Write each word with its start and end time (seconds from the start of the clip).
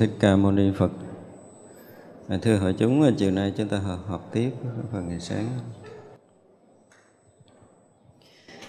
thích 0.00 0.10
ca 0.20 0.36
mâu 0.36 0.52
ni 0.52 0.70
phật. 0.76 0.90
Thưa 2.42 2.56
hội 2.56 2.74
chúng 2.78 3.14
chiều 3.16 3.30
nay 3.30 3.52
chúng 3.56 3.68
ta 3.68 3.78
họp 3.78 4.08
học 4.08 4.28
tiếp 4.32 4.50
phần 4.92 5.08
ngày 5.08 5.20
sáng. 5.20 5.46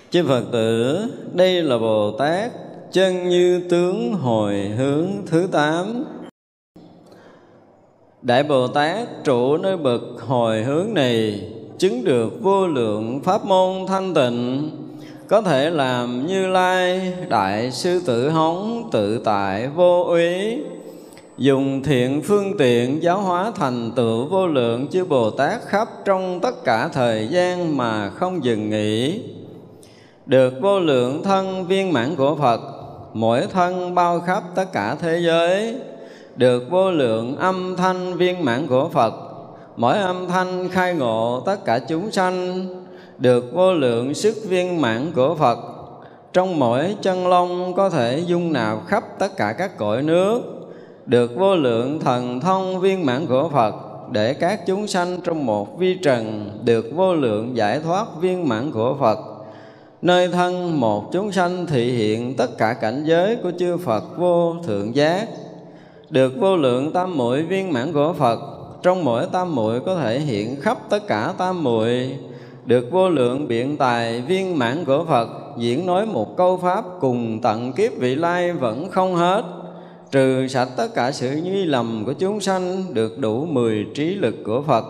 Chư 0.10 0.28
phật 0.28 0.44
tử, 0.51 1.00
đây 1.33 1.63
là 1.63 1.78
bồ 1.78 2.12
tát, 2.18 2.51
chân 2.92 3.30
như 3.30 3.68
tướng 3.69 4.13
hồi 4.13 4.60
hướng 4.78 5.07
thứ 5.25 5.48
tám. 5.51 6.04
Đại 8.22 8.44
bồ 8.44 8.68
tát, 8.68 9.07
trụ 9.24 9.57
nơi 9.57 9.78
bậc 9.78 10.01
hồi 10.19 10.63
hướng 10.63 10.94
này, 10.94 11.48
chứng 11.78 12.04
được 12.04 12.42
vô 12.42 12.68
lượng 12.68 13.22
pháp 13.24 13.45
môn 13.45 13.88
thanh 13.88 14.13
tịnh, 14.13 14.69
có 15.28 15.42
thể 15.42 15.69
làm 15.69 16.28
như 16.28 16.48
lai 16.48 17.13
đại 17.30 17.72
sư 17.72 18.01
tử 18.06 18.30
hống 18.30 18.89
tự 18.92 19.22
tại 19.24 19.68
vô 19.68 20.04
úy 20.04 20.57
dùng 21.41 21.83
thiện 21.83 22.21
phương 22.21 22.57
tiện 22.57 23.03
giáo 23.03 23.21
hóa 23.21 23.51
thành 23.55 23.91
tựu 23.95 24.25
vô 24.25 24.47
lượng 24.47 24.88
chư 24.88 25.05
Bồ 25.05 25.29
Tát 25.29 25.61
khắp 25.67 25.88
trong 26.05 26.39
tất 26.39 26.63
cả 26.63 26.88
thời 26.88 27.27
gian 27.27 27.77
mà 27.77 28.09
không 28.09 28.43
dừng 28.43 28.69
nghỉ. 28.69 29.21
Được 30.25 30.53
vô 30.61 30.79
lượng 30.79 31.23
thân 31.23 31.67
viên 31.67 31.93
mãn 31.93 32.15
của 32.15 32.35
Phật, 32.35 32.61
mỗi 33.13 33.47
thân 33.53 33.95
bao 33.95 34.19
khắp 34.19 34.43
tất 34.55 34.65
cả 34.73 34.95
thế 34.95 35.19
giới. 35.19 35.75
Được 36.35 36.63
vô 36.69 36.91
lượng 36.91 37.35
âm 37.35 37.75
thanh 37.75 38.17
viên 38.17 38.45
mãn 38.45 38.67
của 38.67 38.89
Phật, 38.89 39.13
mỗi 39.75 39.97
âm 39.97 40.27
thanh 40.27 40.69
khai 40.69 40.94
ngộ 40.94 41.44
tất 41.45 41.65
cả 41.65 41.79
chúng 41.79 42.11
sanh. 42.11 42.65
Được 43.17 43.45
vô 43.53 43.73
lượng 43.73 44.13
sức 44.13 44.35
viên 44.47 44.81
mãn 44.81 45.11
của 45.15 45.35
Phật, 45.35 45.57
trong 46.33 46.59
mỗi 46.59 46.95
chân 47.01 47.27
lông 47.27 47.73
có 47.73 47.89
thể 47.89 48.23
dung 48.25 48.53
nạp 48.53 48.77
khắp 48.87 49.03
tất 49.19 49.37
cả 49.37 49.53
các 49.57 49.77
cõi 49.77 50.03
nước 50.03 50.60
được 51.06 51.36
vô 51.36 51.56
lượng 51.56 52.00
thần 52.00 52.39
thông 52.39 52.80
viên 52.80 53.06
mãn 53.06 53.27
của 53.27 53.50
Phật, 53.53 53.75
để 54.12 54.33
các 54.33 54.65
chúng 54.68 54.88
sanh 54.88 55.18
trong 55.24 55.45
một 55.45 55.80
vi 55.80 55.98
trần 56.03 56.50
được 56.63 56.86
vô 56.95 57.15
lượng 57.15 57.57
giải 57.57 57.80
thoát 57.80 58.07
viên 58.21 58.50
mãn 58.50 58.71
của 58.71 58.95
Phật. 59.00 59.19
Nơi 60.01 60.27
thân 60.27 60.80
một 60.80 61.12
chúng 61.12 61.31
sanh 61.31 61.65
thị 61.65 61.92
hiện 61.92 62.33
tất 62.38 62.57
cả 62.57 62.74
cảnh 62.74 63.03
giới 63.06 63.36
của 63.36 63.51
chư 63.59 63.77
Phật 63.77 64.18
vô 64.18 64.56
thượng 64.63 64.95
giác. 64.95 65.27
Được 66.09 66.33
vô 66.39 66.57
lượng 66.57 66.94
tam 66.94 67.18
muội 67.18 67.44
viên 67.44 67.74
mãn 67.74 67.94
của 67.94 68.13
Phật, 68.13 68.39
trong 68.83 69.06
mỗi 69.06 69.25
tam 69.31 69.56
muội 69.56 69.80
có 69.80 69.95
thể 69.95 70.19
hiện 70.19 70.62
khắp 70.62 70.77
tất 70.89 71.07
cả 71.07 71.33
tam 71.38 71.63
muội. 71.63 72.18
Được 72.65 72.92
vô 72.92 73.09
lượng 73.09 73.47
biện 73.47 73.77
tài 73.77 74.21
viên 74.21 74.59
mãn 74.59 74.86
của 74.86 75.06
Phật, 75.07 75.27
diễn 75.57 75.86
nói 75.86 76.06
một 76.06 76.38
câu 76.38 76.57
pháp 76.57 76.86
cùng 77.00 77.39
tận 77.42 77.74
kiếp 77.74 77.92
vị 77.97 78.15
lai 78.15 78.54
vẫn 78.54 78.89
không 78.89 79.15
hết 79.15 79.44
trừ 80.11 80.47
sạch 80.47 80.69
tất 80.77 80.87
cả 80.95 81.11
sự 81.11 81.31
nhi 81.31 81.65
lầm 81.65 82.03
của 82.05 82.13
chúng 82.13 82.41
sanh 82.41 82.93
được 82.93 83.19
đủ 83.19 83.45
mười 83.45 83.87
trí 83.95 84.15
lực 84.15 84.35
của 84.45 84.61
Phật 84.61 84.85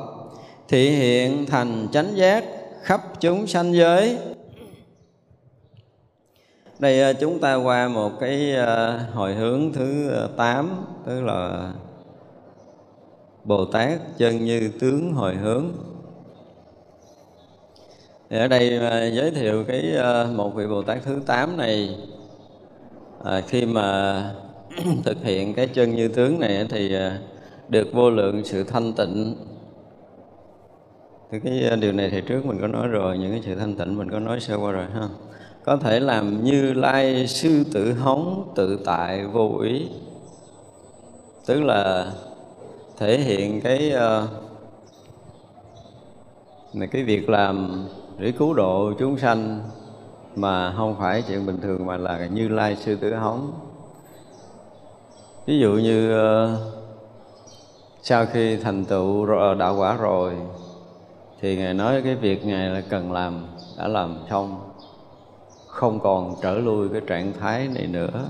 thị 0.68 0.90
hiện 0.90 1.46
thành 1.46 1.88
chánh 1.92 2.18
giác 2.18 2.44
khắp 2.82 3.02
chúng 3.20 3.48
sanh 3.48 3.74
giới. 3.74 4.18
Đây 6.80 7.02
à, 7.02 7.14
chúng 7.14 7.40
ta 7.40 7.56
qua 7.56 7.88
một 7.88 8.12
cái 8.20 8.56
à, 8.56 9.00
hồi 9.14 9.34
hướng 9.34 9.74
thứ 9.74 10.12
tám 10.38 10.86
tức 11.06 11.22
là 11.22 11.72
Bồ 13.44 13.66
Tát 13.66 14.00
chân 14.18 14.46
như 14.46 14.72
tướng 14.80 15.14
hồi 15.14 15.36
hướng. 15.36 15.66
Thì 18.30 18.38
ở 18.38 18.48
đây 18.48 18.78
à, 18.78 19.08
giới 19.08 19.32
thiệu 19.32 19.64
cái 19.68 19.94
một 20.36 20.56
vị 20.56 20.68
Bồ 20.68 20.82
Tát 20.82 20.98
thứ 21.04 21.22
tám 21.26 21.58
này 21.58 21.96
à, 23.24 23.42
khi 23.48 23.66
mà 23.66 24.24
thực 25.04 25.24
hiện 25.24 25.54
cái 25.54 25.68
chân 25.68 25.96
như 25.96 26.08
tướng 26.08 26.40
này 26.40 26.66
thì 26.70 26.96
à, 26.96 27.20
được 27.70 27.94
vô 27.94 28.10
lượng 28.10 28.42
sự 28.46 28.64
thanh 28.64 28.94
tịnh. 28.94 29.36
Thì 31.32 31.40
cái 31.40 31.68
à, 31.70 31.76
điều 31.76 31.92
này 31.92 32.10
thì 32.10 32.22
trước 32.22 32.46
mình 32.46 32.58
có 32.62 32.68
nói 32.68 32.88
rồi, 32.88 33.18
những 33.18 33.32
cái 33.32 33.42
sự 33.46 33.56
thanh 33.56 33.76
tịnh 33.76 33.98
mình 33.98 34.12
có 34.12 34.20
nói 34.20 34.40
sơ 34.40 34.58
qua 34.58 34.72
rồi 34.72 34.86
ha. 34.94 35.10
Có 35.64 35.78
thể 35.78 36.00
làm 36.00 36.44
như 36.44 36.74
lai 36.74 37.28
sư 37.28 37.64
tử 37.74 37.94
hống 37.94 38.52
tự 38.56 38.80
tại 38.86 39.26
vô 39.26 39.60
ý. 39.64 39.88
Tức 41.46 41.64
là 41.64 42.12
thể 42.98 43.18
hiện 43.18 43.62
cái 43.62 43.92
à, 43.92 44.28
này 46.74 46.88
cái 46.88 47.04
việc 47.04 47.30
làm 47.30 47.86
để 48.18 48.32
cứu 48.32 48.54
độ 48.54 48.94
chúng 49.00 49.18
sanh 49.18 49.60
mà 50.36 50.74
không 50.78 50.96
phải 51.00 51.24
chuyện 51.28 51.46
bình 51.46 51.58
thường 51.62 51.86
mà 51.86 51.98
là 51.98 52.28
như 52.34 52.48
lai 52.48 52.76
sư 52.76 52.96
tử 52.96 53.16
hống 53.16 53.71
ví 55.46 55.60
dụ 55.60 55.74
như 55.74 56.12
ờ, 56.12 56.60
sau 58.02 58.26
khi 58.26 58.58
thành 58.58 58.86
tựu 58.86 59.26
ờ, 59.26 59.56
đạo 59.56 59.76
quả 59.76 59.98
rồi, 59.98 60.34
thì 61.40 61.58
ngài 61.58 61.74
nói 61.74 62.02
cái 62.02 62.16
việc 62.16 62.46
ngài 62.46 62.70
là 62.70 62.82
cần 62.90 63.12
làm, 63.12 63.48
đã 63.78 63.88
làm 63.88 64.18
xong, 64.30 64.72
không 65.68 66.00
còn 66.00 66.36
trở 66.42 66.58
lui 66.58 66.90
cái 66.90 67.02
trạng 67.08 67.34
thái 67.40 67.68
này 67.68 67.88
nữa. 67.88 68.30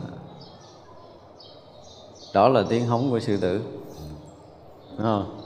Đó 2.34 2.50
là 2.50 2.63
tiếng 2.69 2.88
hống 2.88 3.10
của 3.10 3.19
sư 3.19 3.38
tử. 3.38 3.62
Đúng 4.90 4.98
không? 4.98 5.38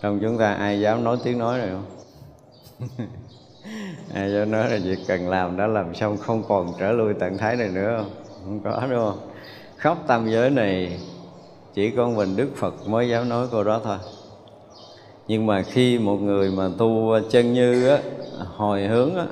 trong 0.00 0.18
chúng 0.22 0.38
ta 0.38 0.54
ai 0.54 0.80
dám 0.80 1.04
nói 1.04 1.18
tiếng 1.22 1.38
nói 1.38 1.58
này 1.58 1.70
không? 1.70 1.86
Ai 4.14 4.32
dám 4.32 4.50
nói 4.50 4.70
là 4.70 4.78
việc 4.84 4.98
cần 5.06 5.28
làm 5.28 5.56
đã 5.56 5.66
làm 5.66 5.94
xong, 5.94 6.18
không 6.18 6.42
còn 6.48 6.74
trở 6.80 6.92
lui 6.92 7.14
trạng 7.20 7.38
thái 7.38 7.56
này 7.56 7.68
nữa 7.68 7.96
không? 7.96 8.10
Không 8.44 8.60
có, 8.60 8.86
đúng 8.90 8.98
không? 8.98 9.31
Khắp 9.82 9.98
tam 10.06 10.30
giới 10.30 10.50
này, 10.50 11.00
chỉ 11.74 11.90
có 11.90 12.08
mình 12.08 12.36
đức 12.36 12.48
phật 12.56 12.88
mới 12.88 13.08
dám 13.08 13.28
nói 13.28 13.46
câu 13.50 13.64
đó 13.64 13.80
thôi. 13.84 13.96
Nhưng 15.28 15.46
mà 15.46 15.62
khi 15.62 15.98
một 15.98 16.16
người 16.16 16.50
mà 16.50 16.68
tu 16.78 17.18
chân 17.30 17.52
như 17.52 17.88
á, 17.88 17.98
hồi 18.56 18.86
hướng 18.86 19.14
á, 19.16 19.26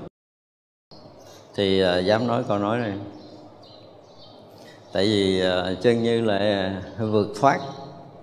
thì 1.54 1.80
à, 1.80 1.98
dám 1.98 2.26
nói 2.26 2.44
câu 2.48 2.58
nói 2.58 2.78
này. 2.78 2.92
Tại 4.92 5.04
vì 5.04 5.40
à, 5.40 5.74
chân 5.82 6.02
như 6.02 6.20
lại 6.20 6.72
vượt 6.98 7.28
thoát 7.40 7.58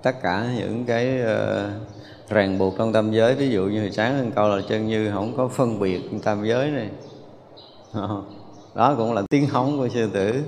tất 0.03 0.21
cả 0.21 0.47
những 0.57 0.85
cái 0.85 1.21
à, 1.21 1.69
ràng 2.29 2.57
buộc 2.57 2.73
trong 2.77 2.93
tam 2.93 3.11
giới. 3.11 3.35
Ví 3.35 3.49
dụ 3.49 3.65
như 3.65 3.79
hồi 3.79 3.91
sáng 3.91 4.17
hơn 4.17 4.31
câu 4.35 4.49
là 4.49 4.61
chân 4.69 4.87
như 4.87 5.11
không 5.11 5.33
có 5.37 5.47
phân 5.47 5.79
biệt 5.79 6.01
tam 6.23 6.45
giới 6.45 6.71
này. 6.71 6.89
Đó 8.75 8.95
cũng 8.97 9.13
là 9.13 9.21
tiếng 9.29 9.47
hóng 9.49 9.77
của 9.77 9.89
sư 9.93 10.09
tử 10.13 10.43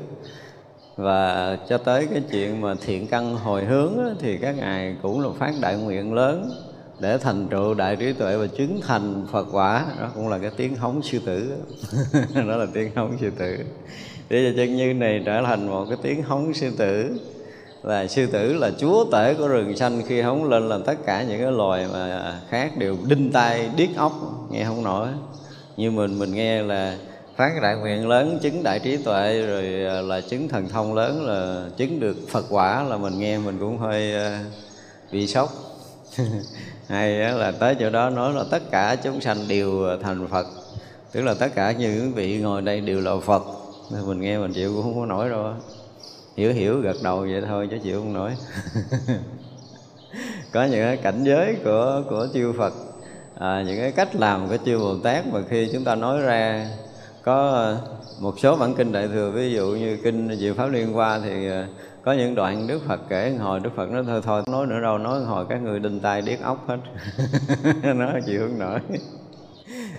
và 1.00 1.58
cho 1.70 1.78
tới 1.78 2.08
cái 2.12 2.22
chuyện 2.32 2.62
mà 2.62 2.76
thiện 2.86 3.08
căn 3.08 3.36
hồi 3.36 3.66
hướng 3.66 3.98
á, 3.98 4.10
thì 4.20 4.38
các 4.38 4.58
ngài 4.58 4.96
cũng 5.02 5.22
là 5.22 5.30
phát 5.40 5.54
đại 5.62 5.78
nguyện 5.78 6.14
lớn 6.14 6.52
để 7.00 7.18
thành 7.18 7.48
tựu 7.48 7.74
đại 7.74 7.96
trí 7.96 8.14
tuệ 8.14 8.38
và 8.38 8.48
chứng 8.48 8.82
thành 8.88 9.26
Phật 9.32 9.48
quả. 9.52 9.86
Đó 10.00 10.10
cũng 10.16 10.30
là 10.30 10.38
cái 10.38 10.52
tiếng 10.58 10.76
hống 10.76 11.02
sư 11.02 11.20
tử. 11.26 11.54
Đó 12.36 12.56
là 12.56 12.66
tiếng 12.74 12.92
hống 12.96 13.18
sư 13.22 13.32
tử. 13.38 13.58
Để 14.30 14.52
cho 14.52 14.58
chân 14.58 14.76
như 14.76 14.94
này 14.94 15.22
trở 15.26 15.42
thành 15.46 15.68
một 15.68 15.86
cái 15.90 15.98
tiếng 16.02 16.24
hống 16.24 16.54
sư 16.54 16.72
tử. 16.78 17.20
Là 17.84 18.08
sư 18.08 18.26
tử 18.26 18.54
là 18.54 18.72
chúa 18.80 19.06
tể 19.12 19.34
của 19.34 19.48
rừng 19.48 19.78
xanh. 19.78 20.02
Khi 20.08 20.22
hống 20.22 20.50
lên 20.50 20.70
là 20.70 20.80
tất 20.86 20.96
cả 21.06 21.24
những 21.24 21.42
cái 21.42 21.52
loài 21.52 21.88
mà 21.94 22.34
khác 22.50 22.78
đều 22.78 22.98
đinh 23.08 23.32
tai 23.32 23.70
điếc 23.76 23.90
óc 23.96 24.14
nghe 24.52 24.66
không 24.66 24.84
nổi. 24.84 25.08
Như 25.78 25.92
mình 25.92 26.20
mình 26.20 26.34
nghe 26.34 26.64
là 26.64 26.98
phát 27.40 27.62
đại 27.62 27.76
nguyện 27.76 28.08
lớn 28.08 28.40
chứng 28.42 28.64
đại 28.64 28.80
trí 28.80 28.98
tuệ 28.98 29.42
rồi 29.42 29.86
à, 29.88 30.02
là 30.02 30.22
chứng 30.22 30.48
thần 30.48 30.70
thông 30.70 30.94
lớn 30.94 31.26
là 31.26 31.70
chứng 31.78 32.00
được 32.00 32.18
phật 32.30 32.46
quả 32.50 32.84
là 32.84 32.98
mình 32.98 33.20
nghe 33.20 33.38
mình 33.38 33.58
cũng 33.60 33.78
hơi 33.78 34.14
à, 34.14 34.44
bị 35.12 35.28
sốc. 35.28 35.50
Hay 36.88 37.12
là 37.14 37.52
tới 37.52 37.76
chỗ 37.80 37.90
đó 37.90 38.10
nói 38.10 38.34
là 38.34 38.44
tất 38.52 38.72
cả 38.72 38.96
chúng 39.04 39.22
sanh 39.22 39.48
đều 39.48 39.98
thành 40.02 40.28
phật. 40.28 40.48
Tức 41.12 41.22
là 41.22 41.34
tất 41.34 41.48
cả 41.56 41.72
những 41.72 42.14
vị 42.14 42.38
ngồi 42.38 42.62
đây 42.62 42.82
đều 42.82 43.02
là 43.02 43.12
phật. 43.26 43.44
Nên 43.92 44.08
mình 44.08 44.22
nghe 44.22 44.38
mình 44.38 44.54
chịu 44.54 44.74
cũng 44.74 44.84
không 44.84 45.00
có 45.00 45.06
nổi 45.06 45.30
đâu 45.30 45.54
hiểu 46.38 46.54
hiểu 46.54 46.80
gật 46.80 46.98
đầu 47.04 47.20
vậy 47.20 47.42
thôi 47.48 47.68
chứ 47.72 47.78
chịu 47.84 48.00
không 48.00 48.14
nổi. 48.14 48.32
Có 50.52 50.64
những 50.64 50.84
cái 50.84 50.98
cảnh 50.98 51.24
giới 51.24 51.56
của 51.64 52.04
của 52.10 52.28
chư 52.34 52.54
Phật. 52.58 52.74
À, 53.40 53.64
những 53.68 53.80
cái 53.80 53.92
cách 53.92 54.16
làm 54.16 54.48
của 54.50 54.58
chư 54.66 54.80
Bồ 54.80 54.98
Tát 55.04 55.28
mà 55.28 55.40
khi 55.50 55.70
chúng 55.74 55.84
ta 55.84 55.96
nói 55.96 56.22
ra 56.22 56.70
có 57.30 57.50
ờ, 57.50 57.78
một 58.20 58.40
số 58.40 58.56
bản 58.56 58.74
kinh 58.74 58.92
đại 58.92 59.08
thừa, 59.08 59.32
ví 59.32 59.52
dụ 59.52 59.68
như 59.68 59.98
kinh 60.04 60.38
Diệu 60.40 60.54
Pháp 60.54 60.68
Liên 60.68 60.94
Hoa 60.94 61.20
thì 61.24 61.50
ờ, 61.50 61.66
có 62.04 62.14
những 62.14 62.36
đoạn 62.36 62.68
Đức 62.68 62.82
Phật 62.88 63.00
kể 63.10 63.36
hồi, 63.40 63.60
Đức 63.60 63.70
Phật 63.76 63.92
nói, 63.92 64.04
thôi 64.08 64.22
thôi 64.24 64.44
nói 64.48 64.68
nữa 64.68 64.82
đâu, 64.82 64.98
nói 64.98 65.24
hồi 65.24 65.46
các 65.50 65.62
người 65.62 65.80
đinh 65.80 66.00
tai 66.00 66.22
điếc 66.22 66.42
ốc 66.42 66.68
hết. 66.68 66.78
Nó 67.94 68.12
chịu 68.26 68.48
không 68.48 68.60
nổi. 68.60 68.80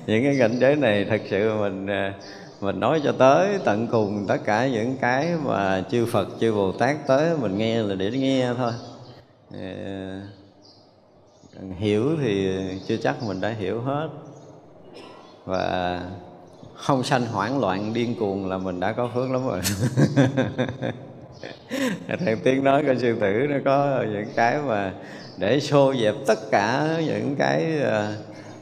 Những 0.07 0.25
cái 0.25 0.37
cảnh 0.39 0.59
giới 0.61 0.77
này 0.77 1.05
thật 1.05 1.21
sự 1.31 1.55
mình 1.59 1.87
ờ, 1.87 2.13
mình 2.61 2.81
nói 2.81 3.01
cho 3.05 3.13
tới 3.13 3.59
tận 3.65 3.87
cùng 3.87 4.25
tất 4.29 4.39
cả 4.45 4.69
những 4.69 4.97
cái 5.01 5.33
mà 5.45 5.85
chư 5.91 6.07
Phật, 6.07 6.29
chư 6.41 6.53
Bồ 6.53 6.73
Tát 6.73 6.97
tới 7.07 7.37
mình 7.41 7.59
nghe 7.59 7.83
là 7.83 7.95
để 7.95 8.11
nghe 8.11 8.55
thôi. 8.57 8.73
Hiểu 11.79 12.17
thì 12.23 12.59
chưa 12.87 12.97
chắc 12.97 13.23
mình 13.23 13.41
đã 13.41 13.49
hiểu 13.49 13.81
hết. 13.81 14.09
Và 15.45 16.01
không 16.81 17.05
sanh 17.05 17.27
hoảng 17.27 17.61
loạn, 17.61 17.95
điên 17.95 18.15
cuồng 18.15 18.49
là 18.49 18.59
mình 18.59 18.81
đã 18.81 18.93
có 18.93 19.11
phước 19.15 19.31
lắm 19.31 19.47
rồi. 19.47 19.61
Theo 22.25 22.37
tiếng 22.45 22.65
nói 22.65 22.85
của 22.87 22.95
sư 22.99 23.17
tử 23.21 23.47
nó 23.51 23.57
có 23.65 24.05
những 24.13 24.29
cái 24.37 24.59
mà 24.67 24.93
để 25.39 25.61
xô 25.61 25.95
dẹp 25.95 26.15
tất 26.27 26.51
cả 26.51 26.97
những 27.07 27.37
cái 27.39 27.79
ờ, 27.83 28.13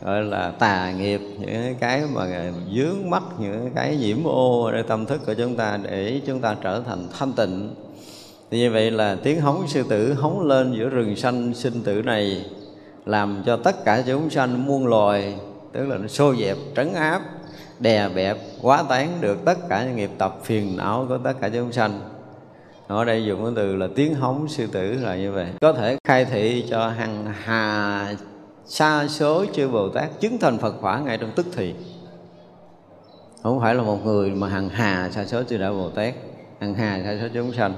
gọi 0.04 0.22
là 0.22 0.50
tà 0.50 0.92
nghiệp, 0.92 1.20
những 1.38 1.75
cái 1.80 2.02
mà 2.14 2.52
dướng 2.76 3.10
mắt 3.10 3.22
những 3.38 3.70
cái 3.75 3.96
nhiễm 3.96 4.25
ô 4.25 4.64
ở 4.64 4.82
tâm 4.82 5.06
thức 5.06 5.20
của 5.26 5.34
chúng 5.34 5.56
ta 5.56 5.78
để 5.82 6.20
chúng 6.26 6.40
ta 6.40 6.56
trở 6.62 6.82
thành 6.87 7.08
thanh 7.18 7.32
tịnh. 7.32 7.75
Thì 8.50 8.58
như 8.58 8.70
vậy 8.70 8.90
là 8.90 9.16
tiếng 9.22 9.40
hóng 9.40 9.68
sư 9.68 9.84
tử 9.88 10.14
hóng 10.14 10.46
lên 10.46 10.72
giữa 10.72 10.88
rừng 10.88 11.16
xanh 11.16 11.54
sinh 11.54 11.82
tử 11.82 12.02
này, 12.02 12.44
làm 13.06 13.42
cho 13.46 13.56
tất 13.56 13.84
cả 13.84 14.02
chúng 14.06 14.30
sanh 14.30 14.66
muôn 14.66 14.87
loài, 14.87 15.34
tức 15.72 15.87
là 15.87 15.96
nó 15.96 16.08
xô 16.08 16.34
dẹp 16.34 16.56
trấn 16.76 16.94
áp 16.94 17.22
đè 17.80 18.08
bẹp, 18.08 18.37
quá 18.62 18.85
tán 18.88 19.18
được 19.20 19.38
tất 19.44 19.58
cả 19.68 19.85
những 19.85 19.97
nghiệp 19.97 20.11
tập 20.18 20.38
phiền 20.42 20.76
não 20.76 21.06
của 21.08 21.18
tất 21.18 21.32
cả 21.40 21.49
chúng 21.49 21.73
sanh. 21.73 22.00
Ở 22.87 23.04
đây 23.04 23.25
dùng 23.25 23.44
cái 23.44 23.52
từ 23.56 23.76
là 23.76 23.88
tiếng 23.94 24.14
hống 24.14 24.49
sư 24.49 24.66
tử 24.66 24.92
là 24.92 25.16
như 25.16 25.32
vậy. 25.32 25.47
Có 25.61 25.73
thể 25.73 25.99
khai 26.04 26.25
thị 26.25 26.64
cho 26.70 26.88
hằng 26.88 27.32
hà 27.42 28.14
xa 28.64 29.06
số 29.08 29.44
chư 29.52 29.68
Bồ 29.68 29.88
Tát 29.88 30.20
chứng 30.20 30.38
thành 30.38 30.58
Phật 30.58 30.75
quả 30.80 30.99
ngay 30.99 31.18
trong 31.18 31.30
tức 31.37 31.47
thì. 31.56 31.75
Không 33.42 33.61
phải 33.61 33.75
là 33.75 33.82
một 33.82 34.04
người 34.04 34.30
mà 34.30 34.49
hằng 34.49 34.68
hà 34.68 35.11
xa 35.11 35.25
số 35.25 35.42
chư 35.42 35.58
Đại 35.58 35.70
Bồ 35.70 35.90
Tát 35.90 36.14
hằng 36.61 36.75
hà 36.75 37.00
xa 37.04 37.18
số 37.23 37.28
chúng 37.35 37.52
sanh. 37.52 37.75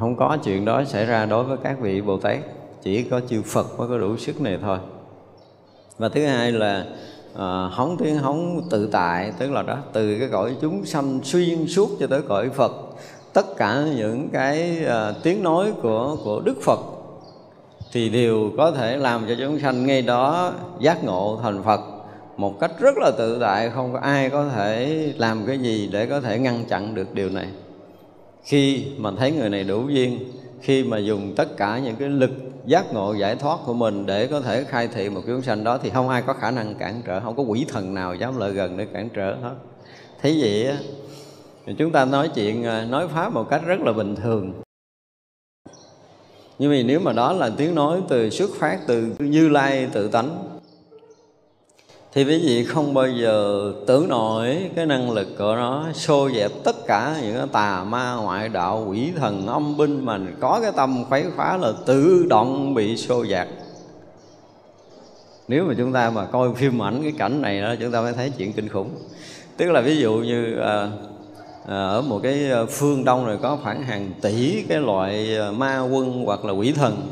Không 0.00 0.16
có 0.16 0.38
chuyện 0.44 0.64
đó 0.64 0.84
xảy 0.84 1.06
ra 1.06 1.26
đối 1.26 1.44
với 1.44 1.56
các 1.62 1.80
vị 1.80 2.00
Bồ 2.00 2.16
Tát, 2.18 2.38
chỉ 2.82 3.02
có 3.02 3.20
chư 3.28 3.42
Phật 3.42 3.78
mới 3.78 3.88
có 3.88 3.98
đủ 3.98 4.16
sức 4.16 4.40
này 4.40 4.58
thôi. 4.62 4.78
Và 5.98 6.08
thứ 6.08 6.26
hai 6.26 6.52
là 6.52 6.86
Ờ, 7.34 7.66
à, 7.66 7.68
hóng 7.72 7.96
tiếng 7.96 8.18
hóng 8.18 8.62
tự 8.70 8.88
tại 8.92 9.32
tức 9.38 9.50
là 9.50 9.62
đó 9.62 9.78
từ 9.92 10.18
cái 10.18 10.28
cõi 10.32 10.56
chúng 10.60 10.84
sanh 10.84 11.20
xuyên 11.24 11.66
suốt 11.66 11.90
cho 12.00 12.06
tới 12.06 12.22
cõi 12.22 12.50
Phật 12.50 12.72
tất 13.32 13.56
cả 13.56 13.84
những 13.96 14.28
cái 14.32 14.84
à, 14.86 15.12
tiếng 15.22 15.42
nói 15.42 15.72
của 15.82 16.16
của 16.24 16.40
Đức 16.40 16.62
Phật 16.62 16.80
thì 17.92 18.08
đều 18.08 18.50
có 18.56 18.70
thể 18.70 18.96
làm 18.96 19.24
cho 19.28 19.34
chúng 19.38 19.60
sanh 19.60 19.86
ngay 19.86 20.02
đó 20.02 20.52
giác 20.80 21.04
ngộ 21.04 21.40
thành 21.42 21.62
Phật 21.62 21.80
một 22.36 22.60
cách 22.60 22.72
rất 22.80 22.96
là 22.96 23.10
tự 23.18 23.38
tại 23.40 23.70
không 23.70 23.92
có 23.92 23.98
ai 23.98 24.30
có 24.30 24.48
thể 24.48 25.12
làm 25.18 25.46
cái 25.46 25.58
gì 25.58 25.88
để 25.92 26.06
có 26.06 26.20
thể 26.20 26.38
ngăn 26.38 26.64
chặn 26.64 26.94
được 26.94 27.14
điều 27.14 27.30
này. 27.30 27.46
Khi 28.44 28.84
mà 28.98 29.10
thấy 29.18 29.32
người 29.32 29.48
này 29.48 29.64
đủ 29.64 29.88
duyên 29.88 30.18
khi 30.60 30.84
mà 30.84 30.98
dùng 30.98 31.34
tất 31.36 31.56
cả 31.56 31.78
những 31.78 31.96
cái 31.96 32.08
lực 32.08 32.30
giác 32.66 32.92
ngộ 32.92 33.14
giải 33.14 33.36
thoát 33.36 33.58
của 33.66 33.74
mình 33.74 34.06
để 34.06 34.26
có 34.26 34.40
thể 34.40 34.64
khai 34.64 34.88
thị 34.88 35.08
một 35.08 35.20
chúng 35.26 35.42
sanh 35.42 35.64
đó 35.64 35.78
thì 35.82 35.90
không 35.90 36.08
ai 36.08 36.22
có 36.22 36.32
khả 36.32 36.50
năng 36.50 36.74
cản 36.74 37.02
trở, 37.06 37.20
không 37.20 37.36
có 37.36 37.42
quỷ 37.42 37.66
thần 37.68 37.94
nào 37.94 38.14
dám 38.14 38.38
lợi 38.38 38.52
gần 38.52 38.76
để 38.76 38.86
cản 38.92 39.08
trở 39.14 39.34
hết. 39.34 39.54
Thế 40.20 40.36
vậy 40.40 40.66
á 40.66 40.76
chúng 41.78 41.92
ta 41.92 42.04
nói 42.04 42.30
chuyện 42.34 42.64
à, 42.64 42.84
nói 42.84 43.08
pháp 43.08 43.32
một 43.32 43.46
cách 43.50 43.62
rất 43.66 43.80
là 43.80 43.92
bình 43.92 44.16
thường. 44.16 44.52
Nhưng 46.58 46.70
vì 46.70 46.82
nếu 46.82 47.00
mà 47.00 47.12
đó 47.12 47.32
là 47.32 47.50
tiếng 47.56 47.74
nói 47.74 48.02
từ 48.08 48.30
xuất 48.30 48.50
phát 48.58 48.78
từ 48.86 49.12
như 49.18 49.48
lai 49.48 49.88
tự 49.92 50.08
tánh 50.08 50.53
thì 52.14 52.24
quý 52.24 52.38
vị 52.46 52.64
không 52.64 52.94
bao 52.94 53.08
giờ 53.08 53.72
tưởng 53.86 54.08
nổi 54.08 54.70
cái 54.76 54.86
năng 54.86 55.10
lực 55.10 55.28
của 55.38 55.56
nó 55.56 55.86
xô 55.94 56.30
dẹp 56.34 56.50
tất 56.64 56.86
cả 56.86 57.16
những 57.22 57.36
cái 57.36 57.46
tà 57.52 57.84
ma 57.84 58.14
ngoại 58.14 58.48
đạo 58.48 58.86
quỷ 58.88 59.12
thần 59.16 59.46
âm 59.46 59.76
binh 59.76 60.04
mà 60.04 60.18
có 60.40 60.60
cái 60.62 60.72
tâm 60.76 61.04
khuấy 61.08 61.24
phá 61.36 61.56
là 61.56 61.72
tự 61.86 62.26
động 62.28 62.74
bị 62.74 62.96
xô 62.96 63.22
dạt 63.22 63.48
nếu 65.48 65.64
mà 65.64 65.74
chúng 65.78 65.92
ta 65.92 66.10
mà 66.10 66.24
coi 66.24 66.54
phim 66.54 66.82
ảnh 66.82 67.02
cái 67.02 67.12
cảnh 67.18 67.42
này 67.42 67.60
đó 67.60 67.74
chúng 67.80 67.92
ta 67.92 68.00
mới 68.00 68.12
thấy 68.12 68.30
chuyện 68.30 68.52
kinh 68.52 68.68
khủng. 68.68 68.90
Tức 69.56 69.70
là 69.70 69.80
ví 69.80 69.96
dụ 69.96 70.14
như 70.14 70.58
à, 70.60 70.88
à, 71.66 71.86
ở 71.86 72.02
một 72.02 72.20
cái 72.22 72.50
phương 72.70 73.04
đông 73.04 73.26
này 73.26 73.36
có 73.42 73.58
khoảng 73.62 73.82
hàng 73.82 74.10
tỷ 74.20 74.62
cái 74.62 74.80
loại 74.80 75.38
à, 75.38 75.50
ma 75.50 75.80
quân 75.80 76.24
hoặc 76.26 76.44
là 76.44 76.52
quỷ 76.52 76.72
thần. 76.72 77.08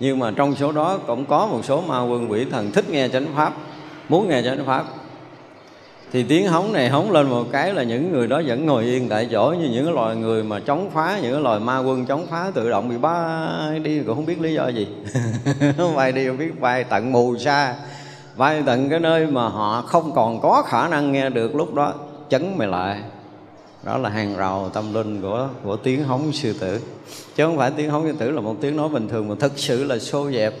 Nhưng 0.00 0.18
mà 0.18 0.32
trong 0.36 0.54
số 0.54 0.72
đó 0.72 0.98
cũng 1.06 1.26
có 1.26 1.46
một 1.46 1.64
số 1.64 1.80
ma 1.80 2.02
quân 2.04 2.30
quỷ 2.30 2.44
thần 2.50 2.72
thích 2.72 2.90
nghe 2.90 3.08
chánh 3.08 3.26
pháp 3.36 3.54
muốn 4.08 4.28
nghe 4.28 4.42
chánh 4.42 4.66
pháp. 4.66 4.84
Thì 6.12 6.22
tiếng 6.22 6.48
hóng 6.48 6.72
này 6.72 6.88
hóng 6.88 7.10
lên 7.10 7.26
một 7.26 7.44
cái 7.52 7.74
là 7.74 7.82
những 7.82 8.12
người 8.12 8.26
đó 8.26 8.42
vẫn 8.46 8.66
ngồi 8.66 8.84
yên 8.84 9.08
tại 9.08 9.28
chỗ 9.30 9.54
như 9.60 9.68
những 9.68 9.84
cái 9.84 9.94
loài 9.94 10.16
người 10.16 10.42
mà 10.44 10.60
chống 10.60 10.90
phá, 10.94 11.18
những 11.22 11.32
cái 11.32 11.42
loài 11.42 11.60
ma 11.60 11.78
quân 11.78 12.06
chống 12.06 12.26
phá 12.30 12.50
tự 12.54 12.70
động 12.70 12.88
bị 12.88 12.96
bay 12.98 13.78
đi, 13.78 14.00
cũng 14.06 14.14
không 14.14 14.26
biết 14.26 14.40
lý 14.40 14.54
do 14.54 14.68
gì. 14.68 14.88
Bay 15.96 16.12
đi 16.12 16.26
không 16.26 16.38
biết, 16.38 16.60
bay 16.60 16.84
tận 16.84 17.12
mù 17.12 17.36
xa, 17.38 17.74
bay 18.36 18.62
tận 18.66 18.88
cái 18.88 19.00
nơi 19.00 19.26
mà 19.26 19.48
họ 19.48 19.82
không 19.82 20.12
còn 20.14 20.40
có 20.40 20.62
khả 20.66 20.88
năng 20.88 21.12
nghe 21.12 21.30
được 21.30 21.54
lúc 21.54 21.74
đó, 21.74 21.94
chấn 22.28 22.58
mày 22.58 22.68
lại. 22.68 23.00
Đó 23.82 23.98
là 23.98 24.08
hàng 24.08 24.36
rào 24.36 24.70
tâm 24.74 24.94
linh 24.94 25.22
của 25.22 25.48
của 25.64 25.76
tiếng 25.76 26.04
hóng 26.04 26.32
sư 26.32 26.54
tử. 26.60 26.80
Chứ 27.36 27.44
không 27.44 27.58
phải 27.58 27.70
tiếng 27.70 27.90
hóng 27.90 28.02
sư 28.02 28.14
tử 28.18 28.30
là 28.30 28.40
một 28.40 28.56
tiếng 28.60 28.76
nói 28.76 28.88
bình 28.88 29.08
thường, 29.08 29.28
mà 29.28 29.34
thực 29.40 29.58
sự 29.58 29.84
là 29.84 29.98
xô 29.98 30.30
dẹp 30.30 30.54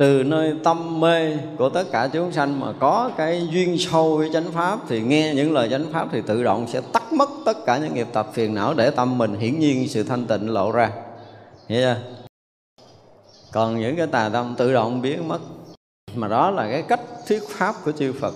từ 0.00 0.22
nơi 0.22 0.54
tâm 0.64 1.00
mê 1.00 1.36
của 1.58 1.68
tất 1.68 1.84
cả 1.92 2.08
chúng 2.12 2.32
sanh 2.32 2.60
mà 2.60 2.72
có 2.80 3.10
cái 3.16 3.48
duyên 3.50 3.78
sâu 3.78 4.16
với 4.16 4.30
chánh 4.32 4.52
pháp 4.52 4.78
thì 4.88 5.00
nghe 5.00 5.34
những 5.34 5.52
lời 5.52 5.68
chánh 5.70 5.84
pháp 5.92 6.08
thì 6.12 6.22
tự 6.26 6.42
động 6.42 6.66
sẽ 6.68 6.80
tắt 6.92 7.12
mất 7.12 7.30
tất 7.44 7.56
cả 7.66 7.78
những 7.78 7.94
nghiệp 7.94 8.06
tập 8.12 8.28
phiền 8.32 8.54
não 8.54 8.74
để 8.74 8.90
tâm 8.90 9.18
mình 9.18 9.34
hiển 9.34 9.58
nhiên 9.58 9.88
sự 9.88 10.02
thanh 10.02 10.26
tịnh 10.26 10.50
lộ 10.50 10.72
ra. 10.72 10.92
Hiểu 11.68 11.80
chưa? 11.80 11.96
Còn 13.52 13.80
những 13.80 13.96
cái 13.96 14.06
tà 14.06 14.28
tâm 14.28 14.54
tự 14.58 14.72
động 14.72 15.02
biến 15.02 15.28
mất. 15.28 15.38
Mà 16.14 16.28
đó 16.28 16.50
là 16.50 16.68
cái 16.70 16.82
cách 16.82 17.00
thuyết 17.28 17.42
pháp 17.48 17.74
của 17.84 17.92
chư 17.92 18.12
Phật. 18.20 18.34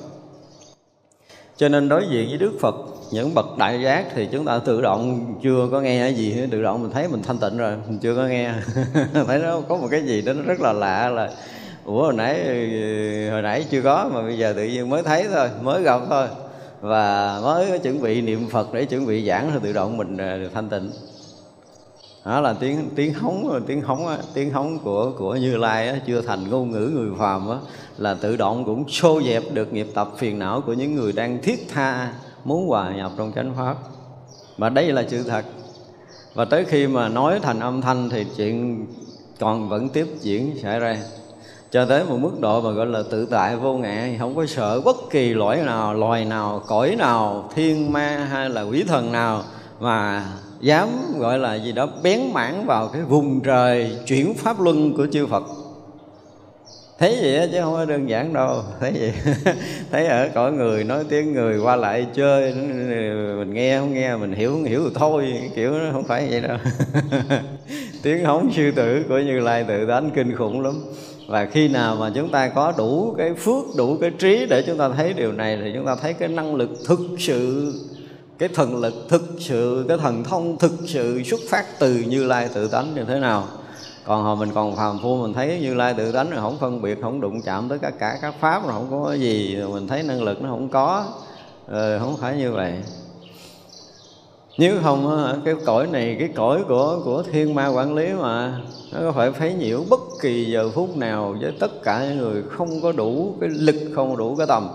Cho 1.56 1.68
nên 1.68 1.88
đối 1.88 2.02
diện 2.10 2.28
với 2.28 2.38
Đức 2.38 2.52
Phật 2.60 2.74
những 3.10 3.34
bậc 3.34 3.58
đại 3.58 3.82
giác 3.82 4.04
thì 4.14 4.28
chúng 4.32 4.44
ta 4.44 4.58
tự 4.58 4.80
động 4.80 5.34
chưa 5.42 5.68
có 5.72 5.80
nghe 5.80 6.00
cái 6.00 6.14
gì 6.14 6.46
tự 6.50 6.62
động 6.62 6.82
mình 6.82 6.90
thấy 6.90 7.08
mình 7.08 7.22
thanh 7.22 7.38
tịnh 7.38 7.56
rồi, 7.56 7.76
mình 7.88 7.98
chưa 7.98 8.16
có 8.16 8.22
nghe. 8.22 8.52
Thấy 9.26 9.38
nó 9.38 9.60
có 9.68 9.76
một 9.76 9.88
cái 9.90 10.02
gì 10.02 10.22
đó 10.22 10.32
nó 10.32 10.42
rất 10.42 10.60
là 10.60 10.72
lạ 10.72 11.08
là, 11.08 11.30
ủa, 11.84 12.02
hồi 12.02 12.14
nãy 12.14 12.44
hồi 13.30 13.42
nãy 13.42 13.64
chưa 13.70 13.82
có, 13.82 14.10
mà 14.14 14.22
bây 14.22 14.38
giờ 14.38 14.52
tự 14.52 14.64
nhiên 14.64 14.90
mới 14.90 15.02
thấy 15.02 15.26
thôi, 15.32 15.48
mới 15.62 15.82
gặp 15.82 16.00
thôi. 16.10 16.26
Và 16.80 17.40
mới 17.42 17.78
chuẩn 17.78 18.02
bị 18.02 18.20
niệm 18.20 18.48
phật 18.50 18.72
để 18.72 18.84
chuẩn 18.84 19.06
bị 19.06 19.26
giảng 19.26 19.50
thì 19.52 19.58
tự 19.62 19.72
động 19.72 19.96
mình 19.96 20.16
à, 20.16 20.36
được 20.36 20.50
thanh 20.54 20.68
tịnh. 20.68 20.90
Đó 22.24 22.40
là 22.40 22.54
tiếng 22.60 22.90
tiếng 22.96 23.14
hóng 23.14 23.62
tiếng 23.66 23.80
hóng 23.80 24.16
tiếng 24.34 24.50
hóng 24.50 24.78
của 24.78 25.12
của 25.18 25.36
như 25.36 25.56
lai 25.56 26.00
chưa 26.06 26.20
thành 26.20 26.50
ngôn 26.50 26.70
ngữ 26.70 26.90
người 26.94 27.10
phàm 27.18 27.48
là 27.98 28.14
tự 28.14 28.36
động 28.36 28.64
cũng 28.64 28.88
xô 28.88 29.22
dẹp 29.22 29.42
được 29.52 29.72
nghiệp 29.72 29.86
tập 29.94 30.10
phiền 30.16 30.38
não 30.38 30.60
của 30.60 30.72
những 30.72 30.94
người 30.94 31.12
đang 31.12 31.42
thiết 31.42 31.68
tha 31.68 32.12
muốn 32.44 32.68
hòa 32.68 32.92
nhập 32.96 33.12
trong 33.16 33.32
chánh 33.34 33.54
pháp. 33.56 33.76
Và 34.58 34.68
đây 34.68 34.92
là 34.92 35.04
sự 35.08 35.22
thật. 35.22 35.44
Và 36.34 36.44
tới 36.44 36.64
khi 36.64 36.86
mà 36.86 37.08
nói 37.08 37.40
thành 37.42 37.60
âm 37.60 37.80
thanh 37.80 38.10
thì 38.10 38.26
chuyện 38.36 38.86
còn 39.40 39.68
vẫn 39.68 39.88
tiếp 39.88 40.06
diễn 40.20 40.58
xảy 40.62 40.80
ra. 40.80 40.96
Cho 41.70 41.84
tới 41.84 42.04
một 42.04 42.16
mức 42.16 42.40
độ 42.40 42.60
mà 42.60 42.70
gọi 42.70 42.86
là 42.86 43.02
tự 43.10 43.26
tại 43.26 43.56
vô 43.56 43.74
ngại 43.74 44.16
không 44.18 44.36
có 44.36 44.46
sợ 44.46 44.80
bất 44.80 44.96
kỳ 45.10 45.34
loại 45.34 45.62
nào, 45.62 45.94
loài 45.94 46.24
nào, 46.24 46.62
cõi 46.66 46.96
nào, 46.96 47.50
thiên 47.54 47.92
ma 47.92 48.28
hay 48.30 48.50
là 48.50 48.62
quỷ 48.62 48.84
thần 48.88 49.12
nào 49.12 49.42
mà 49.80 50.26
dám 50.60 50.88
gọi 51.18 51.38
là 51.38 51.54
gì 51.54 51.72
đó 51.72 51.88
bén 52.02 52.20
mảng 52.32 52.66
vào 52.66 52.88
cái 52.88 53.02
vùng 53.02 53.40
trời 53.40 53.98
chuyển 54.06 54.34
pháp 54.34 54.60
luân 54.60 54.96
của 54.96 55.06
chư 55.12 55.26
Phật 55.26 55.44
thấy 56.98 57.18
vậy 57.22 57.48
chứ 57.52 57.60
không 57.60 57.72
có 57.72 57.84
đơn 57.84 58.08
giản 58.08 58.32
đâu. 58.32 58.62
Thấy 58.80 58.92
vậy. 58.92 59.12
Thấy 59.90 60.06
ở 60.06 60.28
cõi 60.34 60.52
người, 60.52 60.84
nói 60.84 61.04
tiếng 61.08 61.32
người, 61.32 61.58
qua 61.58 61.76
lại 61.76 62.06
chơi. 62.14 62.54
Mình 63.38 63.54
nghe 63.54 63.78
không 63.78 63.94
nghe, 63.94 64.16
mình 64.16 64.32
hiểu 64.32 64.50
không 64.50 64.64
hiểu 64.64 64.80
thì 64.84 64.94
thôi. 64.94 65.32
Kiểu 65.54 65.70
nó 65.70 65.92
không 65.92 66.04
phải 66.04 66.26
vậy 66.30 66.40
đâu. 66.40 66.58
Tiếng 68.02 68.24
hống 68.24 68.52
sư 68.56 68.70
tử 68.76 69.04
của 69.08 69.18
như 69.18 69.40
lai 69.40 69.64
tự 69.68 69.86
tánh 69.86 70.10
kinh 70.14 70.36
khủng 70.36 70.60
lắm. 70.60 70.84
Và 71.26 71.44
khi 71.44 71.68
nào 71.68 71.96
mà 71.96 72.10
chúng 72.14 72.30
ta 72.30 72.48
có 72.48 72.72
đủ 72.76 73.14
cái 73.18 73.34
phước, 73.34 73.64
đủ 73.76 73.96
cái 74.00 74.10
trí 74.10 74.46
để 74.50 74.62
chúng 74.66 74.78
ta 74.78 74.88
thấy 74.88 75.12
điều 75.12 75.32
này, 75.32 75.58
thì 75.62 75.70
chúng 75.74 75.86
ta 75.86 75.96
thấy 76.02 76.12
cái 76.12 76.28
năng 76.28 76.54
lực 76.54 76.70
thực 76.86 77.00
sự, 77.18 77.72
cái 78.38 78.48
thần 78.54 78.76
lực 78.76 78.94
thực 79.08 79.22
sự, 79.38 79.84
cái 79.88 79.98
thần 79.98 80.24
thông 80.24 80.58
thực 80.58 80.72
sự 80.86 81.22
xuất 81.22 81.40
phát 81.50 81.64
từ 81.78 81.94
như 82.08 82.24
lai 82.24 82.48
tự 82.54 82.68
tánh 82.68 82.94
như 82.94 83.04
thế 83.04 83.18
nào 83.18 83.48
còn 84.04 84.24
hồi 84.24 84.36
mình 84.36 84.50
còn 84.54 84.76
phàm 84.76 84.98
phu 85.02 85.16
mình 85.16 85.32
thấy 85.32 85.60
như 85.60 85.74
lai 85.74 85.94
tự 85.94 86.12
tánh 86.12 86.30
rồi 86.30 86.40
không 86.40 86.58
phân 86.58 86.82
biệt 86.82 86.98
không 87.02 87.20
đụng 87.20 87.42
chạm 87.42 87.68
tới 87.68 87.78
tất 87.78 87.90
cả 87.98 88.18
các 88.22 88.34
pháp 88.40 88.62
rồi 88.62 88.72
không 88.72 88.88
có 88.90 89.12
gì 89.12 89.56
rồi 89.56 89.70
mình 89.70 89.88
thấy 89.88 90.02
năng 90.02 90.22
lực 90.22 90.42
nó 90.42 90.48
không 90.48 90.68
có. 90.68 91.06
Ừ, 91.66 91.98
không 92.00 92.16
phải 92.16 92.36
như 92.36 92.52
vậy. 92.52 92.74
Nếu 94.58 94.76
không 94.82 95.28
cái 95.44 95.54
cõi 95.64 95.86
này 95.86 96.16
cái 96.18 96.28
cõi 96.34 96.64
của 96.68 97.00
của 97.04 97.22
thiên 97.32 97.54
ma 97.54 97.68
quản 97.68 97.94
lý 97.94 98.12
mà 98.12 98.60
nó 98.92 99.00
có 99.00 99.12
phải 99.12 99.32
phấy 99.32 99.54
nhiễu 99.54 99.84
bất 99.90 100.00
kỳ 100.20 100.44
giờ 100.44 100.70
phút 100.70 100.96
nào 100.96 101.36
với 101.40 101.52
tất 101.60 101.82
cả 101.82 102.06
những 102.08 102.18
người 102.18 102.42
không 102.50 102.80
có 102.82 102.92
đủ 102.92 103.34
cái 103.40 103.48
lực 103.48 103.76
không 103.94 104.16
đủ 104.16 104.36
cái 104.36 104.46
tầm 104.46 104.68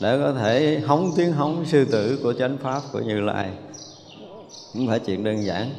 để 0.00 0.18
có 0.22 0.32
thể 0.32 0.80
hóng 0.86 1.12
tiếng 1.16 1.32
hóng 1.32 1.64
sư 1.64 1.84
tử 1.84 2.18
của 2.22 2.32
chánh 2.32 2.56
pháp 2.62 2.82
của 2.92 2.98
như 2.98 3.20
lai. 3.20 3.50
Cũng 4.72 4.88
phải 4.88 4.98
chuyện 4.98 5.24
đơn 5.24 5.44
giản. 5.44 5.70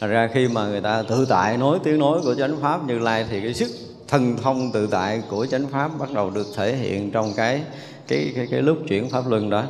Thật 0.00 0.06
ra 0.06 0.28
khi 0.34 0.48
mà 0.48 0.66
người 0.66 0.80
ta 0.80 1.02
tự 1.02 1.26
tại 1.28 1.56
nói 1.56 1.78
tiếng 1.84 1.98
nói 1.98 2.20
của 2.24 2.34
chánh 2.34 2.60
pháp 2.60 2.86
như 2.86 2.98
lai 2.98 3.26
thì 3.30 3.40
cái 3.40 3.54
sức 3.54 3.70
thần 4.08 4.36
thông 4.42 4.72
tự 4.72 4.86
tại 4.86 5.22
của 5.30 5.46
chánh 5.46 5.66
pháp 5.66 5.90
bắt 5.98 6.12
đầu 6.12 6.30
được 6.30 6.46
thể 6.56 6.76
hiện 6.76 7.10
trong 7.10 7.32
cái 7.36 7.62
cái 8.08 8.32
cái, 8.36 8.48
cái 8.50 8.62
lúc 8.62 8.78
chuyển 8.88 9.10
pháp 9.10 9.28
luân 9.28 9.50
đó. 9.50 9.64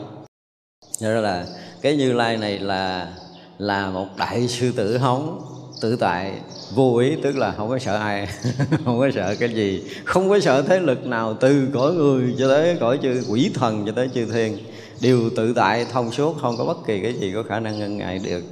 Cho 1.00 1.08
nên 1.08 1.22
là 1.22 1.46
cái 1.82 1.96
như 1.96 2.12
lai 2.12 2.36
này 2.36 2.58
là 2.58 3.12
là 3.58 3.90
một 3.90 4.06
đại 4.16 4.48
sư 4.48 4.72
tử 4.76 4.98
hống 4.98 5.42
tự 5.80 5.96
tại 5.96 6.32
vô 6.74 6.96
ý 6.96 7.16
tức 7.22 7.36
là 7.36 7.52
không 7.52 7.68
có 7.68 7.78
sợ 7.78 7.96
ai 7.96 8.28
không 8.84 8.98
có 8.98 9.10
sợ 9.14 9.34
cái 9.40 9.48
gì 9.48 9.84
không 10.04 10.28
có 10.28 10.40
sợ 10.40 10.62
thế 10.62 10.80
lực 10.80 11.06
nào 11.06 11.34
từ 11.34 11.68
cõi 11.74 11.92
người 11.92 12.34
cho 12.38 12.48
tới 12.48 12.76
cõi 12.80 12.98
chư 13.02 13.22
quỷ 13.28 13.50
thần 13.54 13.86
cho 13.86 13.92
tới 13.92 14.10
chư 14.14 14.26
thiên 14.32 14.58
đều 15.00 15.30
tự 15.36 15.52
tại 15.52 15.86
thông 15.92 16.12
suốt 16.12 16.36
không 16.40 16.56
có 16.56 16.64
bất 16.64 16.86
kỳ 16.86 17.00
cái 17.00 17.12
gì 17.12 17.32
có 17.34 17.42
khả 17.42 17.60
năng 17.60 17.78
ngăn 17.78 17.98
ngại 17.98 18.20
được 18.24 18.42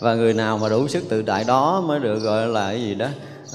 và 0.00 0.14
người 0.14 0.34
nào 0.34 0.58
mà 0.58 0.68
đủ 0.68 0.88
sức 0.88 1.04
tự 1.08 1.22
tại 1.22 1.44
đó 1.44 1.80
mới 1.80 2.00
được 2.00 2.18
gọi 2.18 2.48
là 2.48 2.68
cái 2.70 2.82
gì 2.82 2.94
đó 2.94 3.08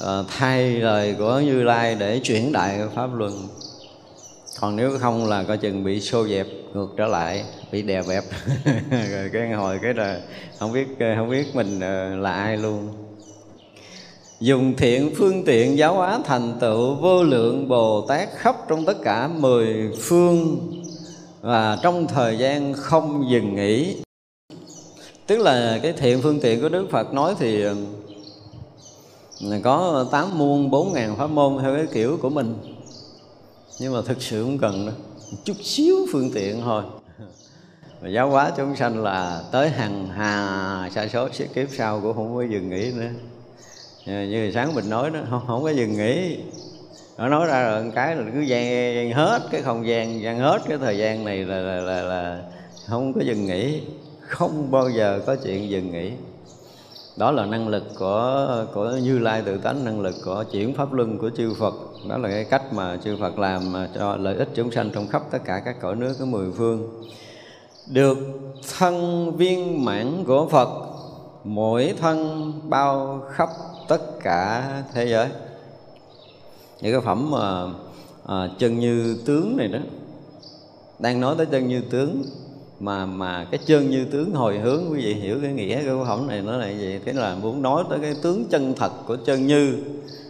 à, 0.05 0.23
thay 0.27 0.71
lời 0.71 1.15
của 1.17 1.39
như 1.39 1.63
lai 1.63 1.95
để 1.95 2.19
chuyển 2.19 2.51
đại 2.51 2.79
pháp 2.95 3.09
luân. 3.15 3.47
Còn 4.59 4.75
nếu 4.75 4.97
không 4.99 5.29
là 5.29 5.43
coi 5.43 5.57
chừng 5.57 5.83
bị 5.83 6.01
xô 6.01 6.27
dẹp 6.27 6.47
ngược 6.73 6.87
trở 6.97 7.05
lại 7.05 7.43
bị 7.71 7.81
đè 7.81 8.01
bẹp. 8.07 8.23
Rồi 9.11 9.29
cái 9.33 9.51
hồi 9.51 9.79
cái 9.81 9.93
là 9.93 10.19
không 10.59 10.73
biết 10.73 10.87
không 11.17 11.29
biết 11.29 11.55
mình 11.55 11.79
ờ, 11.79 12.15
là 12.15 12.31
ai 12.31 12.57
luôn. 12.57 12.89
Dùng 14.39 14.73
thiện 14.77 15.13
phương 15.17 15.45
tiện 15.45 15.77
giáo 15.77 15.95
hóa 15.95 16.19
thành 16.25 16.53
tựu 16.59 16.95
vô 16.95 17.23
lượng 17.23 17.67
bồ 17.67 18.05
tát 18.07 18.29
khắp 18.37 18.55
trong 18.67 18.85
tất 18.85 18.97
cả 19.03 19.27
mười 19.27 19.91
phương. 20.01 20.57
Và 21.41 21.77
trong 21.83 22.07
thời 22.07 22.37
gian 22.37 22.73
không 22.73 23.25
dừng 23.29 23.55
nghỉ 23.55 23.95
tức 25.27 25.37
là 25.37 25.79
cái 25.83 25.93
thiện 25.93 26.21
phương 26.21 26.39
tiện 26.39 26.61
của 26.61 26.69
đức 26.69 26.87
phật 26.91 27.13
nói 27.13 27.35
thì 27.39 27.65
có 29.63 30.05
tám 30.11 30.37
muôn 30.37 30.69
bốn 30.69 30.93
ngàn 30.93 31.15
pháp 31.15 31.27
môn 31.27 31.57
theo 31.61 31.75
cái 31.75 31.85
kiểu 31.93 32.17
của 32.21 32.29
mình. 32.29 32.55
Nhưng 33.79 33.93
mà 33.93 33.99
thực 34.05 34.21
sự 34.21 34.43
không 34.43 34.57
cần 34.57 34.85
đâu 34.85 34.95
chút 35.43 35.57
xíu 35.63 35.95
phương 36.11 36.31
tiện 36.33 36.61
thôi. 36.61 36.83
Mà 38.01 38.09
giáo 38.09 38.29
hóa 38.29 38.51
chúng 38.57 38.75
sanh 38.75 39.03
là 39.03 39.43
tới 39.51 39.69
hàng 39.69 40.07
hà 40.07 40.89
sa 40.95 41.07
số 41.07 41.27
kiếp 41.55 41.67
sau 41.77 42.01
cũng 42.01 42.13
không 42.13 42.35
có 42.35 42.43
dừng 42.43 42.69
nghỉ 42.69 42.91
nữa. 42.91 43.09
Ờ, 44.07 44.13
như 44.13 44.51
sáng 44.53 44.75
mình 44.75 44.89
nói 44.89 45.09
đó 45.09 45.19
không, 45.29 45.41
không 45.47 45.63
có 45.63 45.69
dừng 45.69 45.97
nghỉ. 45.97 46.37
Nó 47.17 47.29
nói 47.29 47.47
ra 47.47 47.69
rồi 47.69 47.91
cái 47.95 48.15
là 48.15 48.23
cứ 48.33 48.41
gian 48.41 49.11
hết 49.11 49.39
cái 49.51 49.61
không 49.61 49.87
gian 49.87 50.21
gian 50.21 50.39
hết 50.39 50.61
cái 50.67 50.77
thời 50.77 50.97
gian 50.97 51.25
này 51.25 51.37
là 51.37 51.59
là, 51.59 51.81
là, 51.81 52.01
là 52.01 52.41
không 52.87 53.13
có 53.13 53.21
dừng 53.21 53.45
nghỉ 53.45 53.81
không 54.27 54.71
bao 54.71 54.89
giờ 54.89 55.21
có 55.25 55.35
chuyện 55.35 55.69
dừng 55.69 55.91
nghỉ. 55.91 56.11
Đó 57.17 57.31
là 57.31 57.45
năng 57.45 57.67
lực 57.67 57.83
của 57.99 58.65
của 58.73 58.91
như 59.03 59.19
lai 59.19 59.41
tự 59.45 59.57
tánh 59.57 59.85
năng 59.85 60.01
lực 60.01 60.15
của 60.25 60.43
chuyển 60.51 60.73
pháp 60.73 60.93
luân 60.93 61.17
của 61.17 61.29
chư 61.37 61.53
phật. 61.59 61.73
Đó 62.09 62.17
là 62.17 62.29
cái 62.29 62.43
cách 62.43 62.73
mà 62.73 62.97
chư 63.03 63.17
phật 63.19 63.39
làm 63.39 63.73
cho 63.95 64.15
lợi 64.15 64.35
ích 64.35 64.49
chúng 64.53 64.71
sanh 64.71 64.89
trong 64.93 65.07
khắp 65.07 65.23
tất 65.31 65.39
cả 65.45 65.61
các 65.65 65.81
cõi 65.81 65.95
nước 65.95 66.13
của 66.19 66.25
mười 66.25 66.51
phương. 66.51 67.03
Được 67.87 68.17
thân 68.79 69.31
viên 69.37 69.85
mãn 69.85 70.23
của 70.27 70.47
phật 70.51 70.69
mỗi 71.43 71.93
thân 72.01 72.51
bao 72.69 73.21
khắp 73.31 73.49
tất 73.87 74.01
cả 74.23 74.71
thế 74.93 75.05
giới. 75.05 75.27
Những 76.81 76.91
cái 76.93 77.01
phẩm 77.01 77.31
mà 77.31 77.65
à, 78.25 78.49
chân 78.59 78.79
như 78.79 79.17
tướng 79.25 79.57
này 79.57 79.67
đó. 79.67 79.79
Đang 80.99 81.19
nói 81.19 81.35
tới 81.37 81.45
chân 81.45 81.67
như 81.67 81.81
tướng 81.81 82.23
mà 82.79 83.05
mà 83.05 83.47
cái 83.51 83.59
chân 83.65 83.89
như 83.89 84.05
tướng 84.05 84.31
hồi 84.31 84.59
hướng, 84.59 84.83
quý 84.91 85.05
vị 85.05 85.13
hiểu 85.13 85.37
cái 85.41 85.53
nghĩa 85.53 85.77
của 85.77 85.85
câu 85.85 86.05
phẩm 86.05 86.27
này, 86.27 86.41
nó 86.41 86.57
là 86.57 86.69
gì? 86.69 86.99
Thế 87.05 87.13
là 87.13 87.35
muốn 87.35 87.61
nói 87.61 87.83
tới 87.89 87.99
cái 88.01 88.15
tướng 88.21 88.45
chân 88.49 88.73
thật 88.77 88.91
của 89.07 89.17
chân 89.25 89.47
như. 89.47 89.75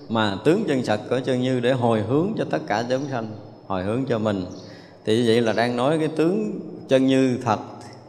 Mà 0.09 0.37
tướng 0.45 0.63
chân 0.67 0.81
thật 0.85 1.01
của 1.09 1.19
chân 1.25 1.41
như 1.41 1.59
để 1.59 1.71
hồi 1.71 2.01
hướng 2.01 2.27
cho 2.37 2.45
tất 2.49 2.59
cả 2.67 2.85
chúng 2.89 3.05
sanh, 3.11 3.27
hồi 3.67 3.83
hướng 3.83 4.05
cho 4.05 4.19
mình. 4.19 4.45
Thì 5.05 5.27
vậy 5.27 5.41
là 5.41 5.53
đang 5.53 5.77
nói 5.77 5.99
cái 5.99 6.07
tướng 6.07 6.59
chân 6.87 7.07
như 7.07 7.37
thật, 7.43 7.59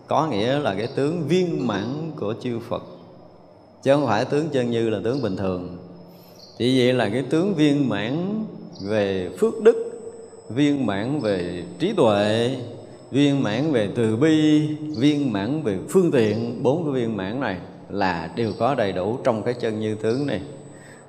có 0.06 0.26
nghĩa 0.26 0.58
là 0.58 0.74
cái 0.74 0.86
tướng 0.86 1.28
viên 1.28 1.66
mãn 1.66 2.10
của 2.16 2.34
chư 2.42 2.58
Phật. 2.68 2.82
Chứ 3.82 3.94
không 3.94 4.06
phải 4.06 4.24
tướng 4.24 4.48
chân 4.48 4.70
như 4.70 4.90
là 4.90 5.00
tướng 5.04 5.22
bình 5.22 5.36
thường. 5.36 5.78
Thì 6.58 6.78
vậy 6.78 6.92
là 6.92 7.08
cái 7.08 7.22
tướng 7.30 7.54
viên 7.54 7.88
mãn 7.88 8.44
về 8.82 9.30
phước 9.38 9.62
đức, 9.62 9.90
viên 10.48 10.86
mãn 10.86 11.20
về 11.20 11.64
trí 11.78 11.92
tuệ 11.92 12.56
viên 13.14 13.42
mãn 13.42 13.72
về 13.72 13.88
từ 13.94 14.16
bi, 14.16 14.68
viên 14.96 15.32
mãn 15.32 15.62
về 15.62 15.78
phương 15.88 16.10
tiện, 16.10 16.62
bốn 16.62 16.84
cái 16.84 16.92
viên 16.92 17.16
mãn 17.16 17.40
này 17.40 17.56
là 17.90 18.30
đều 18.36 18.52
có 18.58 18.74
đầy 18.74 18.92
đủ 18.92 19.18
trong 19.24 19.42
cái 19.42 19.54
chân 19.54 19.80
như 19.80 19.94
tướng 19.94 20.26
này. 20.26 20.40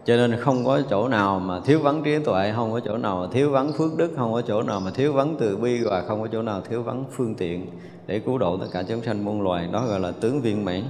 Cho 0.06 0.16
nên 0.16 0.40
không 0.40 0.66
có 0.66 0.82
chỗ 0.90 1.08
nào 1.08 1.40
mà 1.40 1.60
thiếu 1.66 1.80
vắng 1.80 2.02
trí 2.04 2.20
tuệ, 2.20 2.54
không 2.56 2.72
có 2.72 2.80
chỗ 2.80 2.98
nào 2.98 3.22
mà 3.22 3.34
thiếu 3.34 3.52
vắng 3.52 3.74
phước 3.74 3.98
đức, 3.98 4.12
không 4.18 4.34
có 4.34 4.42
chỗ 4.42 4.62
nào 4.62 4.80
mà 4.80 4.92
thiếu 4.92 5.14
vắng 5.14 5.36
từ 5.40 5.58
bi, 5.58 5.80
và 5.84 6.02
không 6.08 6.22
có 6.22 6.28
chỗ 6.32 6.42
nào 6.42 6.62
thiếu 6.70 6.84
vắng 6.84 7.06
phương 7.12 7.36
tiện 7.36 7.66
để 8.08 8.20
cứu 8.20 8.38
độ 8.38 8.58
tất 8.58 8.68
cả 8.72 8.84
chúng 8.84 9.04
sanh 9.04 9.26
muôn 9.26 9.42
loài. 9.42 9.68
Đó 9.72 9.86
gọi 9.88 10.00
là 10.00 10.12
tướng 10.12 10.42
viên 10.42 10.66
mãn. 10.66 10.84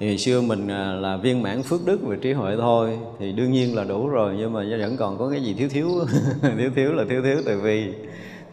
Thì 0.00 0.18
xưa 0.18 0.40
mình 0.40 0.68
à, 0.68 0.92
là 0.92 1.16
viên 1.16 1.42
mãn 1.42 1.62
phước 1.62 1.86
đức 1.86 2.02
về 2.02 2.16
trí 2.16 2.32
huệ 2.32 2.56
thôi, 2.56 2.98
thì 3.18 3.32
đương 3.32 3.52
nhiên 3.52 3.76
là 3.76 3.84
đủ 3.84 4.08
rồi, 4.08 4.34
nhưng 4.38 4.52
mà 4.52 4.64
vẫn 4.80 4.96
còn 4.96 5.18
có 5.18 5.28
cái 5.30 5.42
gì 5.42 5.54
thiếu 5.54 5.68
thiếu 5.68 5.88
thiếu 6.58 6.70
thiếu 6.76 6.92
là 6.92 7.04
thiếu 7.08 7.22
thiếu 7.22 7.36
từ 7.46 7.60
vì 7.60 7.92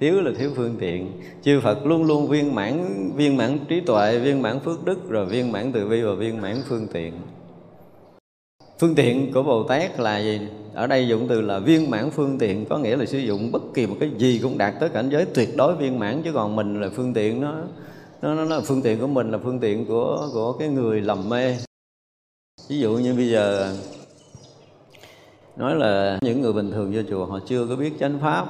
thiếu 0.02 0.22
là 0.22 0.32
thiếu 0.38 0.52
phương 0.56 0.76
tiện. 0.80 1.12
Chư 1.44 1.60
phật 1.60 1.86
luôn 1.86 2.04
luôn 2.04 2.28
viên 2.28 2.56
mãn 2.56 2.86
viên 3.16 3.38
mãn 3.38 3.60
trí 3.68 3.80
tuệ 3.80 4.20
viên 4.20 4.42
mãn 4.42 4.60
phước 4.60 4.86
đức 4.86 5.10
rồi 5.10 5.26
viên 5.26 5.52
mãn 5.52 5.72
từ 5.72 5.90
bi 5.90 6.02
và 6.02 6.14
viên 6.14 6.42
mãn 6.42 6.62
phương 6.68 6.88
tiện. 6.94 7.14
Phương 8.80 8.96
tiện 8.96 9.34
của 9.34 9.44
bồ 9.44 9.64
tát 9.64 10.00
là 10.00 10.20
gì? 10.20 10.40
Ở 10.74 10.88
đây 10.88 11.08
dụng 11.08 11.28
từ 11.28 11.42
là 11.42 11.60
viên 11.60 11.90
mãn 11.90 12.12
phương 12.12 12.38
tiện 12.40 12.66
có 12.66 12.78
nghĩa 12.78 12.96
là 12.96 13.06
sử 13.06 13.18
dụng 13.18 13.52
bất 13.52 13.62
kỳ 13.74 13.88
một 13.88 13.96
cái 14.00 14.12
gì 14.18 14.40
cũng 14.44 14.58
đạt 14.58 14.74
tới 14.80 14.90
cảnh 14.90 15.10
giới 15.10 15.26
tuyệt 15.26 15.50
đối 15.58 15.76
viên 15.76 16.00
mãn 16.00 16.22
chứ 16.24 16.32
còn 16.34 16.56
mình 16.56 16.82
là 16.82 16.90
phương 16.96 17.14
tiện 17.14 17.42
nó 17.42 17.56
nó, 18.22 18.36
nó, 18.36 18.46
nó 18.46 18.62
phương 18.62 18.82
tiện 18.82 19.00
của 19.00 19.08
mình 19.08 19.32
là 19.32 19.38
phương 19.38 19.60
tiện 19.60 19.86
của 19.86 20.30
của 20.34 20.54
cái 20.54 20.68
người 20.68 21.02
lầm 21.02 21.30
mê. 21.30 21.58
Ví 22.70 22.80
dụ 22.80 22.92
như 22.92 23.14
bây 23.14 23.30
giờ 23.30 23.76
nói 25.58 25.76
là 25.76 26.20
những 26.22 26.42
người 26.42 26.54
bình 26.54 26.72
thường 26.72 26.92
vô 26.96 27.02
chùa 27.10 27.26
họ 27.26 27.40
chưa 27.48 27.66
có 27.66 27.76
biết 27.76 27.94
chánh 28.00 28.20
pháp 28.20 28.46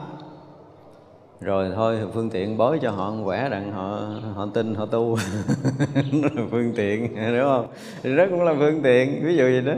rồi 1.42 1.72
thôi, 1.76 1.98
phương 2.14 2.30
tiện 2.30 2.58
bói 2.58 2.80
cho 2.82 2.92
họ 2.92 3.14
quẻ 3.26 3.50
rằng 3.50 3.72
họ 3.72 4.00
họ 4.36 4.48
tin, 4.54 4.76
họ 4.76 4.86
tu. 4.86 5.16
Là 6.12 6.44
phương 6.52 6.74
tiện, 6.76 7.16
đúng 7.16 7.44
không? 7.44 7.68
Thì 8.04 8.16
đó 8.16 8.26
cũng 8.30 8.44
là 8.44 8.56
phương 8.60 8.82
tiện, 8.82 9.26
ví 9.26 9.38
dụ 9.38 9.44
gì 9.48 9.62
đó. 9.62 9.74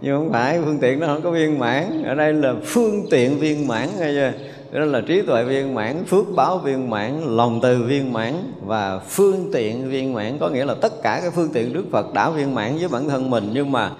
Nhưng 0.00 0.16
không 0.16 0.32
phải, 0.32 0.60
phương 0.64 0.78
tiện 0.78 1.00
nó 1.00 1.06
không 1.06 1.22
có 1.22 1.30
viên 1.30 1.58
mãn. 1.58 2.02
Ở 2.04 2.14
đây 2.14 2.32
là 2.32 2.54
phương 2.64 3.06
tiện 3.10 3.38
viên 3.38 3.66
mãn 3.66 3.88
nghe 3.98 4.12
chưa? 4.12 4.32
Đó 4.72 4.84
là 4.84 5.00
trí 5.00 5.22
tuệ 5.22 5.44
viên 5.44 5.74
mãn, 5.74 6.04
phước 6.04 6.26
báo 6.36 6.58
viên 6.58 6.90
mãn, 6.90 7.20
lòng 7.24 7.60
từ 7.62 7.82
viên 7.82 8.12
mãn 8.12 8.34
và 8.66 8.98
phương 8.98 9.50
tiện 9.52 9.90
viên 9.90 10.12
mãn. 10.14 10.38
Có 10.38 10.48
nghĩa 10.48 10.64
là 10.64 10.74
tất 10.74 11.02
cả 11.02 11.20
các 11.22 11.32
phương 11.34 11.50
tiện 11.52 11.72
đức 11.72 11.84
phật 11.90 12.14
đã 12.14 12.30
viên 12.30 12.54
mãn 12.54 12.78
với 12.78 12.88
bản 12.88 13.08
thân 13.08 13.30
mình, 13.30 13.50
nhưng 13.52 13.72
mà 13.72 13.90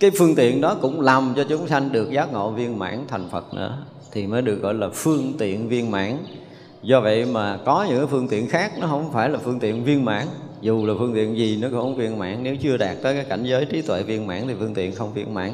cái 0.00 0.10
phương 0.18 0.34
tiện 0.34 0.60
đó 0.60 0.76
cũng 0.80 1.00
làm 1.00 1.32
cho 1.36 1.44
chúng 1.48 1.66
sanh 1.66 1.92
được 1.92 2.10
giác 2.10 2.32
ngộ 2.32 2.50
viên 2.50 2.78
mãn 2.78 3.04
thành 3.08 3.28
phật 3.30 3.54
nữa, 3.54 3.78
thì 4.12 4.26
mới 4.26 4.42
được 4.42 4.62
gọi 4.62 4.74
là 4.74 4.88
phương 4.88 5.32
tiện 5.38 5.68
viên 5.68 5.90
mãn 5.90 6.18
do 6.82 7.00
vậy 7.00 7.24
mà 7.24 7.58
có 7.64 7.86
những 7.88 8.08
phương 8.08 8.28
tiện 8.28 8.48
khác 8.48 8.72
nó 8.80 8.86
không 8.86 9.12
phải 9.12 9.28
là 9.28 9.38
phương 9.38 9.58
tiện 9.60 9.84
viên 9.84 10.04
mãn. 10.04 10.26
Dù 10.60 10.86
là 10.86 10.94
phương 10.98 11.14
tiện 11.14 11.38
gì 11.38 11.58
nó 11.62 11.68
cũng 11.68 11.78
không 11.78 11.96
viên 11.96 12.18
mãn. 12.18 12.42
Nếu 12.42 12.56
chưa 12.56 12.76
đạt 12.76 12.96
tới 13.02 13.14
cái 13.14 13.24
cảnh 13.24 13.44
giới 13.44 13.64
trí 13.64 13.82
tuệ 13.82 14.02
viên 14.02 14.26
mãn 14.26 14.42
thì 14.48 14.54
phương 14.58 14.74
tiện 14.74 14.94
không 14.94 15.12
viên 15.12 15.34
mãn. 15.34 15.50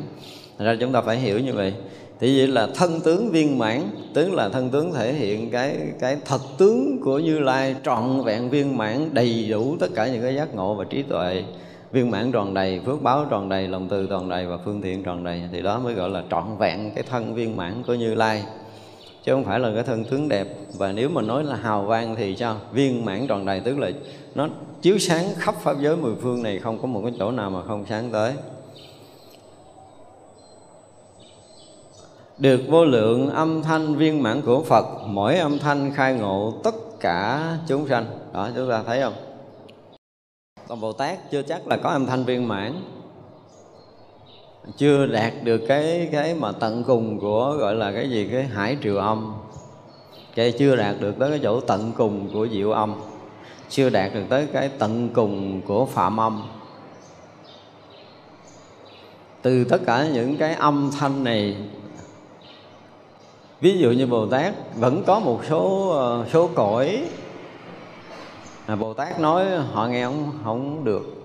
Thật 0.58 0.64
ra 0.64 0.76
chúng 0.80 0.92
ta 0.92 1.00
phải 1.00 1.16
hiểu 1.16 1.38
như 1.38 1.52
vậy. 1.52 1.74
Thì 2.20 2.38
vậy 2.38 2.48
là 2.48 2.68
thân 2.74 3.00
tướng 3.00 3.30
viên 3.30 3.58
mãn, 3.58 3.82
tức 4.14 4.32
là 4.32 4.48
thân 4.48 4.70
tướng 4.70 4.92
thể 4.94 5.12
hiện 5.12 5.50
cái 5.50 5.76
cái 6.00 6.16
thật 6.24 6.40
tướng 6.58 7.00
của 7.00 7.18
như 7.18 7.38
lai 7.38 7.74
trọn 7.84 8.22
vẹn 8.24 8.50
viên 8.50 8.76
mãn, 8.76 9.08
đầy 9.12 9.46
đủ 9.50 9.76
tất 9.80 9.88
cả 9.94 10.06
những 10.06 10.22
cái 10.22 10.34
giác 10.34 10.54
ngộ 10.54 10.74
và 10.74 10.84
trí 10.84 11.02
tuệ. 11.02 11.44
Viên 11.92 12.10
mãn 12.10 12.32
tròn 12.32 12.54
đầy, 12.54 12.80
phước 12.86 13.02
báo 13.02 13.26
tròn 13.30 13.48
đầy, 13.48 13.68
lòng 13.68 13.88
từ 13.88 14.06
tròn 14.06 14.28
đầy 14.28 14.46
và 14.46 14.56
phương 14.64 14.82
tiện 14.82 15.02
tròn 15.02 15.24
đầy. 15.24 15.42
Thì 15.52 15.62
đó 15.62 15.78
mới 15.78 15.94
gọi 15.94 16.10
là 16.10 16.22
trọn 16.30 16.44
vẹn 16.58 16.90
cái 16.94 17.04
thân 17.10 17.34
viên 17.34 17.56
mãn 17.56 17.82
của 17.86 17.94
như 17.94 18.14
lai 18.14 18.42
chứ 19.26 19.32
không 19.32 19.44
phải 19.44 19.60
là 19.60 19.70
cái 19.74 19.82
thân 19.82 20.04
tướng 20.04 20.28
đẹp. 20.28 20.48
Và 20.78 20.92
nếu 20.92 21.08
mà 21.08 21.22
nói 21.22 21.44
là 21.44 21.56
hào 21.56 21.82
vang 21.82 22.16
thì 22.16 22.36
sao 22.36 22.56
viên 22.72 23.04
mãn 23.04 23.26
tròn 23.26 23.46
đầy 23.46 23.60
tức 23.60 23.78
là 23.78 23.90
nó 24.34 24.48
chiếu 24.82 24.98
sáng 24.98 25.24
khắp 25.36 25.54
pháp 25.54 25.76
giới 25.80 25.96
mười 25.96 26.14
phương 26.22 26.42
này, 26.42 26.58
không 26.58 26.78
có 26.78 26.86
một 26.86 27.00
cái 27.02 27.12
chỗ 27.18 27.30
nào 27.30 27.50
mà 27.50 27.62
không 27.62 27.84
sáng 27.88 28.10
tới. 28.12 28.32
Được 32.38 32.60
vô 32.68 32.84
lượng 32.84 33.30
âm 33.30 33.62
thanh 33.62 33.94
viên 33.94 34.22
mãn 34.22 34.42
của 34.42 34.62
Phật, 34.62 34.86
mỗi 35.06 35.38
âm 35.38 35.58
thanh 35.58 35.92
khai 35.94 36.14
ngộ 36.14 36.54
tất 36.64 36.74
cả 37.00 37.56
chúng 37.68 37.88
sanh. 37.88 38.06
Đó, 38.32 38.48
chúng 38.56 38.70
ta 38.70 38.82
thấy 38.86 39.02
không? 39.02 39.14
Còn 40.68 40.80
Bồ 40.80 40.92
Tát 40.92 41.30
chưa 41.30 41.42
chắc 41.42 41.66
là 41.66 41.76
có 41.76 41.90
âm 41.90 42.06
thanh 42.06 42.24
viên 42.24 42.48
mãn 42.48 42.72
chưa 44.76 45.06
đạt 45.06 45.32
được 45.44 45.58
cái 45.68 46.08
cái 46.12 46.34
mà 46.34 46.52
tận 46.52 46.84
cùng 46.86 47.20
của, 47.20 47.56
gọi 47.58 47.74
là 47.74 47.92
cái 47.92 48.10
gì, 48.10 48.28
cái 48.32 48.44
hải 48.44 48.76
triều 48.82 48.96
âm. 48.96 49.34
Cái 50.34 50.52
chưa 50.52 50.76
đạt 50.76 50.96
được 51.00 51.14
tới 51.18 51.30
cái 51.30 51.40
chỗ 51.42 51.60
tận 51.60 51.92
cùng 51.96 52.28
của 52.32 52.48
diệu 52.52 52.72
âm. 52.72 52.94
Chưa 53.68 53.90
đạt 53.90 54.14
được 54.14 54.24
tới 54.28 54.46
cái 54.52 54.70
tận 54.78 55.08
cùng 55.14 55.60
của 55.66 55.86
phạm 55.86 56.20
âm. 56.20 56.42
Từ 59.42 59.64
tất 59.64 59.80
cả 59.86 60.08
những 60.12 60.36
cái 60.36 60.54
âm 60.54 60.90
thanh 60.98 61.24
này, 61.24 61.56
ví 63.60 63.78
dụ 63.78 63.90
như 63.90 64.06
bồ 64.06 64.26
tát 64.26 64.54
vẫn 64.76 65.02
có 65.06 65.20
một 65.20 65.40
số 65.48 65.90
ờ, 65.90 66.24
số 66.32 66.50
cõi. 66.54 67.04
Mà 68.68 68.76
bồ 68.76 68.94
tát 68.94 69.20
nói, 69.20 69.44
họ 69.72 69.86
nghe 69.86 70.04
không 70.04 70.32
không 70.44 70.84
được 70.84 71.15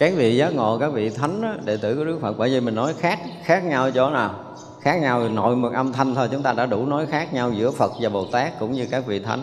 các 0.00 0.12
vị 0.16 0.36
giác 0.36 0.54
ngộ 0.54 0.78
các 0.78 0.92
vị 0.92 1.10
thánh 1.10 1.42
đó, 1.42 1.54
đệ 1.64 1.76
tử 1.76 1.96
của 1.96 2.04
đức 2.04 2.18
phật 2.20 2.38
bởi 2.38 2.50
vì 2.50 2.60
mình 2.60 2.74
nói 2.74 2.94
khác 2.98 3.18
khác 3.44 3.64
nhau 3.64 3.90
chỗ 3.90 4.10
nào? 4.10 4.34
Khác 4.80 4.96
nhau 5.00 5.28
nội 5.28 5.56
một 5.56 5.72
âm 5.74 5.92
thanh 5.92 6.14
thôi 6.14 6.28
chúng 6.32 6.42
ta 6.42 6.52
đã 6.52 6.66
đủ 6.66 6.86
nói 6.86 7.06
khác 7.06 7.34
nhau 7.34 7.52
giữa 7.52 7.70
phật 7.70 7.92
và 8.00 8.08
bồ 8.08 8.24
tát 8.24 8.58
cũng 8.58 8.72
như 8.72 8.86
các 8.90 9.06
vị 9.06 9.18
thánh. 9.18 9.42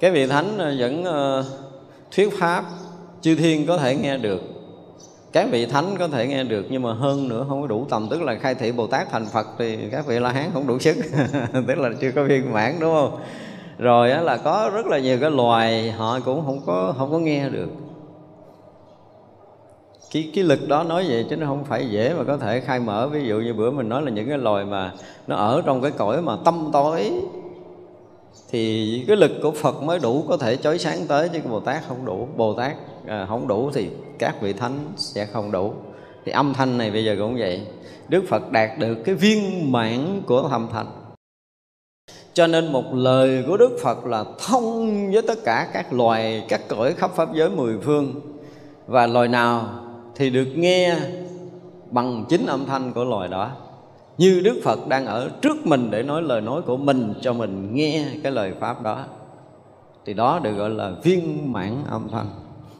Các 0.00 0.12
vị 0.12 0.26
thánh 0.26 0.58
ờ, 0.58 0.74
vẫn 0.78 1.04
uh, 1.04 1.44
thuyết 2.16 2.38
pháp 2.38 2.64
chư 3.20 3.34
thiên 3.34 3.66
có 3.66 3.78
thể 3.78 3.96
nghe 3.96 4.18
được. 4.18 4.40
Các 5.32 5.48
vị 5.50 5.66
thánh 5.66 5.96
có 5.98 6.08
thể 6.08 6.26
nghe 6.26 6.44
được 6.44 6.66
nhưng 6.70 6.82
mà 6.82 6.94
hơn 6.94 7.28
nữa 7.28 7.46
không 7.48 7.60
có 7.60 7.66
đủ 7.66 7.86
tầm 7.90 8.08
tức 8.08 8.22
là 8.22 8.34
khai 8.34 8.54
thị 8.54 8.72
bồ 8.72 8.86
tát 8.86 9.10
thành 9.10 9.26
phật 9.32 9.46
thì 9.58 9.78
các 9.90 10.06
vị 10.06 10.18
la 10.18 10.32
hán 10.32 10.50
không 10.52 10.66
đủ 10.66 10.78
sức. 10.78 10.96
Tức 11.66 11.78
là 11.78 11.90
chưa 12.00 12.10
có 12.12 12.24
viên 12.24 12.52
mãn 12.52 12.76
đúng 12.80 12.94
không? 12.94 13.18
Rồi 13.78 14.08
là 14.08 14.36
có 14.36 14.70
rất 14.74 14.86
là 14.86 14.98
nhiều 14.98 15.18
cái 15.20 15.30
loài 15.30 15.90
họ 15.90 16.20
cũng 16.20 16.46
không 16.46 16.60
có 16.66 16.94
không 16.98 17.10
có 17.10 17.18
nghe 17.18 17.48
được 17.48 17.68
cái 20.12 20.30
cái 20.34 20.44
lực 20.44 20.68
đó 20.68 20.82
nói 20.82 21.04
vậy 21.08 21.26
chứ 21.30 21.36
nó 21.36 21.46
không 21.46 21.64
phải 21.64 21.90
dễ 21.90 22.14
mà 22.14 22.24
có 22.24 22.36
thể 22.36 22.60
khai 22.60 22.80
mở. 22.80 23.08
Ví 23.08 23.28
dụ 23.28 23.40
như 23.40 23.54
bữa 23.54 23.70
mình 23.70 23.88
nói 23.88 24.02
là 24.02 24.10
những 24.10 24.28
cái 24.28 24.38
loài 24.38 24.64
mà 24.64 24.92
nó 25.26 25.36
ở 25.36 25.62
trong 25.66 25.82
cái 25.82 25.90
cõi 25.90 26.22
mà 26.22 26.36
tâm 26.44 26.70
tối 26.72 27.12
thì 28.50 29.04
cái 29.08 29.16
lực 29.16 29.30
của 29.42 29.50
Phật 29.50 29.82
mới 29.82 29.98
đủ 29.98 30.24
có 30.28 30.36
thể 30.36 30.56
chói 30.56 30.78
sáng 30.78 31.06
tới 31.08 31.28
chứ 31.28 31.38
Bồ 31.50 31.60
Tát 31.60 31.82
không 31.88 32.04
đủ. 32.04 32.28
Bồ 32.36 32.54
Tát 32.54 32.72
à, 33.06 33.26
không 33.28 33.48
đủ 33.48 33.70
thì 33.74 33.88
các 34.18 34.42
vị 34.42 34.52
thánh 34.52 34.78
sẽ 34.96 35.26
không 35.26 35.52
đủ. 35.52 35.72
Thì 36.24 36.32
âm 36.32 36.54
thanh 36.54 36.78
này 36.78 36.90
bây 36.90 37.04
giờ 37.04 37.16
cũng 37.18 37.36
vậy. 37.38 37.66
Đức 38.08 38.24
Phật 38.28 38.52
đạt 38.52 38.78
được 38.78 38.94
cái 39.04 39.14
viên 39.14 39.72
mãn 39.72 40.22
của 40.26 40.38
âm 40.38 40.68
thanh 40.72 40.86
cho 42.34 42.46
nên 42.46 42.72
một 42.72 42.94
lời 42.94 43.44
của 43.46 43.56
Đức 43.56 43.78
Phật 43.82 44.06
là 44.06 44.24
thông 44.46 45.10
với 45.12 45.22
tất 45.22 45.38
cả 45.44 45.68
các 45.72 45.92
loài 45.92 46.44
các 46.48 46.60
cõi 46.68 46.94
khắp 46.94 47.10
pháp 47.14 47.34
giới 47.34 47.50
mười 47.50 47.78
phương. 47.82 48.20
Và 48.86 49.06
loài 49.06 49.28
nào 49.28 49.68
thì 50.14 50.30
được 50.30 50.48
nghe 50.54 50.96
bằng 51.90 52.24
chính 52.28 52.46
âm 52.46 52.66
thanh 52.66 52.92
của 52.92 53.04
loài 53.04 53.28
đó. 53.28 53.50
Như 54.18 54.40
Đức 54.44 54.60
Phật 54.64 54.88
đang 54.88 55.06
ở 55.06 55.30
trước 55.42 55.66
mình 55.66 55.90
để 55.90 56.02
nói 56.02 56.22
lời 56.22 56.40
nói 56.40 56.62
của 56.62 56.76
mình 56.76 57.14
cho 57.20 57.32
mình 57.32 57.74
nghe 57.74 58.04
cái 58.22 58.32
lời 58.32 58.52
pháp 58.60 58.82
đó. 58.82 59.04
Thì 60.04 60.14
đó 60.14 60.40
được 60.42 60.52
gọi 60.52 60.70
là 60.70 60.92
viên 61.02 61.52
mãn 61.52 61.76
âm 61.90 62.08
thanh. 62.08 62.26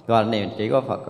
Và 0.06 0.22
này 0.22 0.50
chỉ 0.58 0.68
có 0.68 0.80
Phật. 0.80 1.00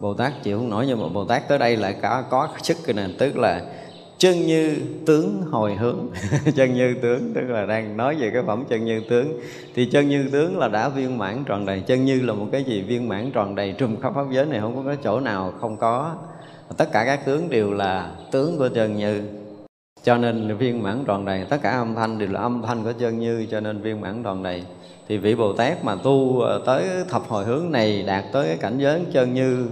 Bồ 0.00 0.14
Tát 0.14 0.42
chịu 0.42 0.58
không 0.58 0.70
nổi, 0.70 0.84
nhưng 0.88 1.00
mà 1.00 1.08
Bồ 1.08 1.24
Tát 1.24 1.48
tới 1.48 1.58
đây 1.58 1.76
lại 1.76 1.96
cả 2.02 2.24
có 2.30 2.48
sức 2.62 2.76
cái 2.84 2.94
nền 2.94 3.14
tức 3.18 3.36
là 3.36 3.60
chân 4.22 4.46
như 4.46 4.76
tướng 5.06 5.42
hồi 5.50 5.74
hướng. 5.74 5.98
Chân 6.54 6.74
như 6.74 6.94
tướng, 7.02 7.32
tức 7.34 7.40
là 7.40 7.66
đang 7.66 7.96
nói 7.96 8.16
về 8.16 8.30
cái 8.30 8.42
phẩm 8.46 8.64
chân 8.68 8.84
như 8.84 9.02
tướng. 9.08 9.40
Thì 9.74 9.86
chân 9.86 10.08
như 10.08 10.28
tướng 10.32 10.58
là 10.58 10.68
đã 10.68 10.88
viên 10.88 11.18
mãn 11.18 11.44
tròn 11.44 11.66
đầy. 11.66 11.80
Chân 11.80 12.04
như 12.04 12.20
là 12.20 12.32
một 12.32 12.46
cái 12.52 12.64
gì 12.64 12.82
viên 12.82 13.08
mãn 13.08 13.30
tròn 13.32 13.54
đầy 13.54 13.74
trùm 13.78 14.00
khắp 14.00 14.12
pháp 14.14 14.24
giới 14.32 14.46
này 14.46 14.60
không 14.60 14.76
có 14.76 14.82
cái 14.86 14.96
chỗ 15.04 15.20
nào 15.20 15.52
không 15.60 15.76
có. 15.76 16.14
Tất 16.76 16.92
cả 16.92 17.04
các 17.04 17.24
tướng 17.26 17.50
đều 17.50 17.72
là 17.72 18.10
tướng 18.32 18.58
của 18.58 18.68
chân 18.74 18.96
như. 18.96 19.22
Cho 20.02 20.16
nên 20.16 20.56
viên 20.56 20.82
mãn 20.82 21.04
tròn 21.06 21.24
đầy. 21.24 21.44
Tất 21.44 21.58
cả 21.62 21.70
âm 21.70 21.94
thanh 21.94 22.18
đều 22.18 22.28
là 22.28 22.40
âm 22.40 22.62
thanh 22.66 22.84
của 22.84 22.92
chân 22.98 23.18
như, 23.18 23.46
cho 23.50 23.60
nên 23.60 23.82
viên 23.82 24.00
mãn 24.00 24.22
tròn 24.22 24.42
đầy. 24.42 24.64
Thì 25.08 25.18
vị 25.18 25.34
bồ 25.34 25.52
tát 25.52 25.84
mà 25.84 25.96
tu 25.96 26.40
ờ, 26.40 26.62
tới 26.66 26.84
thập 27.08 27.22
hồi 27.28 27.44
hướng 27.44 27.70
này 27.70 28.02
đạt 28.02 28.24
tới 28.32 28.48
cái 28.48 28.56
cảnh 28.56 28.78
giới 28.78 29.00
chân 29.12 29.34
như 29.34 29.66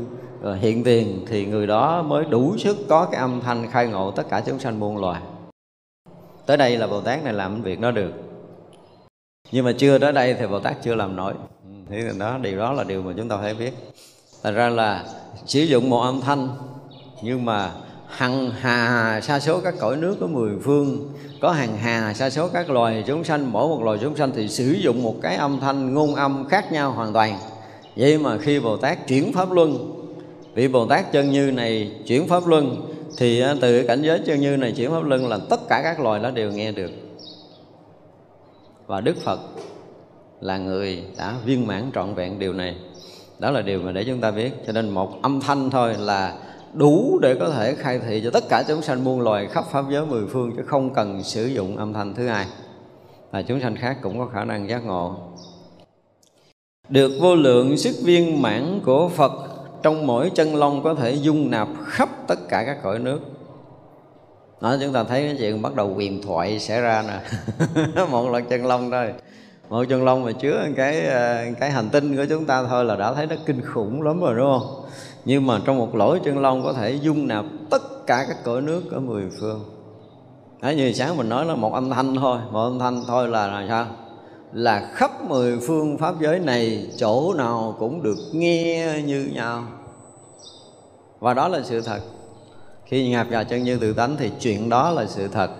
hiện 0.60 0.84
tiền 0.84 1.24
thì 1.28 1.46
người 1.46 1.66
đó 1.66 2.02
mới 2.02 2.24
đủ 2.24 2.56
sức 2.58 2.76
có 2.88 3.04
cái 3.04 3.20
âm 3.20 3.40
thanh 3.40 3.70
khai 3.70 3.86
ngộ 3.86 4.10
tất 4.10 4.28
cả 4.30 4.42
chúng 4.46 4.58
sanh 4.58 4.80
muôn 4.80 4.96
loài. 4.96 5.22
Tới 6.46 6.56
đây 6.56 6.76
là 6.76 6.86
bồ 6.86 7.00
tát 7.00 7.24
này 7.24 7.32
làm 7.32 7.62
việc 7.62 7.80
nó 7.80 7.90
được. 7.90 8.12
Nhưng 9.52 9.64
mà 9.64 9.72
chưa 9.78 9.98
tới 9.98 10.12
đây 10.12 10.34
thì 10.34 10.46
bồ 10.46 10.58
tát 10.58 10.76
chưa 10.82 10.94
làm 10.94 11.16
nổi. 11.16 11.34
Ừ, 11.64 11.70
thì 11.90 12.18
đó, 12.18 12.38
điều 12.38 12.58
đó 12.58 12.72
là 12.72 12.84
điều 12.84 13.02
mà 13.02 13.12
chúng 13.16 13.28
ta 13.28 13.36
phải 13.36 13.54
biết. 13.54 13.72
Thành 14.42 14.54
ra 14.54 14.68
là 14.68 15.04
sử 15.46 15.60
dụng 15.60 15.90
một 15.90 16.00
âm 16.00 16.20
thanh, 16.20 16.48
nhưng 17.22 17.44
mà 17.44 17.70
hằng 18.08 18.50
hà 18.50 19.20
sa 19.22 19.40
số 19.40 19.60
các 19.60 19.74
cõi 19.78 19.96
nước 19.96 20.16
có 20.20 20.26
mười 20.26 20.52
phương, 20.64 21.12
có 21.40 21.50
hàng 21.50 21.76
hà 21.76 22.14
sa 22.14 22.30
số 22.30 22.48
các 22.48 22.70
loài 22.70 23.04
chúng 23.06 23.24
sanh, 23.24 23.52
mỗi 23.52 23.68
một 23.68 23.82
loài 23.82 23.98
chúng 24.00 24.16
sanh 24.16 24.32
thì 24.34 24.48
sử 24.48 24.72
dụng 24.72 25.02
một 25.02 25.14
cái 25.22 25.36
âm 25.36 25.60
thanh 25.60 25.94
ngôn 25.94 26.14
âm 26.14 26.48
khác 26.48 26.72
nhau 26.72 26.92
hoàn 26.92 27.12
toàn. 27.12 27.38
Vậy 27.96 28.18
mà 28.18 28.38
khi 28.38 28.60
bồ 28.60 28.76
tát 28.76 29.06
chuyển 29.08 29.32
pháp 29.32 29.52
luân 29.52 29.99
vị 30.54 30.68
bồ 30.68 30.86
tát 30.86 31.12
chân 31.12 31.30
như 31.30 31.50
này 31.50 31.92
chuyển 32.06 32.28
pháp 32.28 32.46
luân, 32.46 32.92
thì 33.18 33.40
à, 33.40 33.54
từ 33.60 33.82
cảnh 33.86 34.02
giới 34.02 34.20
chân 34.26 34.40
như 34.40 34.56
này 34.56 34.72
chuyển 34.72 34.90
pháp 34.90 35.04
luân 35.04 35.28
là 35.28 35.38
tất 35.50 35.68
cả 35.68 35.80
các 35.84 36.00
loài 36.00 36.20
nó 36.20 36.30
đều 36.30 36.52
nghe 36.52 36.72
được. 36.72 36.90
Và 38.86 39.00
đức 39.00 39.16
phật 39.16 39.40
là 40.40 40.58
người 40.58 41.04
đã 41.18 41.34
viên 41.44 41.66
mãn 41.66 41.90
trọn 41.94 42.14
vẹn 42.14 42.38
điều 42.38 42.52
này. 42.52 42.76
Đó 43.38 43.50
là 43.50 43.62
điều 43.62 43.80
mà 43.80 43.92
để 43.92 44.04
chúng 44.04 44.20
ta 44.20 44.30
biết. 44.30 44.50
Cho 44.66 44.72
nên 44.72 44.88
một 44.88 45.22
âm 45.22 45.40
thanh 45.40 45.70
thôi 45.70 45.94
là 45.98 46.34
đủ 46.72 47.18
để 47.22 47.34
có 47.34 47.50
thể 47.50 47.74
khai 47.74 47.98
thị 47.98 48.20
cho 48.24 48.30
tất 48.30 48.44
cả 48.48 48.64
chúng 48.68 48.82
sanh 48.82 49.04
muôn 49.04 49.20
loài 49.20 49.46
khắp 49.46 49.64
pháp 49.70 49.84
giới 49.90 50.06
mười 50.06 50.26
phương, 50.26 50.52
chứ 50.56 50.62
không 50.66 50.94
cần 50.94 51.22
sử 51.22 51.46
dụng 51.46 51.76
âm 51.76 51.92
thanh 51.92 52.14
thứ 52.14 52.26
hai. 52.26 52.46
Và 53.30 53.42
chúng 53.42 53.60
sanh 53.60 53.76
khác 53.76 53.98
cũng 54.02 54.18
có 54.18 54.26
khả 54.26 54.44
năng 54.44 54.68
giác 54.68 54.84
ngộ. 54.84 55.16
Được 56.88 57.12
vô 57.20 57.34
lượng 57.34 57.76
sức 57.76 57.94
viên 58.04 58.42
mãn 58.42 58.80
của 58.84 59.08
Phật 59.08 59.32
trong 59.82 60.06
mỗi 60.06 60.30
chân 60.30 60.56
long 60.56 60.82
có 60.82 60.94
thể 60.94 61.12
dung 61.12 61.50
nạp 61.50 61.68
khắp 61.84 62.08
tất 62.26 62.48
cả 62.48 62.64
các 62.66 62.82
cõi 62.82 62.98
nước. 62.98 63.20
Đó 64.60 64.76
chúng 64.80 64.92
ta 64.92 65.04
thấy 65.04 65.22
cái 65.22 65.36
chuyện 65.38 65.62
bắt 65.62 65.74
đầu 65.74 65.94
quyền 65.96 66.22
thoại 66.22 66.58
xảy 66.58 66.80
ra 66.80 67.04
nè. 67.08 67.20
Một 68.10 68.30
lần 68.30 68.44
chân 68.44 68.66
long 68.66 68.90
thôi. 68.90 69.12
Một 69.68 69.84
chân 69.88 70.04
long 70.04 70.24
mà 70.24 70.32
chứa 70.32 70.66
cái 70.76 71.06
ờ, 71.06 71.44
cái 71.60 71.70
hành 71.70 71.88
tinh 71.88 72.16
của 72.16 72.24
chúng 72.28 72.46
ta 72.46 72.64
thôi 72.68 72.84
là 72.84 72.96
đã 72.96 73.14
thấy 73.14 73.26
nó 73.26 73.36
kinh 73.46 73.62
khủng 73.62 74.02
lắm 74.02 74.20
rồi 74.20 74.34
đúng 74.36 74.58
không? 74.58 74.84
Nhưng 75.24 75.46
mà 75.46 75.60
trong 75.64 75.78
một 75.78 75.94
lỗ 75.94 76.18
chân 76.18 76.38
lông 76.38 76.62
có 76.62 76.72
thể 76.72 76.90
dung 76.92 77.28
nạp 77.28 77.44
tất 77.70 78.06
cả 78.06 78.24
các 78.28 78.36
cõi 78.44 78.60
nước 78.60 78.82
ở 78.92 79.00
mười 79.00 79.24
phương. 79.40 79.64
Đấy, 80.62 80.76
như 80.76 80.92
sáng 80.92 81.16
mình 81.16 81.28
nói 81.28 81.46
là 81.46 81.54
một 81.54 81.72
âm 81.72 81.90
thanh 81.90 82.16
thôi. 82.16 82.38
Một 82.50 82.62
âm 82.62 82.78
thanh 82.78 83.02
thôi 83.06 83.28
là 83.28 83.46
là 83.46 83.66
sao? 83.68 83.86
Là 84.52 84.90
khắp 84.92 85.10
mười 85.28 85.58
phương 85.58 85.98
pháp 85.98 86.14
giới 86.20 86.38
này 86.38 86.90
chỗ 86.96 87.34
nào 87.34 87.76
cũng 87.78 88.02
được 88.02 88.18
nghe 88.32 89.02
như 89.06 89.30
nhau. 89.34 89.62
Và 91.20 91.34
đó 91.34 91.48
là 91.48 91.62
sự 91.62 91.80
thật. 91.80 92.00
Khi 92.84 93.10
nhập 93.10 93.26
vào 93.30 93.44
chân 93.44 93.62
như 93.62 93.78
tự 93.78 93.92
tánh 93.92 94.16
thì 94.18 94.30
chuyện 94.40 94.68
đó 94.68 94.90
là 94.90 95.06
sự 95.06 95.28
thật. 95.28 95.50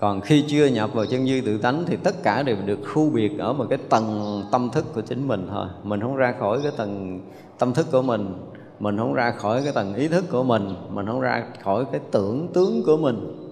Còn 0.00 0.20
khi 0.20 0.44
chưa 0.48 0.66
nhập 0.66 0.90
vào 0.94 1.06
chân 1.06 1.24
như 1.24 1.40
tự 1.40 1.58
tánh 1.58 1.84
thì 1.86 1.96
tất 1.96 2.22
cả 2.22 2.42
đều 2.42 2.56
được 2.66 2.78
khu 2.94 3.10
biệt 3.10 3.38
ở 3.38 3.52
một 3.52 3.66
cái 3.68 3.78
tầng 3.88 4.42
tâm 4.52 4.70
thức 4.70 4.84
của 4.94 5.00
chính 5.00 5.28
mình 5.28 5.48
thôi. 5.50 5.66
Mình 5.82 6.00
không 6.00 6.16
ra 6.16 6.34
khỏi 6.40 6.60
cái 6.62 6.72
tầng 6.76 7.20
tâm 7.58 7.74
thức 7.74 7.86
của 7.92 8.02
mình 8.02 8.34
mình 8.82 8.98
không 8.98 9.14
ra 9.14 9.30
khỏi 9.30 9.60
cái 9.64 9.72
tầng 9.72 9.94
ý 9.94 10.08
thức 10.08 10.24
của 10.30 10.42
mình 10.42 10.74
mình 10.90 11.06
không 11.06 11.20
ra 11.20 11.44
khỏi 11.64 11.84
cái 11.92 12.00
tưởng 12.10 12.48
tướng 12.54 12.82
của 12.86 12.96
mình. 12.96 13.48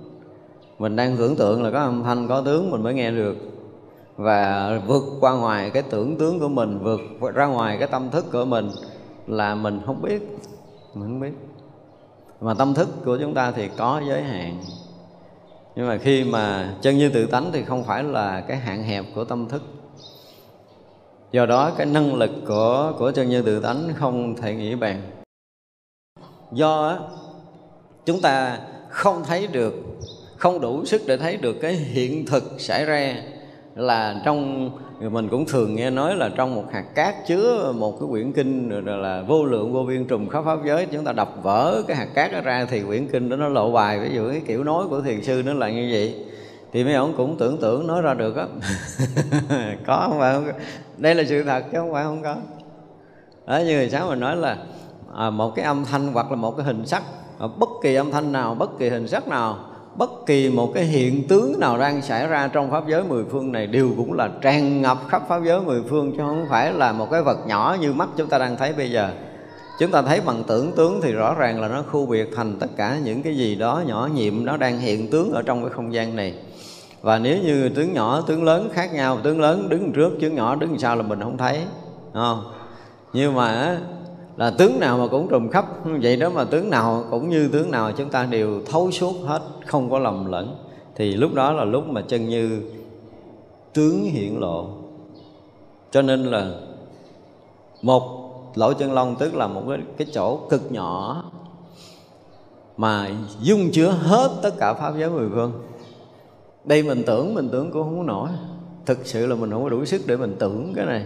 Mình 0.79 0.97
đang 0.97 1.17
tưởng 1.17 1.37
tượng 1.37 1.63
là 1.63 1.71
có 1.71 1.79
âm 1.79 2.03
thanh, 2.03 2.29
có 2.29 2.41
tướng, 2.41 2.71
mình 2.71 2.83
mới 2.83 2.95
nghe 2.95 3.11
được 3.11 3.37
và 4.21 4.79
vượt 4.87 5.03
qua 5.21 5.33
ngoài 5.33 5.71
cái 5.71 5.83
tưởng 5.83 6.17
tướng 6.19 6.41
của 6.41 6.49
mình, 6.49 6.79
vượt 7.21 7.35
ra 7.35 7.47
ngoài 7.47 7.77
cái 7.79 7.89
tâm 7.89 8.11
thức 8.11 8.27
của 8.33 8.45
mình 8.45 8.71
là 9.27 9.55
mình 9.55 9.81
không 9.87 10.03
biết, 10.03 10.23
mình 10.95 11.09
không 11.09 11.21
biết. 11.21 11.33
Mà 12.41 12.55
tâm 12.55 12.75
thức 12.75 12.89
của 13.05 13.19
chúng 13.21 13.35
ta 13.35 13.51
thì 13.51 13.69
có 13.77 14.03
giới 14.09 14.23
hạn. 14.23 14.61
Nhưng 15.77 15.89
mà 15.89 15.99
khi 15.99 16.25
mà 16.25 16.75
chân 16.83 16.99
như 16.99 17.09
tự 17.09 17.27
tánh 17.27 17.51
thì 17.53 17.65
không 17.65 17.85
phải 17.85 18.03
là 18.05 18.41
cái 18.41 18.57
hạn 18.57 18.83
hẹp 18.83 19.05
của 19.15 19.25
tâm 19.25 19.49
thức. 19.49 19.63
Do 21.33 21.47
đó 21.47 21.71
cái 21.77 21.87
năng 21.87 22.15
lực 22.15 22.31
của 22.49 22.93
của 22.99 23.11
chân 23.11 23.29
như 23.29 23.43
tự 23.43 23.61
tánh 23.61 23.89
không 23.95 24.37
thể 24.37 24.55
nghĩ 24.55 24.75
bàn. 24.75 25.03
Do 26.53 26.99
chúng 28.07 28.21
ta 28.21 28.59
không 28.89 29.25
thấy 29.25 29.47
được, 29.47 29.75
không 30.37 30.61
đủ 30.61 30.85
sức 30.85 31.03
để 31.07 31.17
thấy 31.17 31.37
được 31.37 31.57
cái 31.63 31.73
hiện 31.73 32.27
thực 32.27 32.61
xảy 32.61 32.85
ra 32.85 33.17
là 33.81 34.21
trong 34.25 34.71
mình 35.01 35.29
cũng 35.29 35.47
thường 35.47 35.75
nghe 35.75 35.91
nói 35.91 36.17
là 36.17 36.31
trong 36.37 36.55
một 36.55 36.65
hạt 36.73 36.85
cát 36.95 37.15
chứa 37.27 37.73
một 37.77 38.01
cái 38.01 38.09
quyển 38.11 38.33
kinh 38.33 38.69
rồi 38.85 38.99
là 38.99 39.23
vô 39.29 39.45
lượng 39.45 39.73
vô 39.73 39.83
biên 39.83 40.05
trùng 40.05 40.29
khắp 40.29 40.45
pháp 40.45 40.59
giới. 40.67 40.87
Chúng 40.87 41.05
ta 41.05 41.13
đập 41.13 41.33
vỡ 41.43 41.83
cái 41.89 41.97
hạt 41.97 42.09
cát 42.15 42.33
đó 42.33 42.41
ra 42.41 42.67
thì 42.71 42.83
quyển 42.83 43.09
kinh 43.09 43.29
đó 43.29 43.37
nó 43.37 43.49
lộ 43.49 43.73
bài. 43.73 44.01
Ví 44.01 44.15
dụ 44.15 44.31
cái 44.31 44.43
kiểu 44.47 44.65
nói 44.65 44.85
của 44.89 45.01
thiền 45.01 45.23
sư 45.23 45.43
nó 45.47 45.53
là 45.53 45.71
như 45.71 45.89
vậy. 45.93 46.25
Thì 46.73 46.85
mấy 46.85 46.95
ông 46.95 47.15
cũng 47.17 47.39
tưởng 47.39 47.59
tượng 47.61 47.87
nói 47.87 48.03
ra 48.03 48.15
được 48.15 48.37
á. 48.37 48.47
Có 49.87 50.07
không 50.11 50.19
phải 50.19 50.35
không? 50.35 50.45
Đây 50.97 51.15
là 51.15 51.25
sự 51.25 51.43
thật 51.43 51.65
chứ 51.73 51.79
không 51.79 51.93
phải 51.93 52.05
không 52.05 52.23
có. 52.23 52.37
Đó 53.47 53.59
như 53.59 53.77
người 53.77 53.91
sáng 53.91 54.09
mình 54.09 54.21
nói 54.21 54.37
là 54.37 54.57
à, 55.17 55.31
một 55.31 55.55
cái 55.55 55.65
âm 55.65 55.85
thanh 55.85 56.13
hoặc 56.13 56.31
là 56.31 56.37
một 56.37 56.57
cái 56.57 56.67
hình 56.67 56.87
sắc 56.87 57.03
bất 57.59 57.69
kỳ 57.83 57.95
âm 57.95 58.11
thanh 58.11 58.33
nào 58.33 58.55
bất 58.55 58.79
kỳ 58.79 58.89
hình 58.89 59.09
sắc 59.09 59.29
nào 59.29 59.59
bất 59.97 60.11
kỳ 60.27 60.51
một 60.51 60.73
cái 60.75 60.85
hiện 60.85 61.29
tướng 61.29 61.61
nào 61.61 61.79
đang 61.79 62.03
xảy 62.03 62.27
ra 62.27 62.49
trong 62.53 62.71
pháp 62.71 62.89
giới 62.89 63.05
mười 63.05 63.25
phương 63.25 63.53
này 63.53 63.67
đều 63.67 63.91
cũng 63.97 64.13
là 64.13 64.31
tràn 64.41 64.83
ngập 64.83 64.99
khắp 65.09 65.23
pháp 65.29 65.41
giới 65.45 65.61
mười 65.61 65.83
phương, 65.89 66.13
chứ 66.13 66.19
không 66.19 66.47
phải 66.51 66.73
là 66.73 66.93
một 66.93 67.09
cái 67.11 67.23
vật 67.23 67.39
nhỏ 67.47 67.77
như 67.81 67.93
mắt 67.93 68.09
chúng 68.17 68.29
ta 68.29 68.39
đang 68.39 68.57
thấy 68.57 68.73
bây 68.73 68.91
giờ. 68.91 69.11
Chúng 69.79 69.91
ta 69.91 70.03
thấy 70.03 70.21
bằng 70.21 70.45
tưởng 70.47 70.73
tướng 70.77 71.01
thì 71.03 71.13
rõ 71.13 71.35
ràng 71.35 71.61
là 71.61 71.69
nó 71.69 71.83
khu 71.91 72.07
biệt 72.07 72.29
thành 72.37 72.57
tất 72.61 72.67
cả 72.77 72.99
những 73.05 73.23
cái 73.23 73.37
gì 73.37 73.55
đó 73.55 73.83
nhỏ 73.87 74.09
nhiệm 74.15 74.45
nó 74.45 74.57
đang 74.57 74.79
hiện 74.79 75.11
tướng 75.11 75.33
ở 75.33 75.43
trong 75.43 75.63
cái 75.63 75.71
không 75.71 75.95
gian 75.95 76.17
này. 76.17 76.35
Và 77.03 77.19
nếu 77.19 77.39
như 77.39 77.69
tướng 77.69 77.93
nhỏ, 77.93 78.21
tướng 78.27 78.45
lớn 78.45 78.69
khác 78.73 78.95
nhau, 78.95 79.19
tướng 79.23 79.41
lớn 79.41 79.69
đứng 79.69 79.93
trước, 79.93 80.13
tướng 80.21 80.35
nhỏ 80.35 80.55
đứng 80.55 80.79
sau 80.79 80.97
là 80.97 81.03
mình 81.03 81.21
không 81.21 81.39
thấy 81.39 81.61
không? 82.15 82.53
Nhưng 83.13 83.35
mà 83.35 83.79
là 84.41 84.51
tướng 84.51 84.81
nào 84.81 84.99
mà 84.99 85.07
cũng 85.07 85.29
trùm 85.29 85.49
khắp. 85.49 85.67
Vậy 85.85 86.17
đó 86.17 86.31
mà 86.31 86.45
tướng 86.45 86.71
nào 86.71 87.05
cũng 87.11 87.29
như 87.29 87.49
tướng 87.49 87.71
nào 87.71 87.93
chúng 87.93 88.09
ta 88.09 88.27
đều 88.27 88.61
thấu 88.67 88.91
suốt 88.91 89.15
hết 89.25 89.43
không 89.67 89.91
có 89.91 89.99
lầm 89.99 90.27
lẫn. 90.27 90.57
Thì 90.95 91.15
lúc 91.15 91.35
đó 91.35 91.53
là 91.53 91.65
lúc 91.65 91.89
mà 91.89 92.03
chân 92.09 92.29
như 92.29 92.63
tướng 93.73 94.05
hiện 94.05 94.41
lộ. 94.41 94.69
Cho 95.91 96.03
nên 96.03 96.25
là 96.25 96.51
một 97.83 98.03
lỗ 98.55 98.73
chân 98.73 98.93
lông 98.93 99.17
tức 99.17 99.35
là 99.35 99.47
một 99.47 99.63
cái, 99.69 99.79
cái 99.97 100.07
chỗ 100.13 100.37
cực 100.37 100.73
nhỏ 100.73 101.25
mà 102.77 103.11
dung 103.41 103.71
chứa 103.73 103.89
hết 103.89 104.31
tất 104.43 104.55
cả 104.59 104.75
pháp 104.75 104.95
giới 104.99 105.11
mười 105.11 105.29
phương. 105.35 105.53
Đây 106.65 106.83
mình 106.83 107.03
tưởng 107.07 107.35
mình 107.35 107.49
tưởng 107.53 107.71
cũng 107.71 107.83
không 107.83 107.99
có 107.99 108.05
nổi. 108.05 108.29
Thực 108.87 109.07
sự 109.07 109.27
là 109.27 109.35
mình 109.35 109.51
không 109.51 109.63
có 109.63 109.69
đủ 109.69 109.85
sức 109.85 110.03
để 110.07 110.17
mình 110.17 110.37
tưởng 110.39 110.73
cái 110.77 110.87
này. 110.87 111.05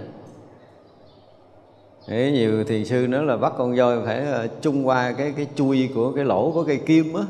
Thế 2.06 2.30
nhiều 2.32 2.64
thiền 2.64 2.84
sư 2.84 3.06
nói 3.06 3.24
là 3.24 3.36
bắt 3.36 3.52
con 3.58 3.76
voi 3.76 4.04
phải 4.04 4.24
ờ, 4.24 4.48
chung 4.60 4.86
qua 4.86 5.12
cái 5.12 5.32
cái 5.36 5.46
chui 5.54 5.90
của 5.94 6.12
cái 6.12 6.24
lỗ 6.24 6.50
của 6.54 6.64
cây 6.64 6.80
kim 6.86 7.14
á 7.14 7.22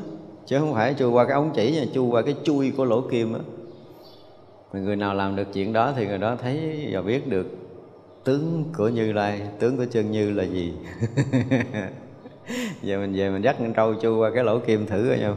chứ 0.45 0.59
không 0.59 0.73
phải 0.73 0.93
chui 0.93 1.09
qua 1.09 1.25
cái 1.25 1.33
ống 1.33 1.51
chỉ 1.55 1.79
mà 1.79 1.85
chui 1.93 2.05
qua 2.05 2.21
cái 2.21 2.35
chui 2.43 2.71
của 2.77 2.85
lỗ 2.85 3.01
kim 3.01 3.33
á. 3.33 3.39
Người 4.73 4.95
nào 4.95 5.13
làm 5.13 5.35
được 5.35 5.47
chuyện 5.53 5.73
đó 5.73 5.93
thì 5.95 6.07
người 6.07 6.17
đó 6.17 6.37
thấy 6.41 6.87
và 6.91 7.01
biết 7.01 7.27
được 7.27 7.47
tướng 8.23 8.63
của 8.77 8.89
như 8.89 9.13
lai 9.13 9.41
tướng 9.59 9.77
của 9.77 9.85
chân 9.91 10.11
như 10.11 10.31
là 10.31 10.43
gì. 10.43 10.73
Giờ 12.81 12.97
mình 12.97 13.13
về 13.13 13.29
mình 13.29 13.41
dắt 13.41 13.55
con 13.59 13.73
trâu 13.73 13.95
chui 14.01 14.17
qua 14.17 14.31
cái 14.35 14.43
lỗ 14.43 14.59
kim 14.59 14.85
thử 14.85 15.05
coi 15.09 15.19
nhau. 15.19 15.35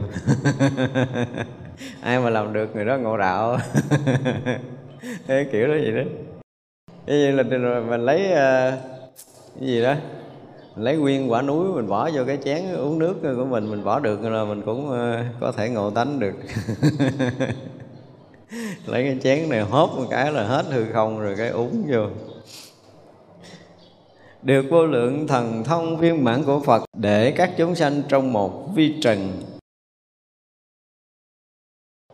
Ai 2.01 2.19
mà 2.19 2.29
làm 2.29 2.53
được 2.53 2.75
người 2.75 2.85
đó 2.85 2.97
ngộ 2.97 3.17
đạo. 3.17 3.57
Thế 5.27 5.47
kiểu 5.51 5.67
đó 5.67 5.75
gì 5.75 5.91
đó. 5.91 6.01
Cái 7.05 7.31
là 7.31 7.43
mình 7.89 8.01
lấy 8.01 8.31
uh, 8.31 8.98
cái 9.59 9.67
gì 9.69 9.81
đó. 9.81 9.95
Mình 10.75 10.85
lấy 10.85 10.97
nguyên 10.97 11.31
quả 11.31 11.41
núi, 11.41 11.73
mình 11.73 11.87
bỏ 11.87 12.09
vô 12.13 12.23
cái 12.27 12.37
chén 12.45 12.73
uống 12.73 12.99
nước 12.99 13.15
của 13.21 13.45
mình 13.45 13.71
mình 13.71 13.83
bỏ 13.83 13.99
được 13.99 14.21
là 14.21 14.45
mình 14.45 14.61
cũng 14.65 14.89
ờ, 14.89 15.23
có 15.39 15.51
thể 15.51 15.69
ngộ 15.69 15.91
tánh 15.91 16.19
được. 16.19 16.33
Lấy 18.85 19.03
cái 19.03 19.17
chén 19.23 19.49
này 19.49 19.61
hốt 19.61 19.89
một 19.95 20.05
cái 20.09 20.31
là 20.31 20.43
hết 20.43 20.65
hư 20.69 20.85
không 20.93 21.19
rồi 21.19 21.35
cái 21.37 21.49
uống 21.49 21.83
vô. 21.89 22.07
Được 24.41 24.65
vô 24.69 24.85
lượng 24.85 25.27
thần 25.27 25.63
thông 25.63 25.97
viên 25.97 26.23
mãn 26.23 26.43
của 26.43 26.59
Phật, 26.59 26.83
để 26.97 27.31
các 27.31 27.51
chúng 27.57 27.75
sanh 27.75 28.01
trong 28.07 28.33
một 28.33 28.75
vi 28.75 28.95
trần. 29.01 29.31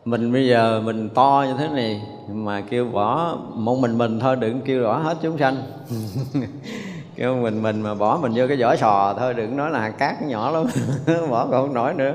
Mình 0.04 0.32
bây 0.32 0.48
giờ 0.48 0.80
mình 0.84 1.08
to 1.14 1.44
như 1.48 1.54
thế 1.58 1.68
này 1.68 2.02
mà 2.28 2.60
kêu 2.70 2.84
bỏ, 2.84 3.38
một 3.54 3.78
mình 3.78 3.98
mình 3.98 4.20
thôi, 4.20 4.36
đừng 4.36 4.60
kêu 4.60 4.84
bỏ 4.84 4.98
hết 4.98 5.18
chúng 5.22 5.38
sanh. 5.38 5.62
kêu 7.16 7.36
mình 7.36 7.62
mình 7.62 7.82
mà 7.82 7.94
bỏ 7.94 8.18
mình 8.22 8.32
vô 8.34 8.44
cái 8.48 8.56
vỏ 8.56 8.76
sò 8.76 9.14
thôi, 9.18 9.34
đừng 9.34 9.56
nói 9.56 9.70
là 9.70 9.80
hạt 9.80 9.90
cát 9.90 10.22
nhỏ 10.22 10.50
lắm, 10.50 10.66
bỏ 11.30 11.48
còn 11.50 11.66
không 11.66 11.74
nổi 11.74 11.94
nữa. 11.94 12.12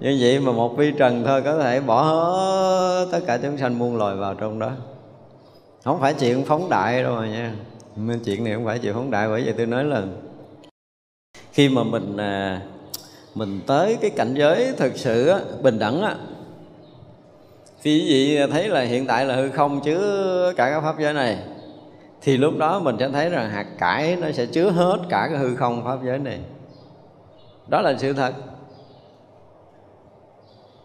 Như 0.00 0.18
vậy 0.20 0.40
mà 0.40 0.52
một 0.52 0.76
vi 0.76 0.92
trần 0.98 1.24
thôi, 1.26 1.42
có 1.42 1.58
thể 1.58 1.80
bỏ 1.80 2.02
hết 2.02 3.06
tất 3.12 3.20
cả 3.26 3.38
chúng 3.42 3.58
sanh 3.58 3.78
muôn 3.78 3.96
loài 3.96 4.16
vào 4.16 4.34
trong 4.34 4.58
đó. 4.58 4.70
Không 5.84 6.00
phải 6.00 6.14
chuyện 6.14 6.44
phóng 6.44 6.68
đại 6.68 7.02
đâu 7.02 7.14
mà 7.14 7.28
nha. 7.28 7.52
Nên 7.96 8.20
chuyện 8.24 8.44
này 8.44 8.54
không 8.54 8.64
phải 8.64 8.78
chuyện 8.78 8.94
phóng 8.94 9.10
đại, 9.10 9.28
bởi 9.28 9.42
vậy 9.44 9.54
tôi 9.56 9.66
nói 9.66 9.84
là 9.84 10.02
khi 11.52 11.68
mà 11.68 11.82
mình 11.82 12.16
à, 12.16 12.60
mình 13.34 13.60
tới 13.66 13.98
cái 14.00 14.10
cảnh 14.10 14.34
giới 14.34 14.72
thực 14.76 14.96
sự 14.96 15.34
bình 15.62 15.78
đẳng 15.78 16.02
á, 16.02 16.16
thì 17.82 17.98
quý 17.98 18.06
vị 18.08 18.46
thấy 18.52 18.68
là 18.68 18.80
hiện 18.80 19.06
tại 19.06 19.26
là 19.26 19.36
hư 19.36 19.50
không 19.50 19.80
chứ 19.84 20.52
cả 20.56 20.70
các 20.70 20.80
pháp 20.80 21.00
giới 21.00 21.14
này 21.14 21.38
thì 22.22 22.36
lúc 22.36 22.58
đó 22.58 22.80
mình 22.80 22.96
sẽ 22.98 23.08
thấy 23.08 23.30
rằng 23.30 23.50
hạt 23.50 23.66
cải 23.78 24.16
nó 24.16 24.32
sẽ 24.32 24.46
chứa 24.46 24.70
hết 24.70 24.98
cả 25.08 25.26
cái 25.30 25.38
hư 25.38 25.56
không 25.56 25.84
pháp 25.84 25.98
giới 26.04 26.18
này. 26.18 26.40
Đó 27.68 27.80
là 27.80 27.98
sự 27.98 28.12
thật. 28.12 28.34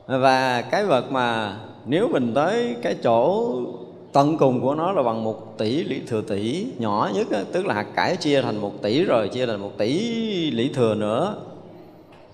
Và 0.08 0.62
cái 0.62 0.86
vật 0.86 1.12
mà 1.12 1.58
nếu 1.86 2.08
mình 2.08 2.34
tới 2.34 2.76
cái 2.82 2.96
chỗ 3.04 3.50
tận 4.14 4.38
cùng 4.38 4.62
của 4.62 4.76
nó 4.76 4.92
là 4.92 5.04
bằng 5.04 5.24
một 5.24 5.58
tỷ 5.58 5.84
lý 5.84 6.02
thừa 6.08 6.22
tỷ 6.22 6.68
nhỏ 6.78 7.10
nhất 7.14 7.28
đó, 7.32 7.40
tức 7.52 7.66
là 7.66 7.74
hạt 7.74 7.88
cải 7.96 8.16
chia 8.16 8.42
thành 8.42 8.58
một 8.58 8.82
tỷ 8.82 9.04
rồi 9.04 9.28
chia 9.28 9.46
thành 9.46 9.62
một 9.62 9.72
tỷ 9.78 9.92
lý 10.52 10.70
thừa 10.74 10.96
nữa. 10.96 11.36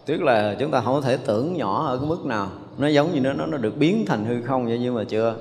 Tức 0.05 0.21
là 0.21 0.55
chúng 0.59 0.71
ta 0.71 0.81
không 0.81 1.01
thể 1.01 1.17
tưởng 1.17 1.53
nhỏ 1.53 1.85
ở 1.85 1.97
cái 1.97 2.09
mức 2.09 2.25
nào. 2.25 2.49
Nó 2.77 2.87
giống 2.87 3.13
như 3.13 3.19
nó 3.19 3.45
nó 3.45 3.57
được 3.57 3.77
biến 3.77 4.05
thành 4.07 4.25
hư 4.25 4.41
không 4.41 4.65
vậy 4.65 4.79
nhưng 4.81 4.95
mà 4.95 5.03
chưa. 5.03 5.35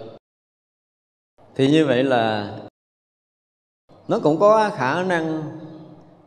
Thì 1.55 1.71
như 1.71 1.87
vậy 1.87 2.05
là 2.05 2.53
nó 4.11 4.19
cũng 4.23 4.41
có 4.41 4.71
khả 4.75 5.03
năng 5.03 5.43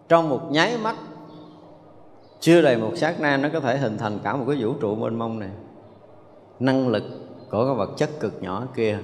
trong 0.10 0.30
một 0.30 0.42
nháy 0.52 0.78
mắt, 0.78 0.96
chưa 2.40 2.62
đầy 2.62 2.78
một 2.78 2.92
sát 2.96 3.22
na, 3.22 3.38
nó 3.38 3.50
có 3.54 3.60
thể 3.60 3.78
hình 3.78 3.98
thành 3.98 4.20
cả 4.24 4.36
một 4.36 4.46
cái 4.48 4.58
vũ 4.60 4.74
trụ 4.82 4.96
mênh 4.96 5.16
mông 5.20 5.40
này. 5.40 5.50
Năng 6.60 6.88
lực 6.88 7.04
của 7.52 7.66
cái 7.66 7.76
vật 7.76 7.90
chất 7.98 8.10
cực 8.20 8.42
nhỏ 8.42 8.64
kia, 8.76 8.98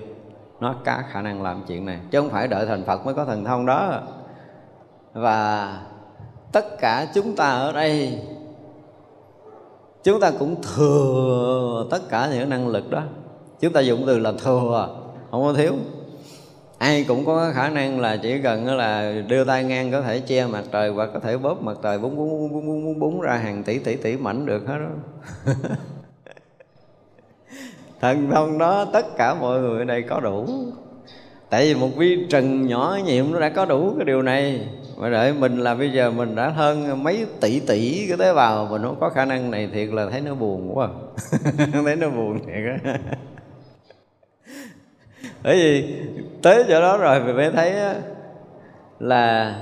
nó 0.60 0.76
có 0.86 0.98
khả 1.12 1.22
năng 1.22 1.42
làm 1.42 1.64
chuyện 1.68 1.86
này, 1.86 2.00
chứ 2.12 2.22
không 2.22 2.30
phải 2.30 2.48
đợi 2.48 2.66
thành 2.66 2.84
phật 2.86 3.06
mới 3.06 3.14
có 3.14 3.26
thần 3.26 3.46
thông 3.46 3.66
đó. 3.66 4.02
Và 5.14 5.78
tất 6.52 6.80
cả 6.80 7.08
chúng 7.14 7.36
ta 7.36 7.52
ở 7.52 7.72
đây, 7.72 8.22
chúng 10.04 10.20
ta 10.20 10.32
cũng 10.40 10.56
thừa 10.62 11.88
tất 11.92 12.10
cả 12.10 12.30
những 12.34 12.50
năng 12.50 12.68
lực 12.68 12.90
đó. 12.90 13.02
Chúng 13.60 13.74
ta 13.74 13.82
dùng 13.82 14.04
từ 14.08 14.20
là 14.20 14.34
thừa, 14.44 14.90
không 15.32 15.44
có 15.44 15.54
thiếu 15.54 15.74
ai 16.80 17.06
cũng 17.08 17.26
có 17.26 17.52
khả 17.56 17.70
năng 17.70 18.00
là 18.00 18.18
chỉ 18.18 18.42
cần 18.44 18.78
là 18.78 19.14
đưa 19.28 19.44
tay 19.44 19.64
ngang 19.64 19.92
có 19.92 20.02
thể 20.02 20.20
che 20.20 20.48
mặt 20.48 20.64
trời 20.72 20.92
và 20.92 21.06
có 21.06 21.20
thể 21.20 21.38
bóp 21.38 21.64
mặt 21.64 21.78
trời 21.84 22.00
búng 22.00 22.16
búng 22.16 22.30
búng 22.30 22.52
búng 22.52 22.86
búng, 22.86 23.00
búng 23.00 23.22
ra 23.22 23.36
hàng 23.36 23.64
tỷ 23.64 23.80
tỷ 23.80 23.96
tỷ 23.96 24.18
mảnh 24.18 24.46
được 24.46 24.68
hết 24.68 24.78
đó. 24.80 24.90
Thần 28.02 28.30
thông 28.32 28.58
đó 28.58 28.86
tất 28.94 29.18
cả 29.18 29.34
mọi 29.34 29.60
người 29.60 29.80
ở 29.80 29.86
đây 29.86 30.02
có 30.02 30.20
đủ. 30.20 30.48
Tại 31.50 31.66
vì 31.66 31.80
một 31.80 31.90
vi 31.98 32.26
trần 32.30 32.68
nhỏ 32.68 32.98
nhiệm 33.06 33.32
nó 33.32 33.40
đã 33.40 33.50
có 33.50 33.66
đủ 33.66 33.94
cái 33.98 34.06
điều 34.06 34.22
này. 34.22 34.68
Mà 34.98 35.10
đợi 35.10 35.34
mình 35.34 35.58
là 35.58 35.76
bây 35.76 35.92
giờ 35.92 36.12
mình 36.12 36.36
đã 36.36 36.50
hơn 36.50 37.04
mấy 37.04 37.26
tỷ 37.42 37.60
tỷ 37.60 38.06
cái 38.08 38.18
tế 38.18 38.34
bào 38.34 38.68
mình 38.72 38.82
không 38.82 39.00
có 39.00 39.10
khả 39.10 39.26
năng 39.26 39.52
này 39.52 39.70
thiệt 39.74 39.90
là 39.90 40.10
thấy 40.10 40.22
nó 40.22 40.36
buồn 40.36 40.78
quá. 40.78 40.88
Thấy 41.86 41.96
nó 41.96 42.10
buồn 42.10 42.40
thiệt 42.46 42.84
á 42.84 43.00
bởi 45.44 45.56
vì 45.56 45.96
tới 46.42 46.66
chỗ 46.68 46.82
đó 46.82 46.98
rồi 46.98 47.24
mình 47.24 47.36
mới 47.36 47.52
thấy 47.52 47.74
là 49.00 49.56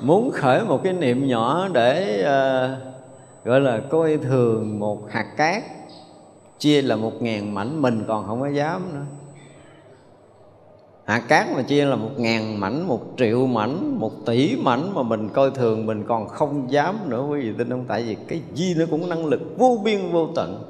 muốn 0.00 0.30
khởi 0.30 0.64
một 0.64 0.80
cái 0.84 0.92
niệm 0.92 1.28
nhỏ 1.28 1.68
để 1.72 2.20
uh, 2.20 2.78
gọi 3.44 3.60
là 3.60 3.80
coi 3.90 4.16
thường 4.16 4.78
một 4.78 5.10
hạt 5.10 5.26
cát 5.36 5.62
chia 6.58 6.82
là 6.82 6.96
một 6.96 7.22
ngàn 7.22 7.54
mảnh 7.54 7.82
mình 7.82 8.04
còn 8.08 8.26
không 8.26 8.40
có 8.40 8.48
dám 8.48 8.94
nữa. 8.94 9.04
Hạt 11.04 11.22
cát 11.28 11.46
mà 11.56 11.62
chia 11.62 11.84
là 11.84 11.96
một 11.96 12.10
ngàn 12.16 12.60
mảnh 12.60 12.88
một 12.88 13.00
triệu 13.16 13.46
mảnh 13.46 13.98
một 13.98 14.12
tỷ 14.26 14.56
mảnh 14.56 14.94
mà 14.94 15.02
mình 15.02 15.28
coi 15.28 15.50
thường 15.50 15.86
mình 15.86 16.04
còn 16.08 16.28
không 16.28 16.72
dám 16.72 16.98
nữa. 17.06 17.26
Quý 17.30 17.40
vị 17.40 17.52
tin 17.58 17.70
không? 17.70 17.84
Tại 17.88 18.02
vì 18.02 18.16
cái 18.28 18.40
gì 18.54 18.74
nó 18.78 18.84
cũng 18.90 19.08
năng 19.08 19.26
lực 19.26 19.40
vô 19.58 19.80
biên 19.84 20.12
vô 20.12 20.28
tận 20.34 20.69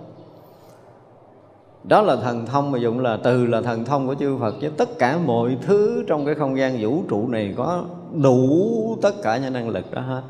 đó 1.85 2.03
là 2.03 2.17
thần 2.17 2.47
thông 2.47 2.71
mà 2.71 2.79
dụng 2.79 3.01
là 3.01 3.19
từ 3.25 3.47
là 3.47 3.63
thần 3.63 3.85
thông 3.85 4.07
của 4.07 4.15
chư 4.15 4.37
Phật. 4.41 4.55
Với 4.61 4.71
tất 4.77 4.89
cả 4.99 5.19
mọi 5.19 5.59
thứ 5.63 6.05
trong 6.07 6.27
cái 6.27 6.35
không 6.35 6.59
gian 6.59 6.79
vũ 6.81 7.05
trụ 7.09 7.29
này 7.29 7.55
có 7.57 7.85
đủ 8.23 8.99
tất 9.03 9.15
cả 9.23 9.37
những 9.37 9.53
năng 9.53 9.69
lực 9.69 9.93
đó 9.93 10.01
hết. 10.01 10.23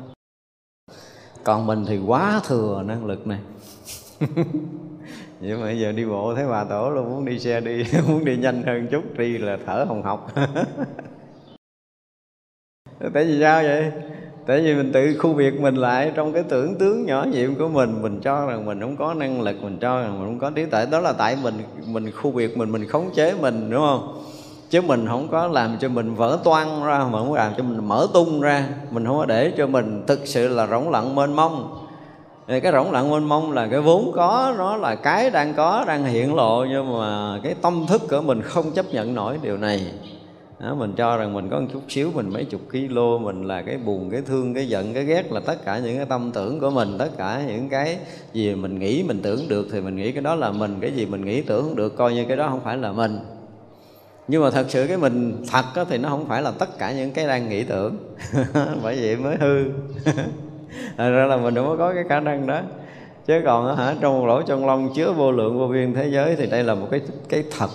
Còn 1.43 1.67
mình 1.67 1.85
thì 1.87 1.97
quá 1.97 2.41
thừa 2.47 2.83
năng 2.87 3.05
lực 3.05 3.27
này. 3.27 3.39
Vậy 5.41 5.57
mà 5.57 5.63
bây 5.63 5.79
giờ 5.79 5.91
đi 5.91 6.05
bộ 6.05 6.35
thấy 6.35 6.47
bà 6.47 6.63
tổ 6.63 6.89
luôn, 6.89 7.09
muốn 7.09 7.25
đi 7.25 7.39
xe 7.39 7.61
đi, 7.61 7.83
muốn 8.07 8.25
đi 8.25 8.37
nhanh 8.37 8.63
hơn 8.63 8.87
chút, 8.91 9.17
đi 9.17 9.37
là 9.37 9.57
thở 9.65 9.85
hồng 9.87 10.03
học 10.03 10.31
tại 13.13 13.25
vì 13.25 13.39
sao 13.41 13.63
vậy? 13.63 13.91
Tại 14.45 14.61
vì 14.61 14.75
mình 14.75 14.91
tự 14.91 15.17
khu 15.19 15.33
biệt 15.33 15.61
mình 15.61 15.75
lại 15.75 16.11
trong 16.15 16.33
cái 16.33 16.43
tưởng 16.43 16.75
tướng 16.75 17.05
nhỏ 17.05 17.25
nhiệm 17.31 17.55
của 17.55 17.67
mình. 17.67 18.01
Mình 18.01 18.19
cho 18.23 18.45
rằng 18.45 18.65
mình 18.65 18.81
không 18.81 18.95
có 18.95 19.13
năng 19.13 19.41
lực, 19.41 19.63
mình 19.63 19.77
cho 19.81 20.01
rằng 20.01 20.19
mình 20.19 20.27
không 20.27 20.39
có 20.39 20.49
trí 20.49 20.65
tuệ. 20.65 20.85
Đó 20.85 20.99
là 20.99 21.13
tại 21.13 21.37
mình 21.43 21.53
mình 21.85 22.11
khu 22.11 22.31
biệt 22.31 22.57
mình 22.57 22.71
mình 22.71 22.87
khống 22.87 23.09
chế 23.15 23.33
mình, 23.41 23.69
đúng 23.69 23.81
không? 23.81 24.23
Chứ 24.69 24.81
mình 24.81 25.07
không 25.07 25.27
có 25.27 25.47
làm 25.47 25.77
cho 25.79 25.89
mình 25.89 26.15
vỡ 26.15 26.37
toang 26.43 26.85
ra, 26.85 26.99
mà 26.99 27.19
không 27.19 27.33
làm 27.33 27.53
cho 27.57 27.63
mình 27.63 27.87
mở 27.87 28.07
tung 28.13 28.41
ra. 28.41 28.67
Mình 28.91 29.05
không 29.05 29.17
có 29.17 29.25
để 29.25 29.51
cho 29.57 29.67
mình 29.67 30.03
thực 30.07 30.19
sự 30.25 30.47
là 30.47 30.67
rỗng 30.67 30.89
lặng 30.89 31.15
mênh 31.15 31.33
mông. 31.33 31.77
Thì 32.47 32.59
cái 32.59 32.71
rỗng 32.71 32.91
lặng 32.91 33.09
mênh 33.09 33.23
mông 33.23 33.51
là 33.51 33.67
cái 33.67 33.79
vốn 33.79 34.11
có, 34.15 34.53
nó 34.57 34.77
là 34.77 34.95
cái 34.95 35.29
đang 35.29 35.53
có, 35.53 35.83
đang 35.87 36.03
hiện 36.03 36.35
lộ, 36.35 36.65
nhưng 36.69 36.99
mà 36.99 37.39
cái 37.43 37.55
tâm 37.61 37.85
thức 37.87 38.01
của 38.09 38.21
mình 38.21 38.41
không 38.41 38.71
chấp 38.71 38.85
nhận 38.93 39.15
nổi 39.15 39.37
điều 39.41 39.57
này 39.57 39.91
đó, 40.61 40.75
mình 40.75 40.93
cho 40.97 41.17
rằng 41.17 41.33
mình 41.33 41.49
có 41.49 41.59
một 41.59 41.67
chút 41.73 41.81
xíu 41.89 42.11
mình 42.15 42.29
mấy 42.33 42.45
chục 42.45 42.61
kilo 42.71 43.17
mình 43.17 43.43
là 43.43 43.61
cái 43.61 43.77
buồn 43.77 44.09
cái 44.09 44.21
thương 44.21 44.53
cái 44.53 44.67
giận 44.67 44.93
cái 44.93 45.05
ghét 45.05 45.31
là 45.31 45.39
tất 45.39 45.65
cả 45.65 45.79
những 45.79 45.97
cái 45.97 46.05
tâm 46.05 46.31
tưởng 46.33 46.59
của 46.59 46.69
mình 46.69 46.95
tất 46.99 47.09
cả 47.17 47.41
những 47.47 47.69
cái 47.69 47.97
gì 48.33 48.55
mình 48.55 48.79
nghĩ 48.79 49.03
mình 49.03 49.19
tưởng 49.21 49.47
được 49.47 49.67
thì 49.71 49.81
mình 49.81 49.95
nghĩ 49.95 50.11
cái 50.11 50.21
đó 50.21 50.35
là 50.35 50.51
mình 50.51 50.77
cái 50.81 50.91
gì 50.91 51.05
mình 51.05 51.25
nghĩ 51.25 51.41
tưởng 51.41 51.75
được 51.75 51.97
coi 51.97 52.13
như 52.13 52.25
cái 52.25 52.37
đó 52.37 52.47
không 52.49 52.61
phải 52.63 52.77
là 52.77 52.91
mình. 52.91 53.19
Nhưng 54.27 54.43
mà 54.43 54.51
thật 54.51 54.65
sự 54.69 54.87
cái 54.87 54.97
mình 54.97 55.43
thật 55.51 55.65
đó, 55.75 55.85
thì 55.89 55.97
nó 55.97 56.09
không 56.09 56.25
phải 56.27 56.41
là 56.41 56.51
tất 56.51 56.77
cả 56.77 56.91
những 56.91 57.11
cái 57.11 57.27
đang 57.27 57.49
nghĩ 57.49 57.63
tưởng. 57.63 57.97
Bởi 58.83 58.97
vậy 59.01 59.15
mới 59.15 59.35
hư. 59.35 59.63
Thật 60.97 61.09
ra 61.09 61.25
là 61.25 61.37
mình 61.37 61.55
không 61.55 61.77
có 61.77 61.93
cái 61.93 62.03
khả 62.09 62.19
năng 62.19 62.47
đó. 62.47 62.61
Chứ 63.27 63.41
còn 63.45 63.77
hả 63.77 63.95
trong 64.01 64.19
một 64.19 64.25
lỗ 64.25 64.41
trong 64.41 64.65
lông 64.65 64.93
chứa 64.93 65.11
vô 65.11 65.31
lượng 65.31 65.59
vô 65.59 65.67
biên 65.67 65.93
thế 65.93 66.07
giới 66.07 66.35
thì 66.35 66.47
đây 66.47 66.63
là 66.63 66.75
một 66.75 66.87
cái 66.91 67.01
cái 67.29 67.43
thật 67.57 67.69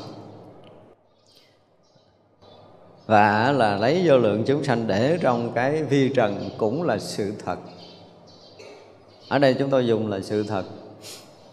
và 3.07 3.53
là 3.53 3.77
lấy 3.77 4.03
vô 4.07 4.19
lượng 4.19 4.45
chúng 4.47 4.65
sanh 4.65 4.87
để 4.87 5.19
trong 5.21 5.53
cái 5.55 5.83
vi 5.83 6.13
trần 6.15 6.51
cũng 6.59 6.83
là 6.83 6.99
sự 6.99 7.33
thật. 7.45 7.59
Ở 9.29 9.39
đây 9.39 9.55
chúng 9.59 9.71
tôi 9.71 9.87
dùng 9.87 10.09
là 10.09 10.21
sự 10.21 10.43
thật. 10.43 10.65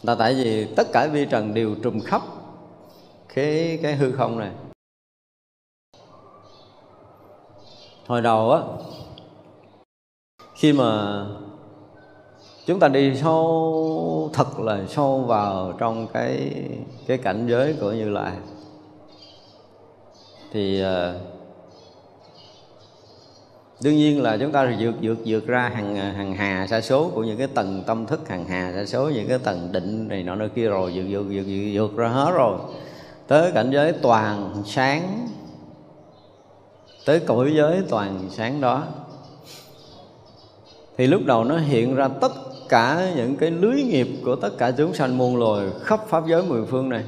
Là 0.04 0.16
tại 0.16 0.34
vì 0.34 0.68
tất 0.76 0.88
cả 0.94 1.08
vi 1.08 1.26
trần 1.26 1.54
đều 1.54 1.76
trùm 1.84 2.00
khắp 2.00 2.22
cái 3.34 3.80
cái 3.84 3.96
hư 3.96 4.12
không 4.12 4.40
này. 4.40 4.52
Hồi 8.08 8.22
đầu 8.22 8.52
á 8.52 8.62
khi 10.56 10.74
mà 10.74 11.26
chúng 12.66 12.80
ta 12.80 12.88
đi 12.88 13.16
sâu 13.16 14.30
thật 14.34 14.60
là 14.60 14.80
sâu 14.90 15.20
vào 15.20 15.74
trong 15.78 16.08
cái 16.14 16.52
cái 17.08 17.18
cảnh 17.18 17.48
giới 17.50 17.76
của 17.82 17.92
như 17.92 18.10
lai 18.10 18.34
thì 20.52 20.84
uh, 20.84 21.33
đương 23.84 23.96
nhiên 23.96 24.22
là 24.22 24.38
chúng 24.38 24.52
ta 24.52 24.76
vượt 24.80 24.94
vượt 25.02 25.18
vượt 25.26 25.48
ra 25.48 25.72
hàng 25.74 25.96
hàng 25.96 26.34
hà 26.34 26.68
sa 26.68 26.82
số 26.82 27.12
của 27.16 27.24
những 27.24 27.38
cái 27.38 27.48
tầng 27.48 27.84
tâm 27.88 28.06
thức 28.06 28.30
hàng 28.30 28.46
hà 28.46 28.74
sa 28.76 28.86
số 28.86 29.10
những 29.10 29.28
cái 29.28 29.38
tầng 29.40 29.70
định 29.72 30.08
này 30.08 30.24
nọ 30.24 30.36
nơi 30.36 30.50
kia 30.50 30.68
rồi 30.68 30.92
vượt 30.96 31.04
vượt 31.10 31.24
vượt 31.30 31.44
vượt, 31.46 31.72
vượt 31.74 31.98
ra 31.98 32.08
hết 32.08 32.32
rồi. 32.36 32.58
Tới 33.28 33.52
cảnh 33.52 33.72
giới 33.72 33.92
toàn 33.92 34.64
sáng 34.66 35.28
tới 37.06 37.20
cõi 37.20 37.54
giới 37.56 37.82
toàn 37.90 38.20
sáng 38.30 38.62
đó 38.62 38.84
thì 40.98 41.08
lúc 41.08 41.22
đầu 41.26 41.44
nó 41.44 41.58
hiện 41.58 41.96
ra 41.96 42.08
tất 42.08 42.32
cả 42.70 43.12
những 43.16 43.36
cái 43.36 43.52
lưới 43.52 43.84
nghiệp 43.84 44.08
của 44.26 44.36
tất 44.36 44.50
cả 44.58 44.72
chúng 44.72 44.94
sanh 44.94 45.18
muôn 45.18 45.38
loài 45.38 45.68
khắp 45.82 46.00
pháp 46.08 46.24
giới 46.28 46.44
mười 46.44 46.66
phương 46.66 46.90
này 46.90 47.04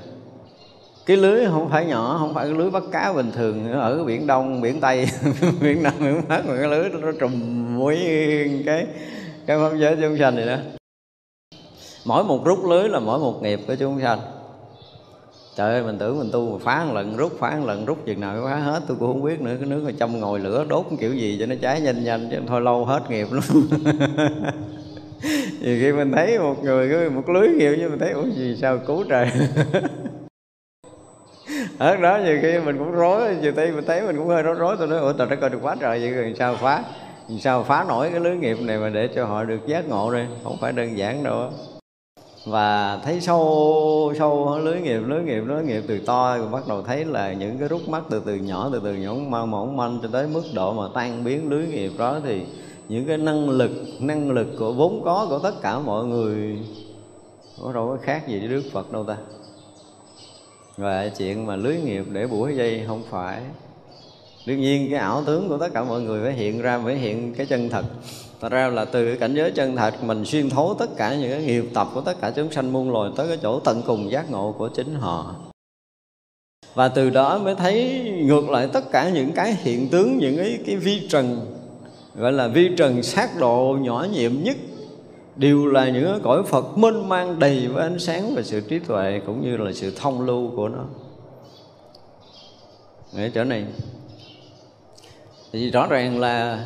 cái 1.06 1.18
lưới 1.18 1.46
không 1.46 1.70
phải 1.70 1.86
nhỏ, 1.86 2.18
không 2.20 2.34
phải 2.34 2.46
cái 2.46 2.54
lưới 2.54 2.70
bắt 2.70 2.84
cá 2.92 3.14
bình 3.14 3.32
thường. 3.32 3.72
Ở 3.72 4.04
biển 4.04 4.28
đông, 4.28 4.62
biển 4.62 4.82
tây, 4.82 5.08
biển 5.62 5.84
nam, 5.84 5.94
biển 6.00 6.22
bắc, 6.28 6.46
mà 6.46 6.56
cái 6.58 6.68
lưới 6.68 6.90
nó 6.90 7.12
trùm 7.20 7.32
nguyên 7.78 8.64
cái 8.66 8.88
cái 9.46 9.58
pháp 9.58 9.76
giới 9.78 9.98
chúng 10.02 10.18
sanh 10.18 10.36
này 10.36 10.46
đó. 10.46 10.58
Mỗi 12.06 12.24
một 12.24 12.46
rút 12.46 12.66
lưới 12.66 12.90
là 12.90 13.00
mỗi 13.00 13.20
một 13.20 13.44
nghiệp 13.44 13.60
của 13.68 13.76
chúng 13.76 14.02
sanh 14.02 14.20
trời 15.56 15.74
ơi, 15.74 15.84
mình 15.84 15.98
tưởng 15.98 16.20
mình 16.20 16.30
tu 16.32 16.52
mà 16.52 16.58
phá 16.64 16.86
một 16.86 16.94
lần, 16.94 17.18
rút, 17.18 17.32
phá 17.40 17.56
một 17.60 17.66
lần, 17.66 17.86
rút 17.86 18.06
chừng 18.06 18.20
nào 18.20 18.42
phá 18.44 18.56
hết. 18.56 18.82
Tôi 18.88 18.98
cũng 19.00 19.08
không 19.08 19.24
biết 19.24 19.42
nữa, 19.42 19.56
cái 19.60 19.70
nước 19.70 19.82
mà 19.86 19.92
châm 20.00 20.20
ngồi 20.20 20.40
lửa 20.40 20.66
đốt 20.70 20.86
kiểu 21.00 21.14
gì 21.14 21.38
cho 21.40 21.46
nó 21.46 21.56
cháy 21.62 21.82
nhanh 21.82 22.04
nhanh, 22.04 22.28
chứ 22.32 22.38
thôi 22.48 22.62
lâu 22.62 22.86
hết 22.86 23.10
nghiệp 23.10 23.28
lắm. 23.32 23.44
Thì 25.62 25.80
khi 25.82 25.92
mình 25.92 26.12
thấy 26.12 26.40
một 26.40 26.64
người, 26.64 27.10
một 27.10 27.30
lưới 27.30 27.48
nghiệp 27.48 27.76
như 27.78 27.90
mình 27.90 28.00
thấy, 28.00 28.12
ủa, 28.12 28.24
gì 28.36 28.58
sao 28.62 28.78
cứu 28.78 29.04
trời? 29.10 29.28
ở 31.78 31.96
đó, 31.96 32.20
nhiều 32.26 32.40
khi 32.42 32.60
mình 32.66 32.78
cũng 32.78 32.92
rối, 32.92 33.36
nhiều 33.42 33.54
khi 33.56 33.72
mình 33.72 33.86
thấy 33.88 34.02
mình 34.02 34.18
cũng 34.18 34.28
hơi 34.28 34.44
rối 34.44 34.56
rối, 34.56 34.76
tôi 34.80 34.88
nói, 34.88 35.00
ủa 35.00 35.14
trời 35.14 35.28
đất 35.30 35.38
coi 35.42 35.50
được 35.50 35.60
quá 35.62 35.76
trời, 35.80 36.00
vậy 36.00 36.12
rồi 36.12 36.34
sao 36.40 36.56
phá? 36.56 36.84
Sao 37.40 37.64
phá 37.64 37.86
nổi 37.88 38.10
cái 38.12 38.20
lưới 38.20 38.36
nghiệp 38.36 38.58
này 38.62 38.78
mà 38.78 38.90
để 38.90 39.10
cho 39.16 39.26
họ 39.26 39.44
được 39.44 39.68
giác 39.68 39.90
ngộ 39.90 40.12
đây? 40.12 40.28
Không 40.44 40.58
phải 40.62 40.72
đơn 40.72 40.98
giản 40.98 41.24
đâu 41.24 41.50
và 42.46 43.00
thấy 43.04 43.22
sâu 43.22 44.14
sâu 44.20 44.60
lưới 44.60 44.82
nghiệp 44.82 45.00
lưới 45.06 45.24
nghiệp 45.24 45.42
lưới 45.46 45.64
nghiệp 45.64 45.84
từ 45.88 46.00
to, 46.00 46.38
rồi 46.38 46.48
bắt 46.48 46.64
đầu 46.68 46.82
thấy 46.82 47.06
là 47.06 47.34
những 47.34 47.58
cái 47.58 47.68
rút 47.68 47.90
mắt 47.90 48.04
từ 48.10 48.22
từ 48.26 48.36
nhỏ, 48.36 48.70
từ 48.74 48.82
từ 48.84 48.94
nhỏ, 48.94 49.14
mau 49.28 49.46
mỏng 49.46 49.78
manh 49.78 50.00
cho 50.04 50.10
tới 50.12 50.28
mức 50.28 50.44
độ 50.54 50.74
mà 50.74 50.84
tan 50.94 51.24
biến 51.24 51.50
lưới 51.50 51.68
nghiệp 51.68 51.92
đó, 51.98 52.20
thì 52.24 52.42
những 52.90 53.08
cái 53.08 53.18
năng 53.18 53.50
lực 53.50 53.72
năng 54.00 54.32
lực 54.32 54.48
của 54.60 54.74
vốn 54.74 55.02
có 55.06 55.28
của 55.30 55.40
tất 55.40 55.62
cả 55.62 55.80
mọi 55.80 56.06
người, 56.06 56.60
có 57.64 57.74
đâu 57.74 57.88
có 57.88 57.98
khác 58.02 58.28
gì 58.28 58.40
với 58.40 58.48
Đức 58.48 58.64
Phật 58.74 58.92
đâu 58.92 59.04
ta 59.04 59.18
và 60.78 61.10
chuyện 61.18 61.46
mà 61.46 61.56
lưới 61.56 61.78
nghiệp 61.78 62.06
để 62.12 62.28
buổi 62.28 62.56
dây 62.56 62.84
không 62.88 63.04
phải 63.10 63.42
đương 64.46 64.62
nhiên 64.62 64.88
cái 64.90 65.00
ảo 65.00 65.24
tướng 65.26 65.50
của 65.50 65.58
tất 65.58 65.74
cả 65.74 65.84
mọi 65.84 66.02
người 66.02 66.24
phải 66.24 66.34
hiện 66.34 66.62
ra 66.62 66.82
phải 66.86 66.96
hiện 66.96 67.34
cái 67.34 67.46
chân 67.46 67.70
thật 67.70 67.86
Thật 68.42 68.52
ra 68.52 68.68
là 68.68 68.86
từ 68.86 69.06
cái 69.06 69.18
cảnh 69.18 69.34
giới 69.36 69.52
chân 69.52 69.76
thật 69.76 70.04
mình 70.04 70.26
xuyên 70.26 70.50
thấu 70.50 70.76
tất 70.80 70.98
cả 70.98 71.16
những 71.16 71.32
cái 71.32 71.44
nghiệp 71.44 71.66
tập 71.74 71.88
của 71.94 72.02
tất 72.02 72.22
cả 72.22 72.32
chúng 72.36 72.52
sanh 72.52 72.74
muôn 72.74 72.92
loài 72.92 73.12
tới 73.16 73.28
cái 73.28 73.38
chỗ 73.42 73.60
tận 73.60 73.82
cùng 73.86 74.12
giác 74.12 74.32
ngộ 74.32 74.56
của 74.58 74.70
chính 74.70 74.96
họ. 74.96 75.36
Và 76.74 76.88
từ 76.88 77.10
đó 77.10 77.38
mới 77.38 77.56
thấy 77.56 78.02
ngược 78.26 78.50
lại 78.50 78.68
tất 78.74 78.92
cả 78.92 79.10
những 79.10 79.32
cái 79.32 79.58
hiện 79.62 79.88
tướng, 79.90 80.18
những 80.18 80.38
cái, 80.38 80.60
cái 80.66 80.76
vi 80.76 81.08
trần 81.10 81.56
gọi 82.16 82.32
là 82.32 82.48
vi 82.48 82.70
trần 82.78 83.04
sát 83.04 83.30
độ 83.40 83.78
nhỏ 83.82 84.08
nhiệm 84.14 84.32
nhất 84.44 84.58
đều 85.36 85.66
là 85.66 85.90
những 85.90 86.20
cõi 86.24 86.44
Phật 86.44 86.78
mênh 86.78 87.10
mang 87.10 87.40
đầy 87.40 87.68
với 87.68 87.84
ánh 87.84 88.00
sáng 88.00 88.36
và 88.36 88.42
sự 88.42 88.62
trí 88.62 88.80
tuệ 88.80 89.22
cũng 89.26 89.42
như 89.42 89.58
là 89.58 89.72
sự 89.74 89.94
thông 89.96 90.22
lưu 90.22 90.52
của 90.56 90.70
nó. 90.70 90.84
Ở 93.18 93.30
chỗ 93.30 93.44
này. 93.44 93.66
Thì 95.52 95.72
rõ 95.72 95.88
ràng 95.88 96.20
là 96.20 96.66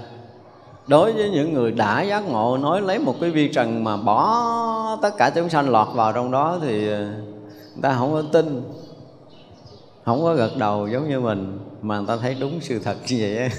đối 0.88 1.14
với 1.14 1.30
những 1.30 1.54
người 1.54 1.72
đã 1.72 2.02
giác 2.02 2.20
ngộ, 2.20 2.58
nói 2.58 2.82
lấy 2.82 3.00
một 3.00 3.16
cái 3.22 3.30
vi 3.30 3.48
trần 3.48 3.84
mà 3.84 3.98
bỏ 3.98 5.00
tất 5.02 5.18
cả 5.18 5.32
chúng 5.36 5.50
sanh 5.50 5.70
lọt 5.70 5.88
vào 5.96 6.14
trong 6.14 6.32
đó 6.32 6.60
thì 6.62 6.88
ờ, 6.88 7.00
người 7.00 7.82
ta 7.82 7.96
không 7.98 8.14
có 8.14 8.24
tin, 8.32 8.62
không 10.06 10.22
có 10.22 10.34
gật 10.34 10.52
đầu 10.58 10.88
giống 10.88 11.10
như 11.10 11.20
mình, 11.20 11.60
mà 11.82 11.98
người 11.98 12.08
ta 12.08 12.18
thấy 12.18 12.36
đúng 12.40 12.60
sự 12.62 12.80
thật 12.80 12.96
như 13.10 13.18
vậy 13.20 13.50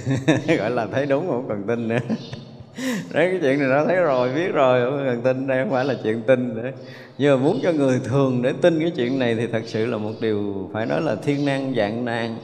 gọi 0.56 0.70
là 0.70 0.86
thấy 0.92 1.06
đúng 1.06 1.26
không 1.26 1.48
cần 1.48 1.64
tin 1.66 1.88
nữa 1.88 1.98
đấy 3.12 3.28
cái 3.30 3.38
chuyện 3.42 3.58
này 3.58 3.68
nó 3.68 3.84
thấy 3.84 3.96
rồi 3.96 4.32
biết 4.34 4.52
rồi 4.52 4.90
không 4.90 5.02
cần 5.06 5.22
tin 5.22 5.46
đây 5.46 5.64
không 5.64 5.72
phải 5.72 5.84
là 5.84 5.94
chuyện 6.02 6.22
tin 6.22 6.54
nữa. 6.54 6.70
Nhưng 7.18 7.36
mà 7.36 7.44
muốn 7.44 7.60
cho 7.62 7.72
người 7.72 8.00
thường 8.04 8.42
để 8.42 8.52
tin 8.62 8.80
cái 8.80 8.92
chuyện 8.96 9.18
này 9.18 9.34
thì 9.34 9.46
thật 9.46 9.62
sự 9.66 9.86
là 9.86 9.96
một 9.96 10.12
điều 10.20 10.70
phải 10.72 10.86
nói 10.86 11.00
là 11.02 11.14
thiên 11.14 11.44
nan 11.44 11.74
dạng 11.76 12.04
nan. 12.04 12.36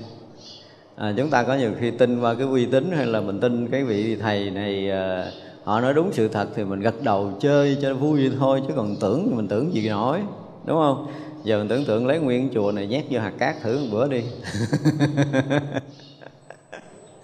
À, 0.96 1.12
chúng 1.16 1.30
ta 1.30 1.42
có 1.42 1.54
nhiều 1.54 1.70
khi 1.80 1.90
tin 1.90 2.20
qua 2.20 2.34
cái 2.34 2.46
uy 2.46 2.66
tín 2.66 2.90
hay 2.96 3.06
là 3.06 3.20
mình 3.20 3.40
tin 3.40 3.68
cái 3.68 3.84
vị 3.84 4.16
thầy 4.16 4.50
này 4.50 4.90
à, 4.90 5.30
họ 5.64 5.80
nói 5.80 5.94
đúng 5.94 6.12
sự 6.12 6.28
thật 6.28 6.48
thì 6.56 6.64
mình 6.64 6.80
gật 6.80 7.02
đầu 7.02 7.32
chơi 7.40 7.78
cho 7.82 7.94
vui 7.94 8.30
thôi 8.38 8.62
chứ 8.68 8.74
còn 8.76 8.96
tưởng 9.00 9.26
thì 9.30 9.36
mình 9.36 9.48
tưởng 9.48 9.74
gì 9.74 9.88
nổi 9.88 10.20
đúng 10.66 10.76
không? 10.76 11.06
Giờ 11.44 11.58
mình 11.58 11.68
tưởng 11.68 11.84
tượng 11.84 12.06
lấy 12.06 12.18
nguyên 12.18 12.48
chùa 12.54 12.72
này 12.72 12.86
nhét 12.86 13.04
vô 13.10 13.20
hạt 13.20 13.32
cát 13.38 13.62
thử 13.62 13.78
một 13.78 13.86
bữa 13.92 14.08
đi. 14.08 14.22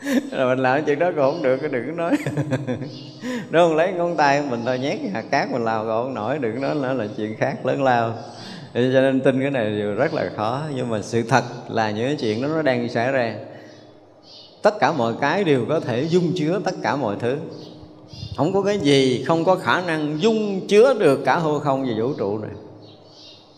là 0.31 0.47
mình 0.47 0.59
làm 0.59 0.85
chuyện 0.85 0.99
đó 0.99 1.11
còn 1.17 1.33
không 1.33 1.43
được, 1.43 1.57
cái 1.57 1.69
đừng 1.69 1.87
có 1.87 1.93
nói. 1.93 2.17
Đúng 3.51 3.63
không? 3.63 3.77
Lấy 3.77 3.93
ngón 3.93 4.17
tay 4.17 4.43
mình 4.51 4.63
thôi, 4.67 4.79
nhét 4.79 4.99
hạt 5.13 5.25
cát 5.31 5.51
mình 5.51 5.65
làm 5.65 5.87
còn 5.87 6.05
không 6.05 6.15
nổi, 6.15 6.39
đừng 6.39 6.61
nói 6.61 6.75
nữa 6.75 6.93
là 6.93 7.07
chuyện 7.17 7.37
khác, 7.37 7.67
lớn 7.67 7.83
lao. 7.83 8.15
Cho 8.75 8.81
nên 8.81 9.21
tin 9.21 9.41
cái 9.41 9.51
này 9.51 9.79
đều 9.79 9.95
rất 9.95 10.15
là 10.15 10.31
khó, 10.37 10.63
nhưng 10.75 10.91
mà 10.91 11.03
sự 11.03 11.23
thật 11.23 11.45
là 11.69 11.91
những 11.91 12.07
cái 12.07 12.17
chuyện 12.21 12.43
đó 12.43 12.49
nó 12.49 12.63
đang 12.63 12.89
xảy 12.89 13.13
ra. 13.13 13.35
Tất 14.63 14.75
cả 14.81 14.93
mọi 14.93 15.15
cái 15.21 15.45
đều 15.45 15.65
có 15.69 15.81
thể 15.81 16.03
dung 16.03 16.33
chứa 16.37 16.61
tất 16.65 16.75
cả 16.83 16.97
mọi 16.97 17.17
thứ. 17.21 17.37
Không 18.37 18.53
có 18.53 18.63
cái 18.63 18.79
gì, 18.79 19.25
không 19.27 19.45
có 19.45 19.57
khả 19.57 19.83
năng 19.83 20.21
dung 20.21 20.67
chứa 20.69 20.95
được 20.95 21.25
cả 21.25 21.39
hư 21.39 21.59
không 21.59 21.85
và 21.85 21.93
vũ 21.99 22.13
trụ 22.19 22.39
này 22.39 22.51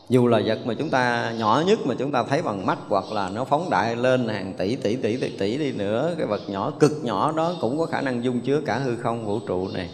dù 0.08 0.26
là 0.26 0.40
vật 0.46 0.58
mà 0.64 0.74
chúng 0.74 0.90
ta 0.90 1.32
nhỏ 1.38 1.62
nhất 1.66 1.78
mà 1.86 1.94
chúng 1.98 2.12
ta 2.12 2.24
thấy 2.24 2.42
bằng 2.42 2.66
mắt 2.66 2.78
hoặc 2.88 3.12
là 3.12 3.28
nó 3.28 3.44
phóng 3.44 3.70
đại 3.70 3.96
lên 3.96 4.28
hàng 4.28 4.54
tỷ 4.58 4.76
tỷ 4.76 4.96
tỷ 4.96 5.16
tỷ 5.16 5.28
tỷ 5.28 5.58
đi 5.58 5.72
nữa, 5.72 6.14
cái 6.18 6.26
vật 6.26 6.40
nhỏ, 6.48 6.72
cực 6.80 6.92
nhỏ 7.02 7.32
đó 7.36 7.54
cũng 7.60 7.78
có 7.78 7.86
khả 7.86 8.00
năng 8.00 8.24
dung 8.24 8.40
chứa 8.40 8.60
cả 8.66 8.78
hư 8.78 8.96
không, 8.96 9.26
vũ 9.26 9.38
trụ 9.38 9.68
này. 9.68 9.88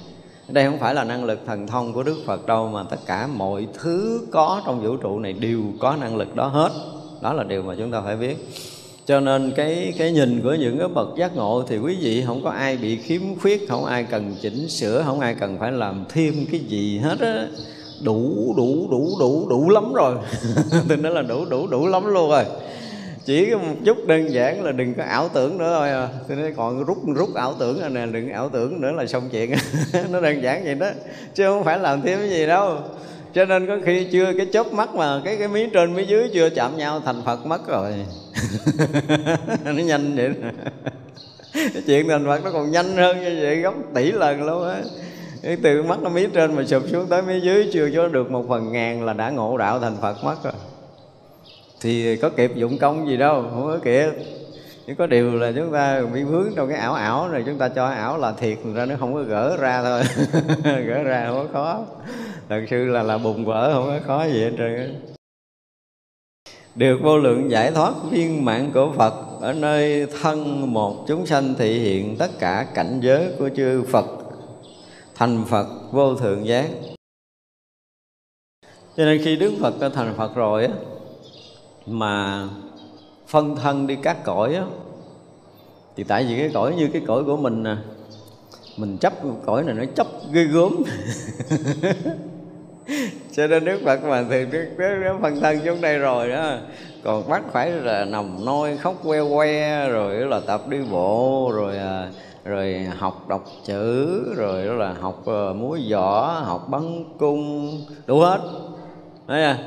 Đây 0.48 0.64
không 0.64 0.78
phải 0.78 0.94
là 0.94 1.04
năng 1.04 1.24
lực 1.24 1.40
thần 1.46 1.66
thông 1.66 1.92
của 1.92 2.02
đức 2.02 2.16
phật 2.26 2.46
đâu, 2.46 2.68
mà 2.68 2.82
tất 2.82 2.96
cả 3.06 3.26
mọi 3.26 3.66
thứ 3.74 4.26
có 4.30 4.62
trong 4.66 4.82
vũ 4.82 4.96
trụ 4.96 5.18
này 5.18 5.32
đều 5.32 5.60
có 5.80 5.96
năng 6.00 6.16
lực 6.16 6.36
đó 6.36 6.46
hết. 6.46 6.70
Đó 7.22 7.32
là 7.32 7.44
điều 7.44 7.62
mà 7.62 7.74
chúng 7.78 7.90
ta 7.90 8.00
phải 8.00 8.16
biết. 8.16 8.36
Cho 9.06 9.20
nên 9.20 9.52
cái 9.56 9.94
cái 9.98 10.12
nhìn 10.12 10.40
của 10.42 10.54
những 10.54 10.78
cái 10.78 10.88
bậc 10.88 11.08
giác 11.16 11.36
ngộ 11.36 11.64
thì 11.68 11.78
quý 11.78 11.96
vị 12.00 12.24
không 12.26 12.44
có 12.44 12.50
ai 12.50 12.76
bị 12.76 12.96
khiếm 12.96 13.22
khuyết, 13.42 13.68
không 13.68 13.84
ai 13.84 14.04
cần 14.04 14.36
chỉnh 14.40 14.68
sửa, 14.68 15.02
không 15.02 15.20
ai 15.20 15.34
cần 15.34 15.58
phải 15.58 15.72
làm 15.72 16.04
thêm 16.08 16.34
cái 16.50 16.60
gì 16.60 16.98
hết 16.98 17.20
á 17.20 17.46
đủ 18.00 18.54
đủ 18.56 18.88
đủ 18.90 19.16
đủ 19.20 19.46
đủ 19.50 19.70
lắm 19.70 19.92
rồi. 19.92 20.14
Tôi 20.88 20.96
nói 20.96 21.12
là 21.12 21.22
đủ 21.22 21.44
đủ 21.44 21.66
đủ 21.66 21.86
lắm 21.86 22.06
luôn 22.06 22.30
rồi. 22.30 22.44
Chỉ 23.24 23.54
một 23.54 23.74
chút 23.84 24.06
đơn 24.06 24.32
giản 24.32 24.64
là 24.64 24.72
đừng 24.72 24.94
có 24.94 25.02
ảo 25.02 25.28
tưởng 25.28 25.58
nữa 25.58 25.74
thôi 25.78 25.90
à. 25.90 26.08
tôi 26.28 26.36
nói 26.36 26.52
còn 26.56 26.84
rút 26.84 26.98
rút 27.14 27.34
ảo 27.34 27.54
tưởng 27.58 27.80
này 27.80 27.90
nè 27.90 28.06
đừng 28.06 28.32
ảo 28.32 28.48
tưởng 28.48 28.80
nữa 28.80 28.92
là 28.92 29.06
xong 29.06 29.28
chuyện. 29.32 29.54
Nó 30.10 30.20
đơn 30.20 30.42
giản 30.42 30.64
vậy 30.64 30.74
đó 30.74 30.90
chứ 31.34 31.44
không 31.44 31.64
phải 31.64 31.78
làm 31.78 32.02
thêm 32.02 32.18
cái 32.18 32.30
gì 32.30 32.46
đâu. 32.46 32.78
Cho 33.34 33.44
nên 33.44 33.66
có 33.66 33.76
khi 33.84 34.06
chưa 34.12 34.32
cái 34.36 34.46
chớp 34.52 34.72
mắt 34.72 34.94
mà 34.94 35.20
cái 35.24 35.36
cái 35.36 35.48
mí 35.48 35.66
trên 35.72 35.94
mí 35.94 36.04
dưới 36.04 36.30
chưa 36.34 36.50
chạm 36.50 36.76
nhau 36.76 37.00
thành 37.04 37.22
phật 37.24 37.46
mất 37.46 37.68
rồi. 37.68 37.92
Nó 39.64 39.72
nhanh 39.72 40.16
vậy 40.16 40.30
chuyện 41.86 42.08
thành 42.08 42.26
phật 42.26 42.44
nó 42.44 42.50
còn 42.50 42.70
nhanh 42.70 42.96
hơn 42.96 43.20
như 43.20 43.38
vậy 43.42 43.56
gấp 43.56 43.74
tỷ 43.94 44.12
lần 44.12 44.42
luôn 44.42 44.68
á 44.68 44.76
từ 45.42 45.82
mắt 45.82 45.98
nó 46.02 46.10
mí 46.10 46.26
trên 46.32 46.56
mà 46.56 46.64
sụp 46.64 46.82
xuống 46.88 47.06
tới 47.06 47.22
mí 47.22 47.40
dưới, 47.40 47.70
chưa 47.72 47.90
cho 47.94 48.08
được 48.08 48.30
một 48.30 48.44
phần 48.48 48.72
ngàn 48.72 49.04
là 49.04 49.12
đã 49.12 49.30
ngộ 49.30 49.56
đạo 49.56 49.80
thành 49.80 49.96
phật 50.00 50.16
mất 50.24 50.36
rồi. 50.44 50.52
Thì 51.80 52.16
có 52.16 52.28
kịp 52.28 52.52
dụng 52.54 52.78
công 52.78 53.08
gì 53.08 53.16
đâu, 53.16 53.44
không 53.50 53.66
có 53.66 53.78
kịp. 53.84 54.10
Chỉ 54.86 54.94
có 54.94 55.06
điều 55.06 55.36
là 55.36 55.52
chúng 55.56 55.72
ta 55.72 56.02
bị 56.14 56.22
vướng 56.22 56.52
trong 56.56 56.68
cái 56.68 56.78
ảo 56.78 56.94
ảo 56.94 57.28
này, 57.28 57.42
chúng 57.46 57.58
ta 57.58 57.68
cho 57.68 57.86
ảo 57.86 58.18
là 58.18 58.32
thiệt 58.32 58.58
ra 58.74 58.86
nó 58.86 58.94
không 59.00 59.14
có 59.14 59.22
gỡ 59.22 59.56
ra 59.56 59.82
thôi. 59.82 60.02
Gỡ 60.86 61.02
ra 61.02 61.26
không 61.26 61.48
có 61.52 61.52
khó. 61.52 61.84
Thật 62.48 62.60
sự 62.70 62.84
là 62.84 63.02
là 63.02 63.18
bùng 63.18 63.44
vỡ, 63.44 63.70
không 63.74 63.86
có 63.86 63.98
khó 64.06 64.24
gì 64.24 64.44
hết 64.44 64.52
trơn 64.58 65.00
được 66.74 66.98
vô 67.02 67.18
lượng 67.18 67.50
giải 67.50 67.70
thoát 67.70 67.94
viên 68.10 68.44
mạng 68.44 68.70
của 68.74 68.92
Phật, 68.96 69.14
ở 69.40 69.52
nơi 69.52 70.06
thân 70.22 70.72
một 70.72 71.04
chúng 71.08 71.26
sanh 71.26 71.54
thị 71.58 71.78
hiện 71.78 72.16
tất 72.16 72.30
cả 72.38 72.66
cảnh 72.74 73.00
giới 73.00 73.28
của 73.38 73.48
chư 73.56 73.82
Phật 73.82 74.19
thành 75.20 75.44
Phật 75.48 75.66
vô 75.90 76.14
thượng 76.14 76.46
giác. 76.46 76.66
Cho 78.96 79.04
nên 79.04 79.22
khi 79.24 79.36
Đức 79.36 79.52
Phật 79.60 79.80
đã 79.80 79.88
thành 79.88 80.14
Phật 80.16 80.34
rồi 80.34 80.64
á 80.64 80.72
mà 81.86 82.44
phân 83.28 83.56
thân 83.56 83.86
đi 83.86 83.96
các 84.02 84.24
cõi 84.24 84.54
á 84.54 84.64
thì 85.96 86.04
tại 86.04 86.24
vì 86.24 86.36
cái 86.36 86.50
cõi 86.54 86.74
như 86.74 86.88
cái 86.92 87.02
cõi 87.06 87.24
của 87.24 87.36
mình 87.36 87.62
nè 87.62 87.76
mình 88.76 88.98
chấp 88.98 89.12
cõi 89.46 89.62
này 89.62 89.74
nó 89.74 89.84
chấp 89.94 90.06
ghê 90.32 90.44
gớm. 90.44 90.76
Cho 93.32 93.46
nên 93.46 93.64
đức 93.64 93.80
phật 93.84 94.04
mà 94.04 94.24
thì 94.30 94.44
đức, 94.50 94.66
đức, 94.78 95.18
phân 95.22 95.40
thân 95.40 95.60
xuống 95.64 95.80
đây 95.80 95.98
rồi 95.98 96.28
đó 96.28 96.56
còn 97.04 97.28
bắt 97.28 97.42
phải 97.52 97.70
là 97.70 98.04
nằm 98.04 98.44
nôi 98.44 98.76
khóc 98.76 98.94
que 99.04 99.20
que 99.34 99.88
rồi 99.88 100.14
là 100.14 100.40
tập 100.46 100.68
đi 100.68 100.78
bộ 100.90 101.52
rồi 101.54 101.78
à, 101.78 102.10
rồi 102.44 102.88
học 102.98 103.28
đọc 103.28 103.44
chữ 103.64 104.34
rồi 104.34 104.66
đó 104.66 104.72
là 104.72 104.94
học 105.00 105.20
uh, 105.20 105.56
múa 105.56 105.78
võ 105.90 106.32
học 106.32 106.68
bắn 106.68 107.04
cung 107.18 107.72
đủ 108.06 108.20
hết. 108.20 108.40
Thấy 109.28 109.42
à 109.44 109.58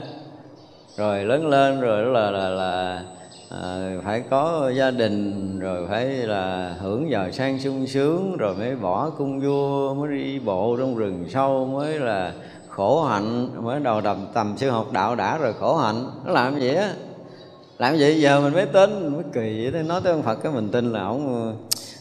rồi 0.97 1.23
lớn 1.23 1.47
lên 1.47 1.81
rồi 1.81 2.03
đó 2.03 2.09
là 2.09 2.31
là 2.31 2.49
là 2.49 3.03
à, 3.49 3.91
phải 4.03 4.23
có 4.29 4.71
gia 4.75 4.91
đình 4.91 5.59
rồi 5.59 5.87
phải 5.89 6.05
là 6.05 6.75
hưởng 6.79 7.11
giàu 7.11 7.31
sang 7.31 7.59
sung 7.59 7.87
sướng 7.87 8.37
rồi 8.37 8.55
mới 8.55 8.75
bỏ 8.75 9.09
cung 9.09 9.39
vua 9.41 9.93
mới 9.93 10.17
đi 10.17 10.39
bộ 10.39 10.75
trong 10.79 10.95
rừng 10.95 11.25
sâu 11.29 11.65
mới 11.65 11.99
là 11.99 12.33
khổ 12.69 13.03
hạnh 13.03 13.49
mới 13.63 13.79
đầu 13.79 14.01
tầm 14.01 14.25
tầm 14.33 14.53
sư 14.57 14.69
học 14.69 14.91
đạo 14.91 15.15
đã 15.15 15.37
rồi 15.37 15.53
khổ 15.59 15.77
hạnh. 15.77 16.05
Nó 16.25 16.31
làm 16.31 16.59
gì 16.59 16.73
á? 16.73 16.93
Làm 17.77 17.97
gì? 17.97 18.21
Giờ 18.21 18.41
mình 18.41 18.53
mới 18.53 18.65
tin 18.65 19.13
mới 19.13 19.23
kỳ 19.33 19.69
vậy 19.71 19.83
nói 19.83 20.01
tới 20.03 20.13
ông 20.13 20.21
phật 20.21 20.35
cái 20.35 20.51
mình 20.51 20.69
tin 20.69 20.93
là 20.93 21.03
ông 21.03 21.55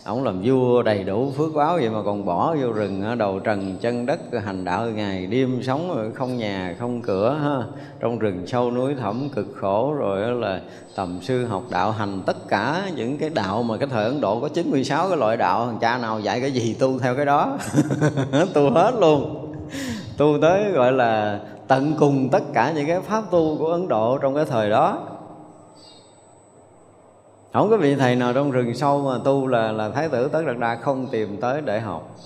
ông 0.05 0.25
làm 0.25 0.43
vua 0.45 0.83
đầy 0.83 1.05
đủ 1.05 1.33
phước 1.37 1.55
báo 1.55 1.77
vậy 1.77 1.91
mà 1.91 2.03
còn 2.05 2.25
bỏ 2.25 2.57
vô 2.61 2.73
rừng 2.73 3.19
đầu 3.19 3.39
trần 3.39 3.77
chân 3.81 4.07
đất, 4.07 4.21
hành 4.45 4.65
đạo 4.65 4.87
ngày 4.87 5.27
đêm 5.27 5.63
sống, 5.63 6.13
không 6.15 6.37
nhà, 6.37 6.77
không 6.79 7.03
cửa, 7.03 7.39
ha. 7.43 7.63
Trong 8.01 8.19
rừng 8.19 8.47
sâu 8.47 8.71
núi 8.71 8.95
thẳm 8.95 9.29
cực 9.29 9.47
khổ, 9.61 9.95
rồi 9.95 10.35
là 10.35 10.61
tầm 10.97 11.19
sư 11.23 11.45
học 11.45 11.63
đạo 11.71 11.91
hành 11.91 12.23
tất 12.27 12.49
cả 12.49 12.83
những 12.97 13.19
cái 13.19 13.31
đạo 13.31 13.63
mà 13.63 13.77
cái 13.77 13.89
thời 13.89 14.05
Ấn 14.05 14.21
Độ 14.21 14.41
có 14.41 14.49
96 14.49 15.09
cái 15.09 15.17
loại 15.17 15.37
đạo, 15.37 15.67
thằng 15.67 15.79
cha 15.81 15.99
nào 15.99 16.21
dạy 16.21 16.41
cái 16.41 16.51
gì 16.51 16.77
tu 16.79 16.99
theo 16.99 17.15
cái 17.17 17.27
đó. 17.27 17.59
Tu 18.55 18.71
hết 18.71 18.95
luôn. 19.01 19.49
Tu 20.17 20.39
tới 20.43 20.73
gọi 20.73 20.93
là 20.93 21.41
tận 21.69 21.95
cùng 21.99 22.29
tất 22.33 22.43
cả 22.55 22.73
những 22.73 22.87
cái 22.87 23.01
pháp 23.01 23.23
tu 23.31 23.57
của 23.59 23.67
Ấn 23.67 23.89
Độ 23.89 24.19
trong 24.19 24.35
cái 24.35 24.45
thời 24.45 24.71
đó 24.71 24.99
không 27.53 27.71
có 27.71 27.77
vị 27.77 27.95
thầy 27.95 28.17
nào 28.17 28.33
trong 28.33 28.51
rừng 28.51 28.75
sâu 28.75 29.03
mà 29.03 29.19
tu 29.25 29.47
là 29.47 29.73
là 29.73 29.91
thái 29.91 30.09
tử 30.09 30.29
tất 30.29 30.43
đạt 30.47 30.59
đa 30.59 30.77
không 30.77 31.07
tìm 31.11 31.37
tới 31.41 31.61
để 31.61 31.81
học. 31.81 32.17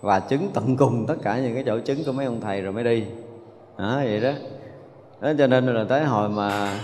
Và 0.00 0.20
chứng 0.20 0.48
tận 0.54 0.76
cùng 0.76 1.06
tất 1.06 1.16
cả 1.22 1.38
những 1.40 1.54
cái 1.54 1.62
chỗ 1.66 1.78
chứng 1.80 2.04
của 2.04 2.12
mấy 2.12 2.26
ông 2.26 2.40
thầy 2.40 2.62
rồi 2.62 2.72
mới 2.72 2.84
đi. 2.84 3.04
Đó 3.78 4.00
vậy 4.04 4.20
đó. 4.20 4.32
Đó 5.20 5.32
cho 5.38 5.46
nên 5.46 5.66
là 5.66 5.84
tới 5.84 6.04
hồi 6.04 6.28
mà 6.28 6.80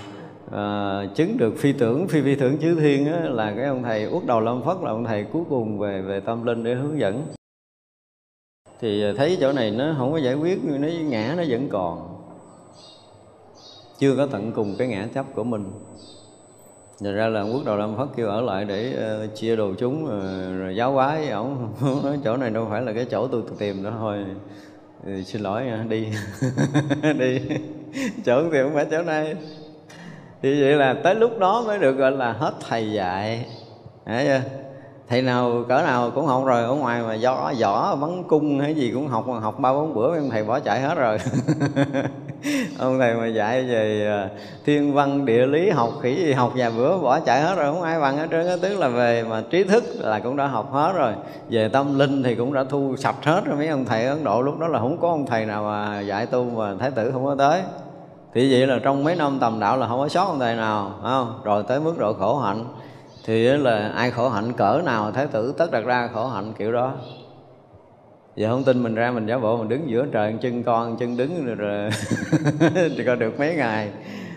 à, 0.52 1.06
chứng 1.14 1.38
được 1.38 1.54
phi 1.58 1.72
tưởng 1.72 2.08
phi 2.08 2.22
phi 2.22 2.34
tưởng 2.34 2.58
chư 2.58 2.80
thiên 2.80 3.12
á, 3.12 3.20
là 3.20 3.52
cái 3.56 3.64
ông 3.64 3.82
thầy 3.82 4.04
út 4.04 4.24
đầu 4.26 4.40
lâm 4.40 4.62
phất 4.62 4.76
là 4.82 4.90
ông 4.90 5.04
thầy 5.04 5.24
cuối 5.24 5.42
cùng 5.48 5.78
về 5.78 6.02
về 6.02 6.20
tâm 6.20 6.44
linh 6.44 6.64
để 6.64 6.74
hướng 6.74 6.98
dẫn. 6.98 7.22
Thì 8.80 9.04
thấy 9.16 9.38
chỗ 9.40 9.52
này 9.52 9.70
nó 9.70 9.94
không 9.98 10.12
có 10.12 10.18
giải 10.18 10.34
quyết 10.34 10.60
nó 10.64 10.88
ngã 10.88 11.34
nó 11.36 11.42
vẫn 11.48 11.68
còn. 11.68 12.18
Chưa 13.98 14.16
có 14.16 14.26
tận 14.26 14.52
cùng 14.52 14.74
cái 14.78 14.88
ngã 14.88 15.08
chấp 15.14 15.26
của 15.34 15.44
mình. 15.44 15.64
Thật 17.04 17.12
ra 17.12 17.28
là 17.28 17.42
quốc 17.42 17.62
đầu 17.64 17.76
Lâm 17.76 17.96
Phất 17.96 18.08
kêu 18.16 18.28
ở 18.28 18.40
lại 18.40 18.64
để 18.64 18.94
uh, 19.24 19.34
chia 19.34 19.56
đồ 19.56 19.74
chúng 19.78 20.04
uh, 20.04 20.10
rồi 20.58 20.76
giáo 20.76 20.92
hóa 20.92 21.14
với 21.14 21.30
ổng 21.30 21.68
nói 22.04 22.18
chỗ 22.24 22.36
này 22.36 22.50
đâu 22.50 22.66
phải 22.70 22.82
là 22.82 22.92
cái 22.92 23.04
chỗ 23.10 23.28
tôi 23.28 23.42
tìm 23.58 23.82
nữa 23.82 23.92
thôi. 23.98 24.18
Thì 25.06 25.24
xin 25.24 25.42
lỗi 25.42 25.64
nha 25.64 25.84
đi. 25.88 26.06
Đi. 27.18 27.40
Chỗ 28.24 28.42
thì 28.52 28.58
không 28.62 28.74
phải 28.74 28.86
chỗ 28.90 29.02
này. 29.02 29.34
Thì 30.42 30.62
vậy 30.62 30.72
là 30.72 30.94
tới 31.04 31.14
lúc 31.14 31.38
đó 31.38 31.64
mới 31.66 31.78
được 31.78 31.92
gọi 31.92 32.12
là 32.12 32.32
hết 32.32 32.54
thầy 32.68 32.92
dạy. 32.92 33.46
Đấy 34.06 34.24
chưa? 34.26 34.61
Thầy 35.08 35.22
nào, 35.22 35.64
cỡ 35.68 35.82
nào 35.82 36.10
cũng 36.14 36.26
học 36.26 36.44
rồi, 36.44 36.62
ở 36.62 36.74
ngoài 36.74 37.02
mà 37.02 37.14
gió 37.14 37.52
võ 37.60 37.94
bắn 37.94 38.22
cung 38.28 38.60
hay 38.60 38.74
gì 38.74 38.90
cũng 38.94 39.08
học 39.08 39.24
học 39.40 39.60
ba 39.60 39.72
bốn 39.72 39.94
bữa 39.94 40.16
ông 40.16 40.30
thầy 40.30 40.44
bỏ 40.44 40.60
chạy 40.60 40.80
hết 40.80 40.94
rồi. 40.94 41.18
Ông 42.78 42.98
thầy 42.98 43.14
mà 43.14 43.26
dạy 43.26 43.62
về 43.62 44.06
à, 44.06 44.28
thiên 44.64 44.94
văn, 44.94 45.26
địa 45.26 45.46
lý, 45.46 45.70
học 45.70 45.90
khỉ 46.02 46.14
gì 46.14 46.32
học 46.32 46.52
vài 46.56 46.70
bữa, 46.70 46.98
bỏ 46.98 47.20
chạy 47.20 47.42
hết 47.42 47.54
rồi, 47.54 47.72
không 47.72 47.82
ai 47.82 48.00
bằng 48.00 48.16
hết 48.16 48.26
trơn 48.30 48.60
tức 48.60 48.78
là 48.78 48.88
về 48.88 49.24
mà 49.28 49.42
trí 49.50 49.64
thức 49.64 49.84
là 49.98 50.18
cũng 50.18 50.36
đã 50.36 50.46
học 50.46 50.72
hết 50.72 50.92
rồi, 50.92 51.12
về 51.50 51.68
tâm 51.68 51.98
linh 51.98 52.22
thì 52.22 52.34
cũng 52.34 52.52
đã 52.52 52.64
thu 52.64 52.96
sạch 52.96 53.24
hết 53.24 53.44
rồi. 53.44 53.56
Mấy 53.56 53.68
ông 53.68 53.84
thầy 53.84 54.06
ấn 54.06 54.24
độ 54.24 54.42
lúc 54.42 54.58
đó 54.58 54.68
là 54.68 54.78
không 54.78 54.98
có 55.00 55.08
ông 55.08 55.26
thầy 55.26 55.46
nào 55.46 55.62
mà 55.62 56.00
dạy 56.00 56.26
tu 56.26 56.44
mà 56.44 56.74
thái 56.78 56.90
tử 56.90 57.10
không 57.12 57.24
có 57.24 57.34
tới. 57.38 57.62
Thì 58.34 58.52
vậy 58.52 58.66
là 58.66 58.78
trong 58.82 59.04
mấy 59.04 59.16
năm 59.16 59.38
tầm 59.40 59.60
đạo 59.60 59.76
là 59.76 59.88
không 59.88 59.98
có 59.98 60.08
sót 60.08 60.24
ông 60.24 60.38
thầy 60.38 60.54
nào 60.54 60.90
không? 61.02 61.40
Rồi 61.44 61.62
tới 61.68 61.80
mức 61.80 61.98
độ 61.98 62.12
khổ 62.12 62.38
hạnh 62.38 62.64
thì 63.24 63.44
là 63.44 63.88
ai 63.88 64.10
khổ 64.10 64.28
hạnh 64.28 64.52
cỡ 64.52 64.82
nào 64.84 65.12
thái 65.12 65.26
tử 65.26 65.54
tất 65.58 65.70
đặt 65.70 65.84
ra 65.84 66.08
khổ 66.14 66.28
hạnh 66.28 66.52
kiểu 66.58 66.72
đó. 66.72 66.94
Giờ 68.36 68.50
không 68.50 68.64
tin 68.64 68.82
mình 68.82 68.94
ra 68.94 69.10
mình 69.10 69.26
giả 69.26 69.38
bộ 69.38 69.56
mình 69.56 69.68
đứng 69.68 69.90
giữa 69.90 70.06
trời 70.12 70.34
chân 70.40 70.62
con 70.62 70.96
chân 70.96 71.16
đứng 71.16 71.56
rồi, 71.56 71.90
thì 72.96 73.04
coi 73.06 73.16
được 73.16 73.38
mấy 73.38 73.54
ngày. 73.54 73.88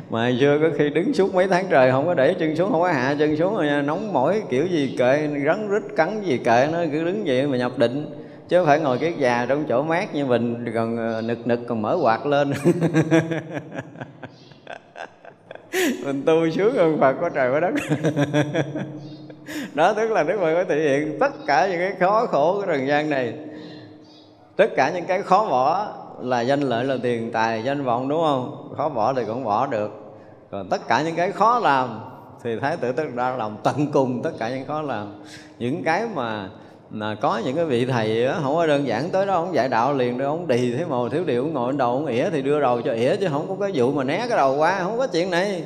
Mà 0.09 0.31
chưa 0.39 0.59
có 0.61 0.69
khi 0.77 0.89
đứng 0.89 1.13
suốt 1.13 1.35
mấy 1.35 1.47
tháng 1.47 1.65
trời 1.69 1.91
không 1.91 2.05
có 2.05 2.13
để 2.13 2.33
chân 2.33 2.55
xuống 2.55 2.71
không 2.71 2.81
có 2.81 2.91
hạ 2.91 3.15
chân 3.19 3.37
xuống 3.37 3.55
rồi 3.55 3.83
nóng 3.83 4.13
mỏi 4.13 4.41
kiểu 4.49 4.65
gì 4.67 4.95
kệ 4.97 5.29
rắn 5.45 5.69
rít 5.69 5.83
cắn 5.95 6.21
gì 6.23 6.37
kệ 6.37 6.69
nó 6.71 6.79
cứ 6.91 7.03
đứng 7.05 7.23
vậy 7.25 7.47
mà 7.47 7.57
nhập 7.57 7.71
định. 7.77 8.05
Chứ 8.49 8.57
không 8.57 8.65
phải 8.65 8.79
ngồi 8.79 8.97
cái 8.97 9.13
già 9.17 9.45
trong 9.49 9.65
chỗ 9.69 9.83
mát 9.83 10.15
như 10.15 10.25
mình 10.25 10.71
còn 10.75 10.97
ờ, 10.97 11.21
nực 11.21 11.47
nực 11.47 11.59
còn 11.67 11.81
mở 11.81 11.97
quạt 12.01 12.25
lên. 12.25 12.53
mình 16.03 16.23
tu 16.25 16.49
sướng 16.49 16.75
hơn 16.75 16.97
phật, 16.99 17.15
có 17.21 17.29
trời, 17.29 17.51
có 17.51 17.59
đất. 17.59 17.73
Đó, 19.73 19.93
tức 19.93 20.11
là 20.11 20.23
đức 20.23 20.37
phật 20.39 20.53
có 20.53 20.63
thể 20.63 20.75
hiện 20.75 21.19
tất 21.19 21.31
cả 21.47 21.67
những 21.67 21.79
cái 21.79 21.93
khó 21.99 22.25
khổ 22.25 22.53
của 22.53 22.65
trần 22.65 22.87
gian 22.87 23.09
này. 23.09 23.33
Tất 24.55 24.69
cả 24.75 24.91
những 24.95 25.05
cái 25.05 25.21
khó 25.21 25.45
bỏ 25.49 25.87
là 26.21 26.41
danh 26.41 26.61
lợi, 26.61 26.85
là 26.85 26.97
tiền 27.03 27.31
tài, 27.31 27.63
danh 27.63 27.83
vọng, 27.83 28.07
đúng 28.07 28.21
không? 28.21 28.73
Khó 28.77 28.89
bỏ 28.89 29.13
thì 29.13 29.21
cũng 29.27 29.43
bỏ 29.43 29.67
được. 29.67 29.91
Còn 30.51 30.69
tất 30.69 30.87
cả 30.87 31.01
những 31.01 31.15
cái 31.15 31.31
khó 31.31 31.59
làm 31.59 31.99
thì 32.43 32.59
thái 32.59 32.77
tử 32.77 32.91
tất 32.91 33.03
ra 33.15 33.35
làm 33.37 33.57
tận 33.63 33.91
cùng 33.93 34.21
tất 34.23 34.31
cả 34.39 34.49
những 34.49 34.65
khó 34.65 34.81
làm. 34.81 35.23
Những 35.59 35.83
cái 35.83 36.07
mà 36.15 36.49
là 36.95 37.15
có 37.15 37.41
những 37.45 37.55
cái 37.55 37.65
vị 37.65 37.85
thầy 37.85 38.25
đó, 38.25 38.39
không 38.43 38.55
có 38.55 38.67
đơn 38.67 38.87
giản 38.87 39.09
tới 39.09 39.25
đó 39.25 39.33
ông 39.33 39.55
dạy 39.55 39.69
đạo 39.69 39.93
liền 39.93 40.17
đâu 40.17 40.29
ông 40.29 40.47
đì 40.47 40.71
thế 40.71 40.85
màu 40.85 41.09
thiếu 41.09 41.23
điều 41.23 41.43
ông 41.43 41.53
ngồi 41.53 41.73
đầu 41.73 41.91
ông 41.91 42.05
ỉa 42.05 42.29
thì 42.29 42.41
đưa 42.41 42.61
đầu 42.61 42.81
cho 42.81 42.93
ỉa 42.93 43.15
chứ 43.15 43.27
không 43.31 43.45
có 43.47 43.55
cái 43.59 43.71
vụ 43.75 43.91
mà 43.91 44.03
né 44.03 44.17
cái 44.17 44.37
đầu 44.37 44.55
qua 44.57 44.79
không 44.79 44.97
có 44.97 45.07
chuyện 45.07 45.31
này. 45.31 45.63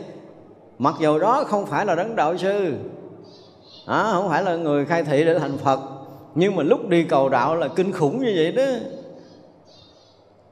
Mặc 0.78 0.96
dù 1.00 1.20
đó 1.20 1.44
không 1.48 1.66
phải 1.66 1.86
là 1.86 1.96
đấng 1.96 2.16
đạo 2.16 2.38
sư 2.38 2.74
à, 3.86 4.10
không 4.12 4.30
phải 4.30 4.44
là 4.44 4.56
người 4.56 4.86
khai 4.86 5.04
thị 5.04 5.26
để 5.26 5.40
thành 5.40 5.58
phật 5.58 5.80
nhưng 6.36 6.56
mà 6.56 6.64
lúc 6.64 6.90
đi 6.90 7.04
cầu 7.04 7.30
đạo 7.30 7.56
là 7.56 7.68
kinh 7.68 7.92
khủng 7.92 8.20
như 8.20 8.34
vậy 8.36 8.52
đó. 8.52 8.64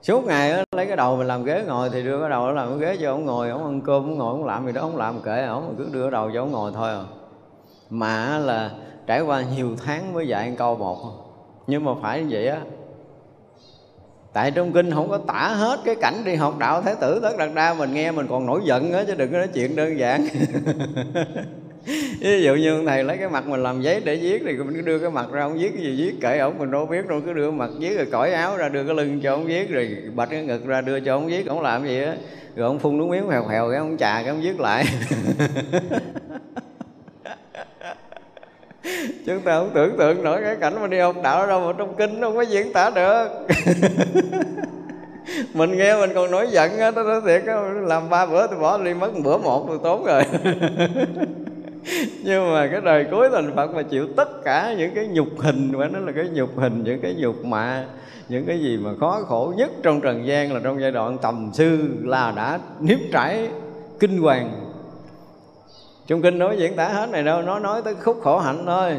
Suốt 0.01 0.25
ngày 0.25 0.53
đó, 0.53 0.63
lấy 0.75 0.85
cái 0.85 0.95
đầu 0.95 1.15
mình 1.15 1.27
làm 1.27 1.43
ghế 1.43 1.63
ngồi 1.67 1.89
thì 1.89 2.03
đưa 2.03 2.19
cái 2.19 2.29
đầu 2.29 2.51
làm 2.51 2.69
cái 2.69 2.79
ghế 2.79 2.97
cho 3.01 3.11
ông 3.11 3.25
ngồi 3.25 3.49
ông 3.49 3.65
ăn 3.65 3.81
cơm 3.81 4.03
ông 4.03 4.17
ngồi 4.17 4.31
ông 4.31 4.45
làm 4.45 4.65
gì 4.65 4.71
đó 4.71 4.81
ông 4.81 4.97
làm 4.97 5.21
kệ 5.21 5.43
ông 5.43 5.75
cứ 5.77 5.87
đưa 5.91 6.01
cái 6.01 6.11
đầu 6.11 6.31
cho 6.33 6.41
ông 6.41 6.51
ngồi 6.51 6.71
thôi 6.75 6.89
à. 6.89 7.03
Mà 7.89 8.37
là 8.37 8.71
trải 9.07 9.21
qua 9.21 9.43
nhiều 9.55 9.75
tháng 9.85 10.13
mới 10.13 10.27
dạy 10.27 10.53
câu 10.57 10.75
một. 10.75 10.97
Nhưng 11.67 11.83
mà 11.83 11.91
phải 12.01 12.21
như 12.21 12.27
vậy 12.29 12.47
á, 12.47 12.59
tại 14.33 14.51
trong 14.51 14.71
kinh 14.71 14.91
không 14.91 15.09
có 15.09 15.17
tả 15.17 15.47
hết 15.47 15.79
cái 15.85 15.95
cảnh 15.95 16.21
đi 16.25 16.35
học 16.35 16.57
đạo 16.59 16.81
thái 16.81 16.95
tử 17.01 17.19
tất 17.23 17.37
đặt 17.37 17.49
ra 17.55 17.73
mình 17.73 17.93
nghe 17.93 18.11
mình 18.11 18.27
còn 18.29 18.45
nổi 18.45 18.61
giận 18.65 18.93
á, 18.93 19.03
chứ 19.07 19.15
đừng 19.15 19.31
có 19.31 19.37
nói 19.37 19.47
chuyện 19.53 19.75
đơn 19.75 19.99
giản. 19.99 20.27
Ví 22.19 22.43
dụ 22.43 22.55
như 22.55 22.83
thầy 22.87 23.03
lấy 23.03 23.17
cái 23.17 23.29
mặt 23.29 23.47
mình 23.47 23.63
làm 23.63 23.81
giấy 23.81 24.01
để 24.05 24.15
viết 24.15 24.41
thì 24.45 24.53
mình 24.53 24.75
cứ 24.75 24.81
đưa 24.81 24.99
cái 24.99 25.09
mặt 25.09 25.31
ra 25.31 25.41
ông 25.41 25.57
viết 25.57 25.71
cái 25.73 25.83
gì 25.83 25.95
viết, 25.97 26.21
kệ 26.21 26.37
ổng 26.37 26.57
mình 26.57 26.71
đâu 26.71 26.85
biết 26.85 27.07
đâu, 27.07 27.21
cứ 27.25 27.33
đưa 27.33 27.51
mặt, 27.51 27.69
viết 27.79 27.97
rồi 27.97 28.07
cởi 28.11 28.33
áo 28.33 28.57
ra, 28.57 28.69
đưa 28.69 28.83
cái 28.83 28.95
lưng 28.95 29.19
cho 29.23 29.33
ông 29.33 29.45
viết, 29.45 29.69
rồi 29.69 29.97
bạch 30.15 30.29
cái 30.29 30.43
ngực 30.43 30.65
ra 30.65 30.81
đưa 30.81 30.99
cho 30.99 31.15
ông 31.15 31.27
viết 31.27 31.47
ông 31.47 31.61
làm 31.61 31.87
gì 31.87 32.03
á. 32.03 32.15
Rồi 32.55 32.67
ông 32.67 32.79
phun 32.79 32.97
nước 32.97 33.05
miếng 33.05 33.29
hèo 33.29 33.47
hèo 33.47 33.69
cái 33.69 33.77
ông 33.77 33.97
trà 33.97 34.13
cái 34.13 34.29
ông 34.29 34.41
viết 34.41 34.59
lại. 34.59 34.85
chúng 39.27 39.41
ta 39.41 39.59
không 39.59 39.71
tưởng 39.73 39.97
tượng 39.97 40.23
nổi 40.23 40.41
cái 40.41 40.55
cảnh 40.55 40.81
mà 40.81 40.87
đi 40.87 40.99
học 40.99 41.15
đạo 41.23 41.47
đâu 41.47 41.67
mà 41.67 41.73
trong 41.77 41.95
kinh 41.95 42.19
nó 42.19 42.27
không 42.27 42.35
có 42.35 42.41
diễn 42.41 42.73
tả 42.73 42.89
được. 42.89 43.27
Mình 45.53 45.77
nghe 45.77 45.99
mình 45.99 46.11
còn 46.15 46.31
nổi 46.31 46.47
giận 46.51 46.77
á 46.77 46.91
nó 46.91 47.21
thiệt 47.25 47.45
á, 47.45 47.55
làm 47.85 48.09
ba 48.09 48.25
bữa 48.25 48.47
tôi 48.47 48.59
bỏ 48.59 48.77
đi, 48.77 48.93
mất 48.93 49.15
một 49.15 49.21
bữa 49.23 49.37
một 49.37 49.65
tôi 49.67 49.79
tốn 49.83 50.05
rồi. 50.05 50.23
Nhưng 52.23 52.53
mà 52.53 52.67
cái 52.71 52.81
đời 52.81 53.05
cuối 53.11 53.29
thành 53.31 53.55
phật 53.55 53.73
mà 53.73 53.81
chịu 53.81 54.07
tất 54.15 54.43
cả 54.43 54.75
những 54.77 54.95
cái 54.95 55.07
nhục 55.07 55.27
hình 55.37 55.71
mà 55.77 55.87
nó 55.87 55.99
là 55.99 56.11
cái 56.11 56.29
nhục 56.33 56.49
hình, 56.57 56.83
những 56.83 57.01
cái 57.01 57.15
nhục 57.17 57.45
mạ, 57.45 57.85
những 58.29 58.45
cái 58.45 58.59
gì 58.59 58.77
mà 58.77 58.91
khó 58.99 59.21
khổ 59.27 59.53
nhất 59.57 59.71
trong 59.83 60.01
trần 60.01 60.27
gian 60.27 60.53
là 60.53 60.59
trong 60.63 60.81
giai 60.81 60.91
đoạn 60.91 61.17
tầm 61.21 61.49
sư 61.53 61.79
là 62.03 62.33
đã 62.35 62.59
nếm 62.79 62.99
trải 63.11 63.49
kinh 63.99 64.21
hoàng. 64.21 64.51
Trong 66.07 66.21
kinh 66.21 66.39
nói 66.39 66.57
diễn 66.59 66.75
tả 66.75 66.87
hết 66.87 67.09
này 67.09 67.23
đâu, 67.23 67.41
nó 67.41 67.59
nói 67.59 67.81
tới 67.81 67.95
khúc 67.95 68.19
khổ 68.23 68.39
hạnh 68.39 68.63
thôi 68.65 68.95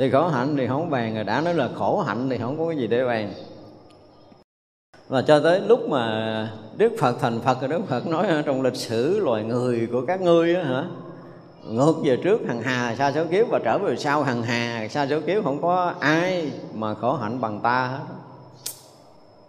thì 0.00 0.10
khổ 0.10 0.28
hạnh 0.28 0.56
thì 0.56 0.66
không 0.66 0.90
bàn 0.90 1.14
rồi. 1.14 1.24
Đã 1.24 1.40
nói 1.40 1.54
là 1.54 1.68
khổ 1.74 2.00
hạnh 2.00 2.30
thì 2.30 2.38
không 2.38 2.58
có 2.58 2.68
cái 2.68 2.76
gì 2.76 2.86
để 2.86 3.04
bàn. 3.04 3.32
Và 5.08 5.22
cho 5.22 5.40
tới 5.40 5.60
lúc 5.60 5.88
mà 5.88 6.48
Đức 6.76 6.92
Phật 6.98 7.16
thành 7.20 7.40
Phật 7.40 7.60
rồi, 7.60 7.68
Đức 7.68 7.80
Phật 7.88 8.06
nói 8.06 8.26
trong 8.46 8.62
lịch 8.62 8.76
sử 8.76 9.20
loài 9.20 9.44
người 9.44 9.88
của 9.92 10.02
các 10.06 10.20
ngươi 10.20 10.54
á 10.54 10.62
hả? 10.62 10.84
Ngược 11.68 11.94
về 12.04 12.16
trước 12.16 12.40
hằng 12.48 12.62
hà 12.62 12.94
xa 12.96 13.12
số 13.12 13.24
kiếp 13.30 13.48
và 13.48 13.58
trở 13.64 13.78
về 13.78 13.96
sau 13.96 14.22
hằng 14.22 14.42
hà. 14.42 14.88
Xa 14.90 15.06
số 15.10 15.20
kiếp 15.26 15.44
không 15.44 15.62
có 15.62 15.94
ai 16.00 16.52
mà 16.74 16.94
khổ 16.94 17.14
hạnh 17.14 17.40
bằng 17.40 17.60
ta 17.60 17.86
hết. 17.86 18.14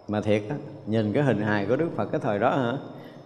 Mà 0.08 0.20
thiệt 0.20 0.42
á, 0.50 0.56
nhìn 0.86 1.12
cái 1.12 1.22
hình 1.22 1.42
hài 1.42 1.66
của 1.66 1.76
Đức 1.76 1.88
Phật 1.96 2.04
cái 2.12 2.20
thời 2.24 2.38
đó 2.38 2.50
hả? 2.50 2.72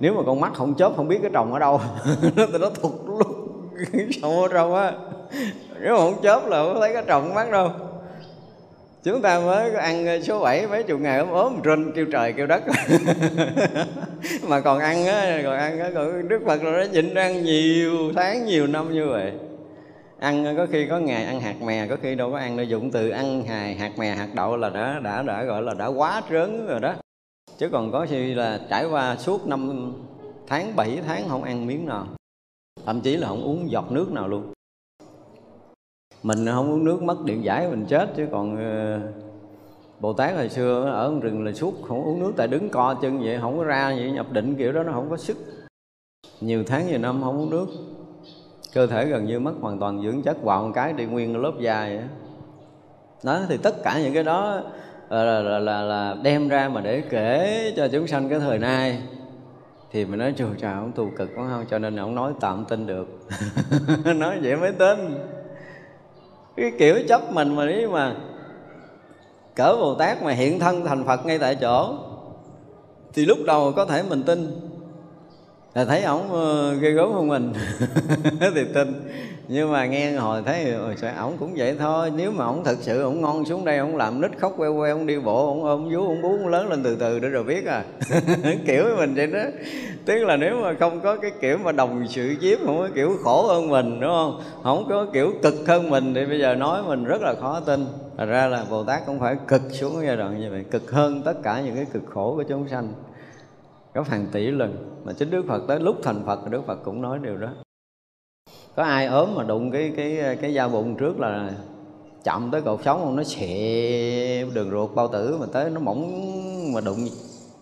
Nếu 0.01 0.15
mà 0.15 0.23
con 0.27 0.41
mắt 0.41 0.53
không 0.55 0.75
chớp 0.75 0.93
không 0.97 1.09
biết 1.09 1.19
cái 1.23 1.31
trồng 1.35 1.53
ở 1.53 1.59
đâu, 1.59 1.81
nó 2.37 2.47
nó 2.61 2.71
thụt 2.71 2.93
luôn 3.07 3.49
sâu 4.23 4.43
ở 4.43 4.49
trong 4.53 4.75
á 4.75 4.93
nếu 5.81 5.95
mà 5.95 6.01
không 6.01 6.23
chớp 6.23 6.47
là 6.47 6.63
không 6.63 6.81
thấy 6.81 6.95
có 6.95 7.03
trọng 7.03 7.35
mắt 7.35 7.51
đâu. 7.51 7.71
Chúng 9.07 9.23
ta 9.23 9.41
mới 9.41 9.75
ăn 9.75 10.23
số 10.23 10.41
7 10.41 10.67
mấy 10.67 10.83
chục 10.83 11.01
ngày 11.01 11.19
ốm 11.19 11.31
ốm 11.31 11.61
rinh 11.65 11.93
kêu 11.93 12.07
trời 12.13 12.33
kêu 12.33 12.47
đất. 12.47 12.63
Mà 14.49 14.61
còn 14.61 14.79
ăn 14.79 15.07
á, 15.07 15.41
còn 15.45 15.59
ăn 15.59 15.81
á, 15.81 15.91
còn 15.95 16.29
đức 16.29 16.43
phật 16.47 16.63
rồi 16.63 16.87
nó 16.87 16.93
nhịn 16.93 17.15
ăn 17.15 17.45
nhiều, 17.45 18.13
tháng 18.17 18.45
nhiều 18.45 18.67
năm 18.67 18.93
như 18.93 19.09
vậy. 19.09 19.33
Ăn 20.19 20.57
có 20.57 20.67
khi 20.73 20.87
có 20.87 20.99
ngày 20.99 21.25
ăn 21.25 21.41
hạt 21.41 21.63
mè, 21.63 21.87
có 21.87 21.97
khi 22.03 22.15
đâu 22.15 22.31
có 22.31 22.39
ăn 22.39 22.57
đâu 22.57 22.67
dụng 22.67 22.91
từ 22.91 23.09
ăn 23.09 23.43
hài, 23.43 23.75
hạt 23.75 23.99
mè, 23.99 24.15
hạt 24.15 24.29
đậu 24.35 24.57
là 24.57 24.71
đã 24.71 25.01
đã 25.05 25.23
đã 25.23 25.45
gọi 25.45 25.63
là 25.63 25.75
đã 25.75 25.87
quá 25.87 26.23
trớn 26.31 26.67
rồi 26.67 26.81
đó. 26.81 26.95
Chứ 27.59 27.69
còn 27.73 27.93
có 27.93 28.07
khi 28.11 28.35
là 28.35 28.61
trải 28.71 28.85
qua 28.85 29.17
suốt 29.17 29.47
năm 29.47 29.93
tháng 30.47 30.77
7 30.77 30.99
tháng 31.07 31.29
không 31.29 31.45
ăn 31.45 31.67
miếng 31.67 31.87
nào. 31.87 32.07
Thậm 32.87 33.01
chí 33.01 33.17
là 33.17 33.29
không 33.29 33.45
uống 33.45 33.71
giọt 33.71 33.93
nước 33.93 34.13
nào 34.13 34.29
luôn 34.29 34.53
mình 36.27 36.47
không 36.47 36.73
uống 36.73 36.85
nước 36.85 37.03
mất 37.03 37.25
điện 37.25 37.45
giải 37.45 37.69
mình 37.69 37.87
chết. 37.89 38.09
Chứ 38.17 38.27
còn 38.33 38.57
ờ, 38.57 39.01
Bồ 40.01 40.13
Tát 40.13 40.35
hồi 40.35 40.49
xưa 40.49 40.91
ở 40.91 41.15
rừng 41.21 41.45
là 41.45 41.53
suốt 41.53 41.75
không 41.89 42.05
uống 42.05 42.21
nước 42.21 42.33
tại 42.37 42.49
đứng 42.49 42.69
co 42.69 42.95
chân 42.95 43.21
vậy 43.21 43.39
không 43.41 43.59
có 43.59 43.65
ra 43.65 43.95
vậy 43.97 44.11
nhập 44.11 44.33
định 44.33 44.55
kiểu 44.55 44.73
đó 44.73 44.83
nó 44.83 44.93
không 44.93 45.11
có 45.11 45.17
sức. 45.17 45.37
Nhiều 46.41 46.65
tháng 46.67 46.87
nhiều 46.87 46.99
năm 46.99 47.21
không 47.23 47.39
uống 47.39 47.51
nước. 47.51 47.67
Cơ 48.75 48.87
thể 48.87 49.07
gần 49.07 49.25
như 49.25 49.41
mất 49.41 49.53
hoàn 49.61 49.79
toàn 49.79 50.03
dưỡng 50.03 50.23
chất 50.23 50.43
vào 50.43 50.63
một 50.63 50.73
cái 50.75 50.93
đi 50.93 51.05
nguyên 51.05 51.37
lớp 51.37 51.53
da 51.61 51.81
vậy 51.81 52.01
đó 53.23 53.41
thì 53.49 53.57
tất 53.57 53.83
cả 53.85 54.01
những 54.03 54.15
cái 54.15 54.23
đó 54.23 54.63
ờ, 55.09 55.25
là, 55.25 55.41
là, 55.41 55.59
là, 55.59 55.83
là 55.83 56.17
đem 56.23 56.49
ra 56.49 56.69
mà 56.69 56.81
để 56.81 57.03
kể 57.11 57.73
cho 57.77 57.89
chúng 57.89 58.07
sanh 58.07 58.29
cái 58.29 58.41
thời 58.41 58.59
nay. 58.59 59.03
Thì 59.93 60.05
mình 60.05 60.19
nói 60.19 60.35
trời 60.37 60.49
trời 60.59 60.73
ông 60.73 60.93
tu 60.93 61.11
cực 61.19 61.31
quá 61.37 61.47
không 61.51 61.65
cho 61.71 61.79
nên 61.79 61.97
ông 61.97 62.15
nói 62.15 62.33
tạm 62.41 62.65
tin 62.69 62.87
được. 62.87 63.29
Nói 64.17 64.39
vậy 64.43 64.57
mới 64.57 64.73
tin 64.73 64.99
cái 66.57 66.73
kiểu 66.79 66.99
chấp 67.09 67.33
mình 67.33 67.57
mà 67.57 67.67
nếu 67.67 67.91
mà 67.91 68.15
cỡ 69.55 69.77
bồ 69.81 69.95
tát 69.95 70.23
mà 70.23 70.33
hiện 70.33 70.61
thân 70.61 70.85
thành 70.85 71.05
phật 71.05 71.27
ngay 71.27 71.39
tại 71.39 71.55
chỗ, 71.55 71.95
thì 73.15 73.25
lúc 73.25 73.39
đầu 73.47 73.73
có 73.73 73.85
thể 73.85 74.03
mình 74.03 74.23
tin. 74.23 74.61
Là 75.75 75.85
thấy 75.85 76.03
ổng 76.03 76.33
ờ, 76.33 76.75
ghê 76.75 76.91
gớm 76.91 77.13
hơn 77.13 77.29
mình. 77.29 77.53
Thì 78.55 78.65
tin 78.75 79.09
nhưng 79.49 79.73
mà 79.73 79.87
nghe 79.87 80.13
hồi 80.13 80.43
thấy, 80.47 80.71
ôi 80.71 80.95
sao 80.97 81.13
ổng 81.19 81.37
cũng 81.39 81.55
vậy 81.57 81.77
thôi. 81.79 82.13
Nếu 82.17 82.33
mà 82.33 82.45
ổng 82.45 82.65
thật 82.65 82.77
sự 82.81 83.03
ổng 83.03 83.21
ngon 83.21 83.45
xuống 83.45 83.65
đây, 83.65 83.79
ổng 83.79 83.97
làm 83.97 84.21
nít 84.21 84.31
khóc 84.39 84.55
que 84.57 84.69
que 84.79 84.91
ổng 84.91 85.07
đi 85.07 85.19
bộ, 85.19 85.47
ổng 85.47 85.65
ôm 85.65 85.89
vú, 85.93 86.07
ổng 86.07 86.23
bú, 86.23 86.29
ổng 86.29 86.49
lớn 86.49 86.71
lên 86.71 86.83
từ 86.83 86.97
từ 86.97 87.19
để 87.19 87.29
rồi 87.29 87.45
biết 87.45 87.67
à. 87.67 87.85
Kiểu 88.67 88.85
mình 88.97 89.15
vậy 89.15 89.27
đó. 89.27 89.41
Tức 90.05 90.25
là 90.25 90.37
nếu 90.37 90.57
mà 90.63 90.75
không 90.81 91.01
có 91.01 91.17
cái 91.17 91.31
kiểu 91.41 91.59
mà 91.59 91.73
đồng 91.73 92.07
sự 92.09 92.35
chiếm, 92.41 92.59
không 92.67 92.79
có 92.79 92.89
kiểu 92.95 93.17
khổ 93.25 93.47
hơn 93.47 93.69
mình, 93.69 94.01
đúng 94.01 94.11
không? 94.11 94.41
Không 94.63 94.87
có 94.89 95.07
kiểu 95.13 95.33
cực 95.43 95.55
hơn 95.69 95.91
mình 95.91 96.15
thì 96.15 96.27
bây 96.27 96.41
giờ 96.41 96.55
nói 96.55 96.83
mình 96.87 97.05
rất 97.05 97.23
là 97.23 97.35
khó 97.41 97.61
tin. 97.61 97.87
Thật 98.19 98.27
ra 98.27 98.47
là 98.47 98.65
Bồ 98.71 98.85
Tát 98.85 99.07
cũng 99.07 99.21
phải 99.21 99.37
cực 99.49 99.63
xuống 99.71 100.03
giai 100.07 100.17
đoạn 100.17 100.41
như 100.41 100.51
vậy, 100.51 100.65
Cực 100.71 100.91
hơn 100.91 101.23
tất 101.25 101.35
cả 101.43 101.61
những 101.61 101.75
cái 101.77 101.87
cực 101.93 102.03
khổ 102.07 102.35
của 102.37 102.43
chúng 102.43 102.69
sanh. 102.69 102.89
Có 103.95 104.05
hàng 104.09 104.27
tỷ 104.33 104.51
lần. 104.51 105.01
Mà 105.05 105.13
chính 105.13 105.31
Đức 105.31 105.45
Phật 105.49 105.63
tới, 105.69 105.81
lúc 105.81 105.97
thành 106.03 106.23
Phật, 106.27 106.51
Đức 106.51 106.67
Phật 106.67 106.79
cũng 106.85 107.03
nói 107.03 107.19
điều 107.23 107.37
đó 107.37 107.49
có 108.77 108.83
ai 108.83 109.07
ốm 109.07 109.35
mà 109.35 109.45
đụng 109.45 109.71
cái 109.71 109.93
cái 109.97 110.37
cái 110.41 110.55
da 110.55 110.69
bụng 110.69 110.97
trước 110.97 111.21
là 111.21 111.51
chậm 112.25 112.51
tới 112.51 112.63
cột 112.63 112.81
sống 112.85 113.01
không? 113.05 113.17
Nó 113.17 113.25
xệ 113.25 114.45
đường 114.55 114.71
ruột 114.71 114.95
bao 114.95 115.09
tử 115.09 115.37
mà 115.41 115.47
tới 115.53 115.71
nó 115.71 115.81
mỏng 115.81 116.73
mà 116.73 116.81
đụng 116.81 117.09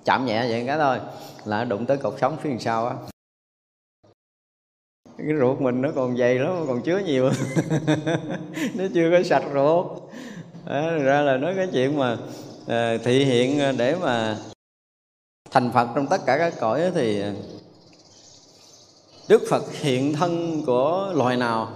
chạm 0.04 0.26
nhẹ 0.26 0.46
vậy 0.48 0.64
cái 0.66 0.78
thôi 0.78 0.98
là 1.44 1.64
đụng 1.64 1.86
tới 1.86 1.96
cột 1.96 2.14
sống 2.20 2.36
phía 2.42 2.50
sau 2.60 2.86
á. 2.86 2.94
Cái 5.18 5.36
ruột 5.40 5.60
mình 5.60 5.82
nó 5.82 5.88
còn 5.94 6.16
dày 6.16 6.34
lắm 6.38 6.64
còn 6.68 6.82
chứa 6.82 6.98
nhiều. 6.98 7.24
Nó 8.74 8.84
chưa 8.94 9.10
có 9.10 9.22
sạch 9.22 9.44
ruột. 9.54 9.86
À, 10.66 10.90
ra 10.90 11.20
là 11.20 11.36
nói 11.36 11.54
cái 11.56 11.68
chuyện 11.72 11.98
mà 11.98 12.16
à, 12.66 12.96
thị 13.04 13.24
hiện 13.24 13.76
để 13.78 13.96
mà 14.02 14.36
thành 15.50 15.70
phật 15.72 15.88
trong 15.94 16.06
tất 16.06 16.20
cả 16.26 16.38
các 16.38 16.54
cõi 16.60 16.90
thì 16.94 17.22
Đức 19.28 19.42
Phật 19.50 19.72
hiện 19.72 20.12
thân 20.12 20.62
của 20.66 21.12
loài 21.14 21.36
nào 21.36 21.68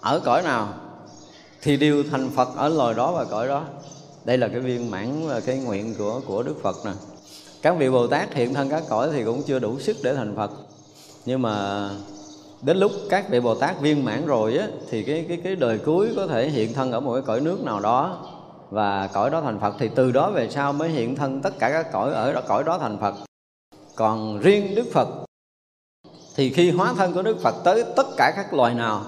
Ở 0.00 0.20
cõi 0.24 0.42
nào 0.42 0.68
Thì 1.62 1.76
đều 1.76 2.02
thành 2.10 2.30
Phật 2.30 2.48
ở 2.56 2.68
loài 2.68 2.94
đó 2.94 3.12
và 3.12 3.24
cõi 3.24 3.48
đó. 3.48 3.64
Đây 4.24 4.38
là 4.38 4.48
cái 4.48 4.60
viên 4.60 4.90
mãn 4.90 5.26
và 5.26 5.40
cái 5.40 5.58
nguyện 5.58 5.94
của 5.98 6.20
của 6.26 6.42
Đức 6.42 6.54
Phật 6.62 6.76
nè. 6.84 6.90
Các 7.62 7.76
vị 7.78 7.90
Bồ 7.90 8.06
Tát 8.06 8.34
hiện 8.34 8.54
thân 8.54 8.68
các 8.68 8.82
cõi 8.88 9.08
thì 9.12 9.24
cũng 9.24 9.42
chưa 9.42 9.58
đủ 9.58 9.78
sức 9.78 9.96
để 10.02 10.14
thành 10.14 10.36
Phật. 10.36 10.50
Nhưng 11.26 11.42
mà 11.42 11.88
đến 12.62 12.76
lúc 12.76 12.92
các 13.10 13.30
vị 13.30 13.40
Bồ 13.40 13.54
Tát 13.54 13.80
viên 13.80 14.04
mãn 14.04 14.26
rồi 14.26 14.56
á 14.56 14.68
Thì 14.90 15.02
cái 15.02 15.24
cái 15.28 15.40
cái 15.44 15.56
đời 15.56 15.78
cuối 15.78 16.08
có 16.16 16.26
thể 16.26 16.48
hiện 16.48 16.72
thân 16.74 16.92
ở 16.92 17.00
một 17.00 17.12
cái 17.12 17.22
cõi 17.22 17.40
nước 17.40 17.64
nào 17.64 17.80
đó 17.80 18.26
Và 18.70 19.06
cõi 19.06 19.30
đó 19.30 19.40
thành 19.40 19.60
Phật 19.60 19.74
Thì 19.78 19.90
từ 19.94 20.12
đó 20.12 20.30
về 20.30 20.48
sau 20.50 20.72
mới 20.72 20.88
hiện 20.88 21.16
thân 21.16 21.40
tất 21.40 21.58
cả 21.58 21.70
các 21.70 21.92
cõi 21.92 22.12
ở 22.12 22.32
đó, 22.32 22.40
cõi 22.48 22.64
đó 22.64 22.78
thành 22.78 22.98
Phật. 22.98 23.14
Còn 23.94 24.38
riêng 24.38 24.74
Đức 24.74 24.86
Phật 24.92 25.27
thì 26.38 26.50
khi 26.50 26.70
hóa 26.70 26.94
thân 26.96 27.12
của 27.12 27.22
Đức 27.22 27.40
Phật 27.42 27.54
tới 27.64 27.84
tất 27.96 28.06
cả 28.16 28.32
các 28.36 28.54
loài 28.54 28.74
nào 28.74 29.04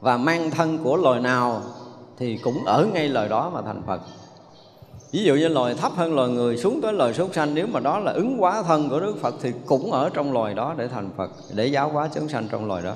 và 0.00 0.16
mang 0.16 0.50
thân 0.50 0.78
của 0.78 0.96
loài 0.96 1.20
nào 1.20 1.62
thì 2.18 2.38
cũng 2.38 2.64
ở 2.64 2.86
ngay 2.92 3.08
lời 3.08 3.28
đó 3.28 3.50
mà 3.54 3.62
thành 3.62 3.82
phật. 3.86 4.00
Ví 5.12 5.24
dụ 5.24 5.34
như 5.34 5.48
loài 5.48 5.74
thấp 5.74 5.92
hơn 5.96 6.14
loài 6.14 6.28
người 6.28 6.56
xuống 6.56 6.80
tới 6.80 6.92
loài 6.92 7.14
súc 7.14 7.34
sanh, 7.34 7.54
nếu 7.54 7.66
mà 7.66 7.80
đó 7.80 7.98
là 7.98 8.12
ứng 8.12 8.38
hóa 8.38 8.62
thân 8.62 8.88
của 8.88 9.00
đức 9.00 9.16
phật 9.20 9.34
thì 9.42 9.52
cũng 9.66 9.92
ở 9.92 10.10
trong 10.14 10.32
loài 10.32 10.54
đó 10.54 10.74
để 10.78 10.88
thành 10.88 11.10
phật, 11.16 11.30
để 11.54 11.66
giáo 11.66 11.88
hóa 11.88 12.08
chúng 12.14 12.28
sanh 12.28 12.48
trong 12.50 12.66
loài 12.66 12.82
đó. 12.82 12.94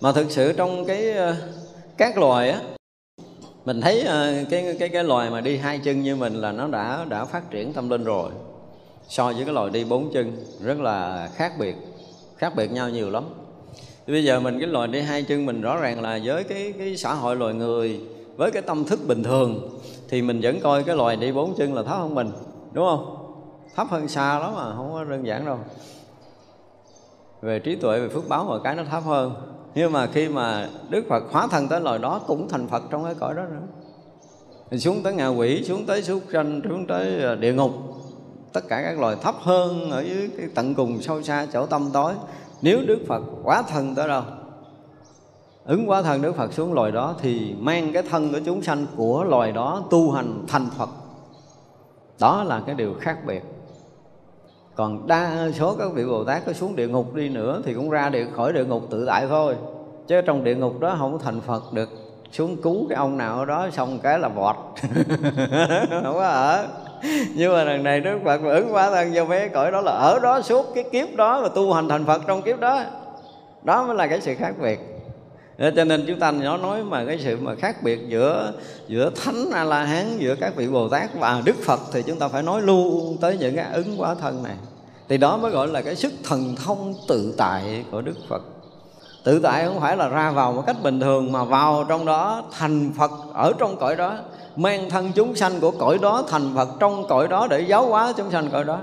Mà 0.00 0.12
thực 0.12 0.30
sự 0.30 0.52
trong 0.52 0.84
cái 0.84 1.12
ờ, 1.12 1.36
các 1.96 2.18
loài 2.18 2.50
á, 2.50 2.60
mình 3.64 3.80
thấy 3.80 4.02
ờ, 4.02 4.34
cái 4.50 4.76
cái 4.78 4.88
cái 4.88 5.04
loài 5.04 5.30
mà 5.30 5.40
đi 5.40 5.56
hai 5.56 5.78
chân 5.78 6.02
như 6.02 6.16
mình 6.16 6.34
là 6.34 6.52
nó 6.52 6.66
đã 6.66 7.04
đã 7.08 7.24
phát 7.24 7.50
triển 7.50 7.72
tâm 7.72 7.90
linh 7.90 8.04
rồi 8.04 8.30
so 9.08 9.32
với 9.32 9.44
cái 9.44 9.54
loài 9.54 9.70
đi 9.70 9.84
bốn 9.84 10.12
chân, 10.12 10.32
rất 10.60 10.78
là 10.80 11.28
khác 11.34 11.52
biệt 11.58 11.76
khác 12.36 12.52
biệt 12.56 12.72
nhau 12.72 12.90
nhiều 12.90 13.10
lắm. 13.10 13.24
Thì 14.06 14.12
bây 14.12 14.24
giờ 14.24 14.40
mình 14.40 14.58
cái 14.58 14.68
loài 14.68 14.88
đi 14.88 15.00
hai 15.00 15.22
chân 15.22 15.46
mình 15.46 15.60
rõ 15.60 15.76
ràng 15.76 16.02
là 16.02 16.18
với 16.24 16.44
cái 16.44 16.72
cái 16.78 16.96
xã 16.96 17.14
hội 17.14 17.36
loài 17.36 17.54
người, 17.54 18.00
với 18.36 18.50
cái 18.50 18.62
tâm 18.62 18.84
thức 18.84 19.00
bình 19.06 19.22
thường, 19.22 19.78
thì 20.08 20.22
mình 20.22 20.40
vẫn 20.42 20.60
coi 20.60 20.82
cái 20.82 20.96
loài 20.96 21.16
đi 21.16 21.32
bốn 21.32 21.54
chân 21.56 21.74
là 21.74 21.82
thấp 21.82 21.96
hơn 21.96 22.14
mình, 22.14 22.30
đúng 22.72 22.86
không? 22.86 23.16
Thấp 23.76 23.86
hơn 23.90 24.08
xa 24.08 24.38
lắm 24.38 24.52
mà, 24.56 24.74
không 24.76 24.92
có 24.92 25.04
đơn 25.04 25.26
giản 25.26 25.46
đâu. 25.46 25.58
Về 27.40 27.58
trí 27.58 27.76
tuệ, 27.76 28.00
về 28.00 28.08
phước 28.08 28.28
báo, 28.28 28.44
mọi 28.44 28.60
cái 28.64 28.74
nó 28.74 28.82
thấp 28.90 29.04
hơn. 29.04 29.34
Nhưng 29.74 29.92
mà 29.92 30.06
khi 30.06 30.28
mà 30.28 30.68
đức 30.88 31.04
phật 31.08 31.22
hóa 31.30 31.46
thân 31.50 31.68
tới 31.68 31.80
loài 31.80 31.98
đó, 31.98 32.20
cũng 32.26 32.48
thành 32.48 32.68
phật 32.68 32.82
trong 32.90 33.04
cái 33.04 33.14
cõi 33.14 33.34
đó 33.34 33.42
nữa. 33.42 33.66
Thì 34.70 34.78
xuống 34.78 35.02
tới 35.02 35.12
ngạ 35.12 35.28
quỷ, 35.28 35.64
xuống 35.64 35.86
tới 35.86 36.02
súc 36.02 36.22
sanh, 36.32 36.60
xuống 36.68 36.86
tới 36.86 37.22
à, 37.22 37.34
địa 37.34 37.52
ngục 37.52 37.72
tất 38.52 38.68
cả 38.68 38.82
các 38.82 38.98
loài 38.98 39.16
thấp 39.22 39.34
hơn 39.40 39.90
ở 39.90 40.00
dưới 40.00 40.30
cái 40.38 40.48
tận 40.54 40.74
cùng 40.74 41.02
sâu 41.02 41.22
xa 41.22 41.46
chỗ 41.52 41.66
tâm 41.66 41.90
tối. 41.92 42.12
Nếu 42.62 42.82
đức 42.86 42.98
phật 43.08 43.22
quá 43.44 43.62
thân 43.62 43.94
tới 43.94 44.08
đâu, 44.08 44.22
ứng 45.64 45.90
quá 45.90 46.02
thân 46.02 46.22
đức 46.22 46.36
phật 46.36 46.52
xuống 46.52 46.72
loài 46.72 46.92
đó 46.92 47.14
thì 47.20 47.54
mang 47.58 47.92
cái 47.92 48.02
thân 48.02 48.32
của 48.32 48.40
chúng 48.44 48.62
sanh 48.62 48.86
của 48.96 49.24
loài 49.24 49.52
đó 49.52 49.82
tu 49.90 50.10
hành 50.10 50.44
thành 50.48 50.66
phật. 50.78 50.88
Đó 52.20 52.44
là 52.44 52.62
cái 52.66 52.74
điều 52.74 52.94
khác 53.00 53.18
biệt. 53.26 53.42
Còn 54.74 55.06
đa 55.06 55.50
số 55.54 55.76
các 55.78 55.92
vị 55.94 56.04
bồ 56.04 56.24
tát 56.24 56.46
có 56.46 56.52
xuống 56.52 56.76
địa 56.76 56.88
ngục 56.88 57.14
đi 57.14 57.28
nữa 57.28 57.62
thì 57.64 57.74
cũng 57.74 57.90
ra 57.90 58.08
địa, 58.08 58.26
khỏi 58.36 58.52
địa 58.52 58.64
ngục 58.64 58.82
tự 58.90 59.06
tại 59.06 59.26
thôi. 59.28 59.56
Chứ 60.06 60.20
trong 60.20 60.44
địa 60.44 60.54
ngục 60.54 60.80
đó 60.80 60.96
không 60.98 61.18
thành 61.18 61.40
phật 61.40 61.72
được. 61.72 61.88
Xuống 62.32 62.56
cứu 62.62 62.86
cái 62.88 62.96
ông 62.96 63.16
nào 63.16 63.44
đó 63.44 63.70
xong 63.72 63.98
cái 63.98 64.18
là 64.18 64.28
vọt. 64.28 64.56
Không 65.90 66.14
có 66.14 66.24
ở 66.24 66.66
nhưng 67.34 67.52
mà 67.52 67.64
lần 67.64 67.82
này 67.82 68.00
đức 68.00 68.18
phật 68.24 68.40
mà 68.40 68.50
ứng 68.50 68.68
hóa 68.68 68.90
thân 68.90 69.10
vô 69.14 69.24
mấy 69.24 69.48
cõi 69.48 69.70
đó 69.70 69.80
là 69.80 69.92
ở 69.92 70.18
đó 70.18 70.40
suốt 70.42 70.66
cái 70.74 70.84
kiếp 70.92 71.16
đó 71.16 71.40
và 71.40 71.48
tu 71.48 71.72
hành 71.72 71.88
thành 71.88 72.06
phật 72.06 72.22
trong 72.26 72.42
kiếp 72.42 72.60
đó. 72.60 72.82
Đó 73.62 73.86
mới 73.86 73.96
là 73.96 74.06
cái 74.06 74.20
sự 74.20 74.34
khác 74.34 74.54
biệt. 74.62 74.80
Cho 75.76 75.84
nên 75.84 76.04
chúng 76.06 76.18
ta 76.18 76.30
nó 76.30 76.56
nói 76.56 76.84
mà 76.84 77.04
cái 77.04 77.18
sự 77.24 77.36
mà 77.40 77.54
khác 77.54 77.82
biệt 77.82 78.00
giữa 78.08 78.52
giữa 78.88 79.10
thánh 79.24 79.50
a 79.52 79.64
la 79.64 79.84
hán 79.84 80.18
giữa 80.18 80.34
các 80.34 80.56
vị 80.56 80.68
bồ 80.68 80.88
tát 80.88 81.10
và 81.14 81.42
đức 81.44 81.56
phật 81.64 81.80
thì 81.92 82.02
chúng 82.02 82.18
ta 82.18 82.28
phải 82.28 82.42
nói 82.42 82.62
luôn 82.62 83.16
tới 83.20 83.36
những 83.40 83.56
cái 83.56 83.66
ứng 83.72 83.96
hóa 83.96 84.14
thân 84.14 84.42
này. 84.42 84.54
Thì 85.08 85.16
đó 85.16 85.36
mới 85.36 85.50
gọi 85.50 85.68
là 85.68 85.82
cái 85.82 85.96
sức 85.96 86.12
thần 86.24 86.54
thông 86.64 86.94
tự 87.08 87.34
tại 87.36 87.84
của 87.90 88.00
đức 88.00 88.16
phật. 88.28 88.42
Tự 89.24 89.38
tại 89.38 89.64
không 89.64 89.80
phải 89.80 89.96
là 89.96 90.08
ra 90.08 90.30
vào 90.30 90.52
một 90.52 90.62
cách 90.66 90.76
bình 90.82 91.00
thường 91.00 91.32
mà 91.32 91.44
vào 91.44 91.84
trong 91.88 92.06
đó 92.06 92.42
thành 92.58 92.92
phật 92.98 93.10
ở 93.34 93.52
trong 93.58 93.76
cõi 93.76 93.96
đó 93.96 94.16
mang 94.56 94.90
thân 94.90 95.12
chúng 95.14 95.36
sanh 95.36 95.60
của 95.60 95.70
cõi 95.70 95.98
đó 96.02 96.22
thành 96.28 96.52
phật 96.54 96.68
trong 96.78 97.06
cõi 97.08 97.28
đó 97.28 97.46
để 97.50 97.60
giáo 97.60 97.86
hóa 97.86 98.12
chúng 98.16 98.30
sanh 98.30 98.48
cõi 98.52 98.64
đó. 98.64 98.78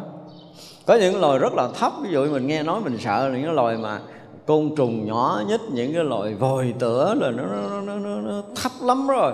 Có 0.85 0.95
những 0.95 1.21
loài 1.21 1.39
rất 1.39 1.53
là 1.53 1.67
thấp 1.79 1.91
ví 2.01 2.09
dụ 2.11 2.25
mình 2.25 2.47
nghe 2.47 2.63
nói 2.63 2.81
mình 2.83 2.97
sợ 2.99 3.29
là 3.29 3.37
những 3.37 3.51
loài 3.51 3.77
mà 3.77 3.99
côn 4.45 4.75
trùng 4.77 5.05
nhỏ 5.05 5.41
nhất 5.47 5.61
những 5.71 5.93
cái 5.93 6.03
loại 6.03 6.33
vòi 6.33 6.73
tửa 6.79 7.13
là 7.13 7.31
nó, 7.31 7.43
nó, 7.43 7.81
nó, 7.81 7.95
nó, 7.95 8.21
nó 8.21 8.41
thấp 8.55 8.71
lắm 8.81 9.07
rồi. 9.07 9.33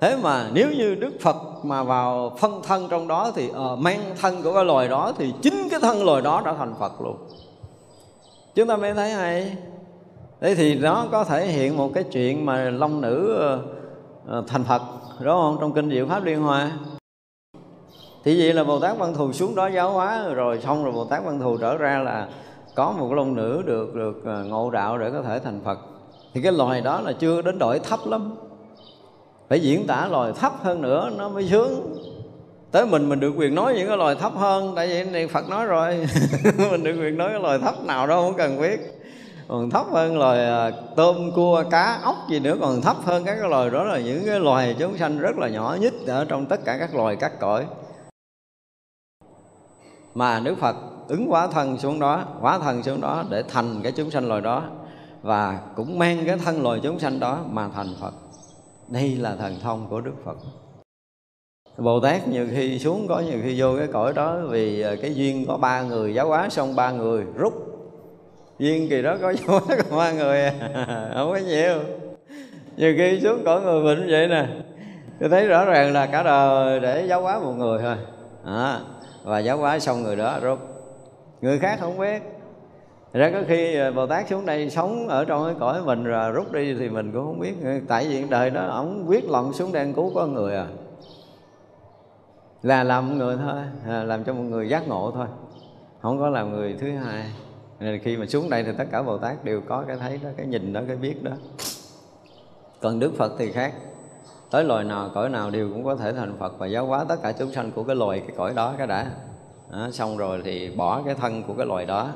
Thế 0.00 0.16
mà 0.22 0.50
nếu 0.52 0.70
như 0.70 0.94
đức 0.94 1.12
phật 1.20 1.36
mà 1.62 1.82
vào 1.82 2.36
phân 2.38 2.62
thân 2.62 2.88
trong 2.90 3.08
đó 3.08 3.32
thì 3.34 3.50
uh, 3.50 3.78
mang 3.78 4.00
thân 4.20 4.42
của 4.42 4.54
cái 4.54 4.64
loài 4.64 4.88
đó 4.88 5.12
thì 5.18 5.32
chính 5.42 5.68
cái 5.70 5.80
thân 5.80 6.04
loài 6.04 6.22
đó 6.22 6.42
đã 6.44 6.54
thành 6.58 6.74
phật 6.80 7.00
luôn. 7.00 7.16
Chúng 8.54 8.68
ta 8.68 8.76
mới 8.76 8.94
thấy 8.94 9.10
hay. 9.10 9.56
Thế 10.40 10.54
thì 10.54 10.74
nó 10.74 11.06
có 11.12 11.24
thể 11.24 11.46
hiện 11.46 11.76
một 11.76 11.90
cái 11.94 12.04
chuyện 12.04 12.46
mà 12.46 12.70
long 12.70 13.00
nữ 13.00 13.40
uh, 13.54 13.79
Ờ, 14.30 14.44
thành 14.46 14.64
phật 14.64 14.82
đúng 15.20 15.34
không? 15.34 15.56
Trong 15.60 15.72
kinh 15.72 15.90
diệu 15.90 16.06
pháp 16.06 16.24
liên 16.24 16.42
hoa. 16.42 16.70
Thì 18.24 18.40
vậy 18.40 18.52
là 18.52 18.64
bồ 18.64 18.80
tát 18.80 18.98
văn 18.98 19.14
thù 19.14 19.32
xuống 19.32 19.54
đó 19.54 19.66
giáo 19.66 19.92
hóa, 19.92 20.28
rồi 20.34 20.60
xong 20.60 20.84
rồi 20.84 20.92
bồ 20.92 21.04
tát 21.04 21.24
văn 21.24 21.40
thù 21.40 21.56
trở 21.56 21.76
ra 21.76 21.98
là 21.98 22.28
có 22.74 22.92
một 22.92 23.14
lông 23.14 23.34
nữ 23.34 23.62
được 23.66 23.94
được 23.94 24.24
ờ, 24.24 24.44
ngộ 24.44 24.70
đạo 24.70 24.98
để 24.98 25.10
có 25.10 25.22
thể 25.22 25.38
thành 25.38 25.60
phật. 25.64 25.78
Thì 26.34 26.42
cái 26.42 26.52
loài 26.52 26.80
đó 26.80 27.00
là 27.00 27.12
chưa 27.12 27.42
đến 27.42 27.58
đội 27.58 27.78
thấp 27.78 28.00
lắm. 28.06 28.34
Phải 29.48 29.60
diễn 29.60 29.86
tả 29.86 30.08
loài 30.10 30.32
thấp 30.40 30.52
hơn 30.62 30.82
nữa, 30.82 31.10
nó 31.16 31.28
mới 31.28 31.48
sướng. 31.48 31.96
Tới 32.70 32.86
mình 32.86 33.08
mình 33.08 33.20
được 33.20 33.32
quyền 33.36 33.54
nói 33.54 33.74
những 33.74 33.88
cái 33.88 33.96
loài 33.96 34.14
thấp 34.14 34.32
hơn, 34.36 34.72
tại 34.76 34.86
vì 34.86 35.04
này 35.04 35.28
phật 35.28 35.48
nói 35.48 35.66
rồi. 35.66 36.08
Mình 36.70 36.84
được 36.84 36.96
quyền 37.00 37.16
nói 37.16 37.30
cái 37.30 37.40
loài 37.40 37.58
thấp 37.58 37.74
nào 37.84 38.06
đâu 38.06 38.22
không 38.22 38.36
cần 38.36 38.60
biết 38.60 38.99
còn 39.50 39.70
thấp 39.70 39.86
hơn 39.90 40.18
loài 40.18 40.44
à, 40.44 40.70
tôm, 40.96 41.30
cua, 41.34 41.64
cá, 41.70 42.00
ốc 42.02 42.16
gì 42.30 42.40
nữa. 42.40 42.56
Còn 42.60 42.80
thấp 42.80 42.96
hơn 43.04 43.24
các 43.24 43.36
cái 43.40 43.50
loài 43.50 43.70
đó 43.70 43.84
là 43.84 44.00
những 44.00 44.26
cái 44.26 44.40
loài 44.40 44.76
chúng 44.78 44.98
sanh 44.98 45.18
rất 45.18 45.38
là 45.38 45.48
nhỏ 45.48 45.76
nhất 45.80 45.92
ở 46.06 46.24
trong 46.24 46.46
tất 46.46 46.64
cả 46.64 46.76
các 46.78 46.94
loài 46.94 47.16
các 47.16 47.40
cõi. 47.40 47.66
Mà 50.14 50.40
Đức 50.40 50.58
Phật 50.58 50.76
ứng 51.08 51.26
hóa 51.26 51.46
thân 51.46 51.78
xuống 51.78 52.00
đó, 52.00 52.24
hóa 52.40 52.58
thân 52.58 52.82
xuống 52.82 53.00
đó 53.00 53.24
để 53.30 53.42
thành 53.48 53.80
cái 53.82 53.92
chúng 53.92 54.10
sanh 54.10 54.28
loài 54.28 54.40
đó 54.40 54.62
và 55.22 55.60
cũng 55.76 55.98
mang 55.98 56.22
cái 56.26 56.38
thân 56.44 56.62
loài 56.62 56.80
chúng 56.82 56.98
sanh 56.98 57.20
đó 57.20 57.40
mà 57.50 57.68
thành 57.74 57.94
Phật. 58.00 58.14
Đây 58.88 59.16
là 59.16 59.36
thần 59.36 59.60
thông 59.62 59.86
của 59.90 60.00
Đức 60.00 60.14
Phật. 60.24 60.36
Bồ 61.78 62.00
Tát 62.00 62.28
nhiều 62.28 62.46
khi 62.50 62.78
xuống, 62.78 63.06
có 63.08 63.20
nhiều 63.20 63.38
khi 63.42 63.60
vô 63.60 63.76
cái 63.78 63.86
cõi 63.86 64.12
đó 64.12 64.38
vì 64.48 64.80
à, 64.80 64.94
cái 65.02 65.14
duyên 65.14 65.46
có 65.48 65.56
ba 65.56 65.82
người, 65.82 66.14
giáo 66.14 66.28
hóa 66.28 66.48
xong 66.48 66.76
ba 66.76 66.90
người, 66.90 67.24
rút 67.34 67.70
duyên 68.60 68.88
kỳ 68.90 69.02
đó 69.02 69.16
có 69.22 69.30
giáo 69.46 69.60
hóa 69.60 69.76
còn 69.76 69.98
ba 69.98 70.12
người 70.12 70.42
à. 70.42 70.52
không 71.14 71.30
có 71.32 71.36
nhiều. 71.36 71.78
Nhiều 72.76 72.94
khi 72.96 73.20
xuống 73.20 73.42
cõi 73.44 73.60
người 73.60 73.84
bệnh 73.84 74.10
vậy 74.10 74.28
nè. 74.28 74.46
Tôi 75.20 75.28
thấy 75.28 75.48
rõ 75.48 75.64
ràng 75.64 75.92
là 75.92 76.06
cả 76.06 76.22
đời 76.22 76.80
để 76.80 77.06
giáo 77.06 77.22
hóa 77.22 77.38
một 77.38 77.52
người 77.52 77.78
thôi. 77.82 77.96
À, 78.44 78.80
và 79.24 79.38
giáo 79.38 79.58
hóa 79.58 79.78
xong 79.78 80.02
người 80.02 80.16
đó 80.16 80.38
rút 80.42 80.58
người 81.40 81.58
khác 81.58 81.78
không 81.80 81.98
biết. 81.98 82.22
Ra 83.12 83.30
có 83.30 83.42
khi 83.48 83.76
à, 83.76 83.90
bồ 83.90 84.06
tát 84.06 84.28
xuống 84.28 84.46
đây 84.46 84.70
sống 84.70 85.08
ở 85.08 85.24
trong 85.24 85.44
cái 85.44 85.54
cõi 85.60 85.82
mình 85.84 86.04
rồi 86.04 86.32
rút 86.32 86.52
đi 86.52 86.74
thì 86.74 86.88
mình 86.88 87.12
cũng 87.12 87.24
không 87.24 87.40
biết. 87.40 87.54
Tại 87.88 88.06
vì 88.08 88.24
đời 88.30 88.50
đó 88.50 88.66
ổng 88.66 89.04
quyết 89.08 89.30
lòng 89.30 89.52
xuống 89.52 89.72
đây 89.72 89.92
cứu 89.96 90.12
có 90.14 90.26
người 90.26 90.56
à. 90.56 90.66
Là 92.62 92.84
làm 92.84 93.08
một 93.08 93.14
người 93.14 93.36
thôi 93.36 93.62
à, 93.88 94.04
làm 94.04 94.24
cho 94.24 94.34
một 94.34 94.42
người 94.42 94.68
giác 94.68 94.88
ngộ 94.88 95.10
thôi. 95.14 95.26
Không 96.02 96.18
có 96.18 96.28
làm 96.28 96.50
người 96.50 96.76
thứ 96.80 96.90
hai 96.90 97.24
nên 97.80 97.98
khi 97.98 98.16
mà 98.16 98.26
xuống 98.26 98.50
đây 98.50 98.62
thì 98.62 98.72
tất 98.78 98.84
cả 98.92 99.02
bồ 99.02 99.18
tát 99.18 99.44
đều 99.44 99.60
có 99.68 99.84
cái 99.88 99.96
thấy 99.96 100.20
đó 100.22 100.30
cái 100.36 100.46
nhìn 100.46 100.72
đó 100.72 100.80
cái 100.86 100.96
biết 100.96 101.22
đó. 101.22 101.32
Còn 102.80 103.00
đức 103.00 103.12
phật 103.16 103.32
thì 103.38 103.52
khác. 103.52 103.72
Tới 104.50 104.64
loài 104.64 104.84
nào 104.84 105.10
cõi 105.14 105.28
nào 105.28 105.50
đều 105.50 105.70
cũng 105.72 105.84
có 105.84 105.96
thể 105.96 106.12
thành 106.12 106.36
phật 106.38 106.58
và 106.58 106.66
giáo 106.66 106.86
hóa 106.86 107.04
tất 107.04 107.22
cả 107.22 107.32
chúng 107.32 107.52
sanh 107.52 107.70
của 107.70 107.82
cái 107.82 107.96
loài 107.96 108.20
cái 108.20 108.36
cõi 108.36 108.52
đó 108.54 108.74
cái 108.78 108.86
đã. 108.86 109.10
Đó, 109.72 109.88
xong 109.92 110.16
rồi 110.16 110.42
thì 110.44 110.70
bỏ 110.76 111.02
cái 111.02 111.14
thân 111.14 111.42
của 111.42 111.54
cái 111.54 111.66
loài 111.66 111.86
đó. 111.86 112.08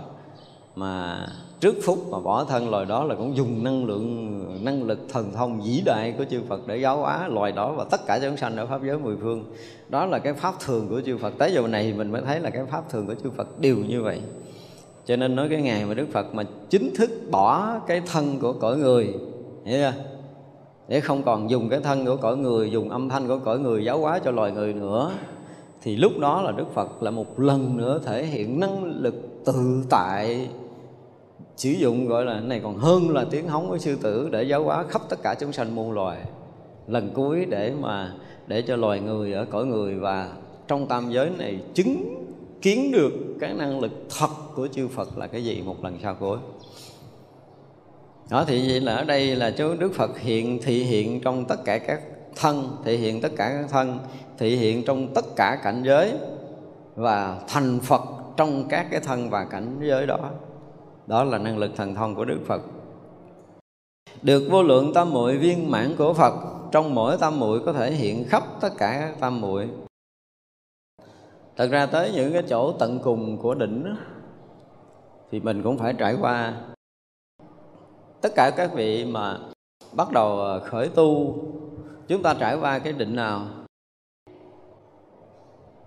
Mà 0.76 1.26
trước 1.60 1.74
phút 1.84 1.98
mà 2.10 2.18
bỏ 2.18 2.44
thân 2.44 2.70
loài 2.70 2.84
đó 2.84 3.04
là 3.04 3.14
cũng 3.14 3.36
dùng 3.36 3.64
năng 3.64 3.84
lượng 3.84 4.64
năng 4.64 4.82
lực 4.82 4.98
thần 5.12 5.32
thông 5.32 5.60
vĩ 5.60 5.82
đại 5.84 6.14
của 6.18 6.24
chư 6.24 6.42
Phật 6.48 6.60
để 6.66 6.76
giáo 6.76 6.96
hóa 6.96 7.28
loài 7.28 7.52
đó 7.52 7.72
và 7.72 7.84
tất 7.90 8.00
cả 8.06 8.18
chúng 8.22 8.36
sanh 8.36 8.56
ở 8.56 8.66
pháp 8.66 8.80
giới 8.86 8.98
mười 8.98 9.16
phương. 9.20 9.44
Đó 9.88 10.06
là 10.06 10.18
cái 10.18 10.32
pháp 10.32 10.54
thường 10.60 10.88
của 10.88 11.00
chư 11.06 11.18
Phật. 11.18 11.34
Tới 11.38 11.52
giờ 11.52 11.68
này 11.68 11.92
mình 11.92 12.12
mới 12.12 12.22
thấy 12.22 12.40
là 12.40 12.50
cái 12.50 12.64
pháp 12.64 12.90
thường 12.90 13.06
của 13.06 13.14
chư 13.14 13.30
Phật 13.30 13.60
đều 13.60 13.76
như 13.76 14.02
vậy 14.02 14.20
cho 15.06 15.16
nên 15.16 15.36
nói 15.36 15.48
cái 15.48 15.62
ngày 15.62 15.84
mà 15.84 15.94
Đức 15.94 16.06
Phật 16.12 16.34
mà 16.34 16.42
chính 16.70 16.94
thức 16.94 17.10
bỏ 17.30 17.78
cái 17.86 18.02
thân 18.12 18.38
của 18.40 18.52
cõi 18.52 18.76
người, 18.76 19.04
hiểu 19.64 19.78
chưa? 19.78 19.92
Để 20.88 21.00
không 21.00 21.22
còn 21.22 21.50
dùng 21.50 21.68
cái 21.68 21.80
thân 21.80 22.06
của 22.06 22.16
cõi 22.16 22.36
người, 22.36 22.70
dùng 22.70 22.90
âm 22.90 23.08
thanh 23.08 23.28
của 23.28 23.38
cõi 23.38 23.58
người 23.58 23.84
giáo 23.84 23.98
hóa 23.98 24.18
cho 24.18 24.30
loài 24.30 24.52
người 24.52 24.72
nữa, 24.72 25.12
thì 25.82 25.96
lúc 25.96 26.12
đó 26.18 26.42
là 26.42 26.52
đức 26.52 26.74
phật 26.74 27.02
lại 27.02 27.12
một 27.12 27.40
lần 27.40 27.76
nữa 27.76 28.00
thể 28.04 28.26
hiện 28.26 28.60
năng 28.60 28.84
lực 28.84 29.14
tự 29.44 29.84
tại, 29.90 30.48
sử 31.56 31.70
dụng 31.70 32.06
gọi 32.06 32.24
là 32.24 32.40
này 32.40 32.60
còn 32.62 32.76
hơn 32.76 33.10
là 33.10 33.24
tiếng 33.30 33.48
hóng 33.48 33.68
của 33.68 33.78
sư 33.78 33.96
tử 34.02 34.28
để 34.32 34.42
giáo 34.42 34.64
hóa 34.64 34.84
khắp 34.88 35.02
tất 35.08 35.22
cả 35.22 35.34
chúng 35.40 35.52
sanh 35.52 35.74
muôn 35.74 35.92
loài. 35.92 36.18
Lần 36.88 37.10
cuối 37.14 37.46
để 37.48 37.72
mà, 37.80 38.12
để 38.46 38.62
cho 38.62 38.76
loài 38.76 39.00
người 39.00 39.32
ở 39.32 39.44
cõi 39.50 39.66
người 39.66 39.94
và 39.94 40.28
trong 40.68 40.86
tam 40.86 41.10
giới 41.10 41.30
này 41.38 41.60
chứng 41.74 42.23
kiến 42.64 42.92
được 42.92 43.12
cái 43.40 43.54
năng 43.54 43.80
lực 43.80 43.92
thật 44.18 44.28
của 44.54 44.68
chư 44.68 44.88
Phật 44.88 45.18
là 45.18 45.26
cái 45.26 45.44
gì 45.44 45.62
một 45.62 45.84
lần 45.84 45.98
sau 46.02 46.14
cuối 46.20 46.38
đó 48.30 48.44
thì 48.46 48.68
vậy 48.68 48.80
là 48.80 48.94
ở 48.94 49.04
đây 49.04 49.36
là 49.36 49.50
chú 49.50 49.74
Đức 49.78 49.92
Phật 49.94 50.18
hiện, 50.18 50.60
thị 50.62 50.84
hiện 50.84 51.20
trong 51.20 51.44
tất 51.44 51.64
cả 51.64 51.78
các 51.78 52.00
thân, 52.36 52.76
thị 52.84 52.96
hiện 52.96 53.20
tất 53.20 53.32
cả 53.36 53.48
các 53.48 53.70
thân, 53.70 53.98
thị 54.38 54.56
hiện 54.56 54.84
trong 54.84 55.14
tất 55.14 55.24
cả 55.36 55.60
cảnh 55.62 55.82
giới 55.86 56.12
và 56.96 57.40
thành 57.48 57.80
Phật 57.80 58.02
trong 58.36 58.68
các 58.68 58.86
cái 58.90 59.00
thân 59.00 59.30
và 59.30 59.44
cảnh 59.44 59.80
giới 59.82 60.06
đó. 60.06 60.30
Đó 61.06 61.24
là 61.24 61.38
năng 61.38 61.58
lực 61.58 61.70
thần 61.76 61.94
thông 61.94 62.14
của 62.14 62.24
Đức 62.24 62.38
Phật. 62.46 62.62
Được 64.22 64.48
vô 64.50 64.62
lượng 64.62 64.94
tam 64.94 65.10
muội 65.10 65.38
viên 65.38 65.70
mãn 65.70 65.94
của 65.98 66.12
phật, 66.12 66.34
trong 66.72 66.94
mỗi 66.94 67.16
tam 67.20 67.40
muội 67.40 67.60
có 67.66 67.72
thể 67.72 67.90
hiện 67.90 68.24
khắp 68.28 68.42
tất 68.60 68.70
cả 68.78 68.98
các 69.00 69.20
tam 69.20 69.40
muội 69.40 69.68
thật 71.56 71.70
ra 71.70 71.86
tới 71.86 72.12
những 72.14 72.32
cái 72.32 72.42
chỗ 72.48 72.72
tận 72.72 72.98
cùng 73.04 73.38
của 73.38 73.54
đỉnh 73.54 73.84
đó, 73.84 73.96
thì 75.30 75.40
mình 75.40 75.62
cũng 75.62 75.78
phải 75.78 75.94
trải 75.98 76.16
qua. 76.20 76.54
Tất 78.20 78.32
cả 78.34 78.50
các 78.56 78.70
vị 78.74 79.04
mà 79.04 79.38
bắt 79.92 80.12
đầu 80.12 80.44
à, 80.44 80.58
khởi 80.58 80.88
tu 80.88 81.36
chúng 82.08 82.22
ta 82.22 82.34
trải 82.34 82.56
qua 82.56 82.78
cái 82.78 82.92
định 82.92 83.16
nào 83.16 83.46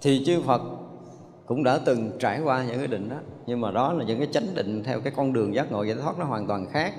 thì 0.02 0.24
chư 0.26 0.42
Phật 0.42 0.62
cũng 1.46 1.64
đã 1.64 1.80
từng 1.86 2.12
trải 2.20 2.42
qua 2.42 2.64
những 2.64 2.78
cái 2.78 2.88
định 2.88 3.10
đó. 3.10 3.16
Nhưng 3.46 3.62
mà 3.62 3.72
đó 3.72 3.94
là 3.94 4.04
những 4.04 4.20
cái 4.20 4.28
chánh 4.32 4.56
định 4.56 4.84
theo 4.84 5.02
cái 5.02 5.14
con 5.16 5.34
đường 5.34 5.56
giác 5.56 5.72
ngộ 5.72 5.84
giải 5.84 5.98
thoát 6.02 6.20
nó 6.20 6.26
hoàn 6.26 6.48
toàn 6.48 6.66
khác. 6.70 6.94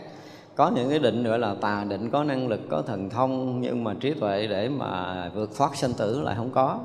Có 0.57 0.71
những 0.71 0.91
cái 0.91 0.99
định 0.99 1.23
nữa 1.23 1.37
là 1.37 1.55
tà 1.61 1.85
định 1.85 2.11
có 2.11 2.25
năng 2.25 2.49
lực 2.49 2.61
có 2.71 2.83
thần 2.83 3.11
thông 3.11 3.61
nhưng 3.61 3.85
mà 3.85 3.95
trí 4.01 4.15
tuệ 4.15 4.47
để 4.47 4.69
mà 4.69 5.29
vượt 5.35 5.51
thoát 5.57 5.77
sanh 5.77 5.93
tử 5.93 6.21
lại 6.21 6.35
không 6.37 6.51
có 6.51 6.81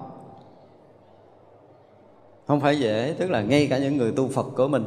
không 2.48 2.60
phải 2.60 2.80
dễ, 2.80 3.16
tức 3.20 3.30
là 3.30 3.42
ngay 3.42 3.68
cả 3.68 3.78
những 3.78 3.98
người 3.98 4.12
tu 4.12 4.28
phật 4.28 4.46
của 4.56 4.68
mình 4.68 4.84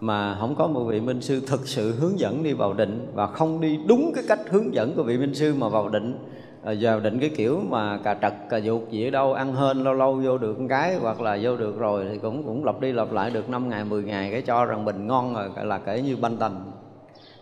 mà 0.00 0.36
không 0.40 0.54
có 0.54 0.66
một 0.66 0.84
vị 0.84 1.00
minh 1.00 1.20
sư 1.20 1.42
thực 1.46 1.68
sự 1.68 1.92
hướng 1.92 2.18
dẫn 2.18 2.42
đi 2.42 2.52
vào 2.52 2.72
định 2.72 3.06
và 3.14 3.26
không 3.26 3.60
đi 3.60 3.78
đúng 3.86 4.12
cái 4.14 4.24
cách 4.28 4.40
hướng 4.50 4.74
dẫn 4.74 4.92
của 4.96 5.02
vị 5.02 5.18
minh 5.18 5.34
sư 5.34 5.54
mà 5.54 5.68
vào 5.68 5.88
định. 5.88 6.18
Ờ, 6.62 6.74
vào 6.80 7.00
định 7.00 7.18
cái 7.18 7.28
kiểu 7.28 7.60
mà 7.68 7.98
cà 8.04 8.18
trật, 8.22 8.32
cà 8.50 8.56
dục 8.56 8.90
gì 8.90 9.06
ở 9.06 9.10
đâu, 9.10 9.32
ăn 9.32 9.56
hên 9.56 9.84
lâu 9.84 9.94
lâu 9.94 10.20
vô 10.24 10.38
được 10.38 10.60
một 10.60 10.66
cái 10.68 10.96
hoặc 10.96 11.20
là 11.20 11.38
vô 11.42 11.56
được 11.56 11.78
rồi 11.78 12.06
thì 12.12 12.18
cũng 12.18 12.42
cũng 12.42 12.64
lặp 12.64 12.80
đi 12.80 12.92
lặp 12.92 13.12
lại 13.12 13.30
được 13.30 13.50
5 13.50 13.68
ngày 13.68 13.84
10 13.84 14.02
ngày 14.02 14.30
cái 14.30 14.42
cho 14.42 14.64
rằng 14.64 14.84
mình 14.84 15.06
ngon 15.06 15.34
rồi 15.34 15.50
là 15.64 15.78
kể 15.78 16.02
như 16.02 16.16
banh 16.16 16.36
tành 16.36 16.70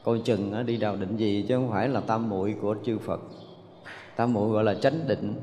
coi 0.04 0.20
chừng 0.24 0.66
đi 0.66 0.76
đào 0.76 0.96
định 0.96 1.16
gì 1.16 1.44
chứ 1.48 1.56
không 1.56 1.70
phải 1.70 1.88
là 1.88 2.00
tam 2.00 2.30
muội 2.30 2.54
của 2.62 2.76
chư 2.86 2.98
Phật. 2.98 3.20
Tam 4.16 4.32
muội 4.32 4.50
gọi 4.50 4.64
là 4.64 4.74
chánh 4.74 5.06
định. 5.06 5.34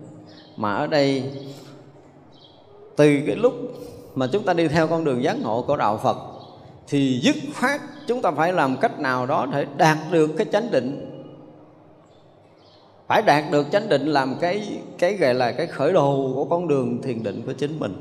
Mà 0.57 0.73
ở 0.73 0.87
đây 0.87 1.23
từ 2.99 3.19
cái 3.27 3.35
lúc 3.35 3.53
mà 4.15 4.27
chúng 4.31 4.43
ta 4.43 4.53
đi 4.53 4.67
theo 4.67 4.87
con 4.87 5.03
đường 5.03 5.23
giác 5.23 5.37
ngộ 5.41 5.61
của 5.61 5.77
đạo 5.77 5.97
Phật, 5.97 6.17
thì 6.87 7.19
dứt 7.23 7.35
khoát 7.59 7.81
chúng 8.07 8.21
ta 8.21 8.31
phải 8.31 8.53
làm 8.53 8.77
cách 8.77 8.99
nào 8.99 9.25
đó 9.25 9.47
để 9.51 9.65
đạt 9.77 9.97
được 10.11 10.31
cái 10.37 10.47
chánh 10.51 10.71
định. 10.71 11.05
Phải 13.07 13.21
đạt 13.21 13.43
được 13.51 13.67
chánh 13.71 13.89
định 13.89 14.05
làm 14.05 14.35
cái 14.41 14.81
cái 14.97 15.17
gọi 15.17 15.33
là 15.33 15.51
cái 15.51 15.67
khởi 15.67 15.93
đầu 15.93 16.31
của 16.35 16.45
con 16.45 16.67
đường 16.67 17.01
thiền 17.01 17.23
định 17.23 17.41
của 17.45 17.53
chính 17.53 17.79
mình. 17.79 17.95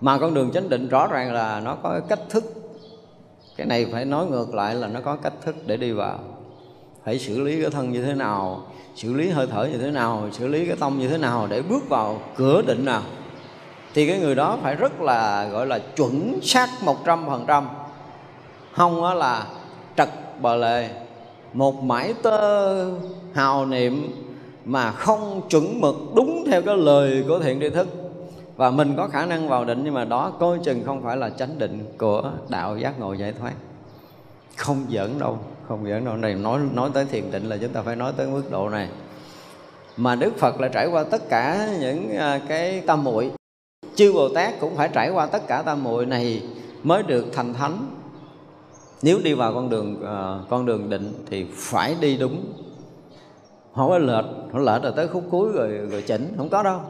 Mà 0.00 0.18
con 0.18 0.34
đường 0.34 0.50
chánh 0.50 0.68
định 0.68 0.88
rõ 0.88 1.06
ràng 1.06 1.32
là 1.32 1.60
nó 1.60 1.74
có 1.74 1.90
cái 1.90 2.02
cách 2.08 2.28
thức. 2.28 2.44
Cái 3.56 3.66
này 3.66 3.86
phải 3.92 4.04
nói 4.04 4.26
ngược 4.26 4.54
lại 4.54 4.74
là 4.74 4.86
nó 4.86 5.00
có 5.00 5.16
cách 5.16 5.34
thức 5.44 5.56
để 5.66 5.76
đi 5.76 5.92
vào. 5.92 6.18
Phải 7.04 7.18
xử 7.18 7.40
lý 7.40 7.62
cái 7.62 7.70
thân 7.70 7.92
như 7.92 8.04
thế 8.04 8.14
nào, 8.14 8.66
xử 8.96 9.14
lý 9.14 9.28
hơi 9.28 9.46
thở 9.50 9.64
như 9.64 9.78
thế 9.78 9.90
nào, 9.90 10.28
xử 10.32 10.46
lý 10.46 10.66
cái 10.66 10.76
tâm 10.80 10.98
như 10.98 11.08
thế 11.08 11.18
nào 11.18 11.46
để 11.50 11.62
bước 11.62 11.88
vào 11.88 12.20
cửa 12.36 12.62
định 12.66 12.84
nào 12.84 13.02
thì 13.94 14.06
cái 14.06 14.18
người 14.18 14.34
đó 14.34 14.58
phải 14.62 14.74
rất 14.74 15.00
là, 15.00 15.48
gọi 15.48 15.66
là 15.66 15.78
chuẩn 15.78 16.38
xác 16.42 16.68
một 16.84 16.96
trăm 17.04 17.26
phần 17.26 17.44
trăm. 17.48 17.68
Không 18.72 19.04
á 19.04 19.14
là 19.14 19.46
trật 19.96 20.08
bờ 20.40 20.56
lề. 20.56 20.88
Một 21.52 21.82
mãi 21.82 22.14
tơ 22.22 22.90
hào 23.34 23.66
niệm 23.66 24.12
mà 24.64 24.92
không 24.92 25.42
chuẩn 25.50 25.80
mực 25.80 25.94
đúng 26.14 26.44
theo 26.46 26.62
cái 26.62 26.76
lời 26.76 27.24
của 27.28 27.38
thiện 27.38 27.60
tri 27.60 27.68
thức 27.68 27.88
và 28.56 28.70
mình 28.70 28.94
có 28.96 29.08
khả 29.08 29.26
năng 29.26 29.48
vào 29.48 29.64
định 29.64 29.80
nhưng 29.84 29.94
mà 29.94 30.04
đó 30.04 30.32
coi 30.40 30.58
chừng 30.64 30.84
không 30.86 31.02
phải 31.02 31.16
là 31.16 31.30
chánh 31.30 31.58
định 31.58 31.84
của 31.98 32.32
đạo 32.48 32.76
giác 32.76 33.00
ngộ 33.00 33.12
giải 33.12 33.32
thoát. 33.32 33.52
Không 34.56 34.86
giỡn 34.90 35.18
đâu, 35.18 35.38
không 35.68 35.84
giỡn 35.88 36.04
đâu. 36.04 36.16
Này, 36.16 36.34
nói 36.34 36.60
nói 36.74 36.90
tới 36.94 37.04
thiền 37.04 37.30
định 37.30 37.48
là 37.48 37.56
chúng 37.56 37.72
ta 37.72 37.82
phải 37.82 37.96
nói 37.96 38.12
tới 38.16 38.26
mức 38.26 38.42
độ 38.50 38.68
này. 38.68 38.88
Mà 39.96 40.14
Đức 40.14 40.38
Phật 40.38 40.60
là 40.60 40.68
trải 40.68 40.86
qua 40.86 41.04
tất 41.04 41.28
cả 41.28 41.68
những 41.80 42.16
à, 42.16 42.40
cái 42.48 42.82
tâm 42.86 43.04
muội 43.04 43.30
chư 43.98 44.12
Bồ 44.12 44.28
Tát 44.28 44.60
cũng 44.60 44.76
phải 44.76 44.88
trải 44.92 45.10
qua 45.10 45.26
tất 45.26 45.46
cả 45.48 45.62
tam 45.62 45.84
muội 45.84 46.06
này 46.06 46.42
mới 46.82 47.02
được 47.02 47.26
thành 47.32 47.54
thánh. 47.54 47.86
Nếu 49.02 49.18
đi 49.24 49.34
vào 49.34 49.54
con 49.54 49.70
đường 49.70 49.96
uh, 50.02 50.48
con 50.48 50.66
đường 50.66 50.90
định 50.90 51.12
thì 51.30 51.46
phải 51.54 51.96
đi 52.00 52.16
đúng. 52.16 52.52
Không 53.74 53.88
có 53.88 53.98
lệch 53.98 54.24
không 54.52 54.64
lệch 54.64 54.82
rồi 54.82 54.92
tới 54.96 55.08
khúc 55.08 55.24
cuối 55.30 55.52
rồi 55.54 55.68
rồi 55.90 56.02
chỉnh 56.02 56.34
không 56.36 56.48
có 56.48 56.62
đâu. 56.62 56.80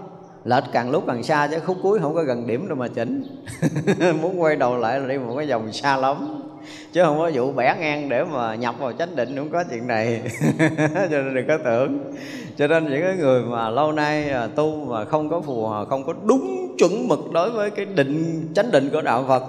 Lệch 0.44 0.64
càng 0.72 0.90
lúc 0.90 1.04
càng 1.06 1.22
xa 1.22 1.48
chứ 1.50 1.58
khúc 1.66 1.76
cuối 1.82 1.98
không 1.98 2.14
có 2.14 2.22
gần 2.22 2.46
điểm 2.46 2.68
đâu 2.68 2.76
mà 2.76 2.88
chỉnh. 2.88 3.22
Muốn 4.22 4.42
quay 4.42 4.56
đầu 4.56 4.76
lại 4.76 5.00
là 5.00 5.08
đi 5.08 5.18
một 5.18 5.34
cái 5.36 5.46
vòng 5.46 5.72
xa 5.72 5.96
lắm. 5.96 6.42
Chứ 6.92 7.02
không 7.04 7.18
có 7.18 7.30
vụ 7.34 7.52
bẻ 7.52 7.76
ngang 7.80 8.08
để 8.08 8.24
mà 8.24 8.54
nhập 8.54 8.74
vào 8.78 8.92
chánh 8.92 9.16
định 9.16 9.36
không 9.36 9.50
có 9.50 9.64
chuyện 9.70 9.86
này. 9.86 10.22
Cho 10.94 11.22
nên 11.22 11.34
đừng 11.34 11.48
có 11.48 11.58
tưởng. 11.64 11.98
Cho 12.56 12.66
nên 12.66 12.90
những 12.90 13.02
cái 13.02 13.16
người 13.16 13.42
mà 13.42 13.70
lâu 13.70 13.92
nay 13.92 14.30
à, 14.30 14.46
tu 14.46 14.84
mà 14.84 15.04
không 15.04 15.28
có 15.28 15.40
phù 15.40 15.66
hợp 15.66 15.88
không 15.88 16.04
có 16.04 16.14
đúng 16.24 16.67
chuẩn 16.78 17.08
mực 17.08 17.32
đối 17.32 17.50
với 17.50 17.70
cái 17.70 17.84
định, 17.84 18.48
chánh 18.54 18.70
định 18.70 18.90
của 18.92 19.00
đạo 19.00 19.24
phật, 19.28 19.42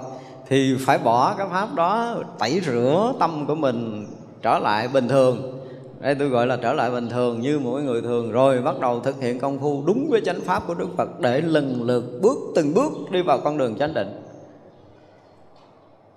thì 0.48 0.76
phải 0.80 0.98
bỏ 0.98 1.34
cái 1.34 1.46
pháp 1.50 1.74
đó, 1.74 2.16
tẩy 2.38 2.60
rửa 2.66 3.12
tâm 3.20 3.46
của 3.46 3.54
mình 3.54 4.06
trở 4.42 4.58
lại 4.58 4.88
bình 4.88 5.08
thường. 5.08 5.56
Đây 6.00 6.14
tôi 6.14 6.28
gọi 6.28 6.46
là 6.46 6.56
trở 6.56 6.72
lại 6.72 6.90
bình 6.90 7.08
thường 7.08 7.40
như 7.40 7.58
mỗi 7.58 7.82
người 7.82 8.02
thường. 8.02 8.32
Rồi 8.32 8.62
bắt 8.62 8.80
đầu 8.80 9.00
thực 9.00 9.20
hiện 9.20 9.38
công 9.38 9.58
phu 9.58 9.82
đúng 9.86 10.06
với 10.10 10.20
chánh 10.20 10.40
pháp 10.40 10.66
của 10.66 10.74
đức 10.74 10.88
phật 10.96 11.20
để 11.20 11.40
lần 11.40 11.82
lượt 11.82 12.04
bước, 12.22 12.38
từng 12.54 12.74
bước 12.74 12.92
đi 13.10 13.22
vào 13.22 13.38
con 13.38 13.58
đường 13.58 13.78
chánh 13.78 13.94
định. 13.94 14.22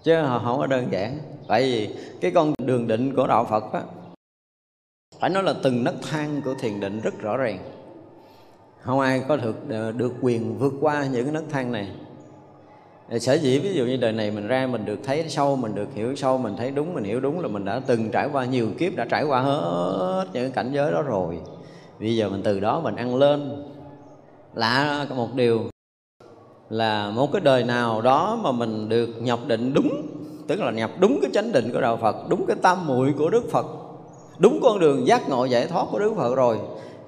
Chứ 0.04 0.16
không 0.44 0.58
có 0.58 0.68
đơn 0.68 0.88
giản. 0.92 1.20
Tại 1.48 1.62
vì 1.62 1.90
cái 2.22 2.32
con 2.32 2.54
đường 2.58 2.88
định 2.88 3.16
của 3.16 3.28
đạo 3.28 3.48
phật 3.50 3.64
á, 3.74 3.82
phải 5.20 5.30
nói 5.30 5.44
là 5.44 5.54
từng 5.64 5.84
nấc 5.84 5.96
thang 6.02 6.42
của 6.46 6.54
thiền 6.60 6.80
định 6.80 7.02
rất 7.02 7.20
rõ 7.20 7.38
ràng 7.38 7.60
không 8.84 9.00
ai 9.00 9.24
có 9.28 9.36
được 9.38 9.56
ờ, 9.70 9.92
được 9.92 10.14
quyền 10.22 10.58
vượt 10.58 10.74
qua 10.82 11.06
những 11.06 11.24
cái 11.24 11.34
nấc 11.34 11.44
thang 11.50 11.72
này. 11.72 11.88
Sở 13.20 13.34
dĩ 13.34 13.60
ví 13.60 13.74
dụ 13.74 13.86
như 13.86 13.98
đời 13.98 14.12
này 14.12 14.32
mình 14.32 14.48
ra 14.48 14.68
mình 14.68 14.86
được 14.86 15.00
thấy 15.04 15.26
sâu, 15.30 15.56
mình 15.56 15.76
được 15.76 15.88
hiểu 15.96 16.16
sâu, 16.16 16.38
mình 16.38 16.56
thấy 16.58 16.72
đúng, 16.72 16.94
mình 16.94 17.04
hiểu 17.04 17.20
đúng 17.20 17.40
là 17.40 17.48
mình 17.48 17.66
đã 17.66 17.82
từng 17.88 18.10
trải 18.12 18.30
qua 18.32 18.46
nhiều 18.46 18.68
kiếp, 18.80 18.96
đã 18.96 19.06
trải 19.10 19.24
qua 19.24 19.42
hết 19.42 20.26
những 20.34 20.52
cảnh 20.52 20.72
giới 20.74 20.92
đó 20.92 21.02
rồi. 21.02 21.40
Bây 22.00 22.16
giờ 22.16 22.30
mình 22.30 22.42
từ 22.44 22.60
đó 22.60 22.80
mình 22.80 22.96
ăn 22.96 23.16
lên. 23.16 23.64
Lạ 24.54 25.06
một 25.16 25.36
điều 25.36 25.62
là 26.70 27.10
một 27.10 27.32
cái 27.32 27.42
đời 27.42 27.64
nào 27.64 28.02
đó 28.02 28.40
mà 28.44 28.52
mình 28.52 28.90
được 28.90 29.10
nhập 29.22 29.40
định 29.48 29.74
đúng, 29.74 30.08
tức 30.48 30.60
là 30.60 30.72
nhập 30.72 30.92
đúng 31.00 31.20
cái 31.22 31.32
chánh 31.34 31.52
định 31.52 31.72
của 31.74 31.82
đạo 31.82 31.98
Phật, 31.98 32.16
đúng 32.30 32.46
cái 32.46 32.58
tam 32.62 32.88
muội 32.88 33.14
của 33.18 33.30
Đức 33.30 33.52
Phật, 33.52 33.66
đúng 34.38 34.60
con 34.64 34.80
đường 34.80 35.08
giác 35.08 35.30
ngộ 35.30 35.46
giải 35.46 35.68
thoát 35.68 35.88
của 35.92 36.00
Đức 36.00 36.14
Phật 36.18 36.36
rồi, 36.36 36.58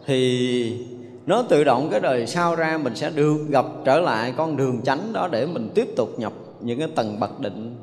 thì 0.06 0.88
nó 1.26 1.42
tự 1.42 1.64
động 1.64 1.88
cái 1.92 2.00
đời 2.00 2.28
sau 2.28 2.56
ra 2.56 2.78
mình 2.84 2.96
sẽ 2.96 3.10
được 3.10 3.38
gặp 3.50 3.66
trở 3.86 4.00
lại 4.00 4.34
con 4.38 4.58
đường 4.58 4.82
chánh 4.82 5.14
đó 5.14 5.28
để 5.32 5.46
mình 5.46 5.70
tiếp 5.76 5.88
tục 5.96 6.10
nhập 6.18 6.34
những 6.62 6.80
cái 6.80 6.88
tầng 6.96 7.20
bậc 7.20 7.40
định 7.40 7.76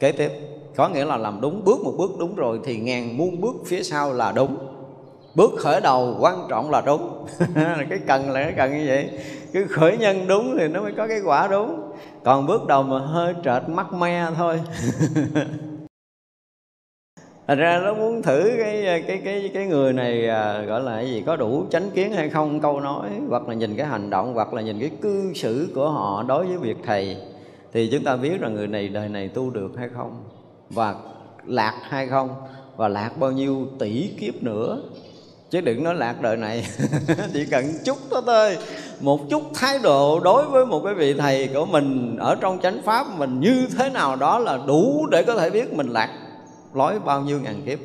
kế 0.00 0.12
tiếp. 0.12 0.30
Có 0.76 0.88
nghĩa 0.88 1.04
là 1.04 1.16
làm 1.16 1.40
đúng, 1.40 1.64
bước 1.64 1.80
một 1.84 1.92
bước 1.98 2.10
đúng 2.18 2.34
rồi 2.34 2.60
thì 2.64 2.76
ngàn 2.76 3.16
muôn 3.16 3.40
bước 3.40 3.54
phía 3.66 3.82
sau 3.82 4.12
là 4.12 4.32
đúng. 4.32 4.56
Bước 5.34 5.50
khởi 5.58 5.80
đầu 5.80 6.16
quan 6.20 6.46
trọng 6.48 6.70
là 6.70 6.80
đúng. 6.80 7.26
Cái 7.90 7.98
cần 8.06 8.30
là 8.30 8.42
cái 8.42 8.54
cần 8.56 8.78
như 8.78 8.84
vậy. 8.86 9.10
Cứ 9.52 9.66
khởi 9.70 9.96
nhân 9.98 10.26
đúng 10.28 10.56
thì 10.58 10.68
nó 10.68 10.82
mới 10.82 10.92
có 10.96 11.08
cái 11.08 11.20
quả 11.24 11.48
đúng. 11.48 11.92
Còn 12.24 12.46
bước 12.46 12.66
đầu 12.66 12.82
mà 12.82 12.98
hơi 12.98 13.34
trệt 13.44 13.68
mắt 13.68 13.92
me 13.92 14.26
thôi. 14.36 14.60
Thành 17.46 17.58
ra 17.58 17.80
nó 17.84 17.94
muốn 17.94 18.22
thử 18.22 18.50
cái 18.58 19.02
cái 19.06 19.20
cái 19.24 19.50
cái 19.54 19.66
người 19.66 19.92
này 19.92 20.28
à, 20.28 20.62
gọi 20.62 20.80
là 20.80 20.96
cái 20.96 21.10
gì 21.10 21.22
có 21.26 21.36
đủ 21.36 21.66
chánh 21.70 21.90
kiến 21.90 22.12
hay 22.12 22.30
không 22.30 22.60
câu 22.60 22.80
nói 22.80 23.10
hoặc 23.28 23.48
là 23.48 23.54
nhìn 23.54 23.76
cái 23.76 23.86
hành 23.86 24.10
động 24.10 24.34
hoặc 24.34 24.54
là 24.54 24.62
nhìn 24.62 24.80
cái 24.80 24.90
cư 25.02 25.32
xử 25.34 25.68
của 25.74 25.90
họ 25.90 26.24
đối 26.28 26.46
với 26.46 26.56
việc 26.56 26.76
thầy 26.84 27.16
thì 27.72 27.88
chúng 27.92 28.04
ta 28.04 28.16
biết 28.16 28.40
rằng 28.40 28.54
người 28.54 28.66
này 28.66 28.88
đời 28.88 29.08
này 29.08 29.28
tu 29.28 29.50
được 29.50 29.70
hay 29.76 29.88
không 29.94 30.24
và 30.70 30.94
lạc 31.46 31.74
hay 31.82 32.06
không 32.06 32.28
và 32.76 32.88
lạc 32.88 33.10
bao 33.20 33.32
nhiêu 33.32 33.66
tỷ 33.78 34.10
kiếp 34.20 34.42
nữa. 34.42 34.82
Chứ 35.50 35.60
đừng 35.60 35.84
nói 35.84 35.94
lạc 35.94 36.22
đời 36.22 36.36
này 36.36 36.66
chỉ 37.32 37.46
cần 37.50 37.64
chút 37.84 37.98
đó 38.10 38.22
thôi. 38.26 38.56
Một 39.00 39.20
chút 39.30 39.42
thái 39.54 39.78
độ 39.78 40.20
đối 40.20 40.48
với 40.48 40.66
một 40.66 40.82
cái 40.84 40.94
vị 40.94 41.14
thầy 41.14 41.48
của 41.54 41.66
mình 41.66 42.16
ở 42.18 42.34
trong 42.40 42.58
chánh 42.62 42.82
pháp 42.82 43.06
mình 43.18 43.40
như 43.40 43.66
thế 43.78 43.90
nào 43.90 44.16
đó 44.16 44.38
là 44.38 44.58
đủ 44.66 45.06
để 45.10 45.22
có 45.22 45.34
thể 45.34 45.50
biết 45.50 45.72
mình 45.72 45.88
lạc 45.88 46.23
lối 46.76 46.98
bao 46.98 47.20
nhiêu 47.20 47.40
ngàn 47.40 47.62
kiếp. 47.66 47.78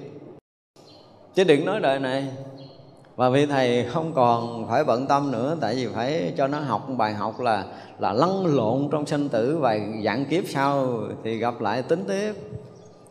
Chứ 1.35 1.43
đừng 1.43 1.65
nói 1.65 1.79
đời 1.79 1.99
này. 1.99 2.27
Và 3.15 3.29
vị 3.29 3.45
thầy 3.45 3.85
không 3.85 4.13
còn 4.13 4.67
phải 4.69 4.83
bận 4.83 5.07
tâm 5.07 5.31
nữa, 5.31 5.57
tại 5.61 5.75
vì 5.75 5.87
phải 5.95 6.33
cho 6.37 6.47
nó 6.47 6.59
học 6.59 6.87
bài 6.97 7.13
học 7.13 7.39
là 7.39 7.65
là 7.99 8.13
lăn 8.13 8.45
lộn 8.45 8.87
trong 8.91 9.05
sinh 9.05 9.29
tử 9.29 9.57
vài 9.57 9.81
dạng 10.05 10.25
kiếp 10.25 10.43
sau 10.47 10.99
thì 11.23 11.37
gặp 11.37 11.61
lại 11.61 11.81
tính 11.81 12.03
tiếp. 12.07 12.33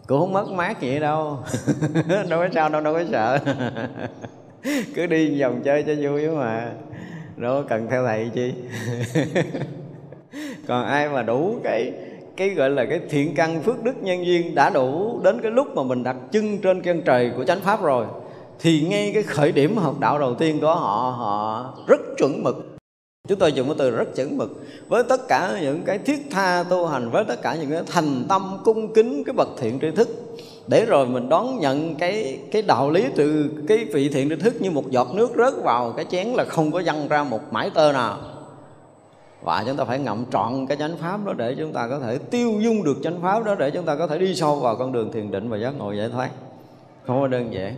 Cũng 0.06 0.20
không 0.20 0.32
mất 0.32 0.48
mát 0.48 0.80
gì 0.80 0.98
đâu. 0.98 1.38
Đâu 2.28 2.40
có 2.40 2.48
sao 2.54 2.68
đâu 2.68 2.80
đâu 2.80 2.94
có 2.94 3.04
sợ. 3.10 3.38
Cứ 4.94 5.06
đi 5.06 5.42
vòng 5.42 5.60
chơi 5.64 5.82
cho 5.82 5.94
vui 6.02 6.28
mà. 6.28 6.72
Đâu 7.36 7.62
cần 7.68 7.86
theo 7.90 8.04
thầy 8.04 8.30
chi. 8.34 8.54
Còn 10.68 10.86
ai 10.86 11.08
mà 11.08 11.22
đủ 11.22 11.60
cái 11.64 11.92
cái 12.38 12.48
gọi 12.48 12.70
là 12.70 12.84
cái 12.84 13.00
thiện 13.10 13.34
căn 13.34 13.62
phước 13.62 13.82
đức 13.82 13.92
nhân 14.02 14.26
duyên 14.26 14.54
đã 14.54 14.70
đủ 14.70 15.20
đến 15.24 15.40
cái 15.42 15.52
lúc 15.52 15.76
mà 15.76 15.82
mình 15.82 16.02
đặt 16.02 16.16
chân 16.32 16.58
trên 16.58 16.82
chân 16.82 17.02
trời 17.02 17.30
của 17.36 17.44
chánh 17.44 17.60
pháp 17.60 17.82
rồi, 17.82 18.06
thì 18.60 18.80
ngay 18.80 19.10
cái 19.14 19.22
khởi 19.22 19.52
điểm 19.52 19.76
học 19.76 20.00
đạo 20.00 20.18
đầu 20.18 20.34
tiên 20.34 20.60
của 20.60 20.74
họ 20.74 21.14
họ 21.18 21.74
rất 21.86 22.00
chuẩn 22.18 22.42
mực. 22.42 22.76
Chúng 23.28 23.38
tôi 23.38 23.52
dùng 23.52 23.66
cái 23.66 23.76
từ 23.78 23.90
rất 23.90 24.16
chuẩn 24.16 24.38
mực. 24.38 24.66
Với 24.88 25.02
tất 25.02 25.28
cả 25.28 25.58
những 25.62 25.82
cái 25.82 25.98
thiết 25.98 26.18
tha 26.30 26.64
tu 26.70 26.86
hành, 26.86 27.10
với 27.10 27.24
tất 27.24 27.42
cả 27.42 27.54
những 27.54 27.70
cái 27.70 27.82
thành 27.86 28.24
tâm 28.28 28.58
cung 28.64 28.94
kính 28.94 29.22
cái 29.26 29.32
bậc 29.32 29.48
thiện 29.58 29.78
tri 29.80 29.90
thức, 29.90 30.08
để 30.66 30.86
rồi 30.86 31.06
mình 31.06 31.28
đón 31.28 31.58
nhận 31.60 31.94
cái 31.94 32.38
cái 32.52 32.62
đạo 32.62 32.90
lý 32.90 33.04
từ 33.16 33.50
cái 33.68 33.84
vị 33.92 34.08
thiện 34.08 34.28
tri 34.28 34.36
thức 34.36 34.54
như 34.60 34.70
một 34.70 34.90
giọt 34.90 35.08
nước 35.14 35.30
rớt 35.36 35.54
vào 35.62 35.92
cái 35.96 36.04
chén 36.04 36.26
là 36.26 36.44
không 36.44 36.72
có 36.72 36.82
văng 36.84 37.08
ra 37.08 37.24
một 37.24 37.40
mãi 37.52 37.70
tơ 37.74 37.92
nào 37.92 38.18
và 39.42 39.64
chúng 39.66 39.76
ta 39.76 39.84
phải 39.84 39.98
ngậm 39.98 40.24
trọn 40.30 40.66
cái 40.66 40.76
chánh 40.76 40.96
pháp 40.96 41.24
đó 41.24 41.32
để 41.32 41.54
chúng 41.58 41.72
ta 41.72 41.88
có 41.88 41.98
thể 41.98 42.18
tiêu 42.18 42.52
dung 42.60 42.84
được 42.84 42.96
chánh 43.02 43.22
pháp 43.22 43.44
đó, 43.44 43.54
để 43.54 43.70
chúng 43.70 43.84
ta 43.84 43.96
có 43.96 44.06
thể 44.06 44.18
đi 44.18 44.34
sâu 44.34 44.60
vào 44.60 44.76
con 44.76 44.92
đường 44.92 45.12
thiền 45.12 45.30
định 45.30 45.48
và 45.48 45.56
giác 45.56 45.70
ngộ 45.78 45.92
giải 45.92 46.08
thoát. 46.08 46.30
Không 47.06 47.20
có 47.20 47.26
đơn 47.26 47.54
giản. 47.54 47.74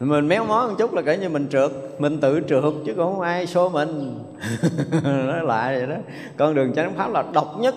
Mình 0.00 0.28
méo 0.28 0.44
mó 0.44 0.66
một 0.68 0.74
chút 0.78 0.94
là 0.94 1.02
kể 1.02 1.18
như 1.18 1.28
mình 1.28 1.48
trượt, 1.48 1.70
mình 1.98 2.20
tự 2.20 2.40
trượt 2.48 2.74
chứ 2.86 2.94
không 2.96 3.20
ai 3.20 3.46
xô 3.46 3.68
mình. 3.68 4.24
Nói 5.02 5.42
lại 5.42 5.78
vậy 5.78 5.86
đó. 5.86 5.96
Con 6.36 6.54
đường 6.54 6.74
chánh 6.74 6.94
pháp 6.94 7.10
là 7.12 7.24
độc 7.32 7.54
nhất. 7.60 7.74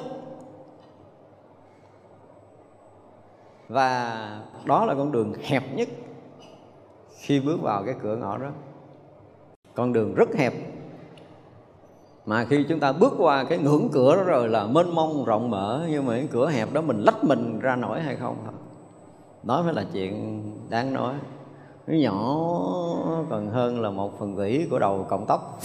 Và 3.70 4.18
đó 4.66 4.86
là 4.86 4.94
con 4.94 5.12
đường 5.12 5.34
hẹp 5.44 5.64
nhất 5.76 5.90
khi 7.18 7.40
bước 7.40 7.62
vào 7.62 7.84
cái 7.86 7.96
cửa 8.04 8.16
ngõ 8.16 8.38
đó. 8.38 8.50
Con 9.74 9.94
đường 9.94 10.16
rất 10.16 10.36
hẹp 10.36 10.54
mà 12.26 12.46
khi 12.46 12.66
chúng 12.70 12.80
ta 12.80 12.92
bước 12.92 13.14
qua 13.18 13.44
cái 13.44 13.58
ngưỡng 13.58 13.90
cửa 13.92 14.16
đó 14.16 14.24
rồi 14.24 14.50
là 14.50 14.66
mênh 14.66 14.96
mông, 14.96 15.26
rộng 15.26 15.50
mở 15.50 15.86
nhưng 15.90 16.06
mà 16.06 16.16
cái 16.16 16.28
cửa 16.32 16.50
hẹp 16.50 16.74
đó, 16.74 16.82
mình 16.82 17.02
lách 17.02 17.24
mình 17.24 17.60
ra 17.60 17.76
nổi 17.76 18.02
hay 18.02 18.16
không 18.16 18.36
thôi 18.46 18.54
đó 19.44 19.62
mới 19.62 19.74
là 19.74 19.86
chuyện 19.94 20.44
đáng 20.70 20.94
nói. 20.94 21.14
Nó 21.88 21.94
nhỏ 21.94 22.46
còn 23.30 23.50
hơn 23.50 23.82
là 23.82 23.90
một 23.90 24.20
phần 24.20 24.38
tỷ 24.38 24.66
của 24.70 24.80
đầu 24.80 25.06
cộng 25.10 25.26
tóc. 25.28 25.60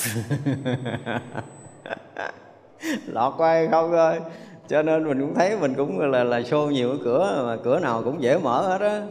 Lọt 3.07 3.35
qua 3.37 3.49
hay 3.49 3.69
không 3.69 3.91
thôi. 3.91 4.21
Cho 4.69 4.83
nên 4.83 5.09
mình 5.09 5.21
cũng 5.21 5.35
thấy 5.35 5.57
mình 5.61 5.75
cũng 5.75 6.01
là 6.01 6.25
là 6.25 6.43
xô 6.43 6.71
nhiều 6.71 6.89
cái 6.89 6.99
cửa, 7.05 7.43
mà 7.47 7.57
cửa 7.65 7.81
nào 7.81 8.03
cũng 8.05 8.23
dễ 8.23 8.39
mở 8.39 8.69
hết 8.69 8.81
á. 8.81 9.03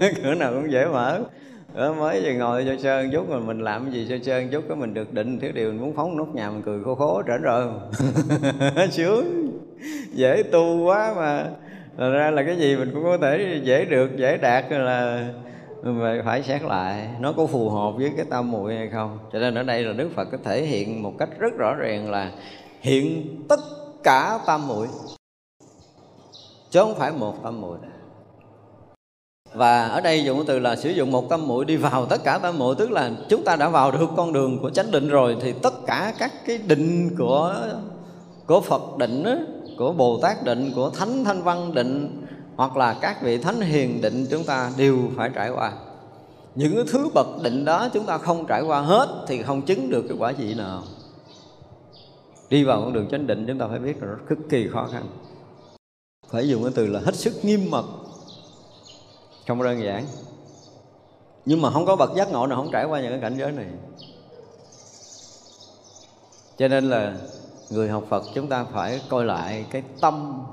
Cửa 0.22 0.34
nào 0.34 0.52
cũng 0.52 0.72
dễ 0.72 0.86
mở 0.86 1.20
đó, 1.74 1.92
mới 1.92 2.22
giờ 2.22 2.32
ngồi 2.32 2.64
cho 2.66 2.76
sơn 2.82 3.10
chút 3.12 3.28
mà 3.28 3.38
mình 3.38 3.60
làm 3.60 3.84
cái 3.84 3.92
gì 3.92 4.06
cho 4.08 4.16
sơn 4.22 4.48
chút 4.48 4.64
cái 4.68 4.76
mình 4.76 4.94
được 4.94 5.12
định 5.12 5.40
thiếu 5.40 5.52
điều 5.54 5.70
mình 5.70 5.80
muốn 5.80 5.94
phóng 5.94 6.16
nốt 6.16 6.28
nhà 6.34 6.50
mình 6.50 6.62
cười 6.62 6.84
khô 6.84 6.94
khố 6.94 7.22
trở 7.26 7.36
rồi. 7.36 7.68
Sướng. 8.90 9.52
Dễ 10.12 10.42
tu 10.42 10.84
quá 10.84 11.14
mà. 11.16 11.46
Thật 11.96 12.10
ra 12.10 12.30
là 12.30 12.42
cái 12.42 12.56
gì 12.56 12.76
mình 12.76 12.90
cũng 12.94 13.02
có 13.02 13.18
thể 13.18 13.60
dễ 13.64 13.84
được 13.84 14.16
dễ 14.16 14.36
đạt 14.36 14.64
là 14.70 15.28
phải 16.24 16.42
xét 16.42 16.62
lại 16.62 17.08
nó 17.20 17.32
có 17.32 17.46
phù 17.46 17.70
hợp 17.70 17.92
với 17.96 18.12
cái 18.16 18.26
tâm 18.30 18.50
muội 18.50 18.76
hay 18.76 18.88
không. 18.88 19.18
Cho 19.32 19.38
nên 19.38 19.54
ở 19.54 19.62
đây 19.62 19.84
là 19.84 19.92
đức 19.92 20.10
phật 20.14 20.28
có 20.32 20.38
thể 20.44 20.62
hiện 20.62 21.02
một 21.02 21.12
cách 21.18 21.28
rất 21.38 21.52
rõ 21.58 21.74
ràng 21.74 22.10
là 22.10 22.30
hiện 22.80 23.36
tất 23.48 23.60
cả 24.02 24.38
tam 24.46 24.68
muội 24.68 24.86
chứ 26.70 26.80
không 26.80 26.94
phải 26.94 27.12
một 27.12 27.42
tam 27.42 27.60
muội 27.60 27.78
và 29.54 29.88
ở 29.88 30.00
đây 30.00 30.24
dùng 30.24 30.44
từ 30.46 30.58
là 30.58 30.76
sử 30.76 30.90
dụng 30.90 31.12
một 31.12 31.28
tâm 31.28 31.46
muội 31.46 31.64
đi 31.64 31.76
vào 31.76 32.06
tất 32.06 32.24
cả 32.24 32.38
tam 32.38 32.58
muội 32.58 32.74
tức 32.74 32.90
là 32.90 33.10
chúng 33.28 33.44
ta 33.44 33.56
đã 33.56 33.68
vào 33.68 33.90
được 33.90 34.06
con 34.16 34.32
đường 34.32 34.58
của 34.58 34.70
chánh 34.70 34.90
định 34.90 35.08
rồi, 35.08 35.36
thì 35.40 35.52
tất 35.62 35.74
cả 35.86 36.14
các 36.18 36.32
cái 36.46 36.58
định 36.58 37.16
của 37.18 37.54
của 38.46 38.60
Phật 38.60 38.98
định 38.98 39.24
của 39.78 39.92
Bồ 39.92 40.18
Tát 40.22 40.44
định, 40.44 40.72
của 40.74 40.90
Thánh 40.90 41.24
Thanh 41.24 41.42
Văn 41.42 41.74
định, 41.74 42.24
hoặc 42.56 42.76
là 42.76 42.94
các 43.00 43.22
vị 43.22 43.38
thánh 43.38 43.60
hiền 43.60 44.00
định, 44.00 44.26
chúng 44.30 44.44
ta 44.44 44.70
đều 44.76 44.98
phải 45.16 45.30
trải 45.34 45.50
qua. 45.50 45.72
Những 46.54 46.84
thứ 46.92 47.08
bậc 47.14 47.26
định 47.42 47.64
đó 47.64 47.88
chúng 47.92 48.06
ta 48.06 48.18
không 48.18 48.46
trải 48.46 48.62
qua 48.62 48.80
hết, 48.80 49.24
thì 49.28 49.42
không 49.42 49.62
chứng 49.62 49.90
được 49.90 50.04
cái 50.08 50.16
quả 50.20 50.30
gì 50.30 50.54
nào. 50.54 50.82
Đi 52.50 52.64
vào 52.64 52.80
con 52.80 52.92
đường 52.92 53.08
chánh 53.10 53.26
định, 53.26 53.44
chúng 53.48 53.58
ta 53.58 53.66
phải 53.68 53.78
biết 53.78 54.02
là 54.02 54.08
nó 54.08 54.16
cực 54.28 54.38
kỳ 54.50 54.68
khó 54.72 54.88
khăn. 54.92 55.02
Phải 56.30 56.48
dùng 56.48 56.62
cái 56.62 56.72
từ 56.74 56.86
là 56.86 57.00
hết 57.00 57.14
sức 57.14 57.44
nghiêm 57.44 57.70
mật 57.70 57.84
không 59.46 59.62
đơn 59.62 59.82
giản. 59.82 60.06
Nhưng 61.44 61.62
mà 61.62 61.70
không 61.70 61.86
có 61.86 61.96
bậc 61.96 62.10
giác 62.16 62.32
ngộ 62.32 62.46
nào 62.46 62.58
không 62.58 62.70
trải 62.72 62.84
qua 62.84 63.00
những 63.00 63.10
cái 63.10 63.20
cảnh 63.20 63.38
giới 63.38 63.52
này. 63.52 63.66
Cho 66.56 66.68
nên 66.68 66.90
là 66.90 67.16
người 67.70 67.88
học 67.88 68.04
Phật 68.08 68.22
chúng 68.34 68.48
ta 68.48 68.64
phải 68.64 69.00
coi 69.08 69.24
lại 69.24 69.66
cái 69.70 69.82
tâm 70.00 70.44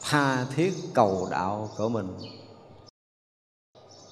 tha 0.00 0.44
thiết 0.44 0.74
cầu 0.94 1.28
đạo 1.30 1.68
của 1.76 1.88
mình. 1.88 2.08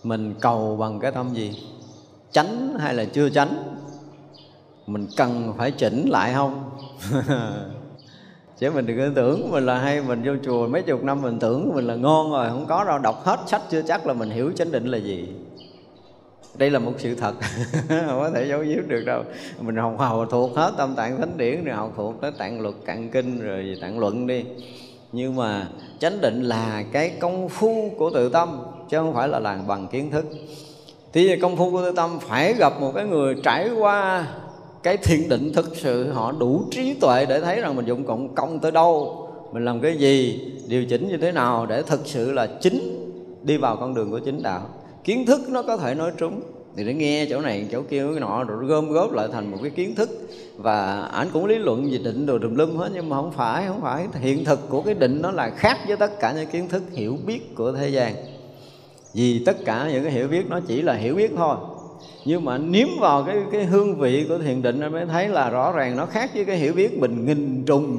Mình 0.02 0.34
cầu 0.40 0.76
bằng 0.76 1.00
cái 1.00 1.12
tâm 1.12 1.34
gì? 1.34 1.66
Tránh 2.32 2.76
hay 2.80 2.94
là 2.94 3.04
chưa 3.04 3.30
tránh 3.30 3.74
mình 4.86 5.06
cần 5.16 5.54
phải 5.58 5.70
chỉnh 5.70 6.08
lại 6.08 6.34
không? 6.34 6.70
chứ 8.58 8.70
mình 8.70 8.86
đừng 8.86 8.98
có 8.98 9.04
tưởng 9.14 9.50
mình 9.50 9.66
là 9.66 9.78
hay 9.78 10.02
mình 10.02 10.22
vô 10.24 10.32
chùa 10.44 10.68
mấy 10.68 10.82
chục 10.82 11.04
năm 11.04 11.22
mình 11.22 11.38
tưởng 11.38 11.74
mình 11.74 11.86
là 11.86 11.94
ngon 11.94 12.32
rồi, 12.32 12.48
không 12.48 12.66
có 12.68 12.84
đâu. 12.84 12.98
Đọc 12.98 13.24
hết 13.24 13.40
sách 13.46 13.62
chưa 13.70 13.82
chắc 13.82 14.06
là 14.06 14.12
mình 14.12 14.30
hiểu 14.30 14.52
chánh 14.56 14.72
định 14.72 14.86
là 14.86 14.98
gì. 14.98 15.28
Đây 16.58 16.70
là 16.70 16.78
một 16.78 16.92
sự 16.98 17.14
thật. 17.14 17.34
Không 17.88 18.20
có 18.20 18.30
thể 18.34 18.46
giấu 18.48 18.60
giếm 18.60 18.88
được 18.88 19.04
đâu. 19.06 19.22
Mình 19.60 19.76
học 19.76 19.94
học 19.98 20.28
thuộc 20.30 20.56
hết 20.56 20.72
tâm 20.76 20.94
tạng 20.94 21.20
thánh 21.20 21.36
điển 21.36 21.64
rồi, 21.64 21.76
học 21.76 21.92
thuộc 21.96 22.20
tới 22.20 22.32
tạng 22.38 22.60
luật 22.60 22.74
cạn 22.86 23.10
kinh 23.10 23.40
rồi 23.40 23.78
tạng 23.80 23.98
luận 23.98 24.26
đi. 24.26 24.44
Nhưng 25.12 25.36
mà 25.36 25.68
chánh 25.98 26.20
định 26.20 26.42
là 26.42 26.84
cái 26.92 27.12
công 27.20 27.48
phu 27.48 27.90
của 27.98 28.10
tự 28.10 28.28
tâm, 28.28 28.62
chứ 28.88 28.98
không 28.98 29.14
phải 29.14 29.28
là 29.28 29.38
làm 29.38 29.66
bằng 29.66 29.86
kiến 29.86 30.10
thức. 30.10 30.24
Thì 31.12 31.36
công 31.36 31.56
phu 31.56 31.70
của 31.70 31.82
tự 31.82 31.92
tâm 31.96 32.18
phải 32.28 32.54
gặp 32.54 32.80
một 32.80 32.92
cái 32.94 33.04
người 33.04 33.34
trải 33.42 33.70
qua 33.78 34.26
cái 34.84 34.96
thiền 34.96 35.28
định 35.28 35.52
thực 35.52 35.76
sự 35.76 36.12
họ 36.12 36.32
đủ 36.32 36.62
trí 36.70 36.94
tuệ 36.94 37.26
để 37.26 37.40
thấy 37.40 37.60
rằng 37.60 37.76
mình 37.76 37.86
dụng 37.86 38.04
cộng 38.04 38.34
công 38.34 38.58
tới 38.58 38.72
đâu, 38.72 39.20
mình 39.52 39.64
làm 39.64 39.80
cái 39.80 39.96
gì, 39.96 40.40
điều 40.68 40.84
chỉnh 40.84 41.08
như 41.08 41.16
thế 41.16 41.32
nào 41.32 41.66
để 41.66 41.82
thực 41.82 42.00
sự 42.04 42.32
là 42.32 42.46
chính 42.46 43.10
đi 43.42 43.56
vào 43.56 43.76
con 43.76 43.94
đường 43.94 44.10
của 44.10 44.18
chính 44.18 44.42
đạo. 44.42 44.68
Kiến 45.04 45.26
thức 45.26 45.40
nó 45.48 45.62
có 45.62 45.76
thể 45.76 45.94
nói 45.94 46.10
trúng. 46.18 46.40
Thì 46.76 46.84
để 46.84 46.94
nghe 46.94 47.26
chỗ 47.30 47.40
này, 47.40 47.66
chỗ 47.72 47.82
kia, 47.82 48.06
cái 48.10 48.20
nọ, 48.20 48.44
rồi 48.44 48.64
gom 48.64 48.88
góp 48.90 49.12
lại 49.12 49.28
thành 49.32 49.50
một 49.50 49.58
cái 49.62 49.70
kiến 49.70 49.94
thức. 49.94 50.10
Và 50.56 51.00
ảnh 51.00 51.28
cũng 51.32 51.46
lý 51.46 51.58
luận 51.58 51.88
về 51.90 51.98
định 51.98 52.26
đồ 52.26 52.38
tùm 52.38 52.54
lum 52.54 52.76
hết, 52.76 52.90
nhưng 52.94 53.08
mà 53.08 53.16
không 53.16 53.32
phải 53.32 53.64
không 53.66 53.80
phải. 53.80 54.06
Hiện 54.20 54.44
thực 54.44 54.68
của 54.68 54.82
cái 54.82 54.94
định 54.94 55.22
nó 55.22 55.30
là 55.30 55.50
khác 55.50 55.78
với 55.86 55.96
tất 55.96 56.20
cả 56.20 56.32
những 56.32 56.46
kiến 56.46 56.68
thức 56.68 56.82
hiểu 56.92 57.18
biết 57.26 57.54
của 57.54 57.72
thế 57.72 57.88
gian. 57.88 58.14
Vì 59.14 59.42
tất 59.46 59.56
cả 59.64 59.90
những 59.92 60.02
cái 60.02 60.12
hiểu 60.12 60.28
biết 60.28 60.46
nó 60.48 60.60
chỉ 60.66 60.82
là 60.82 60.94
hiểu 60.94 61.14
biết 61.14 61.30
thôi 61.36 61.56
nhưng 62.24 62.44
mà 62.44 62.58
nếm 62.58 62.88
vào 63.00 63.22
cái 63.22 63.36
cái 63.52 63.64
hương 63.64 63.96
vị 63.96 64.26
của 64.28 64.38
thiền 64.38 64.62
định 64.62 64.92
mới 64.92 65.06
thấy 65.06 65.28
là 65.28 65.50
rõ 65.50 65.72
ràng 65.72 65.96
nó 65.96 66.06
khác 66.06 66.30
với 66.34 66.44
cái 66.44 66.56
hiểu 66.56 66.72
biết 66.72 66.98
mình 66.98 67.26
nghìn 67.26 67.64
trùng. 67.66 67.98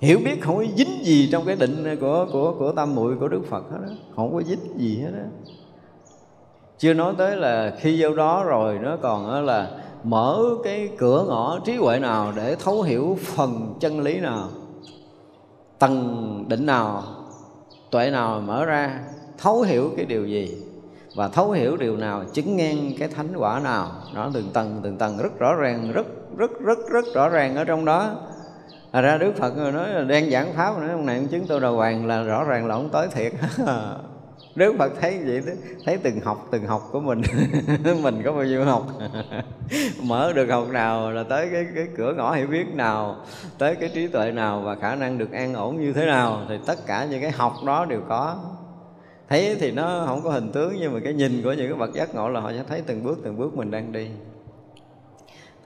Hiểu 0.00 0.18
biết 0.24 0.40
không 0.40 0.56
có 0.56 0.64
dính 0.76 1.04
gì 1.04 1.28
trong 1.32 1.44
cái 1.46 1.56
định 1.56 1.96
của 2.00 2.26
của 2.32 2.54
của 2.58 2.72
tam 2.72 2.94
muội, 2.94 3.16
của 3.16 3.28
đức 3.28 3.42
phật 3.50 3.70
hết 3.70 3.78
đó 3.82 3.92
không 4.16 4.34
có 4.34 4.42
dính 4.42 4.78
gì 4.78 4.98
hết 4.98 5.10
đó 5.12 5.24
chưa 6.78 6.94
nói 6.94 7.14
tới 7.18 7.36
là 7.36 7.76
khi 7.80 8.02
vô 8.02 8.14
đó 8.14 8.44
rồi 8.44 8.78
nó 8.82 8.96
còn 8.96 9.44
là 9.46 9.70
mở 10.04 10.44
cái 10.64 10.90
cửa 10.98 11.24
ngõ 11.28 11.58
trí 11.64 11.76
huệ 11.76 11.98
nào 11.98 12.32
để 12.36 12.56
thấu 12.56 12.82
hiểu 12.82 13.18
phần 13.22 13.74
chân 13.80 14.00
lý 14.00 14.20
nào, 14.20 14.48
tầng 15.78 16.44
định 16.48 16.66
nào, 16.66 17.02
tuệ 17.90 18.10
nào 18.10 18.40
mở 18.40 18.64
ra, 18.64 19.00
thấu 19.38 19.62
hiểu 19.62 19.90
cái 19.96 20.04
điều 20.04 20.26
gì 20.26 20.56
và 21.16 21.28
thấu 21.28 21.50
hiểu 21.50 21.76
điều 21.76 21.96
nào, 21.96 22.24
chứng 22.32 22.56
ngang 22.56 22.92
cái 22.98 23.08
thánh 23.08 23.36
quả 23.36 23.60
nào, 23.60 23.90
nó 24.14 24.30
từng 24.34 24.50
tầng 24.52 24.80
từng 24.82 24.96
tầng, 24.96 25.18
rất 25.18 25.38
rõ 25.38 25.54
ràng, 25.54 25.92
rất 25.92 26.06
rất 26.36 26.60
rất 26.60 26.78
rất 26.90 27.04
rõ 27.14 27.28
ràng 27.28 27.56
ở 27.56 27.64
trong 27.64 27.84
đó. 27.84 28.14
Thật 28.92 29.00
ra 29.00 29.18
Đức 29.18 29.32
Phật 29.36 29.56
nói 29.56 29.88
là 29.90 30.02
đang 30.02 30.30
giảng 30.30 30.52
pháp, 30.56 30.78
nói 30.78 30.90
ông 30.90 31.06
này 31.06 31.16
ông 31.16 31.26
chứng 31.26 31.46
tôi 31.46 31.60
đầu 31.60 31.76
hoàng 31.76 32.06
là 32.06 32.22
rõ 32.22 32.44
ràng 32.44 32.66
là 32.66 32.74
ông 32.74 32.88
tới 32.92 33.08
thiệt. 33.08 33.32
Đức 34.54 34.74
Phật 34.78 34.92
thấy 35.00 35.18
vậy 35.26 35.42
đó, 35.46 35.52
thấy 35.84 35.96
từng 35.96 36.20
học 36.20 36.48
từng 36.50 36.66
học 36.66 36.88
của 36.92 37.00
mình. 37.00 37.22
Mình 38.02 38.22
có 38.24 38.32
bao 38.32 38.44
nhiêu 38.44 38.64
học? 38.64 38.86
Mở 40.02 40.32
được 40.32 40.50
học 40.50 40.68
nào 40.70 41.10
là 41.10 41.22
tới 41.22 41.48
cái 41.52 41.66
cái 41.74 41.86
cửa 41.96 42.14
ngõ 42.16 42.32
hiểu 42.32 42.46
biết 42.46 42.66
nào, 42.74 43.16
tới 43.58 43.74
cái 43.74 43.88
trí 43.94 44.06
tuệ 44.06 44.32
nào 44.32 44.60
và 44.60 44.74
khả 44.74 44.94
năng 44.94 45.18
được 45.18 45.32
an 45.32 45.54
ổn 45.54 45.80
như 45.80 45.92
thế 45.92 46.06
nào, 46.06 46.40
thì 46.48 46.54
tất 46.66 46.86
cả 46.86 47.06
những 47.10 47.22
cái 47.22 47.30
học 47.30 47.52
đó 47.66 47.84
đều 47.84 48.00
có 48.08 48.36
thấy 49.28 49.56
thì 49.60 49.72
nó 49.72 50.04
không 50.06 50.20
có 50.24 50.30
hình 50.30 50.52
tướng, 50.52 50.74
nhưng 50.80 50.92
mà 50.92 51.00
cái 51.04 51.12
nhìn 51.12 51.42
của 51.42 51.52
những 51.52 51.70
cái 51.70 51.78
bậc 51.78 51.94
giác 51.94 52.14
ngộ 52.14 52.28
là 52.28 52.40
họ 52.40 52.52
sẽ 52.52 52.62
thấy 52.68 52.82
từng 52.86 53.02
bước 53.02 53.18
từng 53.24 53.38
bước 53.38 53.56
mình 53.56 53.70
đang 53.70 53.92
đi. 53.92 54.08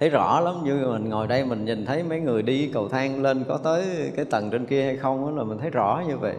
Thấy 0.01 0.09
rõ 0.09 0.41
lắm, 0.41 0.55
như 0.65 0.87
mình 0.87 1.09
ngồi 1.09 1.27
đây 1.27 1.45
mình 1.45 1.65
nhìn 1.65 1.87
thấy 1.87 2.03
mấy 2.03 2.21
người 2.21 2.43
đi 2.43 2.71
cầu 2.75 2.89
thang 2.89 3.23
lên 3.23 3.45
có 3.49 3.57
tới 3.57 4.13
cái 4.17 4.25
tầng 4.25 4.51
trên 4.51 4.67
kia 4.67 4.85
hay 4.85 4.97
không 4.97 5.27
đó 5.27 5.31
là 5.31 5.45
mình 5.45 5.59
thấy 5.59 5.71
rõ 5.71 6.03
như 6.09 6.17
vậy. 6.17 6.37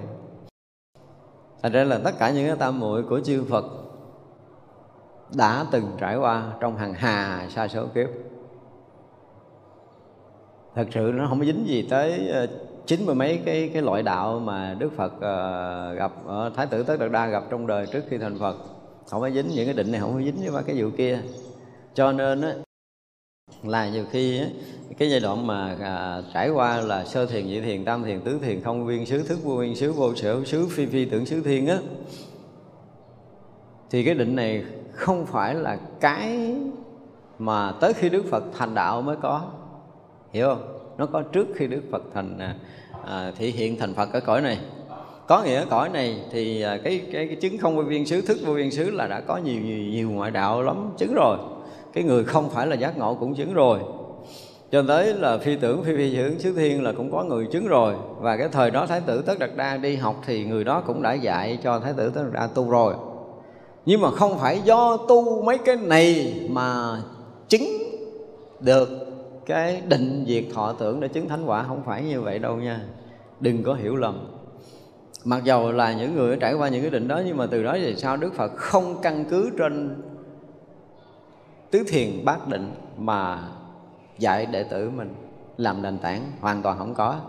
Thành 1.63 1.71
ra 1.71 1.83
là 1.83 1.99
tất 2.03 2.11
cả 2.19 2.31
những 2.31 2.47
cái 2.47 2.55
tam 2.55 2.79
muội 2.79 3.03
của 3.03 3.19
chư 3.19 3.43
phật 3.49 3.65
đã 5.35 5.65
từng 5.71 5.85
trải 5.99 6.17
qua 6.17 6.53
trong 6.59 6.77
hàng 6.77 6.93
hà 6.93 7.47
sa 7.49 7.67
số 7.67 7.85
kiếp. 7.95 8.07
Thật 10.75 10.87
sự 10.91 11.11
nó 11.15 11.27
không 11.29 11.39
có 11.39 11.45
dính 11.45 11.67
gì 11.67 11.87
tới 11.89 12.27
ờ, 12.27 12.47
chín 12.85 13.05
mươi 13.05 13.15
mấy 13.15 13.41
cái 13.45 13.69
cái 13.73 13.81
loại 13.81 14.03
đạo 14.03 14.39
mà 14.39 14.75
Đức 14.79 14.89
Phật 14.95 15.13
uh, 15.13 15.97
gặp 15.97 16.11
uh, 16.25 16.55
Thái 16.55 16.67
tử 16.67 16.83
Tất 16.83 16.99
Đạt 16.99 17.11
Đa 17.11 17.27
gặp 17.27 17.43
trong 17.49 17.67
đời 17.67 17.85
trước 17.85 18.03
khi 18.09 18.17
thành 18.17 18.39
Phật. 18.39 18.55
Không 19.09 19.21
có 19.21 19.29
dính 19.29 19.47
những 19.47 19.65
cái 19.65 19.73
định 19.73 19.91
này 19.91 20.01
không 20.01 20.13
có 20.13 20.21
dính 20.21 20.51
với 20.51 20.63
cái 20.63 20.81
vụ 20.81 20.89
kia. 20.97 21.19
Cho 21.93 22.11
nên 22.11 22.41
á 22.41 22.53
là 23.63 23.89
nhiều 23.89 24.05
khi 24.11 24.39
á, 24.39 24.45
cái 24.97 25.09
giai 25.09 25.19
đoạn 25.19 25.47
mà 25.47 25.75
à, 25.81 26.21
trải 26.33 26.49
qua 26.49 26.81
là 26.81 27.05
sơ 27.05 27.25
thiền 27.25 27.47
nhị 27.47 27.61
thiền 27.61 27.85
tam 27.85 28.03
thiền 28.03 28.21
tứ 28.21 28.39
thiền 28.41 28.61
không 28.61 28.85
viên 28.85 29.05
xứ 29.05 29.23
thức 29.23 29.39
vô 29.43 29.55
viên 29.55 29.75
xứ 29.75 29.91
vô 29.91 30.15
sở 30.15 30.43
xứ 30.45 30.67
phi 30.69 30.85
phi 30.85 31.05
tưởng 31.05 31.25
xứ 31.25 31.41
thiên 31.41 31.67
á 31.67 31.79
thì 33.89 34.03
cái 34.03 34.13
định 34.13 34.35
này 34.35 34.63
không 34.91 35.25
phải 35.25 35.55
là 35.55 35.79
cái 35.99 36.55
mà 37.39 37.71
tới 37.71 37.93
khi 37.93 38.09
Đức 38.09 38.25
Phật 38.29 38.43
thành 38.57 38.75
đạo 38.75 39.01
mới 39.01 39.15
có. 39.21 39.41
Hiểu 40.31 40.47
không? 40.47 40.80
Nó 41.01 41.07
có 41.07 41.21
trước 41.21 41.47
khi 41.55 41.67
Đức 41.67 41.81
Phật 41.91 42.03
thành 42.13 42.39
à, 42.39 42.55
à 43.05 43.31
thị 43.37 43.51
hiện 43.51 43.77
thành 43.79 43.93
Phật 43.93 44.13
ở 44.13 44.19
cõi 44.19 44.41
này. 44.41 44.59
Có 45.27 45.43
nghĩa 45.43 45.65
cõi 45.69 45.89
này 45.89 46.21
thì 46.31 46.61
à, 46.61 46.77
cái, 46.83 47.01
cái 47.13 47.27
cái 47.27 47.35
chứng 47.35 47.57
không 47.57 47.75
vô 47.75 47.83
viên 47.83 48.05
xứ 48.05 48.21
thức 48.21 48.37
vô 48.45 48.53
viên 48.53 48.71
xứ 48.71 48.91
là 48.91 49.07
đã 49.07 49.21
có 49.21 49.37
nhiều 49.37 49.61
nhiều, 49.61 49.77
nhiều 49.77 50.09
ngoại 50.09 50.31
đạo 50.31 50.61
lắm 50.61 50.89
chứng 50.97 51.13
rồi. 51.13 51.37
Cái 51.93 52.03
người 52.03 52.23
không 52.23 52.49
phải 52.49 52.67
là 52.67 52.75
giác 52.75 52.97
ngộ 52.97 53.15
cũng 53.15 53.35
chứng 53.35 53.53
rồi. 53.53 53.79
Cho 54.71 54.83
tới 54.87 55.13
là 55.13 55.37
phi 55.37 55.55
tưởng 55.55 55.83
phi 55.83 55.97
phi 55.97 56.15
tưởng 56.15 56.39
xứ 56.39 56.53
thiên 56.53 56.83
là 56.83 56.91
cũng 56.91 57.11
có 57.11 57.23
người 57.23 57.47
chứng 57.51 57.67
rồi. 57.67 57.93
Và 58.19 58.37
cái 58.37 58.49
thời 58.51 58.71
đó 58.71 58.85
thái 58.85 59.01
tử 59.05 59.21
tất 59.21 59.39
đạt 59.39 59.49
đa 59.55 59.77
đi 59.77 59.95
học 59.95 60.21
thì 60.25 60.45
người 60.45 60.63
đó 60.63 60.83
cũng 60.87 61.01
đã 61.01 61.13
dạy 61.13 61.59
cho 61.63 61.79
thái 61.79 61.93
tử 61.93 62.11
tất 62.15 62.21
đạt 62.23 62.33
đa 62.33 62.47
tu 62.47 62.69
rồi. 62.69 62.93
Nhưng 63.85 64.01
mà 64.01 64.11
không 64.11 64.39
phải 64.39 64.61
do 64.65 64.97
tu 64.97 65.41
mấy 65.41 65.57
cái 65.57 65.75
này 65.75 66.33
mà 66.49 66.97
chứng 67.49 67.63
được 68.59 69.00
cái 69.45 69.81
định 69.87 70.25
diệt 70.27 70.43
thọ 70.53 70.73
tưởng 70.73 70.99
để 70.99 71.07
chứng 71.07 71.29
thánh 71.29 71.45
quả 71.45 71.63
không 71.63 71.83
phải 71.85 72.03
như 72.03 72.21
vậy 72.21 72.39
đâu 72.39 72.55
nha. 72.55 72.79
Đừng 73.39 73.63
có 73.63 73.73
hiểu 73.73 73.95
lầm. 73.95 74.27
Mặc 75.25 75.43
dầu 75.43 75.71
là 75.71 75.93
những 75.93 76.15
người 76.15 76.37
trải 76.37 76.53
qua 76.53 76.69
những 76.69 76.81
cái 76.81 76.91
định 76.91 77.07
đó, 77.07 77.21
nhưng 77.25 77.37
mà 77.37 77.45
từ 77.45 77.63
đó 77.63 77.73
về 77.73 77.95
sau 77.95 78.17
đức 78.17 78.33
phật 78.33 78.51
không 78.55 78.95
căn 79.01 79.25
cứ 79.25 79.51
trên 79.57 80.03
tứ 81.71 81.83
thiền 81.87 82.25
bát 82.25 82.47
định 82.47 82.71
mà 82.97 83.49
dạy 84.17 84.45
đệ 84.45 84.63
tử 84.63 84.89
mình 84.89 85.15
làm 85.57 85.81
nền 85.81 85.97
tảng 85.97 86.31
hoàn 86.41 86.61
toàn 86.61 86.77
không 86.77 86.93
có. 86.93 87.19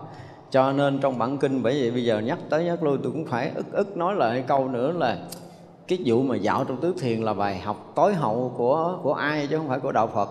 Cho 0.50 0.72
nên 0.72 0.98
trong 0.98 1.18
bản 1.18 1.38
kinh, 1.38 1.62
bởi 1.62 1.80
vậy 1.80 1.90
bây 1.90 2.04
giờ 2.04 2.18
nhắc 2.18 2.38
tới 2.50 2.64
nhắc 2.64 2.82
lui, 2.82 2.98
tôi 3.02 3.12
cũng 3.12 3.24
phải 3.24 3.50
ức 3.54 3.72
ức 3.72 3.96
nói 3.96 4.14
lại 4.14 4.44
câu 4.46 4.68
nữa 4.68 4.92
là 4.92 5.18
cái 5.88 5.98
vụ 6.04 6.22
mà 6.22 6.36
dạo 6.36 6.64
trong 6.64 6.80
tứ 6.80 6.94
thiền 7.00 7.22
là 7.22 7.34
bài 7.34 7.58
học 7.58 7.92
tối 7.94 8.14
hậu 8.14 8.54
của 8.56 8.98
của 9.02 9.14
ai 9.14 9.46
chứ 9.46 9.58
không 9.58 9.68
phải 9.68 9.80
của 9.80 9.92
đạo 9.92 10.06
Phật. 10.06 10.28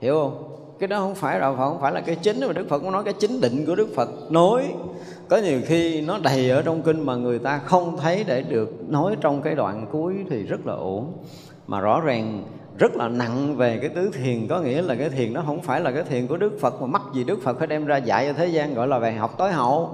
Hiểu 0.00 0.14
không? 0.14 0.56
Cái 0.80 0.88
đó 0.88 0.98
không 0.98 1.14
phải 1.14 1.40
đạo 1.40 1.56
Phật, 1.56 1.68
không 1.68 1.80
phải 1.80 1.92
là 1.92 2.00
cái 2.00 2.16
chính, 2.16 2.40
mà 2.46 2.52
Đức 2.52 2.68
Phật 2.68 2.78
cũng 2.78 2.92
nói 2.92 3.04
cái 3.04 3.14
chính 3.14 3.40
định 3.40 3.66
của 3.66 3.74
Đức 3.74 3.88
Phật 3.94 4.08
nói. 4.30 4.74
Có 5.28 5.36
nhiều 5.36 5.60
khi 5.66 6.00
nó 6.00 6.18
đầy 6.18 6.50
ở 6.50 6.62
trong 6.62 6.82
kinh 6.82 7.00
mà 7.00 7.16
người 7.16 7.38
ta 7.38 7.58
không 7.58 7.96
thấy 7.96 8.24
để 8.26 8.42
được 8.42 8.90
nói 8.90 9.16
trong 9.20 9.42
cái 9.42 9.54
đoạn 9.54 9.86
cuối 9.92 10.14
thì 10.30 10.42
rất 10.42 10.66
là 10.66 10.74
ổn. 10.74 11.12
Mà 11.66 11.80
rõ 11.80 12.00
ràng 12.00 12.42
rất 12.78 12.96
là 12.96 13.08
nặng 13.08 13.56
về 13.56 13.78
cái 13.80 13.88
tứ 13.88 14.10
thiền, 14.12 14.46
có 14.48 14.60
nghĩa 14.60 14.82
là 14.82 14.94
cái 14.94 15.10
thiền 15.10 15.32
nó 15.32 15.42
không 15.46 15.60
phải 15.60 15.80
là 15.80 15.90
cái 15.90 16.02
thiền 16.02 16.26
của 16.26 16.36
Đức 16.36 16.58
Phật, 16.60 16.80
mà 16.80 16.86
mắc 16.86 17.02
gì 17.14 17.24
Đức 17.24 17.38
Phật 17.42 17.58
phải 17.58 17.66
đem 17.66 17.86
ra 17.86 17.96
dạy 17.96 18.26
cho 18.26 18.32
thế 18.32 18.46
gian 18.46 18.74
gọi 18.74 18.88
là 18.88 18.98
bài 18.98 19.12
học 19.12 19.34
tối 19.38 19.52
hậu. 19.52 19.90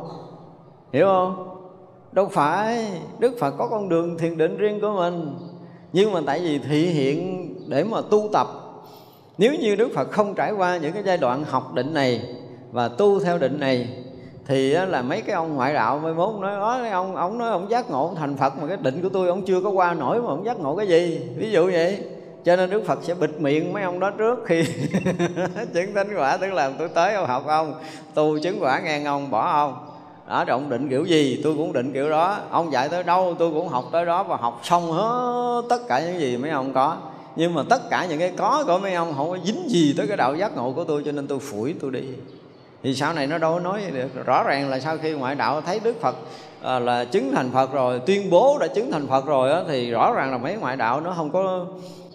Hiểu 0.92 1.06
không? 1.06 1.48
Đâu 2.12 2.28
phải, 2.32 2.86
Đức 3.18 3.36
Phật 3.40 3.54
có 3.58 3.68
con 3.68 3.88
đường 3.88 4.18
thiền 4.18 4.38
định 4.38 4.56
riêng 4.56 4.80
của 4.80 4.92
mình. 4.96 5.34
Nhưng 5.92 6.12
mà 6.12 6.20
tại 6.26 6.40
vì 6.40 6.58
thị 6.58 6.86
hiện 6.86 7.54
để 7.68 7.84
mà 7.84 8.00
tu 8.10 8.28
tập 8.32 8.46
nếu 9.38 9.54
như 9.54 9.74
Đức 9.74 9.88
Phật 9.94 10.10
không 10.10 10.34
trải 10.34 10.52
qua 10.52 10.76
những 10.76 10.92
cái 10.92 11.02
giai 11.06 11.16
đoạn 11.16 11.44
học 11.44 11.74
định 11.74 11.94
này 11.94 12.22
và 12.72 12.88
tu 12.88 13.20
theo 13.20 13.38
định 13.38 13.60
này, 13.60 13.88
thì 14.46 14.70
là 14.70 15.02
mấy 15.02 15.20
cái 15.20 15.34
ông 15.34 15.54
ngoại 15.54 15.74
đạo 15.74 15.98
mới 15.98 16.14
mốt 16.14 16.40
nói 16.40 16.56
đó 16.56 16.90
ông 16.92 17.16
ông 17.16 17.38
nói 17.38 17.50
ông 17.50 17.70
giác 17.70 17.90
ngộ 17.90 18.06
ông 18.06 18.16
thành 18.16 18.36
Phật 18.36 18.58
mà 18.58 18.66
cái 18.66 18.76
định 18.76 19.02
của 19.02 19.08
tôi 19.08 19.28
ông 19.28 19.42
chưa 19.42 19.60
có 19.60 19.70
qua 19.70 19.94
nổi 19.94 20.22
mà 20.22 20.28
ông 20.28 20.44
giác 20.44 20.60
ngộ 20.60 20.76
cái 20.76 20.88
gì? 20.88 21.20
Ví 21.36 21.50
dụ 21.50 21.66
vậy. 21.66 21.98
Cho 22.44 22.56
nên 22.56 22.70
Đức 22.70 22.86
Phật 22.86 22.98
sẽ 23.02 23.14
bịt 23.14 23.30
miệng 23.38 23.72
mấy 23.72 23.82
ông 23.82 24.00
đó 24.00 24.10
trước 24.10 24.44
khi 24.46 24.64
chứng 25.74 25.94
thánh 25.94 26.16
quả, 26.16 26.36
tức 26.36 26.52
là 26.52 26.72
tôi 26.78 26.88
tới 26.88 27.14
ông 27.14 27.26
học 27.26 27.46
ông, 27.46 27.74
tu 28.14 28.38
chứng 28.38 28.58
quả 28.60 28.80
ngang 28.80 29.04
ông 29.04 29.30
bỏ 29.30 29.50
ông. 29.50 29.74
Đó 30.28 30.44
rồi 30.44 30.52
ông 30.60 30.70
định 30.70 30.88
kiểu 30.88 31.04
gì, 31.04 31.40
tôi 31.44 31.54
cũng 31.56 31.72
định 31.72 31.92
kiểu 31.92 32.10
đó. 32.10 32.38
Ông 32.50 32.72
dạy 32.72 32.88
tới 32.88 33.02
đâu, 33.02 33.34
tôi 33.38 33.50
cũng 33.50 33.68
học 33.68 33.84
tới 33.92 34.04
đó 34.04 34.22
và 34.22 34.36
học 34.36 34.60
xong 34.62 34.92
hết 34.92 35.62
tất 35.68 35.88
cả 35.88 36.00
những 36.00 36.20
gì 36.20 36.36
mấy 36.36 36.50
ông 36.50 36.72
có 36.72 36.96
nhưng 37.36 37.54
mà 37.54 37.62
tất 37.68 37.90
cả 37.90 38.06
những 38.06 38.18
cái 38.18 38.32
có 38.36 38.64
của 38.66 38.78
mấy 38.78 38.94
ông 38.94 39.14
không 39.16 39.30
có 39.30 39.38
dính 39.44 39.70
gì 39.70 39.94
tới 39.96 40.06
cái 40.06 40.16
đạo 40.16 40.34
giác 40.34 40.56
ngộ 40.56 40.72
của 40.72 40.84
tôi 40.84 41.02
cho 41.04 41.12
nên 41.12 41.26
tôi 41.26 41.38
phủi 41.38 41.74
tôi 41.80 41.90
đi. 41.90 42.02
Thì 42.82 42.94
sau 42.94 43.12
này 43.12 43.26
nó 43.26 43.38
đâu 43.38 43.54
có 43.54 43.60
nói 43.60 43.82
được. 43.92 44.26
Rõ 44.26 44.42
ràng 44.42 44.70
là 44.70 44.80
sau 44.80 44.98
khi 44.98 45.12
ngoại 45.12 45.34
đạo 45.34 45.60
thấy 45.60 45.80
đức 45.84 46.00
phật 46.00 46.16
à, 46.62 46.78
là 46.78 47.04
chứng 47.04 47.32
thành 47.34 47.50
phật 47.50 47.72
rồi 47.72 48.00
tuyên 48.06 48.30
bố 48.30 48.58
đã 48.60 48.66
chứng 48.66 48.92
thành 48.92 49.06
phật 49.06 49.26
rồi 49.26 49.52
á, 49.52 49.62
thì 49.68 49.90
rõ 49.90 50.12
ràng 50.12 50.32
là 50.32 50.38
mấy 50.38 50.56
ngoại 50.56 50.76
đạo 50.76 51.00
nó 51.00 51.12
không 51.16 51.30
có 51.30 51.66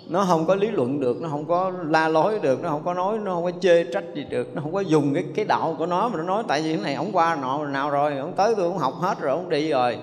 nó 0.07 0.25
không 0.27 0.45
có 0.47 0.55
lý 0.55 0.67
luận 0.67 0.99
được 0.99 1.21
nó 1.21 1.29
không 1.29 1.45
có 1.45 1.71
la 1.87 2.07
lối 2.07 2.39
được 2.39 2.63
nó 2.63 2.69
không 2.69 2.83
có 2.85 2.93
nói 2.93 3.17
nó 3.17 3.33
không 3.33 3.43
có 3.43 3.51
chê 3.61 3.83
trách 3.83 4.03
gì 4.13 4.25
được 4.29 4.55
nó 4.55 4.61
không 4.61 4.73
có 4.73 4.79
dùng 4.79 5.13
cái 5.13 5.25
cái 5.35 5.45
đạo 5.45 5.75
của 5.77 5.85
nó 5.85 6.09
mà 6.09 6.17
nó 6.17 6.23
nói 6.23 6.43
tại 6.47 6.61
vì 6.61 6.73
cái 6.73 6.83
này 6.83 6.95
ổng 6.95 7.11
qua 7.13 7.35
nọ 7.35 7.65
nào 7.65 7.89
rồi 7.89 8.17
ổng 8.17 8.33
tới 8.33 8.53
tôi 8.57 8.69
cũng 8.69 8.77
học 8.77 8.93
hết 8.93 9.19
rồi 9.19 9.31
ổng 9.31 9.49
đi 9.49 9.69
rồi. 9.69 9.97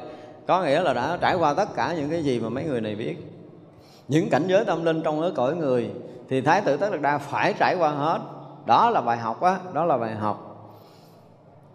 Có 0.46 0.62
nghĩa 0.62 0.82
là 0.82 0.92
đã 0.92 1.18
trải 1.20 1.34
qua 1.34 1.54
tất 1.54 1.76
cả 1.76 1.94
những 1.96 2.10
cái 2.10 2.22
gì 2.22 2.40
mà 2.40 2.48
mấy 2.48 2.64
người 2.64 2.80
này 2.80 2.94
biết 2.94 3.16
những 4.08 4.30
cảnh 4.30 4.44
giới 4.46 4.64
tâm 4.64 4.84
linh 4.84 5.02
trong 5.02 5.20
cái 5.20 5.30
cõi 5.34 5.56
người 5.56 5.90
thì 6.28 6.40
thái 6.40 6.60
tử 6.60 6.76
tất 6.76 6.92
đạt 6.92 7.00
đa 7.00 7.18
phải 7.18 7.54
trải 7.58 7.76
qua 7.78 7.88
hết. 7.88 8.20
Đó 8.66 8.90
là 8.90 9.00
bài 9.00 9.16
học 9.16 9.40
á, 9.40 9.58
đó 9.72 9.84
là 9.84 9.96
bài 9.96 10.14
học 10.14 10.47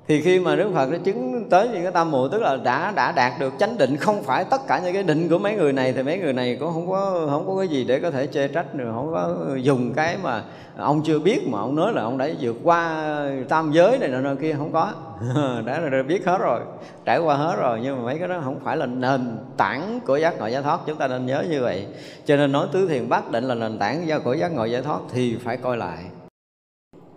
thì 0.08 0.22
khi 0.22 0.40
mà 0.40 0.56
Đức 0.56 0.72
Phật 0.74 0.92
đã 0.92 0.98
chứng 0.98 1.50
tới 1.50 1.70
những 1.70 1.84
cái 1.84 1.92
tam 1.92 2.12
muội 2.12 2.30
tức 2.32 2.42
là 2.42 2.58
đã 2.58 2.92
đã 2.96 3.12
đạt 3.12 3.40
được 3.40 3.54
chánh 3.60 3.78
định, 3.78 3.98
không 3.98 4.24
phải 4.24 4.46
tất 4.46 4.62
cả 4.68 4.80
những 4.80 4.94
cái 4.94 5.04
định 5.04 5.30
của 5.30 5.38
mấy 5.38 5.56
người 5.56 5.74
này, 5.74 5.94
thì 5.94 6.04
mấy 6.04 6.18
người 6.18 6.34
này 6.34 6.58
cũng 6.60 6.74
không 6.74 6.90
có 6.90 7.28
không 7.30 7.48
có 7.48 7.58
cái 7.58 7.68
gì 7.68 7.84
để 7.84 8.00
có 8.00 8.12
thể 8.12 8.28
chê 8.28 8.48
trách 8.48 8.76
nữa, 8.76 8.92
không 8.96 9.12
có 9.12 9.36
dùng 9.56 9.94
cái 9.94 10.18
mà 10.24 10.44
ông 10.78 11.02
chưa 11.06 11.20
biết 11.20 11.48
mà 11.48 11.60
ông 11.60 11.76
nói 11.76 11.94
là 11.94 12.02
ông 12.02 12.18
đã 12.18 12.30
vượt 12.40 12.56
qua 12.64 13.06
tam 13.50 13.72
giới 13.72 13.98
này 13.98 14.10
nọ 14.10 14.36
kia, 14.42 14.56
không 14.58 14.72
có. 14.72 14.92
Đã 15.66 15.80
là 15.80 16.04
biết 16.04 16.26
hết 16.26 16.38
rồi, 16.38 16.60
trải 17.06 17.20
qua 17.20 17.36
hết 17.36 17.56
rồi, 17.56 17.80
nhưng 17.84 17.98
mà 17.98 18.04
mấy 18.04 18.20
cái 18.20 18.28
đó 18.28 18.42
không 18.44 18.60
phải 18.64 18.78
là 18.78 18.86
nền 18.86 19.38
tảng 19.58 20.00
của 20.06 20.18
giác 20.18 20.40
ngộ 20.40 20.48
giải 20.48 20.64
thoát, 20.64 20.80
chúng 20.86 20.98
ta 20.98 21.08
nên 21.08 21.26
nhớ 21.26 21.44
như 21.50 21.62
vậy. 21.62 21.88
Cho 22.26 22.36
nên 22.36 22.52
nói 22.52 22.68
tứ 22.72 22.88
thiền 22.88 23.10
bát 23.10 23.32
định 23.32 23.44
là 23.44 23.56
nền 23.56 23.80
tảng 23.80 24.08
của 24.24 24.34
giác 24.34 24.52
ngộ 24.52 24.66
giải 24.66 24.82
thoát 24.82 25.00
thì 25.14 25.38
phải 25.44 25.58
coi 25.58 25.78
lại. 25.78 26.04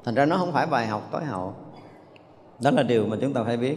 Thành 0.04 0.14
ra 0.14 0.24
nó 0.24 0.36
không 0.36 0.52
phải 0.52 0.66
bài 0.66 0.86
học 0.86 1.08
tối 1.12 1.24
hậu 1.24 1.54
đó 2.60 2.70
là 2.70 2.82
điều 2.82 3.06
mà 3.06 3.16
chúng 3.20 3.32
ta 3.32 3.42
phải 3.44 3.56
biết. 3.56 3.76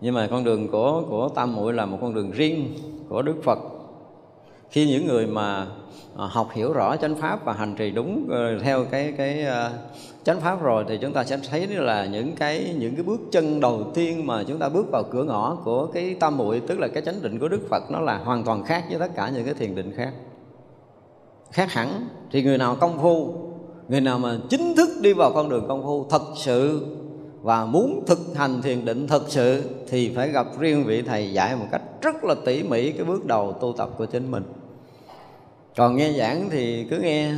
Nhưng 0.00 0.14
mà 0.14 0.26
con 0.30 0.44
đường 0.44 0.68
của 0.68 1.02
của 1.10 1.28
tam 1.28 1.54
muội 1.54 1.72
là 1.72 1.86
một 1.86 1.98
con 2.00 2.14
đường 2.14 2.30
riêng 2.30 2.74
của 3.08 3.22
đức 3.22 3.36
phật. 3.44 3.58
Khi 4.70 4.88
những 4.88 5.06
người 5.06 5.26
mà 5.26 5.66
à, 6.16 6.26
học 6.30 6.48
hiểu 6.52 6.72
rõ 6.72 6.96
chánh 6.96 7.14
pháp 7.14 7.44
và 7.44 7.52
hành 7.52 7.74
trì 7.74 7.90
đúng 7.90 8.26
ờ, 8.30 8.58
theo 8.58 8.84
cái 8.84 9.14
cái 9.16 9.42
ờ, 9.42 9.70
chánh 10.24 10.40
pháp 10.40 10.62
rồi 10.62 10.84
thì 10.88 10.98
chúng 10.98 11.12
ta 11.12 11.24
sẽ 11.24 11.38
thấy 11.50 11.66
là 11.66 12.06
những 12.06 12.36
cái 12.36 12.74
những 12.78 12.94
cái 12.94 13.04
bước 13.04 13.20
chân 13.30 13.60
đầu 13.60 13.84
tiên 13.94 14.26
mà 14.26 14.42
chúng 14.42 14.58
ta 14.58 14.68
bước 14.68 14.86
vào 14.92 15.02
cửa 15.10 15.24
ngõ 15.24 15.58
của 15.64 15.86
cái 15.86 16.14
tam 16.14 16.36
muội, 16.36 16.60
tức 16.60 16.78
là 16.78 16.88
cái 16.88 17.02
chánh 17.02 17.22
định 17.22 17.38
của 17.38 17.48
đức 17.48 17.60
phật, 17.70 17.82
nó 17.90 18.00
là 18.00 18.18
hoàn 18.18 18.44
toàn 18.44 18.64
khác 18.64 18.84
với 18.90 18.98
tất 18.98 19.14
cả 19.16 19.30
những 19.34 19.44
cái 19.44 19.54
thiền 19.54 19.74
định 19.74 19.92
khác. 19.96 20.12
Khác 21.50 21.72
hẳn. 21.72 22.08
Thì 22.30 22.42
người 22.42 22.58
nào 22.58 22.76
công 22.80 22.98
phu, 22.98 23.34
người 23.88 24.00
nào 24.00 24.18
mà 24.18 24.38
chính 24.50 24.74
thức 24.76 24.88
đi 25.00 25.12
vào 25.12 25.32
con 25.34 25.48
đường 25.48 25.64
công 25.68 25.82
phu, 25.82 26.06
thật 26.10 26.22
sự 26.36 26.86
và 27.42 27.64
muốn 27.64 28.02
thực 28.06 28.18
hành 28.34 28.62
thiền 28.62 28.84
định 28.84 29.06
thật 29.06 29.22
sự, 29.28 29.70
thì 29.88 30.14
phải 30.16 30.28
gặp 30.28 30.46
riêng 30.58 30.84
vị 30.84 31.02
thầy 31.02 31.32
dạy 31.32 31.56
một 31.56 31.66
cách 31.72 31.82
rất 32.02 32.24
là 32.24 32.34
tỉ 32.44 32.62
mỉ 32.62 32.92
cái 32.92 33.04
bước 33.04 33.26
đầu 33.26 33.52
tu 33.52 33.72
tập 33.72 33.90
của 33.98 34.06
chính 34.06 34.30
mình. 34.30 34.42
Còn 35.76 35.96
nghe 35.96 36.12
giảng 36.12 36.50
thì 36.50 36.86
cứ 36.90 36.98
nghe, 36.98 37.34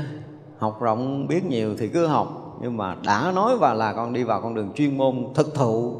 học 0.58 0.80
rộng 0.80 1.26
biết 1.26 1.44
nhiều 1.44 1.76
thì 1.78 1.88
cứ 1.88 2.06
học. 2.06 2.58
Nhưng 2.62 2.76
mà 2.76 2.96
đã 3.04 3.32
nói 3.34 3.56
và 3.56 3.74
là 3.74 3.92
con 3.92 4.12
đi 4.12 4.22
vào 4.22 4.40
con 4.40 4.54
đường 4.54 4.70
chuyên 4.74 4.98
môn 4.98 5.26
thực 5.34 5.54
thụ, 5.54 5.94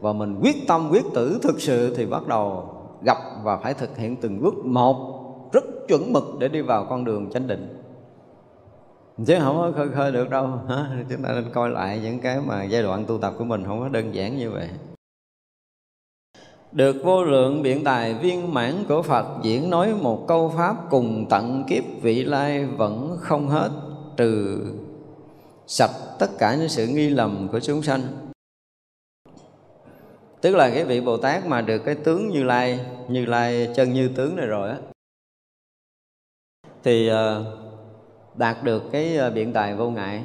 và 0.00 0.12
mình 0.12 0.38
quyết 0.42 0.56
tâm 0.68 0.88
quyết 0.90 1.04
tử 1.14 1.38
thực 1.42 1.60
sự 1.60 1.94
thì 1.96 2.06
bắt 2.06 2.26
đầu 2.26 2.68
gặp 3.02 3.18
và 3.42 3.56
phải 3.56 3.74
thực 3.74 3.96
hiện 3.96 4.16
từng 4.16 4.42
bước 4.42 4.54
một, 4.64 4.96
rất 5.52 5.64
chuẩn 5.88 6.12
mực 6.12 6.24
để 6.38 6.48
đi 6.48 6.60
vào 6.60 6.86
con 6.90 7.04
đường 7.04 7.30
chánh 7.32 7.46
định 7.46 7.83
chứ 9.26 9.38
không 9.40 9.56
có 9.56 9.72
khơi 9.76 9.88
khơi 9.94 10.12
được 10.12 10.30
đâu 10.30 10.60
chúng 11.10 11.22
ta 11.22 11.32
nên 11.32 11.50
coi 11.52 11.70
lại 11.70 12.00
những 12.02 12.20
cái 12.20 12.40
mà 12.40 12.64
giai 12.64 12.82
đoạn 12.82 13.04
tu 13.06 13.18
tập 13.18 13.34
của 13.38 13.44
mình 13.44 13.64
không 13.64 13.80
có 13.80 13.88
đơn 13.88 14.14
giản 14.14 14.36
như 14.36 14.50
vậy. 14.50 14.68
Được 16.72 16.96
vô 17.04 17.24
lượng 17.24 17.62
biện 17.62 17.84
tài 17.84 18.14
viên 18.14 18.54
mãn 18.54 18.84
của 18.88 19.02
Phật 19.02 19.26
diễn 19.42 19.70
nói 19.70 19.94
một 19.94 20.24
câu 20.28 20.52
pháp 20.56 20.76
cùng 20.90 21.26
tận 21.30 21.64
kiếp 21.68 21.84
vị 22.02 22.24
lai 22.24 22.64
vẫn 22.66 23.16
không 23.20 23.48
hết 23.48 23.70
trừ 24.16 24.62
sạch 25.66 25.90
tất 26.18 26.30
cả 26.38 26.56
những 26.56 26.68
sự 26.68 26.86
nghi 26.86 27.10
lầm 27.10 27.48
của 27.52 27.60
chúng 27.60 27.82
sanh. 27.82 28.00
Tức 30.40 30.56
là 30.56 30.70
cái 30.70 30.84
vị 30.84 31.00
Bồ 31.00 31.16
Tát 31.16 31.46
mà 31.46 31.60
được 31.60 31.78
cái 31.78 31.94
tướng 31.94 32.28
Như 32.28 32.42
Lai 32.42 32.80
Như 33.08 33.26
Lai 33.26 33.68
chân 33.76 33.92
như 33.92 34.08
tướng 34.08 34.36
này 34.36 34.46
rồi 34.46 34.70
á 34.70 34.76
thì 36.82 37.10
uh, 37.10 37.63
đạt 38.36 38.56
được 38.64 38.82
cái 38.92 39.16
ờ, 39.16 39.30
biện 39.30 39.52
tài 39.52 39.74
vô 39.74 39.90
ngại. 39.90 40.22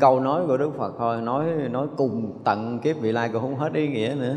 Câu 0.00 0.20
nói 0.20 0.46
của 0.46 0.56
đức 0.56 0.70
phật 0.76 0.94
thôi, 0.98 1.22
nói 1.22 1.46
nói 1.70 1.86
cùng 1.96 2.38
tận 2.44 2.78
kiếp 2.78 3.00
vị 3.00 3.12
lai 3.12 3.30
cũng 3.32 3.42
không 3.42 3.56
hết 3.56 3.72
ý 3.72 3.88
nghĩa 3.88 4.16
nữa. 4.18 4.36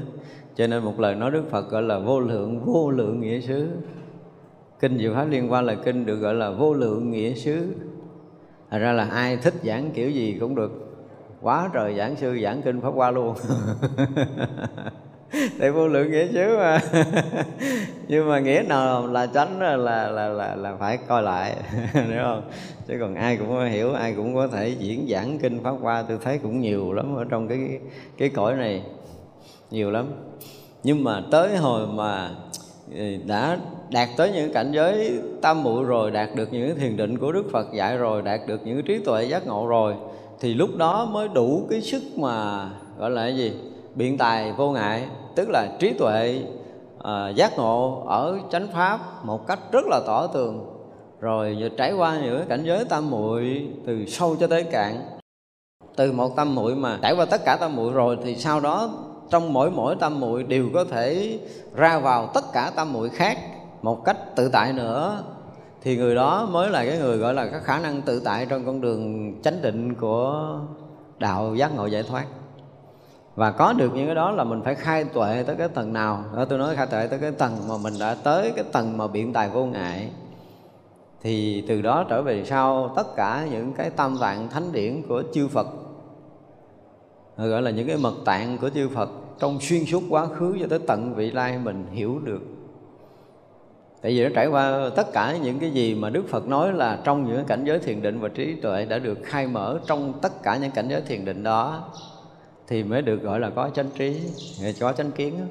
Cho 0.56 0.68
nên 0.68 0.84
một 0.84 1.00
lời 1.00 1.16
nói 1.16 1.32
đức 1.32 1.44
phật 1.50 1.70
gọi 1.70 1.82
là 1.82 2.00
vô 2.00 2.20
lượng 2.20 2.60
vô 2.66 2.92
lượng 2.92 3.20
nghĩa 3.20 3.40
xứ. 3.40 3.68
Kinh 4.80 4.98
diệu 4.98 5.14
pháp 5.14 5.26
liên 5.26 5.52
quan 5.52 5.66
là 5.66 5.76
kinh 5.76 6.06
được 6.06 6.16
gọi 6.16 6.34
là 6.34 6.50
vô 6.50 6.74
lượng 6.74 7.12
nghĩa 7.12 7.34
xứ. 7.34 7.68
Thật 8.72 8.78
ra 8.78 8.92
là 8.92 9.06
ai 9.06 9.38
thích 9.38 9.54
giảng 9.64 9.92
kiểu 9.94 10.10
gì 10.10 10.38
cũng 10.40 10.56
được. 10.56 10.72
Quá 11.42 11.70
trời 11.74 11.96
giảng 11.96 12.16
sư, 12.16 12.40
giảng 12.44 12.62
kinh 12.62 12.82
Pháp 12.82 12.92
qua 12.96 13.12
luôn. 13.12 13.36
Tại 15.60 15.72
vô 15.72 15.88
lượng 15.88 16.12
nghĩa 16.12 16.28
xứ 16.34 16.58
mà. 16.58 16.80
Nhưng 18.08 18.30
mà 18.30 18.40
nghĩa 18.40 18.64
nào 18.68 19.08
là 19.08 19.26
tránh 19.26 19.60
là 19.60 19.78
là 19.78 20.28
là 20.30 20.56
là 20.56 20.76
phải 20.80 20.98
coi 20.98 21.24
lại 21.24 21.56
Đúng 21.94 22.18
không? 22.24 22.42
Chứ 22.88 22.94
còn 23.00 23.16
ai 23.16 23.38
cũng 23.38 23.50
có 23.50 23.66
hiểu, 23.66 23.94
ai 23.94 24.14
cũng 24.14 24.36
có 24.36 24.48
thể 24.48 24.70
diễn 24.70 25.08
giảng 25.10 25.40
kinh 25.40 25.64
Pháp 25.64 25.74
qua 25.82 26.04
Tôi 26.08 26.18
thấy 26.24 26.38
cũng 26.38 26.62
nhiều 26.62 26.94
lắm 26.94 27.16
ở 27.16 27.26
trong 27.30 27.48
cái 27.48 27.60
cái 28.18 28.30
cõi 28.30 28.56
này 28.56 28.84
Nhiều 29.72 29.92
lắm. 29.92 30.06
Nhưng 30.84 31.04
mà 31.04 31.24
tới 31.32 31.58
hồi 31.58 31.88
mà 31.88 32.30
ừ, 32.96 33.04
đã 33.26 33.58
đạt 33.92 34.10
tới 34.18 34.32
những 34.32 34.54
cảnh 34.54 34.72
giới 34.72 35.20
tam 35.42 35.64
muội 35.64 35.84
rồi 35.84 36.12
đạt 36.12 36.30
được 36.36 36.54
những 36.54 36.80
thiền 36.80 36.98
định 36.98 37.18
của 37.18 37.32
đức 37.32 37.52
phật 37.52 37.68
dạy 37.74 37.98
rồi 37.98 38.22
đạt 38.22 38.40
được 38.48 38.62
những 38.66 38.84
trí 38.84 39.00
tuệ 39.00 39.24
giác 39.24 39.48
ngộ 39.48 39.68
rồi 39.68 39.94
thì 40.40 40.54
lúc 40.54 40.76
đó 40.78 41.06
mới 41.06 41.28
đủ 41.28 41.68
cái 41.70 41.82
sức 41.82 42.04
mà 42.16 42.70
gọi 42.98 43.12
là 43.12 43.22
cái 43.22 43.38
gì? 43.38 43.54
Biện 43.98 44.18
tài 44.18 44.52
vô 44.52 44.72
ngại 44.72 45.08
tức 45.36 45.50
là 45.50 45.68
trí 45.80 45.94
tuệ 45.94 46.44
à, 47.04 47.30
giác 47.30 47.58
ngộ 47.58 48.04
ở 48.08 48.38
chánh 48.52 48.68
pháp 48.74 49.26
một 49.26 49.48
cách 49.48 49.60
rất 49.72 49.86
là 49.86 50.00
tỏ 50.08 50.28
tường. 50.28 50.74
Rồi 51.20 51.58
giờ 51.60 51.70
trải 51.78 51.94
qua 51.94 52.20
những 52.24 52.48
cảnh 52.50 52.64
giới 52.66 52.86
tam 52.86 53.10
muội 53.10 53.68
từ 53.86 54.06
sâu 54.06 54.36
cho 54.40 54.48
tới 54.48 54.64
cạn. 54.64 54.96
Từ 55.96 56.12
một 56.12 56.36
tâm 56.36 56.56
muội 56.56 56.76
mà 56.76 57.00
trải 57.02 57.14
qua 57.14 57.26
tất 57.26 57.46
cả 57.46 57.56
tam 57.56 57.76
muội 57.76 57.94
rồi 57.94 58.18
thì 58.24 58.36
sau 58.36 58.60
đó 58.60 58.90
trong 59.30 59.54
mỗi 59.54 59.72
mỗi 59.72 59.96
tâm 60.00 60.20
muội 60.20 60.44
đều 60.44 60.70
có 60.74 60.84
thể 60.84 61.40
ra 61.76 62.00
vào 62.00 62.28
tất 62.34 62.44
cả 62.54 62.72
tâm 62.76 62.94
muội 62.94 63.10
khác 63.10 63.38
một 63.82 64.06
cách 64.06 64.36
tự 64.36 64.50
tại 64.50 64.74
nữa. 64.74 65.24
Thì 65.82 65.98
người 65.98 66.16
đó 66.16 66.48
mới 66.52 66.70
là 66.70 66.86
cái 66.86 66.98
người 66.98 67.18
gọi 67.18 67.34
là 67.34 67.46
có 67.46 67.60
khả 67.64 67.80
năng 67.80 68.02
tự 68.02 68.20
tại 68.20 68.46
trong 68.46 68.66
con 68.66 68.82
đường 68.82 69.34
chánh 69.42 69.62
định 69.62 69.96
của 69.96 70.60
đạo 71.20 71.56
giác 71.56 71.76
ngộ 71.76 71.86
giải 71.86 72.04
thoát 72.04 72.26
và 73.38 73.52
có 73.52 73.74
được 73.74 73.92
những 73.96 74.06
cái 74.06 74.16
đó 74.16 74.32
là 74.32 74.44
mình 74.44 74.62
phải 74.64 74.76
khai 74.76 75.04
tuệ 75.04 75.44
tới 75.44 75.56
cái 75.56 75.68
tầng 75.68 75.94
nào. 75.94 76.24
Đó, 76.36 76.46
tôi 76.46 76.60
nói 76.60 76.76
khai 76.76 76.88
tuệ 76.88 77.08
tới 77.08 77.20
cái 77.20 77.32
tầng 77.32 77.68
mà 77.68 77.76
mình 77.84 77.94
đã 78.00 78.16
tới 78.24 78.52
cái 78.56 78.66
tầng 78.72 78.98
mà 78.98 79.08
biện 79.08 79.34
tài 79.34 79.50
vô 79.50 79.66
ngại. 79.66 80.10
Thì 81.22 81.64
từ 81.68 81.82
đó 81.82 82.06
trở 82.10 82.22
về 82.22 82.46
sau, 82.46 82.94
tất 82.96 83.16
cả 83.16 83.48
những 83.52 83.74
cái 83.74 83.90
tam 83.90 84.18
tạng 84.22 84.50
thánh 84.50 84.72
điển 84.72 85.02
của 85.08 85.24
chư 85.34 85.48
Phật, 85.48 85.68
gọi 87.38 87.62
là 87.62 87.72
những 87.72 87.88
cái 87.88 87.98
mật 87.98 88.14
tạng 88.26 88.58
của 88.58 88.70
chư 88.70 88.90
Phật, 88.90 89.10
trong 89.40 89.60
xuyên 89.62 89.86
suốt 89.86 90.04
quá 90.10 90.26
khứ 90.26 90.58
cho 90.60 90.68
tới 90.70 90.80
tận 90.88 91.14
vị 91.14 91.32
lai 91.32 91.58
mình 91.58 91.86
hiểu 91.92 92.20
được. 92.24 92.42
Tại 94.02 94.12
vì 94.12 94.24
nó 94.24 94.30
trải 94.36 94.48
qua 94.48 94.90
tất 94.96 95.14
cả 95.14 95.38
những 95.44 95.60
cái 95.60 95.72
gì 95.72 95.96
mà 95.96 96.10
đức 96.10 96.24
phật 96.30 96.48
nói 96.48 96.74
là 96.74 97.00
trong 97.04 97.26
những 97.26 97.46
cảnh 97.46 97.64
giới 97.66 97.80
thiền 97.80 98.02
định 98.02 98.20
và 98.20 98.30
trí 98.30 98.56
tuệ 98.56 98.86
đã 98.86 99.00
được 99.00 99.18
khai 99.24 99.48
mở 99.48 99.80
trong 99.88 100.14
tất 100.22 100.44
cả 100.44 100.58
những 100.58 100.72
cảnh 100.72 100.88
giới 100.90 101.02
thiền 101.02 101.26
định 101.26 101.44
đó 101.44 101.90
thì 102.68 102.84
mới 102.84 103.02
được 103.02 103.22
gọi 103.22 103.40
là 103.40 103.50
có 103.50 103.70
chánh 103.70 103.90
trí. 103.90 104.20
Có 104.80 104.94
chánh 104.94 105.12
kiến 105.12 105.48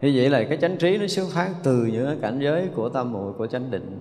như 0.00 0.12
vậy 0.14 0.30
là 0.30 0.44
cái 0.48 0.58
chánh 0.60 0.76
trí 0.76 0.98
nó 0.98 1.06
xuất 1.06 1.28
phát 1.30 1.50
từ 1.62 1.84
những 1.92 2.20
cảnh 2.20 2.40
giới 2.42 2.68
của 2.74 2.88
tam 2.88 3.12
muội, 3.12 3.32
của 3.32 3.46
chánh 3.46 3.70
định. 3.70 4.00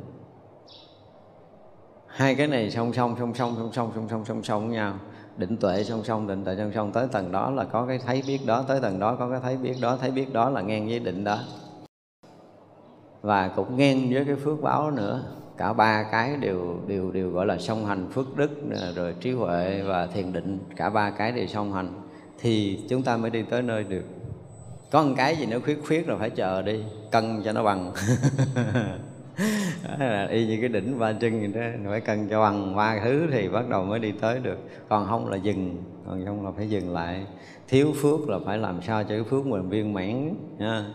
Hai 2.07 2.35
cái 2.35 2.47
này 2.47 2.71
song 2.71 2.93
song 2.93 3.15
song 3.19 3.33
song 3.35 3.55
song 3.57 3.71
song 3.73 3.91
song 3.95 4.07
song 4.09 4.25
song 4.25 4.43
song 4.43 4.67
với 4.67 4.75
nhau. 4.75 4.93
Định 5.37 5.57
tuệ 5.57 5.83
song 5.83 6.03
song, 6.03 6.27
định 6.27 6.45
tuệ 6.45 6.55
song 6.55 6.71
song. 6.75 6.91
Tới 6.91 7.07
tầng 7.11 7.31
đó 7.31 7.51
là 7.51 7.63
có 7.63 7.85
cái 7.85 7.99
thấy 8.05 8.23
biết 8.27 8.39
đó, 8.45 8.65
tới 8.67 8.79
tầng 8.81 8.99
đó 8.99 9.15
có 9.19 9.29
cái 9.29 9.39
thấy 9.43 9.57
biết 9.57 9.73
đó, 9.81 9.97
thấy 10.01 10.11
biết 10.11 10.33
đó 10.33 10.49
là 10.49 10.61
ngang 10.61 10.87
với 10.87 10.99
định 10.99 11.23
đó. 11.23 11.39
Và 13.21 13.47
cũng 13.47 13.77
ngang 13.77 14.09
với 14.13 14.25
cái 14.25 14.35
phước 14.35 14.61
báo 14.61 14.91
nữa 14.91 15.23
cả 15.61 15.73
ba 15.73 16.03
cái 16.03 16.37
đều 16.37 16.79
đều 16.87 17.11
đều 17.11 17.29
gọi 17.29 17.45
là 17.45 17.57
song 17.57 17.85
hành 17.85 18.07
phước 18.11 18.37
đức, 18.37 18.51
rồi 18.95 19.15
trí 19.19 19.31
huệ 19.31 19.81
và 19.81 20.07
thiền 20.07 20.33
định, 20.33 20.59
cả 20.75 20.89
ba 20.89 21.09
cái 21.09 21.31
đều 21.31 21.47
song 21.47 21.73
hành, 21.73 21.93
thì 22.39 22.79
chúng 22.89 23.03
ta 23.03 23.17
mới 23.17 23.31
đi 23.31 23.43
tới 23.49 23.61
nơi 23.61 23.83
được. 23.83 24.03
Có 24.91 25.03
một 25.03 25.13
cái 25.17 25.35
gì 25.35 25.45
nó 25.45 25.57
khuyết 25.59 25.79
khuyết 25.87 26.07
rồi 26.07 26.17
phải 26.19 26.29
chờ 26.29 26.61
đi, 26.61 26.83
cân 27.11 27.41
cho 27.45 27.51
nó 27.51 27.63
bằng. 27.63 27.91
Y 30.29 30.47
như 30.47 30.57
cái 30.59 30.69
đỉnh 30.69 30.99
ba 30.99 31.13
chân 31.13 31.39
vậy 31.39 31.51
đó 31.55 31.89
phải 31.89 32.01
cân 32.01 32.27
cho 32.29 32.41
bằng 32.41 32.75
ba 32.75 32.99
thứ 33.03 33.27
thì 33.31 33.49
bắt 33.49 33.69
đầu 33.69 33.83
mới 33.83 33.99
đi 33.99 34.11
tới 34.11 34.39
được. 34.39 34.57
Còn 34.89 35.07
không 35.07 35.29
là 35.29 35.37
dừng, 35.37 35.83
còn 36.07 36.25
không 36.25 36.45
là 36.45 36.51
phải 36.57 36.69
dừng 36.69 36.93
lại. 36.93 37.25
Thiếu 37.67 37.93
phước 38.01 38.29
là 38.29 38.39
phải 38.45 38.57
làm 38.57 38.81
sao 38.81 39.03
cho 39.03 39.09
cái 39.09 39.23
phước 39.23 39.45
mình 39.45 39.69
viên 39.69 39.93
mãn 39.93 40.35
nha 40.57 40.85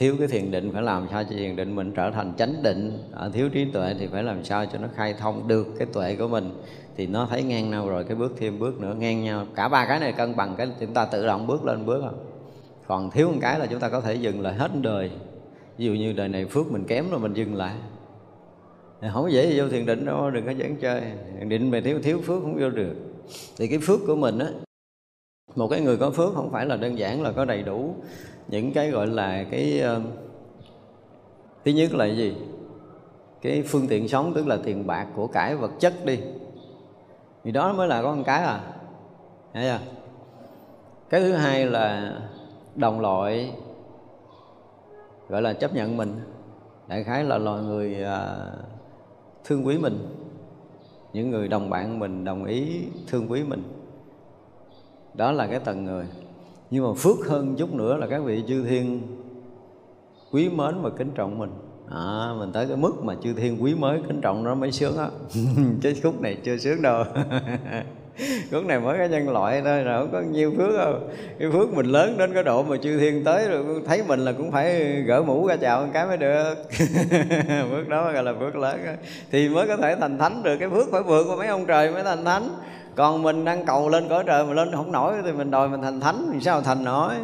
thiếu 0.00 0.16
cái 0.18 0.28
thiền 0.28 0.50
định 0.50 0.70
phải 0.72 0.82
làm 0.82 1.06
sao 1.10 1.24
cho 1.24 1.30
thiền 1.36 1.56
định 1.56 1.76
mình 1.76 1.92
trở 1.92 2.10
thành 2.10 2.32
chánh 2.38 2.62
định. 2.62 2.98
Ở 3.12 3.30
thiếu 3.30 3.48
trí 3.48 3.64
tuệ 3.64 3.94
thì 3.98 4.06
phải 4.06 4.22
làm 4.22 4.44
sao 4.44 4.66
cho 4.66 4.78
nó 4.78 4.88
khai 4.96 5.14
thông 5.14 5.48
được 5.48 5.66
cái 5.78 5.88
tuệ 5.92 6.16
của 6.16 6.28
mình. 6.28 6.50
Thì 6.96 7.06
nó 7.06 7.26
thấy 7.30 7.42
ngang 7.42 7.70
nhau 7.70 7.88
rồi, 7.88 8.04
cái 8.04 8.16
bước 8.16 8.32
thêm 8.38 8.58
bước 8.58 8.80
nữa 8.80 8.94
ngang 8.98 9.24
nhau. 9.24 9.46
Cả 9.54 9.68
ba 9.68 9.86
cái 9.86 10.00
này 10.00 10.12
cân 10.12 10.36
bằng, 10.36 10.54
cái 10.58 10.68
chúng 10.80 10.94
ta 10.94 11.04
tự 11.04 11.26
động 11.26 11.46
bước 11.46 11.64
lên 11.64 11.86
bước 11.86 12.00
không 12.04 12.26
còn 12.86 13.10
thiếu 13.10 13.28
một 13.28 13.38
cái 13.40 13.58
là 13.58 13.66
chúng 13.66 13.80
ta 13.80 13.88
có 13.88 14.00
thể 14.00 14.14
dừng 14.14 14.40
lại 14.40 14.54
hết 14.54 14.70
đời. 14.82 15.10
Ví 15.78 15.84
dụ 15.84 15.92
như 15.92 16.12
đời 16.12 16.28
này 16.28 16.44
phước 16.44 16.72
mình 16.72 16.84
kém 16.84 17.10
rồi 17.10 17.20
mình 17.20 17.34
dừng 17.34 17.54
lại. 17.54 17.74
Không 19.00 19.22
có 19.22 19.28
dễ 19.28 19.50
gì 19.50 19.60
vô 19.60 19.68
thiền 19.68 19.86
định 19.86 20.04
đâu, 20.04 20.30
đừng 20.30 20.46
có 20.46 20.50
dẫn 20.50 20.76
chơi. 20.76 21.02
Thiền 21.38 21.48
định 21.48 21.70
mà 21.70 21.80
thiếu 21.84 22.00
thiếu 22.02 22.20
phước 22.20 22.42
không 22.42 22.58
vô 22.60 22.70
được. 22.70 22.94
Thì 23.56 23.68
cái 23.68 23.78
phước 23.78 24.00
của 24.06 24.16
mình 24.16 24.38
á, 24.38 24.46
một 25.56 25.68
cái 25.68 25.80
người 25.80 25.96
có 25.96 26.10
phước 26.10 26.34
không 26.34 26.52
phải 26.52 26.66
là 26.66 26.76
đơn 26.76 26.98
giản 26.98 27.22
là 27.22 27.32
có 27.32 27.44
đầy 27.44 27.62
đủ 27.62 27.94
những 28.50 28.72
cái 28.72 28.90
gọi 28.90 29.06
là 29.06 29.44
cái 29.50 29.82
uh, 29.96 30.02
thứ 31.64 31.70
nhất 31.70 31.94
là 31.94 32.06
gì? 32.06 32.36
Cái 33.42 33.62
phương 33.62 33.86
tiện 33.88 34.08
sống 34.08 34.32
tức 34.34 34.46
là 34.46 34.58
tiền 34.64 34.86
bạc 34.86 35.06
của 35.16 35.26
cải 35.26 35.56
vật 35.56 35.70
chất 35.80 35.92
đi. 36.04 36.18
Thì 37.44 37.52
đó 37.52 37.72
mới 37.72 37.88
là 37.88 38.02
có 38.02 38.14
một 38.14 38.22
cái 38.26 38.42
à 38.42 38.60
thấy 39.54 39.62
chưa? 39.62 39.78
Cái 41.10 41.20
thứ 41.20 41.32
hai 41.32 41.66
là 41.66 42.14
đồng 42.74 43.00
loại 43.00 43.52
gọi 45.28 45.42
là 45.42 45.52
chấp 45.52 45.74
nhận 45.74 45.96
mình. 45.96 46.16
Đại 46.88 47.04
khái 47.04 47.24
là 47.24 47.38
loài 47.38 47.62
người 47.62 47.96
uh, 48.02 48.64
thương 49.44 49.66
quý 49.66 49.78
mình. 49.78 49.98
Những 51.12 51.30
người 51.30 51.48
đồng 51.48 51.70
bạn 51.70 51.98
mình 51.98 52.24
đồng 52.24 52.44
ý 52.44 52.84
thương 53.06 53.30
quý 53.30 53.42
mình. 53.42 53.62
Đó 55.14 55.32
là 55.32 55.46
cái 55.46 55.58
tầng 55.58 55.84
người 55.84 56.06
nhưng 56.70 56.84
mà 56.84 56.90
phước 56.98 57.16
hơn 57.26 57.56
chút 57.58 57.74
nữa 57.74 57.96
là 57.96 58.06
các 58.06 58.22
vị 58.24 58.42
chư 58.48 58.64
thiên 58.64 59.00
quý 60.30 60.48
mến 60.48 60.82
và 60.82 60.90
kính 60.98 61.10
trọng 61.14 61.38
mình. 61.38 61.50
À, 61.90 62.34
mình 62.38 62.52
tới 62.52 62.66
cái 62.66 62.76
mức 62.76 63.04
mà 63.04 63.14
chư 63.22 63.32
thiên 63.34 63.62
quý 63.62 63.74
mới 63.74 64.00
kính 64.08 64.20
trọng 64.20 64.44
nó 64.44 64.54
mới 64.54 64.72
sướng 64.72 64.96
á. 64.96 65.08
Cái 65.82 65.94
khúc 66.02 66.20
này 66.20 66.36
chưa 66.44 66.56
sướng 66.56 66.82
đâu. 66.82 67.04
Khúc 68.50 68.66
này 68.66 68.80
mới 68.80 68.98
có 68.98 69.04
nhân 69.04 69.28
loại 69.28 69.62
thôi 69.64 69.82
rồi 69.82 70.00
không 70.00 70.12
có 70.12 70.20
nhiêu 70.20 70.52
phước 70.56 70.74
đâu. 70.76 70.94
Cái 71.38 71.50
phước 71.52 71.74
mình 71.74 71.86
lớn 71.86 72.18
đến 72.18 72.34
cái 72.34 72.42
độ 72.42 72.62
mà 72.62 72.76
chư 72.76 72.98
thiên 72.98 73.24
tới 73.24 73.48
rồi 73.48 73.64
thấy 73.86 74.02
mình 74.08 74.20
là 74.20 74.32
cũng 74.32 74.52
phải 74.52 74.80
gỡ 75.06 75.22
mũ 75.22 75.46
ra 75.46 75.56
chào 75.56 75.82
một 75.82 75.90
cái 75.92 76.06
mới 76.06 76.16
được. 76.16 76.54
Phước 77.70 77.88
đó 77.88 78.12
gọi 78.12 78.22
là 78.22 78.34
phước 78.40 78.56
lớn 78.56 78.80
thì 79.30 79.48
mới 79.48 79.68
có 79.68 79.76
thể 79.76 79.96
thành 80.00 80.18
thánh 80.18 80.42
được. 80.42 80.56
Cái 80.60 80.68
phước 80.68 80.90
phải 80.90 81.02
vượt 81.02 81.24
qua 81.28 81.36
mấy 81.36 81.46
ông 81.46 81.66
trời 81.66 81.90
mới 81.90 82.02
thành 82.02 82.24
thánh 82.24 82.48
còn 82.96 83.22
mình 83.22 83.44
đang 83.44 83.64
cầu 83.66 83.88
lên 83.88 84.08
cõi 84.08 84.24
trời 84.26 84.44
mà 84.44 84.52
lên 84.52 84.72
không 84.72 84.92
nổi 84.92 85.14
thì 85.24 85.32
mình 85.32 85.50
đòi 85.50 85.68
mình 85.68 85.82
thành 85.82 86.00
thánh, 86.00 86.28
thì 86.32 86.40
sao 86.40 86.62
thành 86.62 86.84
nổi? 86.84 87.14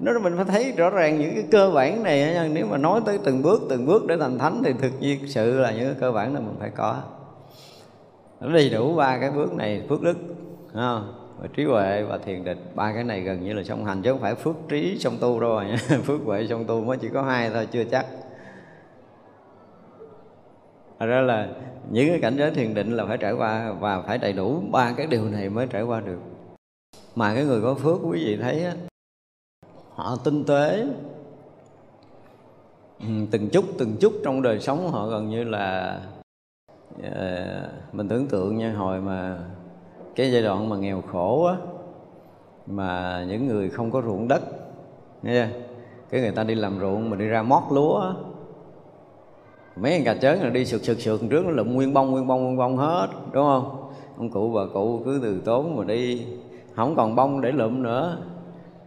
Nó 0.00 0.18
mình 0.18 0.32
phải 0.36 0.44
thấy 0.44 0.72
rõ 0.76 0.90
ràng 0.90 1.18
những 1.18 1.34
cái 1.34 1.44
cơ 1.50 1.70
bản 1.74 2.02
này 2.02 2.48
nếu 2.52 2.66
mà 2.66 2.76
nói 2.76 3.00
tới 3.06 3.18
từng 3.24 3.42
bước 3.42 3.62
từng 3.70 3.86
bước 3.86 4.06
để 4.06 4.16
thành 4.20 4.38
thánh 4.38 4.62
thì 4.64 4.72
thực 4.72 4.92
nhiên 5.00 5.28
sự 5.28 5.60
là 5.60 5.72
những 5.72 5.84
cái 5.84 5.96
cơ 6.00 6.12
bản 6.12 6.34
là 6.34 6.40
mình 6.40 6.56
phải 6.60 6.70
có. 6.70 6.96
Nó 8.40 8.52
đầy 8.52 8.70
đủ 8.70 8.94
ba 8.94 9.18
cái 9.18 9.30
bước 9.30 9.54
này, 9.54 9.82
phước 9.88 10.02
đức 10.02 10.16
không? 10.74 11.14
và 11.40 11.48
trí 11.56 11.64
huệ 11.64 12.02
và 12.02 12.18
thiền 12.18 12.44
định. 12.44 12.58
Ba 12.74 12.92
cái 12.92 13.04
này 13.04 13.20
gần 13.20 13.44
như 13.44 13.52
là 13.52 13.62
song 13.62 13.84
hành 13.84 14.02
chứ 14.02 14.10
không 14.12 14.20
phải 14.20 14.34
phước 14.34 14.56
trí 14.68 14.98
song 15.00 15.16
tu 15.20 15.40
đâu 15.40 15.56
à 15.56 15.64
rồi 15.64 15.76
phước 16.04 16.20
huệ 16.24 16.46
song 16.46 16.64
tu 16.64 16.80
mới 16.80 16.96
chỉ 16.96 17.08
có 17.08 17.22
hai 17.22 17.50
thôi, 17.50 17.66
chưa 17.72 17.84
chắc. 17.84 18.06
Thật 21.04 21.08
ra 21.08 21.20
là 21.20 21.48
những 21.90 22.08
cái 22.08 22.20
cảnh 22.20 22.36
giới 22.36 22.50
thiền 22.50 22.74
định 22.74 22.96
là 22.96 23.06
phải 23.06 23.18
trải 23.18 23.32
qua 23.32 23.72
và 23.72 24.02
phải 24.02 24.18
đầy 24.18 24.32
đủ 24.32 24.62
ba 24.70 24.92
cái 24.96 25.06
điều 25.06 25.24
này 25.24 25.48
mới 25.48 25.66
trải 25.66 25.82
qua 25.82 26.00
được. 26.00 26.18
Mà 27.14 27.34
cái 27.34 27.44
người 27.44 27.62
có 27.62 27.74
phước 27.74 27.98
quý 28.02 28.24
vị 28.24 28.38
thấy 28.42 28.64
á, 28.64 28.74
họ 29.94 30.16
tinh 30.24 30.44
tế 30.44 30.86
ừ, 33.00 33.06
từng 33.30 33.48
chút 33.52 33.64
từng 33.78 33.96
chút 34.00 34.12
trong 34.24 34.42
đời 34.42 34.60
sống 34.60 34.90
họ 34.90 35.06
gần 35.06 35.28
như 35.28 35.44
là 35.44 36.00
uh, 36.98 37.94
mình 37.94 38.08
tưởng 38.08 38.26
tượng 38.26 38.56
nha 38.56 38.72
hồi 38.72 39.00
mà 39.00 39.38
cái 40.16 40.32
giai 40.32 40.42
đoạn 40.42 40.68
mà 40.68 40.76
nghèo 40.76 41.02
khổ 41.12 41.44
á 41.44 41.56
mà 42.66 43.24
những 43.28 43.46
người 43.46 43.70
không 43.70 43.90
có 43.90 44.02
ruộng 44.02 44.28
đất 44.28 44.42
nghe 45.22 45.48
cái 46.10 46.20
người 46.20 46.32
ta 46.32 46.44
đi 46.44 46.54
làm 46.54 46.80
ruộng 46.80 47.10
mà 47.10 47.16
đi 47.16 47.26
ra 47.26 47.42
mót 47.42 47.62
lúa 47.70 48.00
á 48.00 48.12
mấy 49.76 49.92
con 49.92 50.04
cà 50.04 50.14
chớn 50.14 50.42
là 50.42 50.48
đi 50.48 50.64
sượt 50.64 50.84
sượt 50.84 51.00
sượt 51.00 51.20
trước 51.30 51.44
nó 51.44 51.50
lụm 51.50 51.74
nguyên 51.74 51.94
bông 51.94 52.10
nguyên 52.10 52.26
bông 52.26 52.44
nguyên 52.44 52.56
bông 52.56 52.76
hết, 52.76 53.08
đúng 53.32 53.44
không? 53.44 53.90
Ông 54.16 54.30
cụ 54.30 54.52
bà 54.54 54.60
cụ 54.74 55.02
cứ 55.04 55.20
từ 55.22 55.40
tốn 55.44 55.76
mà 55.76 55.84
đi, 55.84 56.26
không 56.76 56.96
còn 56.96 57.14
bông 57.14 57.40
để 57.40 57.52
lụm 57.52 57.82
nữa. 57.82 58.18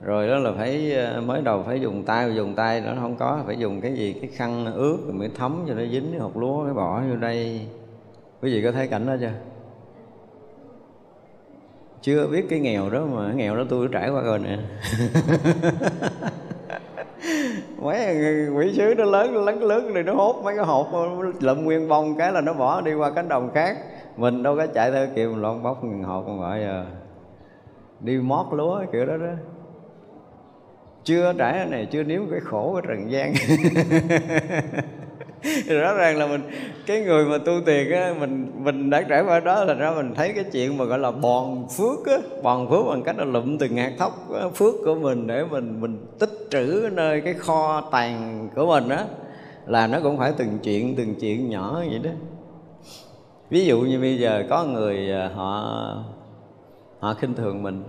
Rồi 0.02 0.28
đó 0.28 0.38
là 0.38 0.52
phải 0.52 0.94
ờ, 0.94 1.22
mới 1.22 1.42
đầu 1.42 1.64
phải 1.64 1.82
dùng 1.82 2.04
tay 2.04 2.36
dùng 2.36 2.56
tay 2.56 2.82
nó 2.82 2.94
không 3.02 3.16
có, 3.16 3.40
phải 3.46 3.58
dùng 3.58 3.82
cái 3.82 3.94
gì, 3.94 4.14
cái 4.22 4.30
khăn 4.34 4.74
ướt 4.76 4.98
rồi 5.06 5.14
mới 5.14 5.30
thấm 5.36 5.66
cho 5.68 5.74
nó 5.74 5.82
dính 5.92 6.12
cái 6.12 6.20
hột 6.20 6.38
lúa 6.38 6.66
cái 6.66 6.74
bỏ 6.74 7.02
vô 7.10 7.16
đây. 7.16 7.68
Quý 8.42 8.54
vị 8.54 8.62
có 8.64 8.72
thấy 8.72 8.88
cảnh 8.88 9.08
đó 9.08 9.16
chưa? 9.20 9.32
Chưa 12.02 12.28
biết 12.28 12.46
cái 12.50 12.60
nghèo 12.60 12.90
đó 12.90 13.06
mà 13.14 13.34
nghèo 13.34 13.56
đó 13.56 13.64
tôi 13.70 13.88
trải 13.92 14.10
qua 14.10 14.22
rồi 14.22 14.40
nè. 14.40 14.58
mấy 17.82 18.16
quỷ 18.56 18.74
sứ 18.78 18.94
nó 18.98 19.06
lớn 19.06 19.46
lấn 19.46 19.60
lớn 19.60 19.64
lớn 19.64 19.92
thì 19.96 20.04
nó 20.04 20.14
hốt 20.14 20.42
mấy 20.44 20.56
cái 20.56 20.66
hộp 20.66 20.88
lụm 21.40 21.64
nguyên 21.64 21.88
bông 21.88 22.18
cái 22.18 22.32
là 22.32 22.42
nó 22.42 22.54
bỏ 22.54 22.82
đi 22.82 22.94
qua 22.94 23.12
cánh 23.12 23.28
đồng 23.28 23.52
khác. 23.54 23.78
Mình 24.18 24.44
đâu 24.44 24.56
có 24.58 24.68
chạy 24.68 24.92
theo 24.92 25.08
kịp 25.16 25.30
lon 25.36 25.64
bóc 25.64 25.82
hộp 26.06 26.24
còn 26.28 26.40
gọi 26.40 26.60
giờ. 26.60 26.86
Đi 28.00 28.18
mót 28.18 28.46
lúa 28.52 28.82
kiểu 28.92 29.06
đó 29.06 29.18
đó. 29.18 29.32
Chưa 31.04 31.34
trải 31.38 31.66
này, 31.66 31.88
chưa 31.92 32.04
nếm 32.04 32.22
cái 32.32 32.40
khổ 32.40 32.70
của 32.74 32.82
trần 32.82 33.12
gian. 33.12 33.34
Rõ 35.68 35.94
ràng 35.94 36.18
là 36.18 36.28
mình, 36.28 36.42
cái 36.86 37.02
người 37.02 37.26
mà 37.26 37.38
tu 37.38 37.54
tiền 37.66 37.92
á, 37.92 38.14
mình 38.20 38.52
mình 38.58 38.90
đã 38.90 39.02
trải 39.02 39.22
qua 39.22 39.40
đó 39.40 39.64
là 39.64 39.74
ra 39.74 39.92
mình 39.92 40.14
thấy 40.16 40.34
cái 40.36 40.44
chuyện 40.44 40.78
mà 40.78 40.86
gọi 40.86 41.00
là 41.00 41.12
bòn 41.12 41.68
phước 41.78 42.06
á. 42.06 42.18
Bòn 42.44 42.70
phước 42.70 42.86
bằng 42.86 43.04
cách 43.04 43.18
là 43.18 43.26
lụm 43.26 43.58
từng 43.58 43.78
hạt 43.78 43.92
thóc 43.98 44.30
phước 44.56 44.74
của 44.86 44.96
mình 44.96 45.28
để 45.28 45.44
mình 45.52 45.82
mình 45.82 46.06
tích 46.20 46.30
trữ 46.50 46.90
nơi 46.94 47.22
cái 47.22 47.34
kho 47.34 47.82
tàng 47.92 48.50
của 48.56 48.66
mình 48.66 48.90
đó 48.90 49.04
là 49.66 49.88
nó 49.88 50.00
cũng 50.04 50.18
phải 50.18 50.34
từng 50.38 50.60
chuyện 50.64 50.96
từng 50.96 51.16
chuyện 51.16 51.50
nhỏ 51.50 51.74
vậy 51.90 52.00
đó. 52.00 52.12
Ví 53.50 53.66
dụ 53.66 53.82
như 53.82 54.00
bây 54.00 54.20
giờ 54.20 54.44
có 54.50 54.64
người 54.64 55.12
à, 55.12 55.32
họ 55.36 55.78
họ 57.00 57.14
khinh 57.14 57.34
thường 57.34 57.64
mình. 57.64 57.84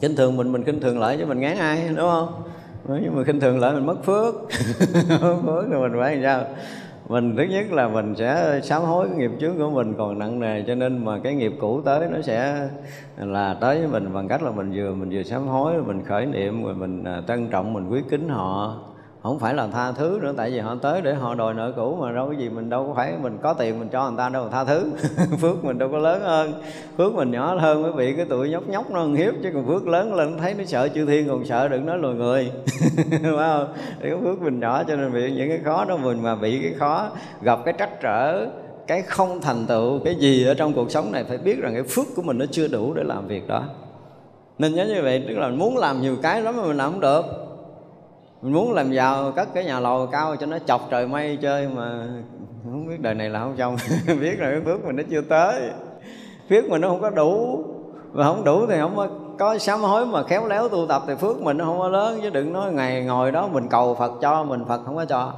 Khinh 0.00 0.16
thường 0.16 0.36
mình 0.36 0.52
mình 0.52 0.64
khinh 0.64 0.80
thường 0.80 0.98
lại 0.98 1.16
chứ 1.18 1.26
mình 1.26 1.40
ngán 1.40 1.56
ai, 1.56 1.88
đúng 1.88 2.10
không? 2.10 2.42
Nhưng 2.88 3.16
mà 3.16 3.24
khinh 3.24 3.40
thường 3.40 3.60
lại 3.60 3.72
mình 3.72 3.86
mất 3.86 4.04
phước 4.04 4.34
mất 5.20 5.36
phước 5.46 5.70
rồi 5.70 5.88
mình 5.88 6.00
phải 6.00 6.16
làm 6.16 6.22
sao? 6.22 6.54
Mình 7.08 7.36
thứ 7.36 7.42
nhất 7.42 7.72
là 7.72 7.88
mình 7.88 8.14
sẽ 8.16 8.60
sám 8.62 8.82
hối 8.82 9.08
cái 9.08 9.16
nghiệp 9.16 9.30
trước 9.40 9.54
của 9.58 9.70
mình 9.70 9.94
còn 9.98 10.18
nặng 10.18 10.40
nề, 10.40 10.62
cho 10.62 10.74
nên 10.74 11.04
mà 11.04 11.18
cái 11.18 11.34
nghiệp 11.34 11.52
cũ 11.60 11.80
tới 11.84 12.08
nó 12.10 12.20
sẽ 12.22 12.68
là 13.16 13.54
tới 13.60 13.78
với 13.78 13.88
mình 13.88 14.14
bằng 14.14 14.28
cách 14.28 14.42
là 14.42 14.50
mình 14.50 14.72
vừa 14.74 14.94
mình 14.94 15.10
vừa 15.12 15.22
sám 15.22 15.46
hối, 15.46 15.82
mình 15.82 16.04
khởi 16.04 16.26
niệm, 16.26 16.64
rồi 16.64 16.74
mình 16.74 17.04
à, 17.04 17.22
trân 17.28 17.48
trọng, 17.48 17.72
mình 17.72 17.88
quý 17.88 18.02
kính 18.10 18.28
họ 18.28 18.80
không 19.24 19.38
phải 19.38 19.54
là 19.54 19.66
tha 19.66 19.92
thứ 19.92 20.18
nữa, 20.22 20.32
tại 20.36 20.50
vì 20.50 20.58
họ 20.58 20.76
tới 20.82 21.00
để 21.02 21.14
họ 21.14 21.34
đòi 21.34 21.54
nợ 21.54 21.72
cũ 21.76 21.96
mà 22.00 22.12
đâu 22.12 22.26
có 22.26 22.32
gì 22.32 22.48
mình 22.48 22.70
đâu 22.70 22.86
có 22.88 22.94
phải 22.94 23.12
mình 23.22 23.38
có 23.42 23.54
tiền 23.54 23.78
mình 23.78 23.88
cho 23.88 24.08
người 24.10 24.18
ta 24.18 24.28
đâu 24.28 24.44
mà 24.44 24.50
tha 24.50 24.64
thứ. 24.64 24.90
Phước 25.40 25.64
mình 25.64 25.78
đâu 25.78 25.88
có 25.92 25.98
lớn 25.98 26.22
hơn. 26.22 26.52
Phước 26.96 27.14
mình 27.14 27.30
nhỏ 27.30 27.54
hơn 27.54 27.82
mới 27.82 27.92
bị 27.92 28.14
cái 28.16 28.26
tuổi 28.28 28.50
nhóc 28.50 28.68
nhóc 28.68 28.90
nó 28.90 29.06
hiếp, 29.06 29.34
chứ 29.42 29.50
còn 29.54 29.66
phước 29.66 29.86
lớn 29.86 30.14
lên 30.14 30.38
thấy 30.38 30.54
nó 30.54 30.64
sợ 30.64 30.88
chư 30.88 31.06
thiên 31.06 31.28
còn 31.28 31.44
sợ 31.44 31.68
đừng 31.68 31.86
nói 31.86 31.98
lùi 31.98 32.14
người. 32.14 32.52
Phải 33.10 33.20
không? 33.20 33.74
Thì 34.02 34.10
có 34.10 34.16
phước 34.22 34.42
mình 34.42 34.60
nhỏ 34.60 34.82
cho 34.84 34.96
nên 34.96 35.12
bị 35.12 35.32
những 35.32 35.48
cái 35.48 35.60
khó 35.64 35.84
đó, 35.84 35.96
mình 35.96 36.22
mà 36.22 36.36
bị 36.36 36.62
cái 36.62 36.72
khó, 36.78 37.08
gặp 37.42 37.58
cái 37.64 37.74
trắc 37.78 38.00
trở, 38.00 38.46
cái 38.86 39.02
không 39.02 39.40
thành 39.40 39.66
tựu, 39.66 39.98
cái 40.04 40.14
gì 40.14 40.46
ở 40.46 40.54
trong 40.54 40.72
cuộc 40.72 40.90
sống 40.90 41.12
này 41.12 41.24
phải 41.24 41.38
biết 41.38 41.60
rằng 41.60 41.74
cái 41.74 41.82
phước 41.82 42.06
của 42.16 42.22
mình 42.22 42.38
nó 42.38 42.46
chưa 42.50 42.68
đủ 42.68 42.94
để 42.94 43.02
làm 43.04 43.26
việc 43.26 43.48
đó. 43.48 43.62
Nên 44.58 44.74
nhớ 44.74 44.86
như 44.86 45.02
vậy, 45.02 45.24
tức 45.28 45.38
là 45.38 45.48
muốn 45.48 45.76
làm 45.76 46.00
nhiều 46.00 46.16
cái 46.22 46.42
lắm 46.42 46.56
mà 46.56 46.62
mình 46.62 46.76
làm 46.76 46.92
không 46.92 47.00
được 47.00 47.43
mình 48.44 48.52
muốn 48.52 48.72
làm 48.72 48.92
giàu, 48.92 49.32
cất 49.32 49.54
cái 49.54 49.64
nhà 49.64 49.80
lầu 49.80 50.06
cao 50.06 50.36
cho 50.36 50.46
nó 50.46 50.58
chọc 50.66 50.90
trời 50.90 51.06
mây 51.06 51.38
chơi 51.42 51.68
mà 51.68 52.06
không 52.64 52.86
biết 52.88 53.00
đời 53.00 53.14
này 53.14 53.28
là 53.28 53.40
không 53.40 53.56
xong 53.58 53.76
biết 54.20 54.38
rồi, 54.38 54.52
cái 54.52 54.60
phước 54.64 54.84
mình 54.84 54.96
nó 54.96 55.02
chưa 55.10 55.20
tới. 55.20 55.70
Phước 56.50 56.64
mình 56.70 56.80
nó 56.80 56.88
không 56.88 57.00
có 57.00 57.10
đủ. 57.10 57.64
Và 58.12 58.24
không 58.24 58.44
đủ 58.44 58.66
thì 58.66 58.76
không 58.80 59.08
có 59.38 59.58
sám 59.58 59.80
hối 59.80 60.06
mà 60.06 60.22
khéo 60.22 60.46
léo 60.46 60.68
tu 60.68 60.86
tập 60.88 61.02
thì 61.06 61.14
phước 61.14 61.42
mình 61.42 61.56
nó 61.56 61.64
không 61.64 61.78
có 61.78 61.88
lớn. 61.88 62.18
Chứ 62.22 62.30
đừng 62.30 62.52
nói 62.52 62.72
ngày 62.72 63.04
ngồi 63.04 63.32
đó 63.32 63.48
mình 63.52 63.68
cầu 63.68 63.94
phật 63.94 64.12
cho, 64.20 64.44
mình 64.44 64.64
phật 64.68 64.80
không 64.84 64.96
có 64.96 65.04
cho. 65.04 65.32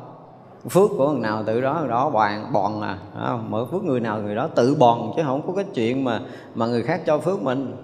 Phước 0.69 0.91
của 0.99 1.11
người 1.11 1.20
nào 1.20 1.43
tự 1.47 1.61
đó, 1.61 1.77
người 1.81 1.89
đó 1.89 2.11
bòn 2.11 2.53
bòn 2.53 2.83
à. 2.83 2.99
Không? 3.27 3.51
mở 3.51 3.66
phước 3.70 3.85
người 3.85 4.01
nào 4.01 4.19
người 4.23 4.35
đó 4.35 4.49
tự 4.55 4.74
bòn, 4.74 5.12
chứ 5.16 5.23
không 5.27 5.47
có 5.47 5.53
cái 5.53 5.65
chuyện 5.74 6.05
mà 6.05 6.20
mà 6.55 6.66
người 6.66 6.83
khác 6.83 7.01
cho 7.07 7.19
phước 7.19 7.43
mình. 7.43 7.77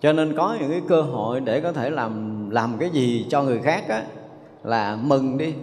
Cho 0.00 0.12
nên 0.12 0.36
có 0.36 0.56
những 0.60 0.70
cái 0.70 0.82
cơ 0.88 1.02
hội 1.02 1.40
để 1.40 1.60
có 1.60 1.72
thể 1.72 1.90
làm 1.90 2.50
làm 2.50 2.76
cái 2.78 2.90
gì 2.90 3.26
cho 3.30 3.42
người 3.42 3.60
khác 3.62 3.84
á 3.88 4.02
là 4.64 4.98
mừng 5.02 5.38
đi. 5.38 5.54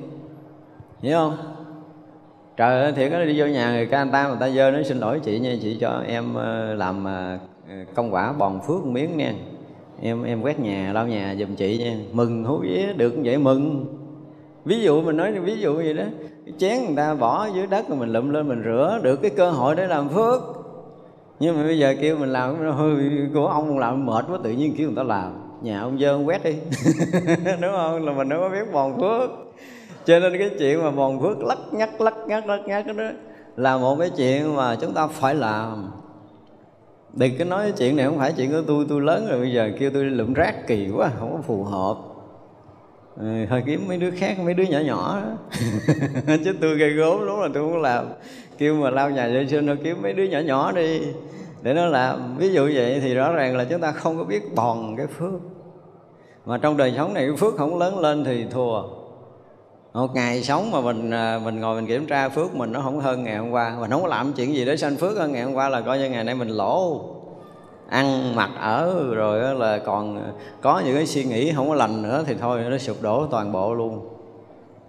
Hiểu 1.01 1.17
không? 1.17 1.37
Trời 2.57 2.81
ơi, 2.81 2.91
thiệt 2.91 3.11
đó 3.11 3.25
đi 3.25 3.39
vô 3.39 3.45
nhà 3.45 3.71
người 3.71 3.85
ca 3.85 4.03
người 4.03 4.11
ta 4.13 4.27
người 4.27 4.37
ta 4.39 4.49
dơ 4.49 4.71
nó 4.71 4.83
xin 4.83 4.97
lỗi 4.97 5.19
chị 5.23 5.39
nha, 5.39 5.55
chị 5.61 5.77
cho 5.81 6.03
em 6.07 6.33
ờ, 6.35 6.73
làm 6.73 7.05
ờ, 7.05 7.37
ờ, 7.69 7.75
công 7.95 8.13
quả 8.13 8.33
bòn 8.33 8.59
phước 8.67 8.85
một 8.85 8.91
miếng 8.91 9.17
nha. 9.17 9.33
Em 10.01 10.23
em 10.23 10.41
quét 10.41 10.59
nhà, 10.59 10.91
lau 10.93 11.07
nhà 11.07 11.35
giùm 11.39 11.55
chị 11.55 11.77
nha. 11.77 11.97
Mừng 12.11 12.43
hú 12.43 12.57
vía, 12.57 12.93
được 12.97 13.13
vậy 13.23 13.37
mừng. 13.37 13.85
Ví 14.65 14.81
dụ 14.81 15.01
mình 15.01 15.17
nói 15.17 15.31
ví 15.31 15.55
dụ 15.59 15.75
vậy 15.75 15.93
đó, 15.93 16.03
chén 16.57 16.85
người 16.85 16.95
ta 16.95 17.15
bỏ 17.15 17.47
dưới 17.55 17.67
đất 17.67 17.89
rồi 17.89 17.97
mình 17.97 18.13
lụm 18.13 18.29
lên 18.29 18.47
mình 18.47 18.61
rửa, 18.65 18.99
được 19.03 19.15
cái 19.21 19.31
cơ 19.31 19.51
hội 19.51 19.75
để 19.75 19.87
làm 19.87 20.09
phước. 20.09 20.41
Nhưng 21.39 21.57
mà 21.57 21.63
bây 21.63 21.79
giờ 21.79 21.95
kêu 22.01 22.17
mình 22.17 22.29
làm 22.29 22.71
hơi 22.71 22.95
của 23.33 23.47
ông 23.47 23.79
làm 23.79 24.05
mệt 24.05 24.25
quá, 24.29 24.37
tự 24.43 24.51
nhiên 24.51 24.73
kêu 24.77 24.87
người 24.87 24.95
ta 24.95 25.03
làm 25.03 25.31
nhà 25.61 25.81
ông 25.81 25.99
dơ 25.99 26.11
ông 26.11 26.27
quét 26.27 26.43
đi. 26.43 26.53
Đúng 27.61 27.71
không? 27.71 28.05
Là 28.05 28.13
mình 28.13 28.29
đâu 28.29 28.39
có 28.41 28.49
biết 28.49 28.71
mòn 28.71 28.99
phước. 28.99 29.29
Cho 30.05 30.19
nên 30.19 30.37
cái 30.37 30.49
chuyện 30.59 30.83
mà 30.83 30.91
mòn 30.91 31.21
phước 31.21 31.43
lắc 31.43 31.57
nhắc 31.71 32.01
lắc 32.01 32.13
nhắc 32.27 32.47
lắc 32.47 32.61
nhắc 32.67 32.85
đó 32.87 33.03
là 33.55 33.77
một 33.77 33.95
cái 33.99 34.09
chuyện 34.17 34.55
mà 34.55 34.75
chúng 34.75 34.93
ta 34.93 35.07
phải 35.07 35.35
làm. 35.35 35.91
Đừng 37.13 37.37
cứ 37.37 37.45
nói 37.45 37.63
cái 37.63 37.73
chuyện 37.77 37.95
này 37.95 38.05
không 38.05 38.17
phải 38.17 38.33
chuyện 38.37 38.51
của 38.51 38.61
tôi 38.67 38.85
tôi 38.89 39.01
lớn 39.01 39.27
rồi 39.29 39.39
bây 39.39 39.53
giờ 39.53 39.71
kêu 39.79 39.91
tôi 39.93 40.03
lượm 40.03 40.33
rác 40.33 40.67
kỳ 40.67 40.89
quá 40.95 41.11
không 41.19 41.33
có 41.33 41.41
phù 41.41 41.63
hợp. 41.63 41.97
Ừ, 43.17 43.45
thôi 43.49 43.63
kiếm 43.65 43.87
mấy 43.87 43.97
đứa 43.97 44.11
khác 44.11 44.39
mấy 44.39 44.53
đứa 44.53 44.63
nhỏ 44.63 44.79
nhỏ 44.79 45.21
đó 45.21 46.35
chứ 46.45 46.55
tôi 46.61 46.77
gây 46.77 46.89
gốm 46.89 47.25
đúng 47.25 47.39
là 47.39 47.47
tôi 47.53 47.63
không 47.63 47.81
làm. 47.81 48.05
Kêu 48.57 48.75
mà 48.75 48.89
lau 48.89 49.09
nhà 49.09 49.27
vệ 49.27 49.47
sinh 49.47 49.67
thôi 49.67 49.77
kiếm 49.83 50.01
mấy 50.01 50.13
đứa 50.13 50.23
nhỏ 50.23 50.39
nhỏ 50.39 50.71
đi 50.71 51.01
để 51.61 51.73
nó 51.73 51.85
làm 51.85 52.37
ví 52.37 52.53
dụ 52.53 52.69
vậy 52.73 52.99
thì 53.03 53.13
rõ 53.13 53.31
ràng 53.31 53.57
là 53.57 53.63
chúng 53.63 53.81
ta 53.81 53.91
không 53.91 54.17
có 54.17 54.23
biết 54.23 54.55
bòn 54.55 54.95
cái 54.97 55.07
phước. 55.07 55.39
Mà 56.45 56.57
trong 56.57 56.77
đời 56.77 56.93
sống 56.97 57.13
này 57.13 57.27
cái 57.27 57.35
phước 57.37 57.57
không 57.57 57.77
lớn 57.77 57.99
lên 57.99 58.23
thì 58.23 58.45
thua. 58.51 58.81
Một 59.93 60.15
ngày 60.15 60.43
sống 60.43 60.71
mà 60.71 60.81
mình 60.81 61.11
à, 61.11 61.39
mình 61.43 61.59
ngồi 61.59 61.75
mình 61.75 61.87
kiểm 61.87 62.05
tra 62.05 62.29
phước 62.29 62.55
mình 62.55 62.71
nó 62.71 62.81
không 62.81 62.99
hơn 62.99 63.23
ngày 63.23 63.37
hôm 63.37 63.51
qua. 63.51 63.75
Mình 63.79 63.91
không 63.91 64.01
có 64.01 64.07
làm 64.07 64.33
chuyện 64.33 64.55
gì 64.55 64.65
để 64.65 64.77
sanh 64.77 64.95
phước 64.95 65.17
hơn 65.17 65.31
ngày 65.31 65.43
hôm 65.43 65.53
qua 65.53 65.69
là 65.69 65.81
coi 65.81 65.97
như 65.97 66.09
ngày 66.09 66.23
nay 66.23 66.35
mình 66.35 66.49
lỗ. 66.49 67.01
Ăn 67.89 68.35
mặc 68.35 68.49
ở 68.59 69.13
rồi 69.13 69.55
là 69.55 69.77
còn 69.77 70.33
có 70.61 70.81
những 70.85 70.95
cái 70.95 71.05
suy 71.05 71.23
nghĩ 71.23 71.53
không 71.55 71.69
có 71.69 71.75
lành 71.75 72.01
nữa 72.01 72.23
thì 72.27 72.35
thôi, 72.39 72.63
nó 72.69 72.77
sụp 72.77 73.01
đổ 73.01 73.25
toàn 73.31 73.51
bộ 73.51 73.73
luôn. 73.73 74.09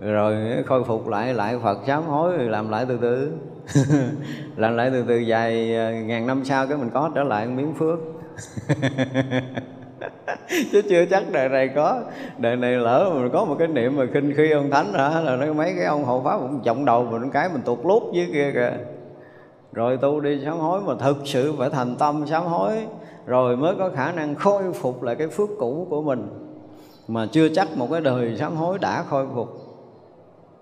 Rồi 0.00 0.36
khôi 0.66 0.84
phục 0.84 1.08
lại 1.08 1.34
lại 1.34 1.58
Phật 1.62 1.78
sám 1.86 2.02
hối, 2.02 2.38
làm 2.38 2.70
lại 2.70 2.86
từ 2.88 2.98
từ. 3.02 3.32
làm 4.56 4.76
lại 4.76 4.90
từ 4.92 5.04
từ 5.08 5.16
dài 5.16 5.74
ờ, 5.76 5.92
ngàn 5.92 6.26
năm 6.26 6.44
sau 6.44 6.66
cái 6.66 6.78
mình 6.78 6.90
có 6.94 7.10
trở 7.14 7.22
lại 7.22 7.46
một 7.46 7.52
miếng 7.56 7.74
phước. 7.74 7.98
Chứ 10.72 10.82
chưa 10.88 11.04
chắc 11.10 11.32
đời 11.32 11.48
này 11.48 11.68
có. 11.68 12.00
Đời 12.38 12.56
này 12.56 12.72
lỡ 12.72 13.10
mình 13.14 13.30
có 13.32 13.44
một 13.44 13.56
cái 13.58 13.68
niệm 13.68 13.96
mà 13.96 14.04
khinh 14.14 14.32
khi 14.36 14.50
ông 14.50 14.70
thánh 14.70 14.92
hả? 14.92 15.20
Là 15.20 15.36
nó 15.36 15.52
mấy 15.52 15.74
cái 15.76 15.84
ông 15.84 16.04
hộ 16.04 16.22
pháp 16.24 16.38
cũng 16.38 16.60
trọng 16.64 16.84
đầu 16.84 17.04
mình 17.04 17.30
cái 17.30 17.48
mình 17.52 17.62
tuột 17.62 17.78
lút 17.84 18.02
dưới 18.12 18.26
kia 18.32 18.50
kìa. 18.54 18.72
Rồi 19.72 19.96
tu 19.96 20.20
đi 20.20 20.40
sám 20.44 20.58
hối 20.58 20.80
mà 20.80 20.94
thực 21.00 21.16
sự 21.24 21.54
phải 21.58 21.70
thành 21.70 21.96
tâm 21.96 22.26
sám 22.26 22.44
hối, 22.44 22.86
rồi 23.26 23.56
mới 23.56 23.74
có 23.78 23.90
khả 23.94 24.12
năng 24.12 24.34
khôi 24.34 24.72
phục 24.72 25.02
lại 25.02 25.16
cái 25.16 25.28
phước 25.28 25.48
cũ 25.58 25.86
của 25.90 26.02
mình. 26.02 26.28
Mà 27.08 27.26
chưa 27.32 27.48
chắc 27.48 27.76
một 27.76 27.88
cái 27.90 28.00
đời 28.00 28.36
sám 28.38 28.56
hối 28.56 28.78
đã 28.78 29.02
khôi 29.02 29.26
phục. 29.34 29.48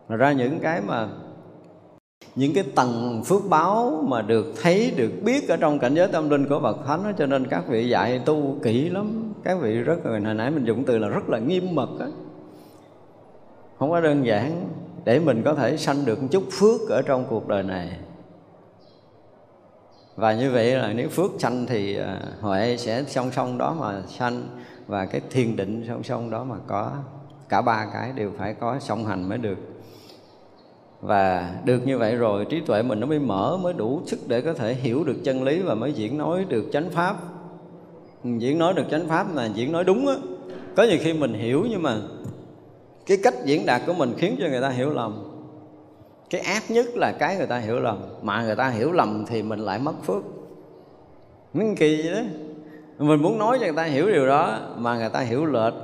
Ra 0.09 0.33
những 0.33 0.59
cái 0.61 0.81
mà 0.87 1.09
những 2.35 2.55
cái 2.55 2.65
tầng 2.75 3.23
phước 3.27 3.43
báo 3.49 4.05
mà 4.09 4.23
được 4.23 4.47
thấy 4.63 4.93
được 4.97 5.11
biết 5.25 5.49
ở 5.49 5.57
trong 5.57 5.79
cảnh 5.79 5.95
giới 5.95 6.09
tâm 6.09 6.31
linh 6.31 6.49
của 6.49 6.61
bậc 6.61 6.77
thánh 6.87 7.05
đó, 7.05 7.13
cho 7.19 7.27
nên 7.27 7.47
các 7.47 7.65
vị 7.69 7.89
dạy 7.89 8.19
tu 8.19 8.57
kỹ 8.63 8.89
lắm. 8.89 9.33
Các 9.45 9.59
vị 9.61 9.75
rất 9.75 10.07
là 10.07 10.11
hồi 10.11 10.35
nãy 10.35 10.51
mình 10.51 10.65
dùng 10.65 10.85
từ 10.85 10.99
là 10.99 11.09
rất 11.09 11.29
là 11.29 11.39
nghiêm 11.39 11.75
mật 11.75 11.89
á. 12.01 12.07
Không 13.79 13.91
có 13.91 14.01
đơn 14.01 14.27
giản 14.27 14.69
để 15.05 15.19
mình 15.19 15.43
có 15.45 15.55
thể 15.55 15.77
sanh 15.77 16.05
được 16.05 16.23
một 16.23 16.29
chút 16.31 16.45
phước 16.51 16.81
ở 16.89 17.03
trong 17.03 17.25
cuộc 17.29 17.49
đời 17.49 17.63
này. 17.63 17.91
Và 20.17 20.33
như 20.33 20.51
vậy 20.51 20.75
là 20.75 20.93
nếu 20.93 21.09
phước 21.09 21.31
sanh 21.39 21.67
thì 21.67 21.97
à, 21.97 22.21
huệ 22.41 22.77
sẽ 22.77 23.05
song 23.05 23.31
song 23.33 23.59
đó 23.59 23.77
mà 23.81 24.03
sanh 24.09 24.43
và 24.87 25.07
cái 25.07 25.21
thiền 25.31 25.57
định 25.57 25.85
song 25.89 26.03
song 26.03 26.31
đó 26.31 26.45
mà 26.45 26.57
có 26.67 26.93
cả 27.49 27.63
ba 27.63 27.87
cái 27.93 28.13
đều 28.13 28.31
phải 28.39 28.55
có 28.55 28.79
song 28.81 29.05
hành 29.05 29.29
mới 29.29 29.39
được 29.39 29.59
và 31.01 31.55
được 31.65 31.87
như 31.87 31.99
vậy 31.99 32.17
rồi, 32.17 32.45
trí 32.45 32.61
tuệ 32.61 32.83
mình 32.83 33.01
nó 33.01 33.07
mới 33.07 33.19
mở, 33.19 33.59
mới 33.63 33.73
đủ 33.73 34.01
sức 34.07 34.19
để 34.27 34.41
có 34.41 34.53
thể 34.53 34.75
hiểu 34.75 35.05
được 35.05 35.17
chân 35.25 35.43
lý 35.43 35.63
và 35.63 35.75
mới 35.75 35.93
diễn 35.93 36.19
nói 36.19 36.45
được 36.49 36.65
chánh 36.73 36.91
pháp. 36.91 37.17
Diễn 38.25 38.59
nói 38.59 38.75
được 38.75 38.85
chánh 38.91 39.09
pháp 39.09 39.27
mà 39.35 39.47
diễn 39.47 39.73
nói 39.73 39.85
đúng 39.85 40.07
á. 40.07 40.15
Có 40.77 40.83
nhiều 40.83 40.99
khi 41.01 41.13
mình 41.13 41.35
hiểu 41.35 41.67
nhưng 41.71 41.83
mà 41.83 41.97
cái 43.07 43.19
cách 43.23 43.35
diễn 43.45 43.67
đạt 43.67 43.83
của 43.87 43.93
mình 43.93 44.15
khiến 44.19 44.37
cho 44.41 44.49
người 44.49 44.61
ta 44.61 44.69
hiểu 44.69 44.91
lầm. 44.91 45.23
Cái 46.31 46.41
ác 46.41 46.71
nhất 46.71 46.87
là 46.95 47.13
cái 47.13 47.37
người 47.37 47.47
ta 47.47 47.59
hiểu 47.59 47.81
lầm, 47.81 47.99
mà 48.23 48.43
người 48.43 48.57
ta 48.57 48.69
hiểu 48.69 48.93
lầm 48.93 49.25
thì 49.27 49.43
mình 49.43 49.59
lại 49.59 49.79
mất 49.79 49.95
phước. 50.07 50.23
Nó 51.55 51.65
kỳ 51.77 52.03
vậy 52.03 52.13
đó. 52.13 52.21
Mình 52.99 53.23
muốn 53.23 53.39
nói 53.39 53.59
cho 53.61 53.67
người 53.67 53.77
ta 53.77 53.85
hiểu 53.85 54.07
điều 54.07 54.27
đó, 54.27 54.59
mà 54.77 54.99
người 54.99 55.09
ta 55.09 55.21
hiểu 55.21 55.47
lệch 55.47 55.75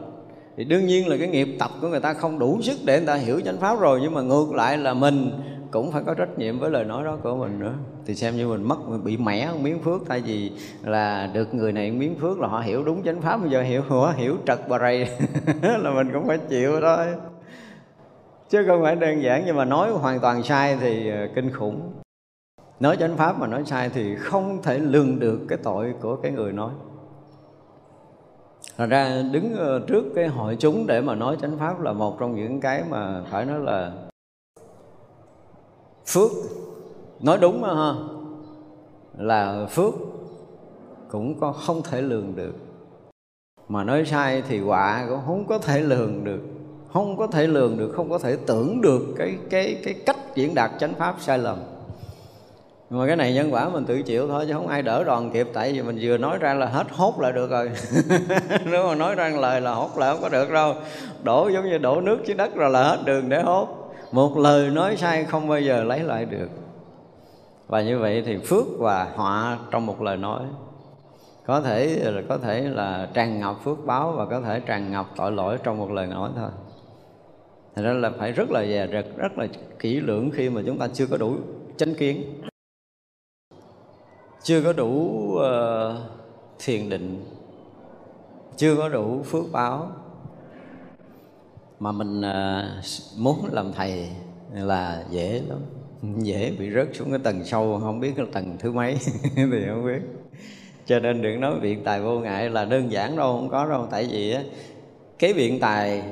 thì 0.56 0.64
đương 0.64 0.86
nhiên 0.86 1.08
là 1.08 1.16
cái 1.16 1.28
nghiệp 1.28 1.48
tập 1.58 1.70
của 1.80 1.88
người 1.88 2.00
ta 2.00 2.14
không 2.14 2.38
đủ 2.38 2.58
sức 2.62 2.78
để 2.84 2.98
người 2.98 3.06
ta 3.06 3.14
hiểu 3.14 3.40
chánh 3.44 3.56
pháp 3.56 3.80
rồi, 3.80 3.98
nhưng 4.02 4.14
mà 4.14 4.22
ngược 4.22 4.54
lại 4.54 4.78
là 4.78 4.94
mình 4.94 5.30
cũng 5.70 5.92
phải 5.92 6.02
có 6.06 6.14
trách 6.14 6.38
nhiệm 6.38 6.58
với 6.58 6.70
lời 6.70 6.84
nói 6.84 7.04
đó 7.04 7.18
của 7.22 7.36
mình 7.36 7.58
nữa. 7.58 7.74
Thì 8.06 8.14
xem 8.14 8.36
như 8.36 8.48
mình 8.48 8.62
mất, 8.62 8.76
bị 9.04 9.16
mẻ 9.16 9.48
một 9.52 9.58
miếng 9.62 9.78
phước, 9.78 10.00
thay 10.08 10.20
vì 10.20 10.52
là 10.84 11.30
được 11.34 11.54
người 11.54 11.72
này 11.72 11.90
miếng 11.90 12.14
phước 12.20 12.40
là 12.40 12.48
họ 12.48 12.60
hiểu 12.60 12.84
đúng 12.84 13.02
chánh 13.02 13.22
pháp, 13.22 13.36
bây 13.36 13.50
giờ 13.50 13.62
hiểu, 13.62 13.82
họ 13.88 14.12
hiểu 14.16 14.36
trật 14.46 14.68
bà 14.68 14.78
rầy 14.78 14.98
là 15.62 15.90
mình 15.94 16.10
cũng 16.12 16.26
phải 16.26 16.38
chịu 16.38 16.80
thôi. 16.80 17.06
Chứ 18.50 18.64
không 18.66 18.82
phải 18.82 18.96
đơn 18.96 19.22
giản, 19.22 19.42
nhưng 19.46 19.56
mà 19.56 19.64
nói 19.64 19.90
hoàn 19.90 20.20
toàn 20.20 20.42
sai 20.42 20.76
thì 20.80 21.10
ờ, 21.10 21.28
kinh 21.34 21.52
khủng. 21.52 21.92
Nói 22.80 22.96
chánh 22.96 23.16
pháp 23.16 23.38
mà 23.38 23.46
nói 23.46 23.62
sai 23.66 23.90
thì 23.94 24.16
không 24.16 24.62
thể 24.62 24.78
lường 24.78 25.18
được 25.18 25.40
cái 25.48 25.58
tội 25.62 25.94
của 26.00 26.16
cái 26.16 26.32
người 26.32 26.52
nói. 26.52 26.70
Thật 28.76 28.86
ra 28.86 29.22
đứng 29.32 29.54
ờ, 29.54 29.80
trước 29.86 30.04
cái 30.14 30.26
hội 30.26 30.56
chúng 30.60 30.86
để 30.86 31.00
mà 31.00 31.14
nói 31.14 31.36
chánh 31.40 31.58
pháp 31.58 31.80
là 31.80 31.92
một 31.92 32.16
trong 32.20 32.36
những 32.36 32.60
cái 32.60 32.84
mà 32.90 33.22
phải 33.30 33.44
nói 33.44 33.60
là 33.60 33.92
phước. 36.06 36.30
Nói 37.20 37.38
đúng 37.40 37.60
mà 37.60 37.74
ha, 37.74 37.92
là 39.18 39.66
phước 39.70 39.94
cũng 41.08 41.40
có 41.40 41.52
không 41.52 41.82
thể 41.82 42.02
lường 42.02 42.36
được. 42.36 42.54
Mà 43.68 43.84
nói 43.84 44.04
sai 44.04 44.42
thì 44.48 44.60
quả 44.60 45.06
cũng 45.08 45.20
không 45.26 45.46
có 45.46 45.58
thể 45.58 45.80
lường 45.80 46.24
được, 46.24 46.40
không 46.92 47.16
có 47.16 47.26
thể 47.26 47.46
lường 47.46 47.78
được, 47.78 47.92
không 47.96 48.10
có 48.10 48.18
thể 48.18 48.36
tưởng 48.46 48.80
được 48.80 49.02
cái 49.16 49.36
cái 49.50 49.80
cái 49.84 49.94
cách 50.06 50.16
diễn 50.34 50.54
đạt 50.54 50.70
chánh 50.78 50.94
pháp 50.94 51.16
sai 51.20 51.38
lầm 51.38 51.58
mà 52.90 53.06
cái 53.06 53.16
này 53.16 53.34
nhân 53.34 53.54
quả 53.54 53.68
mình 53.68 53.84
tự 53.84 54.02
chịu 54.02 54.28
thôi 54.28 54.44
chứ 54.48 54.52
không 54.52 54.68
ai 54.68 54.82
đỡ 54.82 55.04
đòn 55.04 55.30
kịp. 55.30 55.48
Tại 55.52 55.72
vì 55.72 55.82
mình 55.82 55.98
vừa 56.00 56.18
nói 56.18 56.38
ra 56.38 56.54
là 56.54 56.66
hết 56.66 56.86
hốt 56.90 57.20
là 57.20 57.32
được 57.32 57.50
rồi. 57.50 57.70
Nếu 58.64 58.88
mà 58.88 58.94
nói 58.94 59.14
ra 59.14 59.28
lời 59.28 59.60
là 59.60 59.72
hốt 59.72 59.98
là 59.98 60.12
không 60.12 60.22
có 60.22 60.28
được 60.28 60.50
đâu. 60.50 60.74
Đổ 61.22 61.48
giống 61.48 61.64
như 61.64 61.78
đổ 61.78 62.00
nước 62.00 62.18
dưới 62.24 62.36
đất 62.36 62.54
rồi 62.54 62.70
là 62.70 62.82
hết 62.82 62.98
đường 63.04 63.28
để 63.28 63.42
hốt 63.42 63.92
một 64.12 64.38
lời 64.38 64.70
nói 64.70 64.96
sai 64.96 65.24
không 65.24 65.48
bao 65.48 65.60
giờ 65.60 65.84
lấy 65.84 66.00
lại 66.00 66.24
được. 66.24 66.48
Và 67.66 67.82
như 67.82 67.98
vậy 67.98 68.22
thì 68.26 68.38
phước 68.38 68.64
và 68.78 69.04
họa 69.14 69.58
trong 69.70 69.86
một 69.86 70.02
lời 70.02 70.16
nói. 70.16 70.40
Có 71.46 71.60
thể 71.60 72.00
là 72.04 72.22
có 72.28 72.38
thể 72.38 72.60
là 72.60 73.08
tràn 73.14 73.40
ngập 73.40 73.56
phước 73.64 73.86
báo 73.86 74.12
và 74.12 74.26
có 74.26 74.40
thể 74.40 74.60
tràn 74.60 74.92
ngập 74.92 75.06
tội 75.16 75.32
lỗi 75.32 75.58
trong 75.62 75.78
một 75.78 75.90
lời 75.90 76.06
nói 76.06 76.30
thôi. 76.36 76.50
Thành 77.76 77.84
ra 77.84 77.92
là 77.92 78.10
phải 78.18 78.32
rất 78.32 78.50
là 78.50 78.66
dè 78.66 78.88
rực, 78.92 79.16
rất 79.16 79.38
là 79.38 79.46
kỹ 79.78 80.00
lưỡng 80.00 80.30
khi 80.30 80.50
mà 80.50 80.62
chúng 80.66 80.78
ta 80.78 80.88
chưa 80.92 81.06
có 81.06 81.16
đủ 81.16 81.36
chánh 81.76 81.94
kiến 81.94 82.22
chưa 84.46 84.62
có 84.62 84.72
đủ 84.72 84.90
uh, 85.34 85.42
thiền 86.58 86.88
định. 86.88 87.24
Chưa 88.56 88.76
có 88.76 88.88
đủ 88.88 89.22
phước 89.22 89.44
báo. 89.52 89.90
Mà 91.80 91.92
mình 91.92 92.20
uh, 92.20 92.84
muốn 93.18 93.38
làm 93.52 93.72
thầy 93.72 94.08
là 94.54 95.04
dễ 95.10 95.42
lắm. 95.48 95.58
Dễ 96.18 96.52
bị 96.58 96.70
rớt 96.70 96.88
xuống 96.92 97.10
cái 97.10 97.18
tầng 97.18 97.44
sâu 97.44 97.80
không 97.82 98.00
biết 98.00 98.12
cái 98.16 98.26
tầng 98.32 98.56
thứ 98.58 98.72
mấy 98.72 98.96
thì 99.36 99.64
không 99.68 99.86
biết. 99.86 100.00
Cho 100.86 100.98
nên 100.98 101.22
đừng 101.22 101.40
nói 101.40 101.60
biện 101.60 101.84
tài 101.84 102.00
vô 102.00 102.18
ngại 102.20 102.50
là 102.50 102.64
đơn 102.64 102.92
giản 102.92 103.16
đâu 103.16 103.32
không 103.32 103.48
có 103.48 103.68
đâu. 103.68 103.86
Tại 103.90 104.08
vì 104.10 104.32
á 104.32 104.42
cái 105.18 105.32
biện 105.32 105.60
tài 105.60 106.02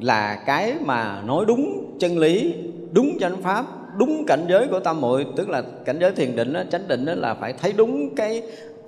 là 0.00 0.42
cái 0.46 0.74
mà 0.84 1.22
nói 1.22 1.44
đúng 1.48 1.96
chân 2.00 2.18
lý 2.18 2.54
đúng 2.92 3.18
chánh 3.20 3.42
pháp 3.42 3.66
đúng 3.98 4.24
cảnh 4.26 4.46
giới 4.48 4.66
của 4.66 4.80
tam 4.80 5.00
muội 5.00 5.26
tức 5.36 5.48
là 5.48 5.62
cảnh 5.84 5.98
giới 6.00 6.12
thiền 6.12 6.36
định 6.36 6.52
đó, 6.52 6.62
chánh 6.70 6.88
định 6.88 7.04
đó 7.04 7.14
là 7.14 7.34
phải 7.34 7.52
thấy 7.52 7.72
đúng 7.72 8.14
cái 8.14 8.42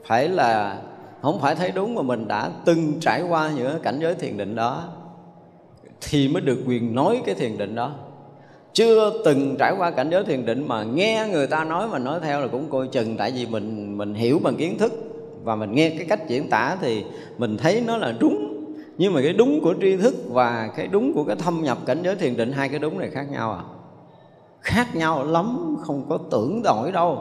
phải 0.06 0.28
là 0.28 0.78
không 1.22 1.40
phải 1.40 1.54
thấy 1.54 1.72
đúng 1.74 1.94
mà 1.94 2.02
mình 2.02 2.28
đã 2.28 2.50
từng 2.64 2.92
trải 3.00 3.22
qua 3.22 3.50
những 3.56 3.80
cảnh 3.82 3.98
giới 4.02 4.14
thiền 4.14 4.36
định 4.36 4.54
đó 4.54 4.84
thì 6.00 6.28
mới 6.28 6.40
được 6.40 6.58
quyền 6.66 6.94
nói 6.94 7.22
cái 7.26 7.34
thiền 7.34 7.58
định 7.58 7.74
đó. 7.74 7.92
Chưa 8.72 9.22
từng 9.24 9.56
trải 9.58 9.74
qua 9.78 9.90
cảnh 9.90 10.10
giới 10.10 10.24
thiền 10.24 10.46
định 10.46 10.68
mà 10.68 10.84
nghe 10.84 11.28
người 11.32 11.46
ta 11.46 11.64
nói 11.64 11.88
mà 11.88 11.98
nói 11.98 12.20
theo 12.22 12.40
là 12.40 12.46
cũng 12.46 12.70
coi 12.70 12.88
chừng 12.88 13.16
tại 13.16 13.32
vì 13.36 13.46
mình 13.46 13.98
mình 13.98 14.14
hiểu 14.14 14.40
bằng 14.42 14.56
kiến 14.56 14.78
thức 14.78 14.92
và 15.42 15.56
mình 15.56 15.72
nghe 15.72 15.90
cái 15.90 16.06
cách 16.08 16.28
diễn 16.28 16.50
tả 16.50 16.76
thì 16.80 17.04
mình 17.38 17.56
thấy 17.56 17.82
nó 17.86 17.96
là 17.96 18.14
đúng. 18.20 18.64
Nhưng 18.98 19.12
mà 19.12 19.20
cái 19.22 19.32
đúng 19.32 19.60
của 19.60 19.74
tri 19.80 19.96
thức 19.96 20.14
và 20.28 20.70
cái 20.76 20.86
đúng 20.86 21.12
của 21.12 21.24
cái 21.24 21.36
thâm 21.36 21.62
nhập 21.62 21.78
cảnh 21.86 21.98
giới 22.02 22.16
thiền 22.16 22.36
định 22.36 22.52
hai 22.52 22.68
cái 22.68 22.78
đúng 22.78 22.98
này 22.98 23.10
khác 23.10 23.26
nhau 23.32 23.52
à 23.52 23.62
khác 24.60 24.96
nhau 24.96 25.24
lắm, 25.24 25.76
không 25.86 26.02
có 26.08 26.18
tưởng 26.30 26.62
nổi 26.64 26.92
đâu. 26.92 27.18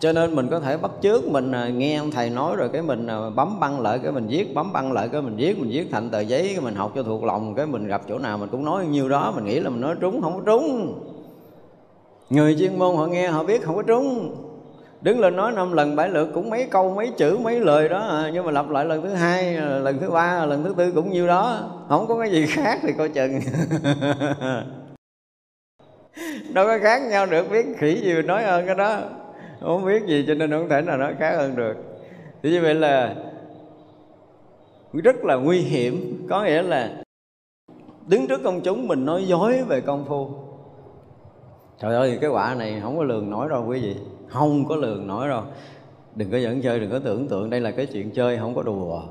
Cho 0.00 0.12
nên 0.12 0.34
mình 0.34 0.48
có 0.50 0.60
thể 0.60 0.76
bắt 0.76 0.90
chước 1.02 1.28
mình 1.28 1.52
à, 1.52 1.68
nghe 1.68 1.96
ông 1.96 2.10
thầy 2.10 2.30
nói 2.30 2.56
rồi 2.56 2.68
cái 2.72 2.82
mình 2.82 3.06
à, 3.06 3.30
bấm 3.36 3.60
băng 3.60 3.80
lại, 3.80 3.98
cái 4.02 4.12
mình 4.12 4.26
viết, 4.28 4.54
bấm 4.54 4.72
băng 4.72 4.92
lại, 4.92 5.08
cái 5.08 5.22
mình 5.22 5.36
viết 5.36 5.58
mình 5.58 5.70
viết 5.70 5.88
thành 5.90 6.10
tờ 6.10 6.20
giấy, 6.20 6.48
cái 6.52 6.60
mình 6.60 6.74
học 6.74 6.92
cho 6.94 7.02
thuộc 7.02 7.24
lòng, 7.24 7.54
cái 7.54 7.66
mình 7.66 7.86
gặp 7.86 8.02
chỗ 8.08 8.18
nào 8.18 8.38
mình 8.38 8.48
cũng 8.52 8.64
nói 8.64 8.86
nhiêu 8.86 9.08
đó, 9.08 9.32
mình 9.36 9.44
nghĩ 9.44 9.60
là 9.60 9.70
mình 9.70 9.80
nói 9.80 9.94
trúng, 10.00 10.22
không 10.22 10.34
có 10.34 10.40
trúng. 10.46 10.94
Người 12.30 12.56
chuyên 12.58 12.78
môn 12.78 12.96
họ 12.96 13.06
nghe, 13.06 13.28
họ 13.28 13.44
biết 13.44 13.62
không 13.62 13.76
có 13.76 13.82
trúng. 13.82 14.36
Đứng 15.00 15.20
lên 15.20 15.36
nói 15.36 15.52
năm 15.52 15.72
lần 15.72 15.96
bảy 15.96 16.08
lượt 16.08 16.28
cũng 16.34 16.50
mấy 16.50 16.66
câu, 16.70 16.94
mấy 16.94 17.10
chữ, 17.16 17.38
mấy 17.42 17.60
lời 17.60 17.88
đó 17.88 17.98
à, 17.98 18.30
nhưng 18.34 18.44
mà 18.44 18.50
lặp 18.50 18.70
lại 18.70 18.84
lần 18.84 19.02
thứ 19.02 19.08
hai 19.08 19.54
lần 19.54 19.98
thứ 20.00 20.10
ba, 20.10 20.46
lần 20.46 20.64
thứ 20.64 20.74
tư 20.76 20.92
cũng 20.92 21.10
nhiêu 21.10 21.26
đó. 21.26 21.58
Không 21.88 22.06
có 22.06 22.18
cái 22.20 22.30
gì 22.30 22.46
khác 22.46 22.78
thì 22.82 22.92
coi 22.92 23.08
chừng. 23.08 23.40
đâu 26.52 26.66
có 26.66 26.78
khác 26.82 27.02
nhau 27.10 27.26
được, 27.26 27.50
biết 27.50 27.66
khỉ 27.78 28.00
gì 28.02 28.22
nói 28.22 28.42
hơn 28.42 28.66
cái 28.66 28.74
đó. 28.74 29.00
Không 29.60 29.84
biết 29.84 30.02
gì 30.06 30.24
cho 30.26 30.34
nên 30.34 30.50
không 30.50 30.68
thể 30.68 30.80
nào 30.80 30.96
nói 30.96 31.14
khác 31.18 31.36
hơn 31.36 31.56
được. 31.56 31.76
Thì 32.42 32.50
như 32.50 32.62
vậy 32.62 32.74
là 32.74 33.14
rất 34.92 35.24
là 35.24 35.34
nguy 35.34 35.58
hiểm. 35.58 36.26
Có 36.30 36.44
nghĩa 36.44 36.62
là 36.62 37.02
đứng 38.06 38.26
trước 38.26 38.40
công 38.44 38.60
chúng 38.60 38.88
mình 38.88 39.04
nói 39.04 39.24
dối 39.24 39.62
về 39.68 39.80
công 39.80 40.04
phu. 40.08 40.30
Trời 41.78 41.94
ơi, 41.94 42.18
cái 42.20 42.30
quả 42.30 42.54
này 42.54 42.80
không 42.82 42.96
có 42.96 43.02
lường 43.02 43.30
nổi 43.30 43.48
đâu 43.48 43.64
quý 43.68 43.80
vị. 43.80 43.96
Không 44.28 44.64
có 44.68 44.76
lường 44.76 45.06
nổi 45.06 45.28
đâu. 45.28 45.42
Đừng 46.14 46.30
có 46.30 46.38
dẫn 46.38 46.62
chơi, 46.62 46.80
đừng 46.80 46.90
có 46.90 46.98
tưởng 46.98 47.28
tượng 47.28 47.50
đây 47.50 47.60
là 47.60 47.70
cái 47.70 47.86
chuyện 47.86 48.10
chơi, 48.10 48.38
không 48.38 48.54
có 48.54 48.62
đùa 48.62 49.02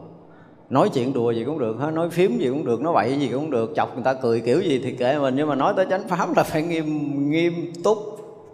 nói 0.70 0.90
chuyện 0.94 1.14
đùa 1.14 1.32
gì 1.32 1.44
cũng 1.44 1.60
được 1.60 1.78
hết, 1.80 1.92
nói 1.92 2.10
phím 2.10 2.38
gì 2.38 2.50
cũng 2.50 2.66
được, 2.66 2.82
nói 2.82 2.94
bậy 2.94 3.20
gì 3.20 3.30
cũng 3.34 3.52
được, 3.52 3.72
chọc 3.76 3.94
người 3.94 4.04
ta 4.04 4.14
cười 4.14 4.40
kiểu 4.42 4.62
gì 4.62 4.82
thì 4.84 4.92
kệ 4.92 5.20
mình, 5.20 5.36
nhưng 5.36 5.48
mà 5.48 5.56
nói 5.56 5.74
tới 5.76 5.86
chánh 5.90 6.08
pháp 6.08 6.38
là 6.38 6.44
phải 6.44 6.62
nghiêm 6.62 6.86
nghiêm 7.32 7.54
túc 7.84 7.98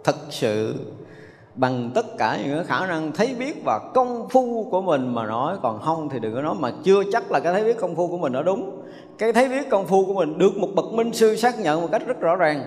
thật 0.04 0.16
sự, 0.30 0.74
bằng 1.54 1.90
tất 1.94 2.06
cả 2.18 2.38
những 2.44 2.64
khả 2.64 2.86
năng 2.86 3.12
thấy 3.12 3.34
biết 3.38 3.64
và 3.64 3.90
công 3.94 4.28
phu 4.28 4.68
của 4.70 4.82
mình 4.82 5.14
mà 5.14 5.26
nói. 5.26 5.56
Còn 5.62 5.80
không 5.80 6.08
thì 6.08 6.18
đừng 6.18 6.34
có 6.34 6.42
nói 6.42 6.54
mà 6.60 6.72
chưa 6.84 7.02
chắc 7.12 7.32
là 7.32 7.40
cái 7.40 7.52
thấy 7.52 7.64
biết 7.64 7.78
công 7.80 7.96
phu 7.96 8.08
của 8.08 8.18
mình 8.18 8.32
nó 8.32 8.42
đúng. 8.42 8.82
Cái 9.18 9.32
thấy 9.32 9.48
biết 9.48 9.70
công 9.70 9.86
phu 9.86 10.06
của 10.06 10.14
mình 10.14 10.38
được 10.38 10.56
một 10.56 10.68
bậc 10.74 10.84
minh 10.92 11.12
sư 11.12 11.36
xác 11.36 11.60
nhận 11.60 11.80
một 11.80 11.88
cách 11.92 12.02
rất 12.06 12.20
rõ 12.20 12.36
ràng, 12.36 12.64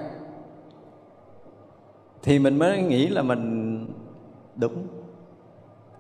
thì 2.24 2.40
mình 2.40 2.60
mới 2.60 2.82
nghĩ 2.82 3.08
là 3.08 3.22
mình 3.22 3.86
đúng. 4.56 4.88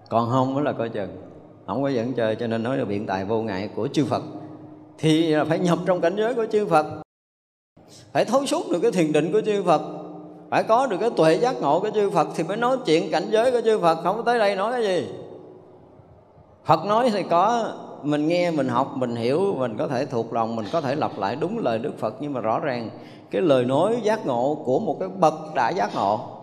Còn 0.10 0.30
không 0.30 0.54
mới 0.54 0.64
là 0.64 0.72
coi 0.72 0.90
chừng 0.90 1.10
không 1.74 1.84
có 1.84 1.90
dẫn 1.90 2.14
chơi, 2.14 2.36
cho 2.36 2.48
nên 2.48 2.64
nói 2.64 2.78
là 2.78 2.86
biện 2.86 3.06
tài 3.06 3.26
vô 3.26 3.42
ngại 3.42 3.70
của 3.76 3.88
chư 3.88 4.06
Phật. 4.06 4.22
Thì 4.98 5.28
là 5.28 5.44
phải 5.44 5.60
nhập 5.60 5.80
trong 5.86 6.02
cảnh 6.02 6.16
giới 6.18 6.34
của 6.34 6.46
chư 6.52 6.66
Phật. 6.66 6.86
Phải 8.14 8.26
thấu 8.26 8.46
suốt 8.46 8.70
được 8.72 8.80
cái 8.82 8.92
thiền 8.92 9.12
định 9.12 9.32
của 9.32 9.42
chư 9.42 9.64
Phật. 9.64 9.82
Phải 10.50 10.64
có 10.64 10.88
được 10.88 10.98
cái 11.00 11.10
tuệ 11.10 11.36
giác 11.36 11.62
ngộ 11.62 11.80
của 11.80 11.90
chư 11.90 12.10
Phật 12.10 12.28
thì 12.36 12.44
mới 12.44 12.58
nói 12.58 12.78
chuyện 12.86 13.12
cảnh 13.12 13.28
giới 13.30 13.52
của 13.52 13.62
chư 13.62 13.80
Phật. 13.80 14.04
Không 14.04 14.26
tới 14.26 14.40
đây 14.40 14.56
nói 14.56 14.72
cái 14.72 14.84
gì. 14.84 15.08
Phật 16.66 16.86
nói 16.86 17.10
thì 17.10 17.24
có, 17.30 17.74
mình 18.04 18.28
nghe, 18.28 18.52
mình 18.52 18.68
học, 18.68 18.92
mình 18.96 19.16
hiểu, 19.16 19.56
mình 19.58 19.78
có 19.78 19.88
thể 19.88 20.06
thuộc 20.06 20.34
lòng, 20.34 20.56
mình 20.56 20.66
có 20.72 20.82
thể 20.82 20.96
lặp 20.96 21.18
lại 21.18 21.36
đúng 21.36 21.60
lời 21.60 21.80
Đức 21.80 22.00
Phật. 22.00 22.16
Nhưng 22.20 22.34
mà 22.34 22.42
rõ 22.42 22.60
ràng, 22.60 22.90
cái 23.32 23.42
lời 23.42 23.66
nói 23.66 23.98
giác 24.04 24.26
ngộ 24.26 24.58
của 24.66 24.80
một 24.80 24.98
cái 25.00 25.10
bậc 25.10 25.34
đã 25.56 25.70
giác 25.70 25.96
ngộ 25.96 26.39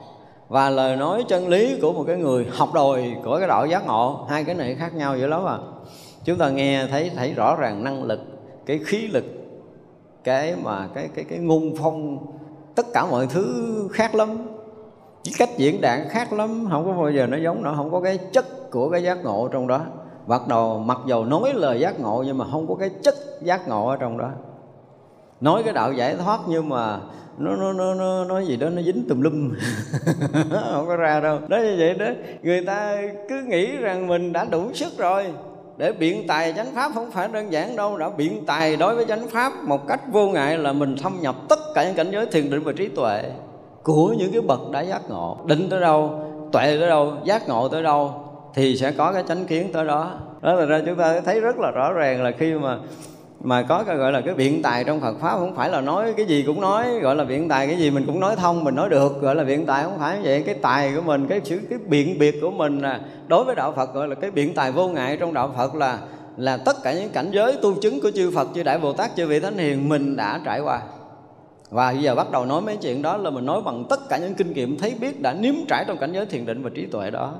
và 0.49 0.71
lời 0.71 0.97
nói 0.97 1.25
chân 1.29 1.49
lý 1.49 1.79
của 1.83 1.93
một 1.93 2.05
cái 2.07 2.17
người 2.17 2.47
học 2.53 2.75
đòi 2.75 3.17
của 3.25 3.39
cái 3.39 3.49
đạo 3.49 3.67
giác 3.67 3.87
ngộ, 3.87 4.27
hai 4.29 4.45
cái 4.45 4.55
này 4.55 4.75
khác 4.75 4.95
nhau 4.95 5.19
dữ 5.19 5.27
lắm 5.27 5.45
à. 5.47 5.59
Chúng 6.25 6.39
ta 6.39 6.51
nghe 6.51 6.87
thấy 6.87 7.11
thấy 7.17 7.35
rõ 7.35 7.57
ràng 7.57 7.85
năng 7.85 8.03
lực, 8.03 8.21
cái 8.67 8.81
khí 8.87 9.07
lực, 9.07 9.25
cái 10.25 10.57
mà 10.63 10.89
cái 10.95 11.09
cái 11.15 11.25
cái 11.29 11.39
ngôn 11.39 11.75
phong, 11.83 12.27
tất 12.75 12.87
cả 12.95 13.07
mọi 13.11 13.27
thứ 13.27 13.89
khác 13.93 14.15
lắm. 14.15 14.29
Cái 15.25 15.35
cách 15.39 15.51
diễn 15.57 15.81
đạt 15.81 16.01
khác 16.09 16.33
lắm, 16.33 16.67
không 16.71 16.85
có 16.85 17.03
bao 17.03 17.13
giờ 17.13 17.27
nó 17.27 17.37
giống 17.37 17.63
nữa, 17.63 17.73
không 17.77 17.93
có 17.93 18.01
cái 18.01 18.19
chất 18.33 18.71
của 18.71 18.91
cái 18.91 19.03
giác 19.03 19.25
ngộ 19.25 19.49
trong 19.49 19.67
đó. 19.67 19.81
Bắt 20.27 20.49
đầu 20.49 20.79
mặc 20.79 20.99
dầu 21.07 21.25
nói 21.25 21.53
lời 21.55 21.81
giác 21.81 22.01
ngộ, 22.01 22.23
nhưng 22.27 22.39
mà 22.39 22.45
không 22.53 22.67
có 22.69 22.75
cái 22.75 22.91
chất 23.03 23.15
giác 23.43 23.69
ngộ 23.69 23.89
ở 23.89 23.97
trong 23.97 24.19
đó. 24.19 24.31
Nói 25.41 25.63
cái 25.63 25.75
đạo 25.75 25.93
giải 25.93 26.17
thoát, 26.17 26.41
nhưng 26.49 26.69
mà 26.69 27.01
nó 27.39 27.57
nó 27.57 27.73
nó 27.73 27.95
nó 27.95 28.25
nói 28.25 28.47
gì 28.47 28.57
đó, 28.57 28.69
nó 28.69 28.83
dính 28.83 29.09
tùm 29.09 29.21
lum. 29.21 29.53
Không 30.73 30.87
có 30.87 30.97
ra 30.97 31.21
đâu. 31.21 31.39
Đó 31.49 31.57
như 31.57 31.77
vậy 31.79 31.95
đó, 31.95 32.07
người 32.43 32.65
ta 32.65 33.03
cứ 33.29 33.43
nghĩ 33.43 33.77
rằng 33.77 34.07
mình 34.07 34.33
đã 34.33 34.45
đủ 34.45 34.73
sức 34.75 34.99
rồi. 34.99 35.27
Để 35.77 35.93
biện 35.93 36.27
tài 36.27 36.53
chánh 36.53 36.75
pháp 36.75 36.93
không 36.95 37.11
phải 37.11 37.29
đơn 37.33 37.53
giản 37.53 37.77
đâu. 37.77 37.99
Đã 37.99 38.11
biện 38.11 38.45
tài 38.47 38.77
đối 38.77 38.95
với 38.95 39.07
chánh 39.07 39.29
pháp 39.29 39.53
một 39.65 39.89
cách 39.89 40.01
vô 40.13 40.29
ngại 40.29 40.59
là 40.59 40.73
mình 40.73 40.97
thâm 41.03 41.17
nhập 41.21 41.37
tất 41.49 41.59
cả 41.75 41.85
những 41.85 41.95
cảnh 41.95 42.11
giới 42.11 42.27
thiền 42.27 42.51
định 42.51 42.63
và 42.65 42.73
trí 42.73 42.89
tuệ 42.89 43.23
của 43.83 44.15
những 44.19 44.33
cái 44.33 44.41
bậc 44.41 44.71
đã 44.71 44.81
giác 44.81 45.11
ngộ. 45.11 45.37
Định 45.47 45.69
tới 45.71 45.81
đâu, 45.81 46.11
tuệ 46.53 46.77
tới 46.79 46.89
đâu, 46.89 47.13
giác 47.25 47.49
ngộ 47.49 47.69
tới 47.69 47.83
đâu, 47.83 48.15
thì 48.55 48.77
sẽ 48.77 48.93
có 48.93 49.13
cái 49.13 49.23
chánh 49.29 49.47
kiến 49.47 49.73
tới 49.73 49.85
đó. 49.85 50.21
Đó 50.43 50.55
là 50.55 50.65
ra 50.65 50.81
chúng 50.87 50.97
ta 50.97 51.21
thấy 51.21 51.41
rất 51.41 51.59
là 51.59 51.71
rõ 51.71 51.93
ràng 51.93 52.23
là 52.23 52.31
khi 52.39 52.55
mà 52.55 52.79
mà 53.41 53.63
có 53.63 53.85
cái 53.85 53.97
gọi 53.97 54.13
là 54.13 54.21
cái 54.21 54.35
biện 54.35 54.63
tài 54.63 54.85
trong 54.85 55.01
Phật 55.01 55.19
pháp, 55.21 55.33
không 55.33 55.55
phải 55.57 55.71
là 55.71 55.81
nói 55.81 56.15
cái 56.17 56.27
gì 56.27 56.45
cũng 56.47 56.61
nói, 56.61 56.99
gọi 57.01 57.17
là 57.17 57.25
biện 57.25 57.49
tài 57.49 57.67
cái 57.67 57.77
gì 57.77 57.91
mình 57.91 58.07
cũng 58.07 58.21
nói 58.21 58.37
thông, 58.37 58.65
mình 58.65 58.75
nói 58.75 58.89
được, 58.89 59.21
gọi 59.21 59.35
là 59.35 59.45
biện 59.45 59.67
tài 59.67 59.85
không 59.85 59.99
phải 59.99 60.19
vậy. 60.23 60.43
Cái 60.43 60.55
tài 60.55 60.93
của 60.95 61.03
mình, 61.03 61.27
cái 61.27 61.41
chữ 61.41 61.61
cái 61.71 61.79
biện 61.87 62.19
biệt 62.19 62.39
của 62.41 62.51
mình 62.51 62.81
là, 62.81 63.01
đối 63.29 63.45
với 63.45 63.55
đạo 63.55 63.73
Phật 63.73 63.95
gọi 63.95 64.09
là 64.09 64.15
cái 64.15 64.31
biện 64.31 64.55
tài 64.55 64.73
vô 64.73 64.89
ngại 64.89 65.17
trong 65.17 65.35
đạo 65.35 65.55
Phật 65.57 65.75
là 65.75 65.99
là 66.37 66.57
tất 66.57 66.77
cả 66.83 66.93
những 66.93 67.11
cảnh 67.11 67.31
giới 67.33 67.57
tu 67.63 67.75
chứng 67.75 68.01
của 68.01 68.11
chư 68.11 68.31
Phật, 68.35 68.49
chư 68.55 68.63
Đại 68.63 68.79
Bồ 68.79 68.93
Tát, 68.93 69.17
chư 69.17 69.27
vị 69.27 69.41
Thánh 69.41 69.59
Hiền 69.59 69.89
mình 69.89 70.17
đã 70.17 70.41
trải 70.45 70.61
qua. 70.61 70.81
Và 71.71 71.93
bây 71.93 72.03
giờ 72.03 72.15
bắt 72.15 72.31
đầu 72.31 72.47
nói 72.47 72.61
mấy 72.61 72.77
chuyện 72.77 73.03
đó 73.03 73.17
là 73.17 73.31
mình 73.31 73.47
nói 73.47 73.63
bằng 73.65 73.85
tất 73.91 74.09
cả 74.09 74.19
những 74.19 74.35
kinh 74.35 74.53
nghiệm 74.53 74.79
thấy 74.79 74.95
biết 75.01 75.23
đã 75.23 75.33
nếm 75.33 75.55
trải 75.69 75.85
trong 75.89 75.99
cảnh 75.99 76.13
giới 76.13 76.27
thiền 76.27 76.47
định 76.47 76.63
và 76.63 76.71
trí 76.75 76.87
tuệ 76.87 77.11
đó. 77.11 77.35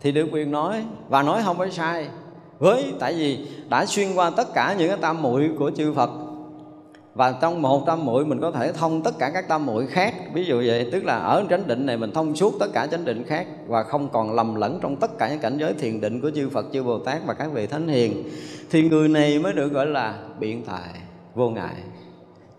Thì 0.00 0.12
được 0.12 0.28
quyền 0.32 0.50
nói, 0.50 0.84
và 1.08 1.22
nói 1.22 1.42
không 1.44 1.58
phải 1.58 1.70
sai 1.70 2.06
với 2.60 2.84
tại 2.98 3.14
vì 3.14 3.38
đã 3.68 3.86
xuyên 3.86 4.14
qua 4.14 4.30
tất 4.30 4.54
cả 4.54 4.74
những 4.78 4.88
cái 4.88 4.98
tam 5.00 5.22
muội 5.22 5.50
của 5.58 5.70
chư 5.76 5.92
Phật. 5.92 6.10
Và 7.14 7.32
trong 7.40 7.62
một 7.62 7.86
tam 7.86 8.04
muội 8.04 8.26
mình 8.26 8.40
có 8.40 8.50
thể 8.50 8.72
thông 8.72 9.02
tất 9.02 9.18
cả 9.18 9.30
các 9.34 9.48
tam 9.48 9.66
muội 9.66 9.86
khác. 9.86 10.14
Ví 10.34 10.44
dụ 10.44 10.62
vậy, 10.66 10.88
tức 10.92 11.04
là 11.04 11.18
ở 11.18 11.44
chánh 11.50 11.66
định 11.66 11.86
này 11.86 11.96
mình 11.96 12.10
thông 12.12 12.36
suốt 12.36 12.54
tất 12.60 12.66
cả 12.72 12.86
chánh 12.86 13.04
định 13.04 13.24
khác 13.26 13.46
và 13.66 13.82
không 13.82 14.08
còn 14.12 14.32
lầm 14.32 14.54
lẫn 14.54 14.78
trong 14.82 14.96
tất 14.96 15.18
cả 15.18 15.30
những 15.30 15.38
cảnh 15.38 15.58
giới 15.60 15.74
thiền 15.74 16.00
định 16.00 16.20
của 16.20 16.30
chư 16.30 16.48
Phật, 16.48 16.66
chư 16.72 16.82
Bồ 16.82 16.98
Tát 16.98 17.26
và 17.26 17.34
các 17.34 17.52
vị 17.52 17.66
thánh 17.66 17.88
hiền, 17.88 18.24
thì 18.70 18.88
người 18.88 19.08
này 19.08 19.38
mới 19.38 19.52
được 19.52 19.72
gọi 19.72 19.86
là 19.86 20.18
biện 20.40 20.64
tài, 20.66 20.90
vô 21.34 21.50
ngại. 21.50 21.74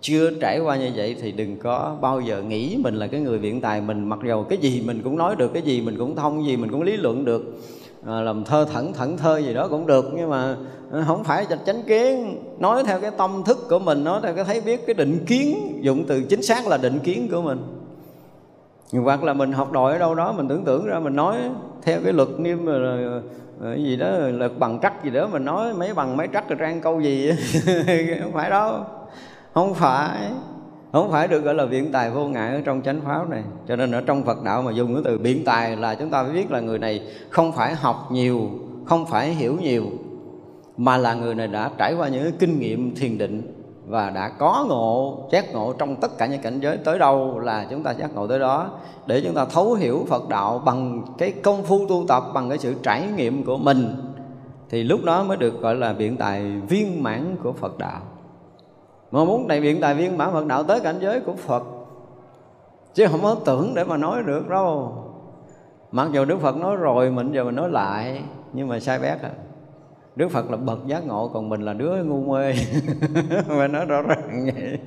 Chưa 0.02 0.32
trải 0.42 0.60
qua 0.60 0.78
như 0.78 0.92
vậy 0.96 1.16
thì 1.22 1.32
đừng 1.32 1.58
có 1.58 1.98
bao 2.02 2.22
giờ 2.22 2.42
nghĩ 2.42 2.78
mình 2.84 2.96
là 2.96 3.08
cái 3.08 3.22
người 3.22 3.40
biện 3.40 3.62
tài 3.62 3.82
mình, 3.82 4.10
mặc 4.10 4.20
dầu 4.28 4.44
cái 4.44 4.58
gì 4.58 4.84
mình 4.86 5.02
cũng 5.04 5.18
nói 5.18 5.36
được, 5.36 5.54
cái 5.54 5.64
gì 5.64 5.82
mình 5.82 5.98
cũng 5.98 6.16
thông 6.16 6.46
gì 6.46 6.58
mình 6.58 6.72
cũng 6.72 6.82
lý 6.82 6.98
luận 6.98 7.26
được 7.26 7.62
à, 8.08 8.22
làm 8.22 8.44
thơ 8.44 8.66
thẩn 8.74 8.94
thẩn 8.94 9.18
thơ 9.18 9.38
gì 9.38 9.54
đó 9.54 9.68
cũng 9.68 9.88
được 9.88 10.06
nhưng 10.14 10.30
mà 10.30 10.56
ờ, 10.92 11.04
không 11.08 11.24
phải 11.24 11.46
chạch 11.46 11.60
chánh 11.66 11.84
kiến. 11.84 12.38
Nói 12.60 12.84
theo 12.84 13.00
cái 13.00 13.12
tâm 13.18 13.44
thức 13.46 13.58
của 13.70 13.80
mình 13.80 14.04
nói 14.04 14.20
theo 14.24 14.34
cái 14.36 14.44
thấy 14.44 14.62
biết 14.62 14.88
cái 14.88 14.94
định 14.94 15.26
kiến 15.26 15.80
dụng 15.82 16.04
từ 16.08 16.24
chính 16.24 16.42
xác 16.42 16.68
là 16.68 16.78
định 16.78 17.00
kiến 17.00 17.28
của 17.32 17.42
mình. 17.42 17.60
Hoặc 19.04 19.24
là 19.24 19.34
mình 19.34 19.52
học 19.52 19.72
đòi 19.72 19.94
ở 19.94 20.00
đâu 20.00 20.16
đó 20.16 20.32
mình 20.32 20.48
tưởng 20.48 20.66
tượng 20.66 20.86
ra 20.86 21.00
mình 21.00 21.16
nói 21.16 21.38
theo 21.82 22.00
cái 22.04 22.14
luật 22.14 22.30
niêm 22.38 22.66
rồi 22.66 23.22
ờ, 23.62 23.76
gì 23.76 23.96
đó 23.96 24.10
luật 24.18 24.52
bằng 24.60 24.80
trắc 24.82 25.04
gì 25.04 25.12
đó 25.12 25.28
mình 25.32 25.46
nói 25.46 25.74
mấy 25.74 25.94
bằng 25.94 26.18
mấy 26.18 26.28
trắc 26.34 26.50
rồi 26.50 26.58
trang 26.60 26.82
câu 26.82 27.02
gì 27.02 27.32
không 28.22 28.34
phải 28.34 28.50
đâu. 28.50 28.74
Không 29.54 29.74
phải 29.74 30.32
không 30.92 31.12
phải 31.12 31.28
được 31.28 31.44
gọi 31.44 31.54
là 31.54 31.66
biện 31.66 31.92
tài 31.92 32.12
vô 32.12 32.28
ngại 32.28 32.56
ở 32.56 32.62
trong 32.66 32.82
chánh 32.82 33.02
pháp 33.02 33.30
này. 33.30 33.44
Cho 33.68 33.76
nên 33.76 33.92
ở 33.92 34.02
trong 34.02 34.24
phật 34.24 34.44
đạo 34.44 34.62
mà 34.62 34.72
dùng 34.72 34.94
cái 34.94 35.02
từ 35.06 35.18
biện 35.18 35.44
tài 35.46 35.76
là 35.76 35.96
chúng 35.96 36.10
ta 36.10 36.24
phải 36.24 36.34
biết 36.34 36.52
là 36.52 36.60
người 36.60 36.80
này 36.80 37.02
không 37.30 37.52
phải 37.52 37.76
học 37.76 38.08
nhiều, 38.12 38.50
không 38.86 39.06
phải 39.06 39.34
hiểu 39.34 39.58
nhiều, 39.62 39.86
mà 40.78 40.98
là 40.98 41.14
người 41.14 41.36
này 41.36 41.48
đã 41.48 41.72
trải 41.78 41.94
qua 41.94 42.08
những 42.08 42.24
cái 42.24 42.34
kinh 42.40 42.60
nghiệm 42.60 42.96
thiền 42.96 43.18
định 43.18 43.54
và 43.88 44.10
đã 44.10 44.30
có 44.30 44.66
ngộ, 44.70 45.28
giác 45.32 45.54
ngộ 45.54 45.74
trong 45.74 45.96
tất 45.96 46.18
cả 46.18 46.26
những 46.26 46.42
cảnh 46.42 46.60
giới. 46.60 46.78
Tới 46.78 47.00
đâu 47.00 47.40
là 47.40 47.68
chúng 47.70 47.84
ta 47.84 47.92
giác 47.92 48.16
ngộ 48.16 48.28
tới 48.28 48.40
đó. 48.40 48.70
Để 49.08 49.22
chúng 49.26 49.34
ta 49.34 49.46
thấu 49.46 49.74
hiểu 49.74 50.06
Phật 50.10 50.30
đạo 50.30 50.62
bằng 50.66 51.04
cái 51.18 51.32
công 51.32 51.64
phu 51.64 51.88
tu 51.88 52.06
tập, 52.08 52.24
bằng 52.34 52.50
cái 52.50 52.58
sự 52.58 52.76
trải 52.84 53.08
nghiệm 53.16 53.44
của 53.44 53.58
mình, 53.58 53.96
thì 54.70 54.84
lúc 54.84 55.04
đó 55.04 55.24
mới 55.24 55.38
được 55.38 55.62
gọi 55.62 55.76
là 55.76 55.94
biện 55.94 56.18
tài 56.18 56.42
viên 56.70 57.04
mãn 57.04 57.36
của 57.44 57.52
Phật 57.52 57.78
đạo 57.78 58.02
mà 59.12 59.24
muốn 59.24 59.48
đại 59.48 59.62
biện 59.62 59.82
tài 59.82 59.96
viên 59.96 60.18
mãn 60.18 60.32
Phật 60.32 60.46
đạo 60.46 60.64
tới 60.64 60.80
cảnh 60.80 60.96
giới 61.00 61.20
của 61.20 61.34
Phật, 61.34 61.64
chứ 62.94 63.08
không 63.12 63.22
có 63.22 63.36
tưởng 63.46 63.74
để 63.76 63.84
mà 63.84 63.98
nói 63.98 64.24
được 64.24 64.50
đâu. 64.50 64.94
Mặc 65.92 66.08
dù 66.12 66.26
Đức 66.26 66.40
Phật 66.42 66.58
nói 66.58 66.76
rồi, 66.76 67.12
mình 67.12 67.32
giờ 67.32 67.44
mình 67.44 67.56
nói 67.56 67.70
lại, 67.70 68.22
nhưng 68.54 68.68
mà 68.68 68.80
sai 68.80 69.00
bét 69.00 69.22
à. 69.22 69.32
Đức 70.16 70.32
Phật 70.32 70.52
là 70.52 70.58
bậc 70.58 70.88
giác 70.88 71.06
ngộ, 71.08 71.28
còn 71.28 71.50
mình 71.50 71.62
là 71.62 71.74
đứa 71.74 72.04
ngu 72.04 72.34
mê. 72.34 72.54
Mà 73.48 73.68
nói 73.68 73.86
rõ 73.86 74.02
ràng 74.02 74.50
vậy. 74.56 74.80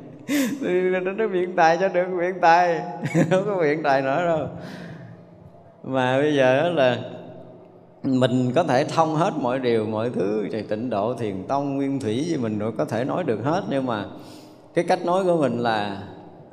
Nó 1.17 1.29
biện 1.29 1.57
tài 1.57 1.77
cho 1.81 1.89
được 1.89 2.07
biện 2.19 2.41
tài. 2.41 2.81
Không 3.31 3.45
có 3.47 3.57
biện 3.61 3.83
tài 3.83 4.03
nữa 4.03 4.25
đâu. 4.27 4.49
Mà 5.83 6.19
bây 6.19 6.35
giờ 6.35 6.73
là 6.75 6.99
mình 8.05 8.52
có 8.55 8.62
thể 8.62 8.85
thông 8.85 9.14
hết 9.14 9.32
mọi 9.40 9.59
điều, 9.59 9.86
mọi 9.86 10.10
thứ, 10.10 10.48
thì 10.52 10.62
tịnh 10.62 10.90
độ, 10.90 11.14
thiền 11.14 11.44
tông, 11.48 11.76
nguyên 11.76 12.01
thủy 12.01 12.24
gì 12.24 12.36
mình 12.36 12.60
có 12.78 12.85
thể 12.85 13.05
nói 13.05 13.24
được 13.24 13.44
hết. 13.44 13.64
Nhưng 13.70 13.86
mà 13.86 14.06
cái 14.74 14.85
cách 14.89 15.05
nói 15.05 15.24
của 15.24 15.36
mình 15.36 15.59
là 15.59 16.02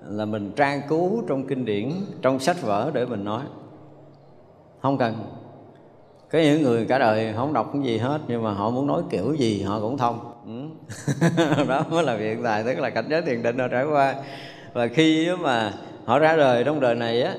là 0.07 0.25
mình 0.25 0.51
tra 0.51 0.81
cứu 0.89 1.23
trong 1.27 1.47
kinh 1.47 1.65
điển, 1.65 1.91
trong 2.21 2.39
sách 2.39 2.61
vở 2.61 2.91
để 2.93 3.05
mình 3.05 3.25
nói. 3.25 3.43
Không 4.81 4.97
cần. 4.97 5.15
Có 6.31 6.39
những 6.39 6.61
người 6.61 6.85
cả 6.85 6.99
đời 6.99 7.33
không 7.35 7.53
đọc 7.53 7.69
cái 7.73 7.81
gì 7.81 7.97
hết, 7.97 8.19
nhưng 8.27 8.43
mà 8.43 8.53
họ 8.53 8.69
muốn 8.69 8.87
nói 8.87 9.01
kiểu 9.09 9.33
gì 9.33 9.61
họ 9.61 9.79
cũng 9.79 9.97
thông. 9.97 10.19
Ừ. 10.45 10.61
đó 11.67 11.85
mới 11.89 12.03
là 12.03 12.17
hiện 12.17 12.43
tài 12.43 12.63
tức 12.63 12.79
là 12.79 12.89
cảnh 12.89 13.05
giới 13.09 13.21
thiền 13.21 13.43
định 13.43 13.57
họ 13.57 13.67
trải 13.67 13.85
qua. 13.85 14.15
Và 14.73 14.87
khi 14.87 15.27
mà 15.39 15.73
họ 16.05 16.19
ra 16.19 16.35
đời 16.35 16.63
trong 16.63 16.79
đời 16.79 16.95
này 16.95 17.21
á, 17.21 17.35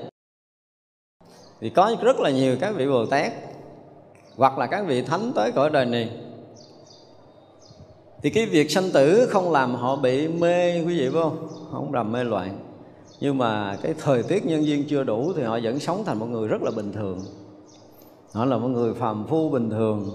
thì 1.61 1.71
có 1.71 1.97
rất 2.03 2.21
là 2.21 2.31
nhiều 2.31 2.57
các 2.61 2.75
vị 2.77 2.87
bồ 2.87 3.07
tát 3.07 3.33
hoặc 4.37 4.59
là 4.59 4.67
các 4.67 4.87
vị 4.87 5.03
thánh 5.03 5.33
tới 5.35 5.53
cõi 5.53 5.71
đời 5.71 5.87
này, 5.87 6.11
thì 8.23 8.31
cái 8.31 8.47
việc 8.47 8.71
sanh 8.71 8.91
tử 8.91 9.27
không 9.31 9.53
làm 9.53 9.75
họ 9.75 9.97
bị 9.97 10.29
mê, 10.29 10.85
quý 10.87 10.99
vị 10.99 11.09
phải 11.13 11.23
không 11.23 11.49
không 11.73 11.95
làm 11.95 12.13
mê 12.13 12.25
loạn. 12.25 12.59
Nhưng 13.21 13.39
mà 13.39 13.77
cái 13.83 13.95
thời 13.99 14.23
tiết 14.23 14.47
nhân 14.47 14.67
duyên 14.67 14.85
chưa 14.89 15.05
đủ 15.05 15.33
thì 15.37 15.43
họ 15.43 15.59
vẫn 15.63 15.79
sống 15.79 16.03
thành 16.07 16.19
một 16.19 16.27
người 16.27 16.49
rất 16.49 16.63
là 16.63 16.71
bình 16.77 16.93
thường. 16.93 17.21
Họ 18.33 18.45
là 18.45 18.57
một 18.57 18.69
người 18.69 18.95
phàm 18.95 19.27
phu 19.27 19.49
bình 19.49 19.71
thường. 19.71 20.11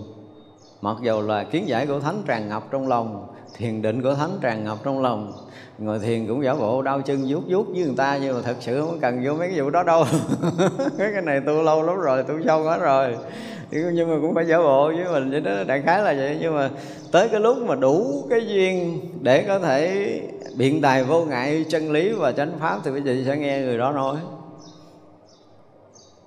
Mặc 0.81 0.97
dầu 1.03 1.21
là 1.21 1.43
kiến 1.43 1.67
giải 1.67 1.87
của 1.87 1.99
thánh 1.99 2.21
tràn 2.25 2.49
ngập 2.49 2.71
trong 2.71 2.87
lòng, 2.87 3.27
thiền 3.57 3.81
định 3.81 4.01
của 4.01 4.15
thánh 4.15 4.37
tràn 4.41 4.63
ngập 4.63 4.77
trong 4.83 5.01
lòng, 5.01 5.33
ngồi 5.77 5.99
thiền 5.99 6.27
cũng 6.27 6.43
giả 6.43 6.55
bộ 6.55 6.81
đau 6.81 7.01
chân 7.01 7.25
vuốt 7.27 7.41
vuốt 7.47 7.67
với 7.67 7.83
người 7.83 7.95
ta, 7.97 8.19
nhưng 8.21 8.35
mà 8.35 8.41
thật 8.41 8.55
sự 8.59 8.81
không 8.81 8.99
cần 8.99 9.21
vô 9.25 9.33
mấy 9.33 9.49
cái 9.49 9.61
vụ 9.61 9.69
đó 9.69 9.83
đâu. 9.83 10.05
Cái 10.97 11.21
này 11.23 11.41
tu 11.45 11.61
lâu 11.61 11.83
lắm 11.83 11.95
rồi 11.95 12.23
tu 12.23 12.33
sâu 12.45 12.63
quá 12.63 12.77
rồi 12.77 13.17
nhưng 13.71 14.09
mà 14.09 14.15
cũng 14.21 14.35
phải 14.35 14.45
giả 14.45 14.57
bộ 14.57 14.87
với 14.87 15.05
mình 15.11 15.31
vậy 15.31 15.41
đó, 15.41 15.51
đại 15.67 15.81
khái 15.81 16.01
là 16.01 16.13
vậy. 16.13 16.37
Nhưng 16.41 16.55
mà 16.55 16.69
tới 17.11 17.29
cái 17.29 17.39
lúc 17.39 17.57
mà 17.57 17.75
đủ 17.75 18.25
cái 18.29 18.47
duyên 18.47 18.99
để 19.21 19.43
có 19.47 19.59
thể 19.59 20.21
biện 20.57 20.81
tài 20.81 21.03
vô 21.03 21.25
ngại, 21.25 21.65
chân 21.69 21.91
lý 21.91 22.09
và 22.09 22.31
chánh 22.31 22.51
pháp, 22.59 22.79
thì 22.83 22.91
quý 22.91 22.99
vị 23.01 23.23
sẽ 23.25 23.37
nghe 23.37 23.61
người 23.61 23.77
đó 23.77 23.91
nói. 23.91 24.17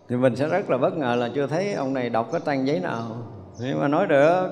Thì 0.08 0.16
mình 0.16 0.36
sẽ 0.36 0.46
rất 0.46 0.70
là 0.70 0.78
bất 0.78 0.96
ngờ 0.96 1.14
là 1.14 1.28
chưa 1.34 1.46
thấy 1.46 1.72
ông 1.72 1.94
này 1.94 2.08
đọc 2.08 2.28
cái 2.32 2.40
trang 2.46 2.66
giấy 2.66 2.80
nào. 2.80 3.16
Nhưng 3.60 3.80
mà 3.80 3.88
nói 3.88 4.06
được 4.06 4.48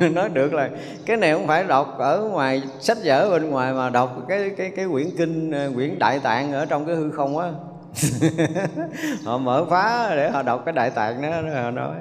nói 0.12 0.28
được 0.28 0.54
là 0.54 0.70
cái 1.06 1.16
này 1.16 1.32
không 1.32 1.46
phải 1.46 1.64
đọc 1.64 1.98
ở 1.98 2.28
ngoài, 2.30 2.62
sách 2.80 2.98
vở 3.04 3.30
bên 3.30 3.50
ngoài 3.50 3.72
mà 3.72 3.90
đọc 3.90 4.16
cái 4.28 4.50
cái 4.56 4.72
cái 4.76 4.86
quyển 4.92 5.06
kinh, 5.18 5.52
quyển 5.74 5.98
đại 5.98 6.18
tạng 6.18 6.52
ở 6.52 6.66
trong 6.66 6.84
cái 6.84 6.96
hư 6.96 7.10
không 7.10 7.38
á. 7.38 7.50
Họ 9.24 9.38
mở 9.38 9.64
phá 9.70 10.12
để 10.16 10.30
họ 10.30 10.42
đọc 10.42 10.62
cái 10.64 10.72
đại 10.72 10.90
tạng 10.90 11.22
đó 11.22 11.62
họ 11.62 11.70
nói 11.70 11.96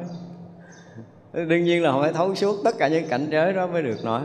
đương 1.33 1.63
nhiên 1.63 1.83
là 1.83 1.91
họ 1.91 2.01
phải 2.01 2.13
thấu 2.13 2.35
suốt 2.35 2.55
tất 2.63 2.77
cả 2.77 2.87
những 2.87 3.07
cảnh 3.07 3.27
giới 3.31 3.53
đó 3.53 3.67
mới 3.67 3.83
được 3.83 4.05
nói. 4.05 4.21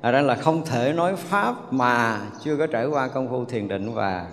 À 0.00 0.10
ra 0.10 0.20
là 0.20 0.34
không 0.34 0.64
thể 0.64 0.92
nói 0.92 1.16
pháp 1.16 1.72
mà 1.72 2.20
chưa 2.44 2.56
có 2.56 2.66
trải 2.66 2.86
qua 2.86 3.08
công 3.08 3.28
phu 3.28 3.44
thiền 3.44 3.68
định 3.68 3.94
và 3.94 4.26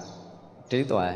trí 0.69 0.83
tuệ. 0.83 1.13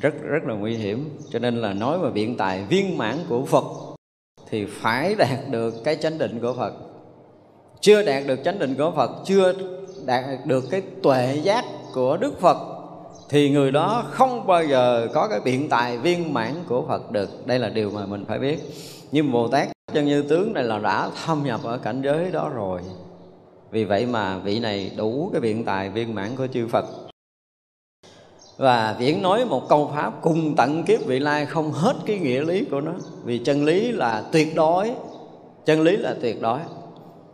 Rất 0.00 0.14
rất 0.22 0.44
là 0.46 0.54
nguy 0.54 0.76
hiểm. 0.76 1.18
Cho 1.30 1.38
nên 1.38 1.56
là 1.56 1.72
nói 1.72 1.98
mà 1.98 2.10
biện 2.10 2.36
tài 2.36 2.64
viên 2.64 2.98
mãn 2.98 3.16
của 3.28 3.44
phật 3.44 3.64
thì 4.50 4.66
phải 4.66 5.14
đạt 5.14 5.38
được 5.50 5.74
cái 5.84 5.96
chánh 5.96 6.18
định 6.18 6.40
của 6.40 6.54
phật. 6.54 6.72
Chưa 7.80 8.02
đạt 8.02 8.22
được 8.26 8.38
chánh 8.44 8.58
định 8.58 8.74
của 8.74 8.92
phật, 8.96 9.10
chưa 9.24 9.54
đạt 10.06 10.24
được 10.44 10.64
cái 10.70 10.82
tuệ 11.02 11.40
giác 11.42 11.64
của 11.94 12.16
đức 12.16 12.40
phật 12.40 12.56
thì 13.28 13.50
người 13.50 13.72
đó 13.72 14.04
không 14.10 14.46
bao 14.46 14.64
giờ 14.64 15.08
có 15.14 15.28
cái 15.28 15.40
biện 15.40 15.68
tài 15.68 15.98
viên 15.98 16.34
mãn 16.34 16.54
của 16.68 16.84
phật 16.88 17.10
được. 17.10 17.46
Đây 17.46 17.58
là 17.58 17.68
điều 17.68 17.90
mà 17.90 18.06
mình 18.06 18.24
phải 18.28 18.38
biết 18.38 18.58
nhưng 19.12 19.32
bồ 19.32 19.48
tát 19.48 19.68
chân 19.94 20.06
như 20.06 20.22
tướng 20.22 20.52
này 20.52 20.64
là 20.64 20.78
đã 20.78 21.10
thâm 21.24 21.44
nhập 21.44 21.60
ở 21.64 21.78
cảnh 21.78 22.02
giới 22.04 22.30
đó 22.30 22.48
rồi. 22.48 22.80
Vì 23.70 23.84
vậy 23.84 24.06
mà 24.06 24.38
vị 24.38 24.60
này 24.60 24.92
đủ 24.96 25.30
cái 25.32 25.40
biện 25.40 25.64
tài 25.64 25.90
viên 25.90 26.14
mãn 26.14 26.36
của 26.36 26.46
chư 26.46 26.66
phật. 26.66 26.84
Và 28.56 28.96
viễn 28.98 29.22
nói 29.22 29.44
một 29.44 29.68
câu 29.68 29.90
pháp 29.94 30.12
cùng 30.22 30.54
tận 30.56 30.82
kiếp 30.82 31.06
vị 31.06 31.18
lai 31.18 31.46
không 31.46 31.72
hết 31.72 31.96
cái 32.06 32.18
nghĩa 32.18 32.44
lý 32.44 32.64
của 32.64 32.80
nó. 32.80 32.92
Vì 33.24 33.38
chân 33.38 33.64
lý 33.64 33.92
là 33.92 34.24
tuyệt 34.32 34.54
đối. 34.54 34.90
Chân 35.64 35.80
lý 35.80 35.96
là 35.96 36.16
tuyệt 36.20 36.42
đối. 36.42 36.58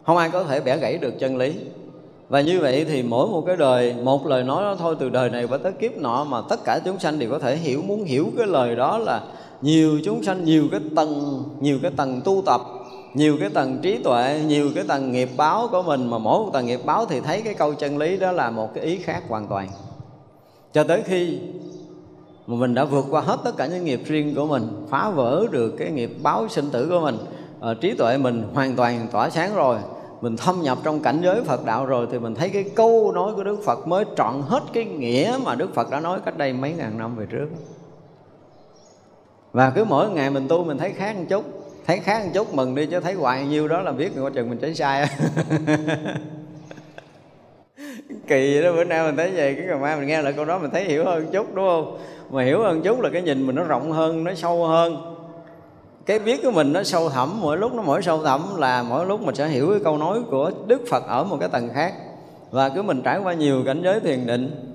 Không 0.05 0.17
ai 0.17 0.31
có 0.31 0.45
thể 0.45 0.61
bẻ 0.61 0.77
gãy 0.77 0.99
được 0.99 1.15
chân 1.19 1.37
lý 1.37 1.55
và 2.29 2.41
như 2.41 2.61
vậy 2.61 2.85
thì 2.85 3.03
mỗi 3.03 3.29
một 3.29 3.45
cái 3.47 3.57
đời, 3.57 3.95
một 4.03 4.27
lời 4.27 4.45
nói 4.45 4.63
đó 4.63 4.77
thôi, 4.79 4.97
từ 4.99 5.09
đời 5.09 5.31
này 5.31 5.47
qua 5.47 5.59
tới 5.59 5.73
kiếp 5.73 5.97
nọ 5.97 6.25
mà 6.25 6.41
tất 6.49 6.65
cả 6.65 6.81
chúng 6.85 6.99
sanh 6.99 7.19
đều 7.19 7.31
có 7.31 7.39
thể 7.39 7.57
hiểu, 7.57 7.83
muốn 7.83 8.05
hiểu 8.05 8.27
cái 8.39 8.47
lời 8.47 8.77
đó 8.77 8.99
là 8.99 9.21
nhiều 9.63 10.01
chúng 10.05 10.23
sanh, 10.23 10.45
nhiều 10.45 10.65
cái 10.71 10.81
tầng, 10.97 11.43
nhiều 11.61 11.79
cái 11.83 11.91
tầng 11.97 12.21
tu 12.25 12.43
tập, 12.47 12.61
nhiều 13.15 13.37
cái 13.41 13.51
tầng 13.51 13.79
trí 13.83 13.99
tuệ, 13.99 14.41
nhiều 14.47 14.71
cái 14.75 14.85
tầng 14.89 15.13
nghiệp 15.13 15.31
báo 15.37 15.69
của 15.71 15.83
mình. 15.83 16.11
Mà 16.11 16.19
mỗi 16.19 16.45
một 16.45 16.51
tầng 16.53 16.67
nghiệp 16.67 16.81
báo 16.85 17.07
thì 17.07 17.21
thấy 17.21 17.43
cái 17.43 17.55
câu 17.55 17.75
chân 17.75 17.99
lý 17.99 18.17
đó 18.17 18.33
là 18.33 18.51
một 18.51 18.75
cái 18.75 18.85
ý 18.85 18.99
khác 18.99 19.23
hoàn 19.29 19.47
toàn. 19.47 19.69
Cho 20.73 20.85
tới 20.85 21.03
khi 21.05 21.39
mà 22.47 22.57
mình 22.57 22.75
đã 22.75 22.85
vượt 22.85 23.07
qua 23.11 23.21
hết 23.21 23.39
tất 23.45 23.57
cả 23.57 23.67
những 23.67 23.85
nghiệp 23.85 24.01
riêng 24.05 24.35
của 24.35 24.47
mình, 24.47 24.69
phá 24.89 25.11
vỡ 25.11 25.47
được 25.51 25.71
cái 25.79 25.91
nghiệp 25.91 26.11
báo 26.23 26.49
sinh 26.49 26.71
tử 26.71 26.89
của 26.91 27.01
mình 27.01 27.19
ờ, 27.61 27.75
trí 27.75 27.95
tuệ 27.95 28.19
mình 28.19 28.43
hoàn 28.55 28.77
toàn 28.77 29.07
tỏa 29.13 29.31
sáng 29.31 29.55
rồi 29.55 29.77
mình 30.27 30.37
thâm 30.37 30.63
nhập 30.63 30.79
trong 30.85 31.01
cảnh 31.01 31.21
giới 31.23 31.43
Phật 31.43 31.65
đạo 31.65 31.87
rồi 31.87 32.07
thì 32.11 32.19
mình 32.19 32.35
thấy 32.35 32.51
cái 32.51 32.65
câu 32.75 33.13
nói 33.15 33.33
của 33.35 33.45
Đức 33.45 33.63
Phật 33.65 33.89
mới 33.89 34.05
trọn 34.17 34.43
hết 34.43 34.61
cái 34.73 34.85
nghĩa 34.85 35.39
mà 35.45 35.55
Đức 35.55 35.75
Phật 35.75 35.91
đã 35.91 36.01
nói 36.01 36.19
cách 36.25 36.39
đây 36.39 36.53
mấy 36.53 36.73
ngàn 36.73 36.99
năm 36.99 37.17
về 37.17 37.27
trước. 37.27 37.47
Và 39.53 39.71
cứ 39.71 39.85
mỗi 39.85 40.11
ngày 40.11 40.31
mình 40.31 40.49
tu 40.49 40.65
mình 40.65 40.79
thấy 40.79 40.93
khác 40.93 41.17
một 41.17 41.25
chút, 41.29 41.45
thấy 41.87 41.99
khác 41.99 42.23
một 42.25 42.31
chút 42.35 42.55
mừng 42.55 42.75
đi 42.75 42.87
chứ 42.87 43.01
thấy 43.01 43.15
hoài 43.15 43.47
nhiêu 43.47 43.69
đó 43.69 43.81
là 43.81 43.93
biết 43.93 44.13
coi 44.17 44.31
chừng 44.31 44.51
mình 44.51 44.59
tránh 44.59 44.75
sai. 44.75 45.07
Kỳ 48.27 48.63
đó, 48.63 48.73
bữa 48.73 48.85
nay 48.85 49.07
mình 49.07 49.17
thấy 49.17 49.31
vậy, 49.31 49.55
cái 49.55 49.67
ngày 49.67 49.79
mai 49.79 49.97
mình 49.97 50.07
nghe 50.07 50.23
lại 50.23 50.33
câu 50.33 50.45
đó 50.45 50.59
mình 50.59 50.71
thấy 50.71 50.85
hiểu 50.85 51.05
hơn 51.05 51.27
chút, 51.33 51.55
đúng 51.55 51.69
không? 51.69 51.99
Mà 52.31 52.45
hiểu 52.45 52.63
hơn 52.63 52.83
chút 52.83 53.01
là 53.01 53.11
cái 53.13 53.23
nhìn 53.23 53.47
mình 53.47 53.57
nó 53.57 53.65
rộng 53.65 53.93
hơn, 53.93 54.25
nó 54.25 54.35
sâu 54.35 54.67
hơn 54.67 55.16
cái 56.07 56.19
biết 56.19 56.43
của 56.43 56.51
mình 56.51 56.73
nó 56.73 56.83
sâu 56.83 57.09
thẳm, 57.09 57.41
mỗi 57.41 57.57
lúc 57.57 57.75
nó 57.75 57.83
mỗi 57.83 58.03
sâu 58.03 58.25
thẳm 58.25 58.57
là 58.57 58.83
mỗi 58.83 59.07
lúc 59.07 59.21
mình 59.21 59.35
sẽ 59.35 59.49
hiểu 59.49 59.71
cái 59.71 59.81
câu 59.85 59.99
nói 59.99 60.21
của 60.31 60.51
đức 60.67 60.83
phật 60.91 61.07
ở 61.07 61.25
một 61.25 61.37
cái 61.41 61.49
tầng 61.49 61.69
khác. 61.75 61.95
Và 62.51 62.69
cứ 62.69 62.83
mình 62.83 63.03
trải 63.03 63.19
qua 63.19 63.35
nhiều 63.35 63.63
cảnh 63.67 63.81
giới 63.85 64.01
thiền 64.01 64.27
định, 64.27 64.75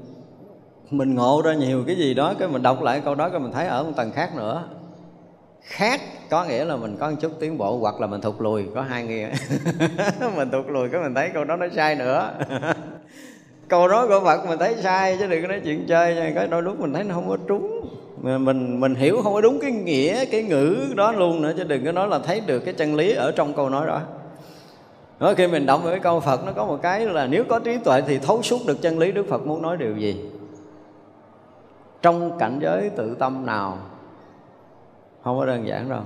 mình 0.92 1.16
ngộ 1.16 1.42
ra 1.46 1.54
nhiều 1.54 1.84
cái 1.88 1.96
gì 1.96 2.14
đó, 2.14 2.34
cái 2.40 2.48
mình 2.48 2.62
đọc 2.62 2.82
lại 2.82 3.02
câu 3.06 3.16
đó, 3.16 3.30
cái 3.30 3.40
mình 3.40 3.52
thấy 3.52 3.68
ở 3.68 3.84
một 3.84 3.92
tầng 3.96 4.12
khác 4.12 4.36
nữa. 4.36 4.64
Khác 5.62 6.02
có 6.30 6.46
nghĩa 6.46 6.66
là 6.66 6.76
mình 6.76 6.98
có 7.00 7.10
một 7.10 7.16
chút 7.22 7.32
tiến 7.40 7.58
bộ, 7.58 7.78
hoặc 7.78 8.02
là 8.02 8.08
mình 8.08 8.22
thụt 8.22 8.36
lùi, 8.40 8.66
có 8.76 8.82
hai 8.82 9.04
nghĩa. 9.04 9.30
Mình 10.36 10.52
thụt 10.52 10.66
lùi 10.68 10.90
cái 10.90 11.02
mình 11.02 11.16
thấy 11.16 11.30
câu 11.34 11.44
đó 11.44 11.56
nó 11.56 11.66
sai 11.76 11.96
nữa. 11.96 12.32
Câu 13.68 13.88
nói 13.88 14.08
của 14.08 14.20
Phật 14.24 14.46
mình 14.48 14.60
thấy 14.60 14.76
sai, 14.84 15.18
chứ 15.20 15.28
đừng 15.28 15.42
có 15.42 15.48
nói 15.48 15.62
chuyện 15.64 15.86
chơi 15.88 16.16
nha 16.16 16.32
cái 16.36 16.48
đôi 16.48 16.64
lúc 16.64 16.80
mình 16.80 16.94
thấy 16.94 17.04
nó 17.04 17.16
không 17.16 17.30
có 17.30 17.38
trúng 17.48 17.88
mình 18.22 18.80
mình 18.80 18.96
hiểu 18.96 19.22
không 19.24 19.34
có 19.34 19.42
đúng 19.42 19.60
cái 19.60 19.72
nghĩa, 19.72 20.26
cái 20.26 20.44
ngữ 20.44 20.78
đó 20.96 21.12
luôn 21.12 21.42
nữa, 21.42 21.54
chứ 21.58 21.64
đừng 21.64 21.86
có 21.86 21.92
nói 21.92 22.08
là 22.08 22.20
thấy 22.20 22.40
được 22.40 22.60
cái 22.60 22.74
chân 22.74 22.96
lý 22.96 23.14
ở 23.14 23.32
trong 23.32 23.54
câu 23.54 23.70
nói 23.70 23.88
đó. 23.88 24.02
Nói 25.20 25.36
khi 25.36 25.48
mình 25.48 25.66
đọc 25.66 25.82
cái 25.86 26.00
câu 26.00 26.20
Phật, 26.20 26.46
nó 26.46 26.52
có 26.52 26.66
một 26.66 26.80
cái 26.82 27.06
là 27.06 27.28
nếu 27.28 27.44
có 27.44 27.60
trí 27.60 27.78
tuệ 27.78 28.02
thì 28.02 28.20
thấu 28.20 28.42
suốt 28.42 28.58
được 28.68 28.82
chân 28.82 29.00
lý 29.00 29.12
Đức 29.12 29.26
Phật 29.30 29.48
muốn 29.48 29.62
nói 29.62 29.78
điều 29.78 29.98
gì. 29.98 30.26
Trong 32.02 32.38
cảnh 32.40 32.60
giới 32.62 32.90
tự 32.90 33.16
tâm 33.16 33.46
nào, 33.46 33.78
không 35.24 35.40
có 35.40 35.46
đơn 35.46 35.68
giản 35.68 35.90
đâu. 35.90 36.02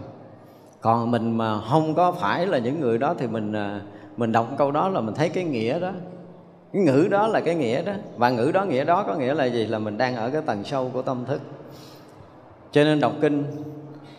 Còn 0.82 1.12
mình 1.12 1.38
mà 1.38 1.60
không 1.70 1.94
có 1.94 2.12
phải 2.12 2.48
là 2.48 2.58
những 2.58 2.80
người 2.80 2.98
đó 2.98 3.16
thì 3.18 3.28
mình 3.28 3.54
à, 3.54 3.82
mình 4.18 4.32
đọc 4.32 4.48
câu 4.58 4.72
đó 4.72 4.90
là 4.90 5.02
mình 5.02 5.16
thấy 5.16 5.30
cái 5.30 5.44
nghĩa 5.44 5.80
đó. 5.80 5.92
Cái 6.74 6.82
ngữ 6.82 7.08
đó 7.12 7.28
là 7.28 7.40
cái 7.40 7.56
nghĩa 7.56 7.82
đó. 7.82 7.94
Và 8.18 8.30
ngữ 8.30 8.52
đó, 8.54 8.66
nghĩa 8.66 8.84
đó 8.84 9.04
có 9.08 9.16
nghĩa 9.16 9.34
là 9.34 9.46
gì? 9.46 9.66
Là 9.66 9.80
mình 9.80 9.98
đang 9.98 10.16
ở 10.16 10.30
cái 10.30 10.42
tầng 10.42 10.64
sâu 10.64 10.90
của 10.94 11.02
tâm 11.02 11.26
thức 11.26 11.42
cho 12.76 12.84
nên 12.84 13.00
đọc 13.00 13.14
kinh 13.22 13.44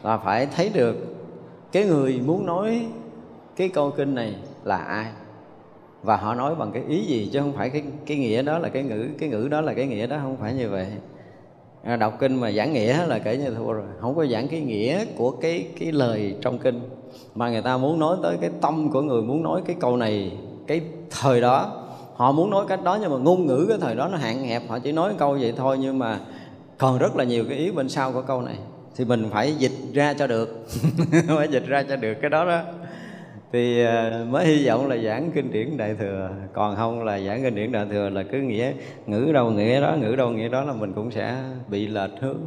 là 0.03 0.19
phải 0.19 0.47
thấy 0.47 0.71
được 0.75 0.97
cái 1.73 1.85
người 1.85 2.21
muốn 2.27 2.47
nói 2.47 2.87
cái 3.57 3.69
câu 3.69 3.91
kinh 3.91 4.15
này 4.15 4.35
là 4.65 4.77
ai. 4.77 5.07
Và 6.03 6.17
họ 6.17 6.35
nói 6.35 6.55
bằng 6.55 6.73
cái 6.73 6.83
ý 6.89 7.05
gì 7.05 7.31
chứ 7.33 7.41
không 7.41 7.53
phải 7.53 7.71
cái 7.71 7.83
cái 8.07 8.17
nghĩa 8.17 8.43
đó 8.43 8.59
là 8.59 8.69
cái 8.69 8.83
ngữ 8.83 9.09
cái 9.19 9.29
ngữ 9.29 9.49
đó 9.51 9.61
là 9.61 9.75
cái 9.75 9.87
nghĩa 9.87 10.07
đó 10.07 10.17
không 10.23 10.37
phải 10.37 10.55
như 10.55 10.71
vậy. 10.71 10.87
À, 11.83 11.97
đọc 11.97 12.17
kinh 12.19 12.35
mà 12.35 12.53
giảng 12.53 12.73
nghĩa 12.73 13.07
là 13.07 13.19
kể 13.19 13.37
như 13.37 13.55
thua 13.55 13.73
rồi. 13.73 13.87
Không 14.01 14.15
có 14.17 14.27
giảng 14.27 14.49
cái 14.49 14.61
nghĩa 14.61 15.05
của 15.17 15.31
cái 15.31 15.67
cái 15.79 15.93
lời 15.93 16.37
trong 16.41 16.59
kinh. 16.59 16.81
Mà 17.35 17.51
người 17.51 17.63
ta 17.63 17.77
muốn 17.77 17.99
nói 17.99 18.17
tới 18.23 18.37
cái 18.41 18.51
tâm 18.61 18.91
của 18.91 19.03
người 19.03 19.23
muốn 19.23 19.43
nói 19.43 19.63
cái 19.67 19.77
câu 19.81 19.97
này 19.97 20.33
cái 20.67 20.81
thời 21.11 21.41
đó. 21.41 21.83
Họ 22.15 22.33
muốn 22.33 22.51
nói 22.51 22.65
cách 22.69 22.85
đó 22.85 22.99
nhưng 23.01 23.11
mà 23.11 23.17
ngôn 23.19 23.47
ngữ 23.47 23.67
cái 23.69 23.79
thời 23.81 23.95
đó 23.95 24.09
nó 24.09 24.17
hạn 24.17 24.45
hẹp. 24.45 24.63
Họ 24.69 24.79
chỉ 24.79 24.93
nói 24.93 25.15
câu 25.19 25.33
vậy 25.41 25.55
thôi 25.57 25.79
nhưng 25.81 25.99
mà 25.99 26.21
còn 26.79 26.99
rất 26.99 27.17
là 27.17 27.25
nhiều 27.25 27.45
cái 27.49 27.59
ý 27.59 27.71
bên 27.71 27.89
sau 27.89 28.13
của 28.13 28.23
câu 28.23 28.43
này. 28.43 28.57
Thì 28.97 29.05
mình 29.05 29.29
phải 29.33 29.55
dịch 29.55 29.73
ra 29.95 30.15
cho 30.15 30.27
được. 30.27 30.67
Phải 31.37 31.49
dịch 31.49 31.67
ra 31.67 31.83
cho 31.89 31.97
được 31.97 32.15
cái 32.21 32.31
đó 32.31 32.45
đó. 32.45 32.63
Thì 33.53 33.85
ờ, 33.85 34.25
mới 34.29 34.47
hy 34.47 34.67
vọng 34.67 34.89
là 34.89 34.97
giảng 34.97 35.31
kinh 35.35 35.53
điển 35.53 35.77
đại 35.77 35.95
thừa. 35.99 36.31
Còn 36.53 36.77
không 36.77 37.05
là 37.05 37.21
giảng 37.21 37.43
kinh 37.43 37.55
điển 37.55 37.73
đại 37.73 37.87
thừa 37.91 38.09
là 38.09 38.23
cứ 38.23 38.39
nghĩa 38.39 38.73
ngữ 39.07 39.33
đâu 39.33 39.51
nghĩa 39.51 39.81
đó, 39.81 39.97
ngữ 40.01 40.17
đâu 40.17 40.31
nghĩa 40.31 40.49
đó 40.49 40.65
là 40.65 40.73
mình 40.73 40.93
cũng 40.93 41.11
sẽ 41.11 41.43
bị 41.69 41.87
lệch 41.87 42.11
hướng. 42.21 42.41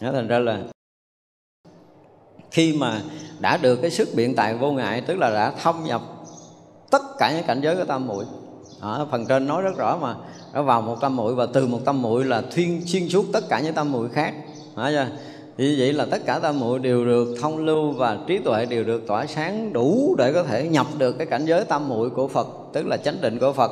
Đó 0.00 0.12
thành 0.12 0.28
ra 0.28 0.38
là 0.38 0.62
khi 2.50 2.76
mà 2.80 3.00
đã 3.40 3.56
được 3.56 3.76
cái 3.82 3.90
sức 3.90 4.08
biện 4.16 4.34
tài 4.34 4.54
vô 4.54 4.72
ngại, 4.72 5.02
tức 5.06 5.18
là 5.18 5.30
đã 5.30 5.52
thâm 5.62 5.84
nhập 5.84 6.02
tất 6.90 7.02
cả 7.18 7.32
những 7.36 7.46
cảnh 7.46 7.60
giới 7.60 7.76
của 7.76 7.84
tam 7.84 8.06
muội 8.06 8.24
ở 8.80 9.06
phần 9.10 9.26
trên 9.26 9.46
nói 9.46 9.62
rất 9.62 9.76
rõ 9.76 9.98
mà 10.00 10.14
nó 10.54 10.62
vào 10.62 10.82
một 10.82 11.00
tâm 11.00 11.16
muội 11.16 11.34
và 11.34 11.46
từ 11.46 11.66
một 11.66 11.80
tâm 11.84 12.02
muội 12.02 12.24
là 12.24 12.42
thiên 12.52 12.82
xuyên 12.86 13.08
suốt 13.08 13.24
tất 13.32 13.48
cả 13.48 13.60
những 13.60 13.74
tâm 13.74 13.92
muội 13.92 14.08
khác 14.08 14.34
phải 14.74 14.92
chưa? 14.92 15.06
Vì 15.56 15.76
vậy 15.78 15.92
là 15.92 16.06
tất 16.10 16.26
cả 16.26 16.38
tâm 16.38 16.60
muội 16.60 16.78
đều 16.78 17.04
được 17.04 17.28
thông 17.40 17.58
lưu 17.58 17.90
và 17.90 18.18
trí 18.26 18.38
tuệ 18.38 18.66
đều 18.66 18.84
được 18.84 19.06
tỏa 19.06 19.26
sáng 19.26 19.72
đủ 19.72 20.14
để 20.18 20.32
có 20.32 20.42
thể 20.42 20.68
nhập 20.68 20.86
được 20.98 21.12
cái 21.18 21.26
cảnh 21.26 21.44
giới 21.44 21.64
tâm 21.64 21.88
muội 21.88 22.10
của 22.10 22.28
Phật, 22.28 22.46
tức 22.72 22.86
là 22.86 22.96
chánh 22.96 23.20
định 23.20 23.38
của 23.38 23.52
Phật. 23.52 23.70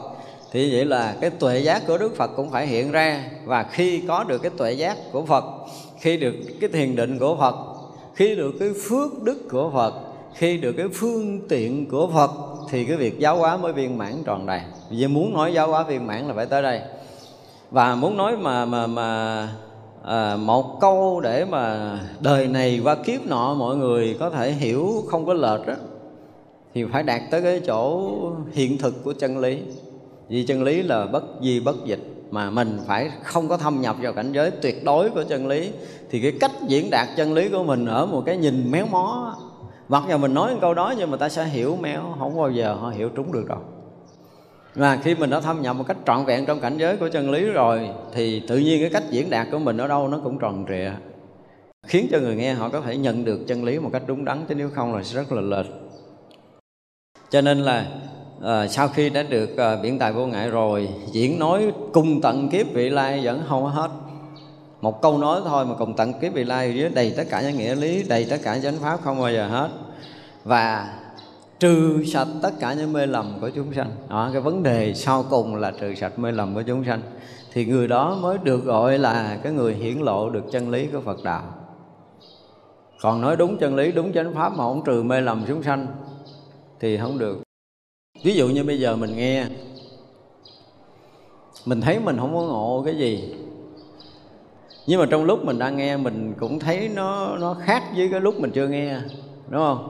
Thì 0.52 0.72
vậy 0.72 0.84
là 0.84 1.16
cái 1.20 1.30
tuệ 1.30 1.58
giác 1.58 1.82
của 1.86 1.98
Đức 1.98 2.16
Phật 2.16 2.30
cũng 2.36 2.50
phải 2.50 2.66
hiện 2.66 2.92
ra 2.92 3.24
và 3.44 3.62
khi 3.62 4.02
có 4.08 4.24
được 4.24 4.38
cái 4.38 4.50
tuệ 4.56 4.72
giác 4.72 4.96
của 5.12 5.24
Phật, 5.24 5.44
khi 6.00 6.16
được 6.16 6.34
cái 6.60 6.70
thiền 6.72 6.96
định 6.96 7.18
của 7.18 7.36
Phật, 7.36 7.54
khi 8.14 8.34
được 8.34 8.52
cái 8.60 8.68
phước 8.88 9.22
đức 9.22 9.48
của 9.50 9.70
Phật, 9.74 9.94
khi 10.34 10.56
được 10.56 10.72
cái 10.72 10.86
phương 10.94 11.48
tiện 11.48 11.86
của 11.90 12.10
Phật 12.14 12.30
thì 12.70 12.84
cái 12.84 12.96
việc 12.96 13.18
giáo 13.18 13.36
hóa 13.36 13.56
mới 13.56 13.72
viên 13.72 13.98
mãn 13.98 14.22
tròn 14.24 14.46
đầy. 14.46 14.60
Vì 14.90 15.06
muốn 15.06 15.34
nói 15.34 15.52
giáo 15.54 15.68
hóa 15.68 15.82
viên 15.82 16.06
mãn 16.06 16.28
là 16.28 16.34
phải 16.34 16.46
tới 16.46 16.62
đây. 16.62 16.80
Và 17.70 17.94
muốn 17.94 18.16
nói 18.16 18.36
mà 18.36 18.64
mà 18.64 18.86
mà 18.86 19.48
à, 20.04 20.36
một 20.36 20.80
câu 20.80 21.20
để 21.20 21.44
mà 21.44 21.92
đời 22.20 22.46
này 22.46 22.80
qua 22.84 22.94
kiếp 22.94 23.26
nọ 23.26 23.54
mọi 23.54 23.76
người 23.76 24.16
có 24.20 24.30
thể 24.30 24.52
hiểu 24.52 25.04
không 25.08 25.26
có 25.26 25.34
lệch 25.34 25.66
đó 25.66 25.74
thì 26.74 26.84
phải 26.92 27.02
đạt 27.02 27.22
tới 27.30 27.42
cái 27.42 27.60
chỗ 27.66 28.10
hiện 28.52 28.78
thực 28.78 29.04
của 29.04 29.12
chân 29.12 29.38
lý. 29.38 29.58
Vì 30.28 30.46
chân 30.46 30.62
lý 30.62 30.82
là 30.82 31.06
bất 31.06 31.24
di 31.42 31.60
bất 31.60 31.76
dịch 31.84 32.00
mà 32.30 32.50
mình 32.50 32.78
phải 32.86 33.10
không 33.22 33.48
có 33.48 33.56
thâm 33.56 33.80
nhập 33.80 33.96
vào 34.00 34.12
cảnh 34.12 34.32
giới 34.32 34.50
tuyệt 34.50 34.84
đối 34.84 35.10
của 35.10 35.24
chân 35.28 35.46
lý. 35.46 35.70
Thì 36.10 36.20
cái 36.20 36.32
cách 36.40 36.52
diễn 36.68 36.90
đạt 36.90 37.08
chân 37.16 37.34
lý 37.34 37.48
của 37.48 37.62
mình 37.62 37.86
ở 37.86 38.06
một 38.06 38.22
cái 38.26 38.36
nhìn 38.36 38.70
méo 38.70 38.86
mó 38.86 39.36
mặc 39.88 40.02
dù 40.08 40.18
mình 40.18 40.34
nói 40.34 40.56
câu 40.60 40.74
đó 40.74 40.94
nhưng 40.98 41.10
mà 41.10 41.16
ta 41.16 41.28
sẽ 41.28 41.44
hiểu 41.44 41.76
méo 41.80 42.02
không 42.18 42.36
bao 42.36 42.50
giờ 42.50 42.74
họ 42.74 42.90
hiểu 42.90 43.08
trúng 43.08 43.32
được 43.32 43.44
đâu. 43.48 43.58
Và 44.74 44.96
khi 44.96 45.14
mình 45.14 45.30
đã 45.30 45.40
thâm 45.40 45.62
nhập 45.62 45.76
một 45.76 45.84
cách 45.88 45.96
trọn 46.06 46.24
vẹn 46.24 46.46
trong 46.46 46.60
cảnh 46.60 46.78
giới 46.78 46.96
của 46.96 47.08
chân 47.08 47.30
lý 47.30 47.44
rồi 47.44 47.90
thì 48.12 48.42
tự 48.48 48.58
nhiên 48.58 48.80
cái 48.80 48.90
cách 48.90 49.10
diễn 49.10 49.30
đạt 49.30 49.46
của 49.52 49.58
mình 49.58 49.76
ở 49.76 49.88
đâu 49.88 50.08
nó 50.08 50.20
cũng 50.24 50.38
tròn 50.38 50.64
trịa. 50.68 50.90
Khiến 51.86 52.08
cho 52.10 52.18
người 52.18 52.36
nghe 52.36 52.52
họ 52.52 52.68
có 52.68 52.80
thể 52.80 52.96
nhận 52.96 53.24
được 53.24 53.40
chân 53.46 53.64
lý 53.64 53.78
một 53.78 53.90
cách 53.92 54.02
đúng 54.06 54.24
đắn 54.24 54.44
chứ 54.48 54.54
nếu 54.54 54.70
không 54.74 54.94
là 54.94 55.02
sẽ 55.02 55.16
rất 55.16 55.32
là 55.32 55.40
lệch. 55.40 55.66
Cho 57.30 57.40
nên 57.40 57.58
là 57.58 57.86
à, 58.42 58.68
sau 58.68 58.88
khi 58.88 59.10
đã 59.10 59.22
được 59.22 59.56
à, 59.56 59.76
biển 59.82 59.98
tài 59.98 60.12
vô 60.12 60.26
ngại 60.26 60.50
rồi 60.50 60.88
diễn 61.12 61.38
nói 61.38 61.72
cung 61.92 62.20
tận 62.20 62.48
kiếp 62.48 62.72
vị 62.72 62.90
lai 62.90 63.20
vẫn 63.24 63.42
không 63.48 63.66
hết 63.66 63.90
một 64.80 65.02
câu 65.02 65.18
nói 65.18 65.40
thôi 65.44 65.66
mà 65.66 65.74
cùng 65.78 65.94
tận 65.96 66.12
kiếp 66.20 66.32
vị 66.32 66.44
lai 66.44 66.74
dưới 66.74 66.88
đầy 66.88 67.14
tất 67.16 67.24
cả 67.30 67.42
những 67.42 67.56
nghĩa 67.56 67.74
lý 67.74 68.02
đầy 68.02 68.26
tất 68.30 68.36
cả 68.42 68.58
chánh 68.62 68.76
pháp 68.76 69.00
không 69.04 69.20
bao 69.20 69.32
giờ 69.32 69.48
hết. 69.48 69.68
Và 70.44 70.94
trừ 71.60 72.04
sạch 72.06 72.28
tất 72.42 72.50
cả 72.60 72.72
những 72.72 72.92
mê 72.92 73.06
lầm 73.06 73.38
của 73.40 73.50
chúng 73.50 73.74
sanh. 73.74 73.90
Đó, 74.08 74.30
cái 74.32 74.40
vấn 74.40 74.62
đề 74.62 74.94
sau 74.94 75.24
cùng 75.30 75.56
là 75.56 75.72
trừ 75.80 75.94
sạch 75.94 76.18
mê 76.18 76.32
lầm 76.32 76.54
của 76.54 76.62
chúng 76.62 76.84
sanh. 76.84 77.00
Thì 77.52 77.64
người 77.64 77.88
đó 77.88 78.18
mới 78.20 78.38
được 78.42 78.64
gọi 78.64 78.98
là 78.98 79.38
cái 79.42 79.52
người 79.52 79.74
hiển 79.74 79.98
lộ 79.98 80.30
được 80.30 80.44
chân 80.52 80.70
lý 80.70 80.86
của 80.86 81.00
Phật 81.00 81.24
đạo. 81.24 81.42
Còn 83.00 83.20
nói 83.20 83.36
đúng 83.36 83.58
chân 83.58 83.76
lý 83.76 83.92
đúng 83.92 84.12
chánh 84.12 84.34
pháp 84.34 84.48
mà 84.48 84.64
không 84.64 84.84
trừ 84.84 85.02
mê 85.02 85.20
lầm 85.20 85.44
chúng 85.48 85.62
sanh 85.62 85.86
thì 86.80 86.98
không 86.98 87.18
được. 87.18 87.42
Ví 88.22 88.34
dụ 88.34 88.48
như 88.48 88.64
bây 88.64 88.80
giờ 88.80 88.96
mình 88.96 89.16
nghe 89.16 89.46
mình 91.64 91.80
thấy 91.80 91.98
mình 91.98 92.16
không 92.18 92.34
có 92.34 92.40
ngộ 92.40 92.82
cái 92.84 92.96
gì 92.96 93.34
nhưng 94.88 95.00
mà 95.00 95.06
trong 95.06 95.24
lúc 95.24 95.44
mình 95.44 95.58
đang 95.58 95.76
nghe 95.76 95.96
mình 95.96 96.34
cũng 96.40 96.58
thấy 96.58 96.90
nó 96.94 97.36
nó 97.40 97.56
khác 97.60 97.82
với 97.96 98.08
cái 98.10 98.20
lúc 98.20 98.40
mình 98.40 98.50
chưa 98.50 98.68
nghe 98.68 98.94
đúng 99.48 99.62
không? 99.62 99.88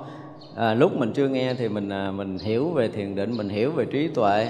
À, 0.56 0.74
lúc 0.74 0.96
mình 0.96 1.12
chưa 1.12 1.28
nghe 1.28 1.54
thì 1.54 1.68
mình 1.68 1.88
à, 1.88 2.10
mình 2.10 2.38
hiểu 2.38 2.68
về 2.68 2.88
thiền 2.88 3.14
định 3.14 3.36
mình 3.36 3.48
hiểu 3.48 3.70
về 3.70 3.84
trí 3.84 4.08
tuệ 4.08 4.48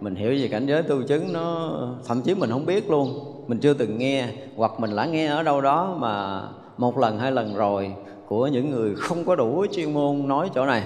mình 0.00 0.14
hiểu 0.14 0.30
về 0.30 0.48
cảnh 0.48 0.66
giới 0.66 0.82
tu 0.82 1.02
chứng 1.02 1.32
nó 1.32 1.78
thậm 2.06 2.22
chí 2.22 2.34
mình 2.34 2.50
không 2.50 2.66
biết 2.66 2.90
luôn. 2.90 3.34
Mình 3.46 3.58
chưa 3.58 3.74
từng 3.74 3.98
nghe 3.98 4.28
hoặc 4.56 4.80
mình 4.80 4.96
đã 4.96 5.06
nghe 5.06 5.26
ở 5.26 5.42
đâu 5.42 5.60
đó 5.60 5.96
mà 5.98 6.42
một 6.78 6.98
lần 6.98 7.18
hai 7.18 7.32
lần 7.32 7.54
rồi 7.54 7.92
của 8.28 8.46
những 8.46 8.70
người 8.70 8.94
không 8.96 9.24
có 9.24 9.36
đủ 9.36 9.66
chuyên 9.72 9.92
môn 9.94 10.28
nói 10.28 10.50
chỗ 10.54 10.66
này. 10.66 10.82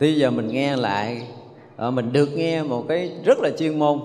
Bây 0.00 0.16
giờ 0.16 0.30
mình 0.30 0.48
nghe 0.48 0.76
lại 0.76 1.22
à, 1.76 1.90
mình 1.90 2.12
được 2.12 2.28
nghe 2.36 2.62
một 2.62 2.84
cái 2.88 3.12
rất 3.24 3.38
là 3.38 3.50
chuyên 3.58 3.78
môn. 3.78 3.98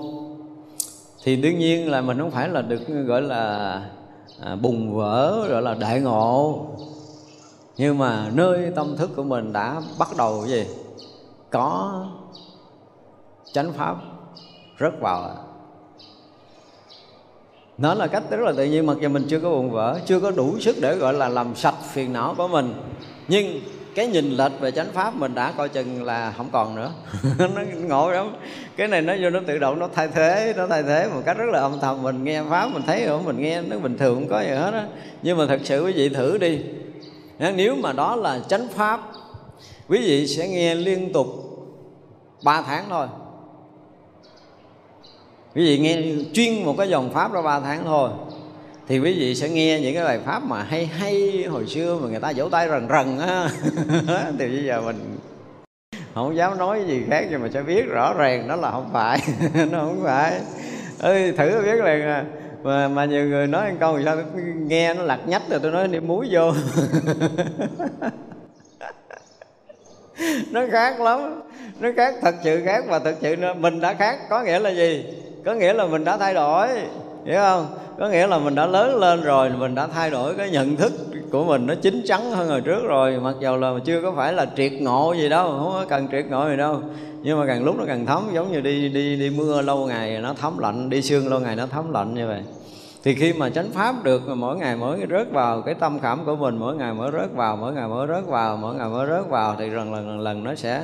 Thì 1.24 1.36
đương 1.36 1.60
nhiên 1.60 1.92
là 1.92 2.02
mình 2.02 2.18
không 2.18 2.32
phải 2.32 2.50
là 2.50 2.62
được 2.62 2.82
gọi 3.06 3.22
là 3.22 3.82
à, 4.42 4.56
bùng 4.56 4.96
vỡ 4.96 5.48
gọi 5.50 5.62
là 5.62 5.74
đại 5.74 6.00
ngộ. 6.00 6.66
Nhưng 7.78 7.98
mà 7.98 8.30
nơi 8.34 8.72
tâm 8.76 8.98
thức 8.98 9.10
của 9.16 9.24
mình 9.24 9.54
đã 9.54 9.82
bắt 10.00 10.10
đầu 10.18 10.48
gì? 10.48 10.66
Có 11.50 12.06
chánh 13.54 13.74
pháp 13.74 13.96
rất 14.78 14.94
vào 15.02 15.36
nó 17.82 17.94
là 17.94 18.08
cách 18.08 18.24
rất 18.30 18.40
là 18.40 18.54
tự 18.58 18.66
nhiên 18.66 18.86
mặc 18.86 18.98
dù 19.02 19.10
mình 19.10 19.26
chưa 19.30 19.40
có 19.40 19.50
bùng 19.50 19.72
vỡ 19.72 20.00
chưa 20.06 20.20
có 20.20 20.32
đủ 20.32 20.60
sức 20.60 20.76
để 20.82 20.96
gọi 20.96 21.14
là 21.14 21.30
làm 21.30 21.56
sạch 21.56 21.76
phiền 21.94 22.14
não 22.14 22.34
của 22.38 22.48
mình 22.48 22.74
nhưng 23.28 23.62
cái 23.96 24.08
nhìn 24.08 24.32
lệch 24.32 24.60
về 24.60 24.72
chánh 24.72 24.92
pháp 24.94 25.16
mình 25.16 25.36
đã 25.36 25.54
coi 25.58 25.70
chừng 25.70 26.04
là 26.04 26.34
không 26.38 26.50
còn 26.52 26.76
nữa. 26.76 26.92
Nó 27.40 27.62
ngộ 27.88 28.12
lắm. 28.12 28.36
Cái 28.78 28.88
này 28.88 29.02
nó 29.02 29.14
vô 29.22 29.30
nó 29.30 29.40
tự 29.48 29.58
động, 29.58 29.80
nó 29.80 29.90
thay 29.94 30.08
thế, 30.08 30.54
nó 30.58 30.68
thay 30.68 30.84
thế 30.84 31.10
một 31.14 31.22
cách 31.26 31.38
rất 31.38 31.50
là 31.52 31.60
âm 31.60 31.80
thầm. 31.80 32.02
Mình 32.02 32.24
nghe 32.24 32.44
pháp, 32.50 32.70
mình 32.74 32.84
thấy 32.88 33.06
rồi, 33.06 33.22
mình 33.26 33.42
nghe, 33.42 33.62
nó 33.62 33.80
bình 33.80 33.98
thường 33.98 34.16
không 34.16 34.30
có 34.30 34.42
gì 34.42 34.50
hết 34.50 34.74
á. 34.74 34.88
Nhưng 35.22 35.38
mà 35.38 35.46
thật 35.48 35.60
sự 35.64 35.86
quý 35.86 35.92
vị 35.92 36.10
thử 36.10 36.38
đi. 36.38 36.60
Nếu 37.56 37.76
mà 37.76 37.94
đó 37.94 38.16
là 38.16 38.40
chánh 38.48 38.68
pháp, 38.68 39.02
quý 39.88 40.00
vị 40.00 40.28
sẽ 40.28 40.48
nghe 40.48 40.76
liên 40.76 41.14
tục 41.14 41.28
3 42.44 42.62
tháng 42.62 42.86
thôi. 42.90 43.08
Quý 45.56 45.66
vị 45.66 45.80
nghe 45.80 46.04
chuyên 46.34 46.64
một 46.64 46.76
cái 46.78 46.90
dòng 46.90 47.14
pháp 47.14 47.34
đó 47.34 47.42
3 47.42 47.60
tháng 47.60 47.84
thôi 47.86 48.10
thì 48.92 49.00
quý 49.00 49.20
vị 49.20 49.36
sẽ 49.36 49.50
nghe 49.50 49.80
những 49.80 49.96
cái 49.96 50.04
bài 50.04 50.20
pháp 50.26 50.44
mà 50.44 50.64
hay 50.64 50.86
hay 50.86 51.46
hồi 51.50 51.68
xưa 51.68 52.00
mà 52.02 52.08
người 52.10 52.20
ta 52.20 52.34
vỗ 52.36 52.50
tay 52.50 52.70
rần 52.70 52.88
rần 52.90 53.20
á. 53.20 53.50
Thì 54.40 54.48
bây 54.48 54.64
giờ 54.66 54.82
mình 54.82 55.18
không 56.14 56.36
dám 56.36 56.58
nói 56.58 56.84
gì 56.88 57.04
khác 57.10 57.26
nhưng 57.30 57.42
mà 57.42 57.50
sẽ 57.54 57.62
biết 57.62 57.86
rõ 57.90 58.14
ràng 58.14 58.48
đó 58.48 58.56
là 58.56 58.72
không 58.72 58.90
phải. 58.94 59.20
Nó 59.72 59.80
không 59.80 60.02
phải. 60.04 60.42
Ơi 61.00 61.34
thử 61.38 61.62
biết 61.64 61.76
là 61.76 62.26
mà, 62.64 62.88
mà 62.88 63.06
nhiều 63.06 63.26
người 63.26 63.48
nói 63.48 63.66
ăn 63.66 63.78
câu 63.80 64.00
sao? 64.06 64.18
Nghe 64.58 64.94
nó 64.94 65.04
lặt 65.04 65.20
nhách 65.26 65.50
rồi 65.50 65.60
tôi 65.64 65.72
nói 65.72 65.88
đi 65.88 66.00
muối 66.00 66.28
vô. 66.32 66.52
Nó 70.52 70.62
khác 70.72 71.02
lắm. 71.02 71.42
Nó 71.80 71.90
khác 71.98 72.16
thật 72.22 72.36
sự 72.44 72.62
khác 72.66 72.84
và 72.88 73.00
thật 73.00 73.16
sự 73.22 73.36
mình 73.58 73.82
đã 73.82 73.94
khác 73.94 74.20
có 74.30 74.44
nghĩa 74.44 74.60
là 74.60 74.70
gì? 74.70 75.06
Có 75.46 75.54
nghĩa 75.54 75.74
là 75.74 75.86
mình 75.86 76.04
đã 76.04 76.18
thay 76.18 76.34
đổi 76.34 76.68
hiểu 77.26 77.40
không? 77.40 77.68
Có 78.00 78.10
nghĩa 78.10 78.28
là 78.28 78.38
mình 78.38 78.56
đã 78.56 78.66
lớn 78.66 79.00
lên 79.00 79.22
rồi 79.22 79.50
mình 79.50 79.76
đã 79.76 79.88
thay 79.88 80.10
đổi 80.10 80.36
cái 80.36 80.50
nhận 80.50 80.76
thức 80.76 80.92
của 81.32 81.44
mình 81.44 81.68
nó 81.68 81.76
chín 81.76 82.02
chắn 82.06 82.32
hơn 82.32 82.50
hồi 82.50 82.62
trước 82.62 82.84
rồi. 82.84 83.20
Mặc 83.20 83.36
dầu 83.40 83.58
là 83.58 83.74
chưa 83.86 84.02
có 84.02 84.14
phải 84.16 84.34
là 84.34 84.46
triệt 84.58 84.72
ngộ 84.72 85.14
gì 85.14 85.30
đâu 85.30 85.50
không 85.50 85.72
có 85.74 85.86
cần 85.90 86.08
triệt 86.12 86.26
ngộ 86.26 86.50
gì 86.50 86.58
đâu. 86.58 86.82
Nhưng 87.24 87.40
mà 87.40 87.46
càng 87.48 87.64
lúc 87.64 87.76
nó 87.78 87.84
càng 87.88 88.06
thấm 88.06 88.30
giống 88.34 88.52
như 88.52 88.62
đi 88.62 88.90
đi 88.90 89.16
đi 89.16 89.30
mưa 89.30 89.62
lâu 89.62 89.88
ngày 89.88 90.20
nó 90.22 90.34
thấm 90.34 90.58
lạnh 90.58 90.90
đi 90.90 91.02
sương 91.02 91.30
lâu 91.30 91.40
ngày 91.40 91.56
nó 91.56 91.66
thấm 91.66 91.94
lạnh 91.94 92.14
như 92.14 92.28
vậy. 92.28 92.42
Thì 93.04 93.16
khi 93.16 93.34
mà 93.34 93.50
chánh 93.50 93.72
pháp 93.72 94.04
được 94.04 94.22
mỗi 94.36 94.58
ngày 94.58 94.76
mỗi 94.76 95.00
rớt 95.10 95.32
vào 95.32 95.62
cái 95.62 95.74
tâm 95.74 96.00
khảm 96.00 96.26
của 96.26 96.36
mình 96.36 96.58
mỗi 96.58 96.76
ngày 96.76 96.94
mỗi 96.94 97.12
rớt 97.12 97.34
vào 97.34 97.56
mỗi 97.56 97.74
ngày 97.74 97.88
mỗi 97.88 98.08
rớt 98.08 98.28
vào 98.28 98.58
mỗi 98.58 98.76
ngày 98.76 98.88
mỗi 98.90 99.08
rớt 99.08 99.30
vào 99.30 99.56
thì 99.60 99.70
lần 99.70 99.94
lần 99.94 100.08
lần, 100.08 100.20
lần 100.20 100.44
nó 100.44 100.56
sẽ 100.56 100.82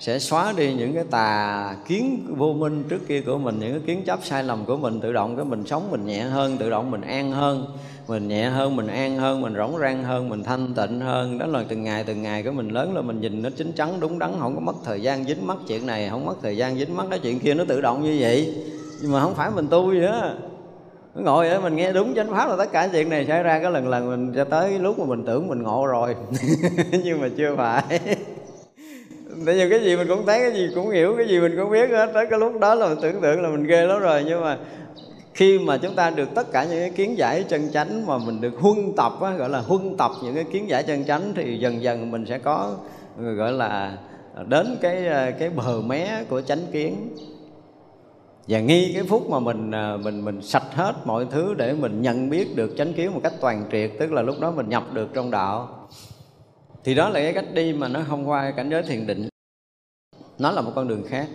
sẽ 0.00 0.18
xóa 0.18 0.52
đi 0.56 0.74
những 0.74 0.94
cái 0.94 1.04
tà 1.10 1.76
kiến 1.86 2.34
vô 2.36 2.52
minh 2.52 2.84
trước 2.88 3.08
kia 3.08 3.20
của 3.20 3.38
mình, 3.38 3.58
những 3.60 3.70
cái 3.72 3.80
kiến 3.86 4.02
chấp 4.06 4.18
sai 4.22 4.44
lầm 4.44 4.64
của 4.64 4.76
mình, 4.76 5.00
tự 5.00 5.12
động 5.12 5.36
cái 5.36 5.44
mình 5.44 5.66
sống 5.66 5.90
mình 5.90 6.06
nhẹ 6.06 6.20
hơn, 6.20 6.56
tự 6.58 6.70
động 6.70 6.90
mình 6.90 7.00
an 7.00 7.32
hơn, 7.32 7.66
mình 8.08 8.28
nhẹ 8.28 8.44
hơn, 8.44 8.76
mình 8.76 8.86
an 8.86 9.16
hơn, 9.16 9.40
mình 9.40 9.54
rỗng 9.56 9.78
rang 9.78 10.04
hơn, 10.04 10.28
mình 10.28 10.42
thanh 10.42 10.74
tịnh 10.74 11.00
hơn. 11.00 11.38
Đó 11.38 11.46
là 11.46 11.64
từng 11.68 11.82
ngày 11.82 12.04
từng 12.04 12.22
ngày 12.22 12.42
của 12.42 12.50
mình 12.50 12.68
lớn 12.68 12.94
là 12.94 13.02
mình 13.02 13.20
nhìn 13.20 13.42
nó 13.42 13.50
chín 13.56 13.72
chắn, 13.72 14.00
đúng 14.00 14.18
đắn, 14.18 14.30
không 14.38 14.54
có 14.54 14.60
mất 14.60 14.76
thời 14.84 15.02
gian 15.02 15.24
dính 15.24 15.46
mắc 15.46 15.56
chuyện 15.68 15.86
này, 15.86 16.08
không 16.10 16.26
mất 16.26 16.34
thời 16.42 16.56
gian 16.56 16.78
dính 16.78 16.96
mắc 16.96 17.06
cái 17.10 17.18
chuyện 17.18 17.40
kia, 17.40 17.54
nó 17.54 17.64
tự 17.68 17.80
động 17.80 18.02
như 18.02 18.16
vậy. 18.20 18.54
Nhưng 19.02 19.12
mà 19.12 19.20
không 19.20 19.34
phải 19.34 19.50
mình 19.50 19.68
tu 19.70 19.92
gì 19.92 20.00
đó 20.00 20.30
ngồi 21.14 21.48
ở 21.48 21.60
mình 21.60 21.76
nghe 21.76 21.92
đúng 21.92 22.14
chánh 22.14 22.30
pháp 22.30 22.48
là 22.48 22.56
tất 22.56 22.72
cả 22.72 22.88
chuyện 22.92 23.08
này 23.08 23.26
xảy 23.26 23.42
ra, 23.42 23.58
cái 23.58 23.70
lần 23.70 23.88
lần 23.88 24.10
mình 24.10 24.32
cho 24.36 24.44
tới 24.44 24.78
lúc 24.78 24.98
mà 24.98 25.04
mình 25.04 25.24
tưởng 25.26 25.48
mình 25.48 25.62
ngộ 25.62 25.86
rồi. 25.86 26.16
Nhưng 27.04 27.20
mà 27.20 27.28
chưa 27.36 27.54
phải 27.56 28.00
tại 29.46 29.54
vì 29.54 29.70
cái 29.70 29.84
gì 29.84 29.96
mình 29.96 30.08
cũng 30.08 30.26
thấy 30.26 30.40
cái 30.40 30.52
gì 30.52 30.68
cũng 30.74 30.90
hiểu 30.90 31.14
cái 31.16 31.28
gì 31.28 31.40
mình 31.40 31.56
cũng 31.56 31.70
biết 31.70 31.90
hết. 31.90 32.10
Tới 32.14 32.26
cái 32.30 32.38
lúc 32.38 32.60
đó 32.60 32.74
là 32.74 32.88
mình 32.88 32.98
tưởng 33.02 33.20
tượng 33.20 33.42
là 33.42 33.48
mình 33.48 33.66
ghê 33.66 33.86
lắm 33.86 34.00
rồi. 34.00 34.24
Nhưng 34.26 34.40
mà 34.40 34.58
khi 35.34 35.58
mà 35.58 35.78
chúng 35.78 35.94
ta 35.94 36.10
được 36.10 36.28
tất 36.34 36.52
cả 36.52 36.64
những 36.64 36.78
cái 36.78 36.90
kiến 36.90 37.18
giải 37.18 37.44
chân 37.48 37.68
chánh 37.72 38.06
mà 38.06 38.18
mình 38.18 38.40
được 38.40 38.52
huân 38.58 38.92
tập 38.96 39.12
á, 39.20 39.34
gọi 39.34 39.48
là 39.48 39.60
huân 39.60 39.96
tập 39.96 40.10
những 40.22 40.34
cái 40.34 40.44
kiến 40.44 40.68
giải 40.68 40.82
chân 40.82 41.04
chánh 41.04 41.32
thì 41.36 41.58
dần 41.58 41.82
dần 41.82 42.10
mình 42.10 42.26
sẽ 42.26 42.38
có 42.38 42.76
gọi 43.16 43.52
là 43.52 43.98
đến 44.46 44.76
cái 44.80 45.04
cái 45.38 45.50
bờ 45.50 45.80
mé 45.80 46.24
của 46.28 46.40
chánh 46.40 46.66
kiến. 46.72 47.08
Và 48.48 48.60
nghi 48.60 48.92
cái 48.94 49.02
phút 49.02 49.30
mà 49.30 49.40
mình 49.40 49.70
à, 49.70 49.96
mình 49.96 50.24
mình 50.24 50.42
sạch 50.42 50.74
hết 50.74 50.92
mọi 51.04 51.26
thứ 51.30 51.54
để 51.54 51.72
mình 51.72 52.02
nhận 52.02 52.30
biết 52.30 52.56
được 52.56 52.74
chánh 52.76 52.92
kiến 52.92 53.14
một 53.14 53.20
cách 53.22 53.32
toàn 53.40 53.64
triệt 53.72 53.90
tức 53.98 54.12
là 54.12 54.22
lúc 54.22 54.40
đó 54.40 54.50
mình 54.50 54.68
nhập 54.68 54.84
được 54.92 55.08
trong 55.14 55.30
đạo. 55.30 55.88
Thì 56.84 56.94
đó 56.94 57.08
là 57.08 57.20
cái 57.20 57.32
cách 57.32 57.54
đi 57.54 57.72
mà 57.72 57.88
nó 57.88 58.00
không 58.08 58.28
qua 58.28 58.50
cảnh 58.50 58.70
giới 58.70 58.82
thiền 58.82 59.06
định 59.06 59.29
nó 60.40 60.50
là 60.50 60.60
một 60.60 60.72
con 60.74 60.88
đường 60.88 61.02
khác. 61.08 61.28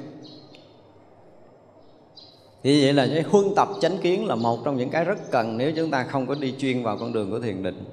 Thì 2.64 2.84
vậy 2.84 2.94
là 2.94 3.08
cái 3.08 3.22
huân 3.22 3.46
tập 3.56 3.68
chánh 3.82 3.98
kiến 3.98 4.28
là 4.28 4.36
một 4.36 4.60
trong 4.66 4.78
những 4.78 4.90
cái 4.90 5.06
rất 5.06 5.32
cần 5.32 5.58
nếu 5.58 5.72
chúng 5.76 5.92
ta 5.92 6.04
không 6.04 6.28
có 6.28 6.36
đi 6.36 6.54
chuyên 6.60 6.84
vào 6.84 6.98
con 6.98 7.14
đường 7.14 7.32
của 7.32 7.40
thiền 7.40 7.64
định. 7.64 7.84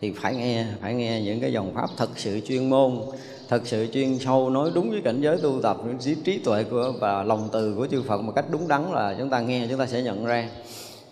Thì 0.00 0.12
phải 0.12 0.36
nghe 0.36 0.66
phải 0.80 0.94
nghe 0.94 1.22
những 1.22 1.40
cái 1.40 1.52
dòng 1.52 1.74
pháp 1.74 1.90
thật 1.96 2.08
sự 2.16 2.40
chuyên 2.40 2.70
môn 2.70 3.00
thật 3.48 3.62
sự 3.64 3.86
chuyên 3.92 4.18
sâu 4.18 4.50
nói 4.50 4.70
đúng 4.74 4.90
với 4.90 5.00
cảnh 5.00 5.20
giới 5.20 5.38
tu 5.38 5.62
tập 5.62 5.76
trí, 6.00 6.14
trí 6.14 6.38
tuệ 6.38 6.64
của 6.64 6.92
và 7.00 7.22
lòng 7.22 7.48
từ 7.52 7.74
của 7.74 7.86
chư 7.86 8.02
Phật 8.02 8.22
một 8.22 8.32
cách 8.36 8.44
đúng 8.50 8.68
đắn 8.68 8.92
là 8.92 9.14
chúng 9.18 9.30
ta 9.30 9.40
nghe 9.40 9.66
chúng 9.70 9.78
ta 9.78 9.86
sẽ 9.86 10.02
nhận 10.02 10.24
ra. 10.24 10.48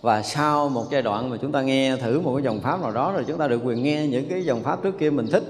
Và 0.02 0.22
sau 0.22 0.68
một 0.68 0.84
giai 0.90 1.02
đoạn 1.02 1.30
mà 1.30 1.36
chúng 1.42 1.52
ta 1.52 1.62
nghe 1.62 1.96
thử 1.96 2.20
một 2.20 2.34
cái 2.34 2.44
dòng 2.44 2.60
pháp 2.60 2.82
nào 2.82 2.92
đó 2.92 3.12
rồi 3.12 3.24
chúng 3.26 3.38
ta 3.38 3.48
được 3.48 3.60
quyền 3.64 3.82
nghe 3.82 4.06
những 4.06 4.28
cái 4.28 4.44
dòng 4.44 4.62
pháp 4.62 4.82
trước 4.82 4.98
kia 4.98 5.10
mình 5.10 5.26
thích 5.26 5.44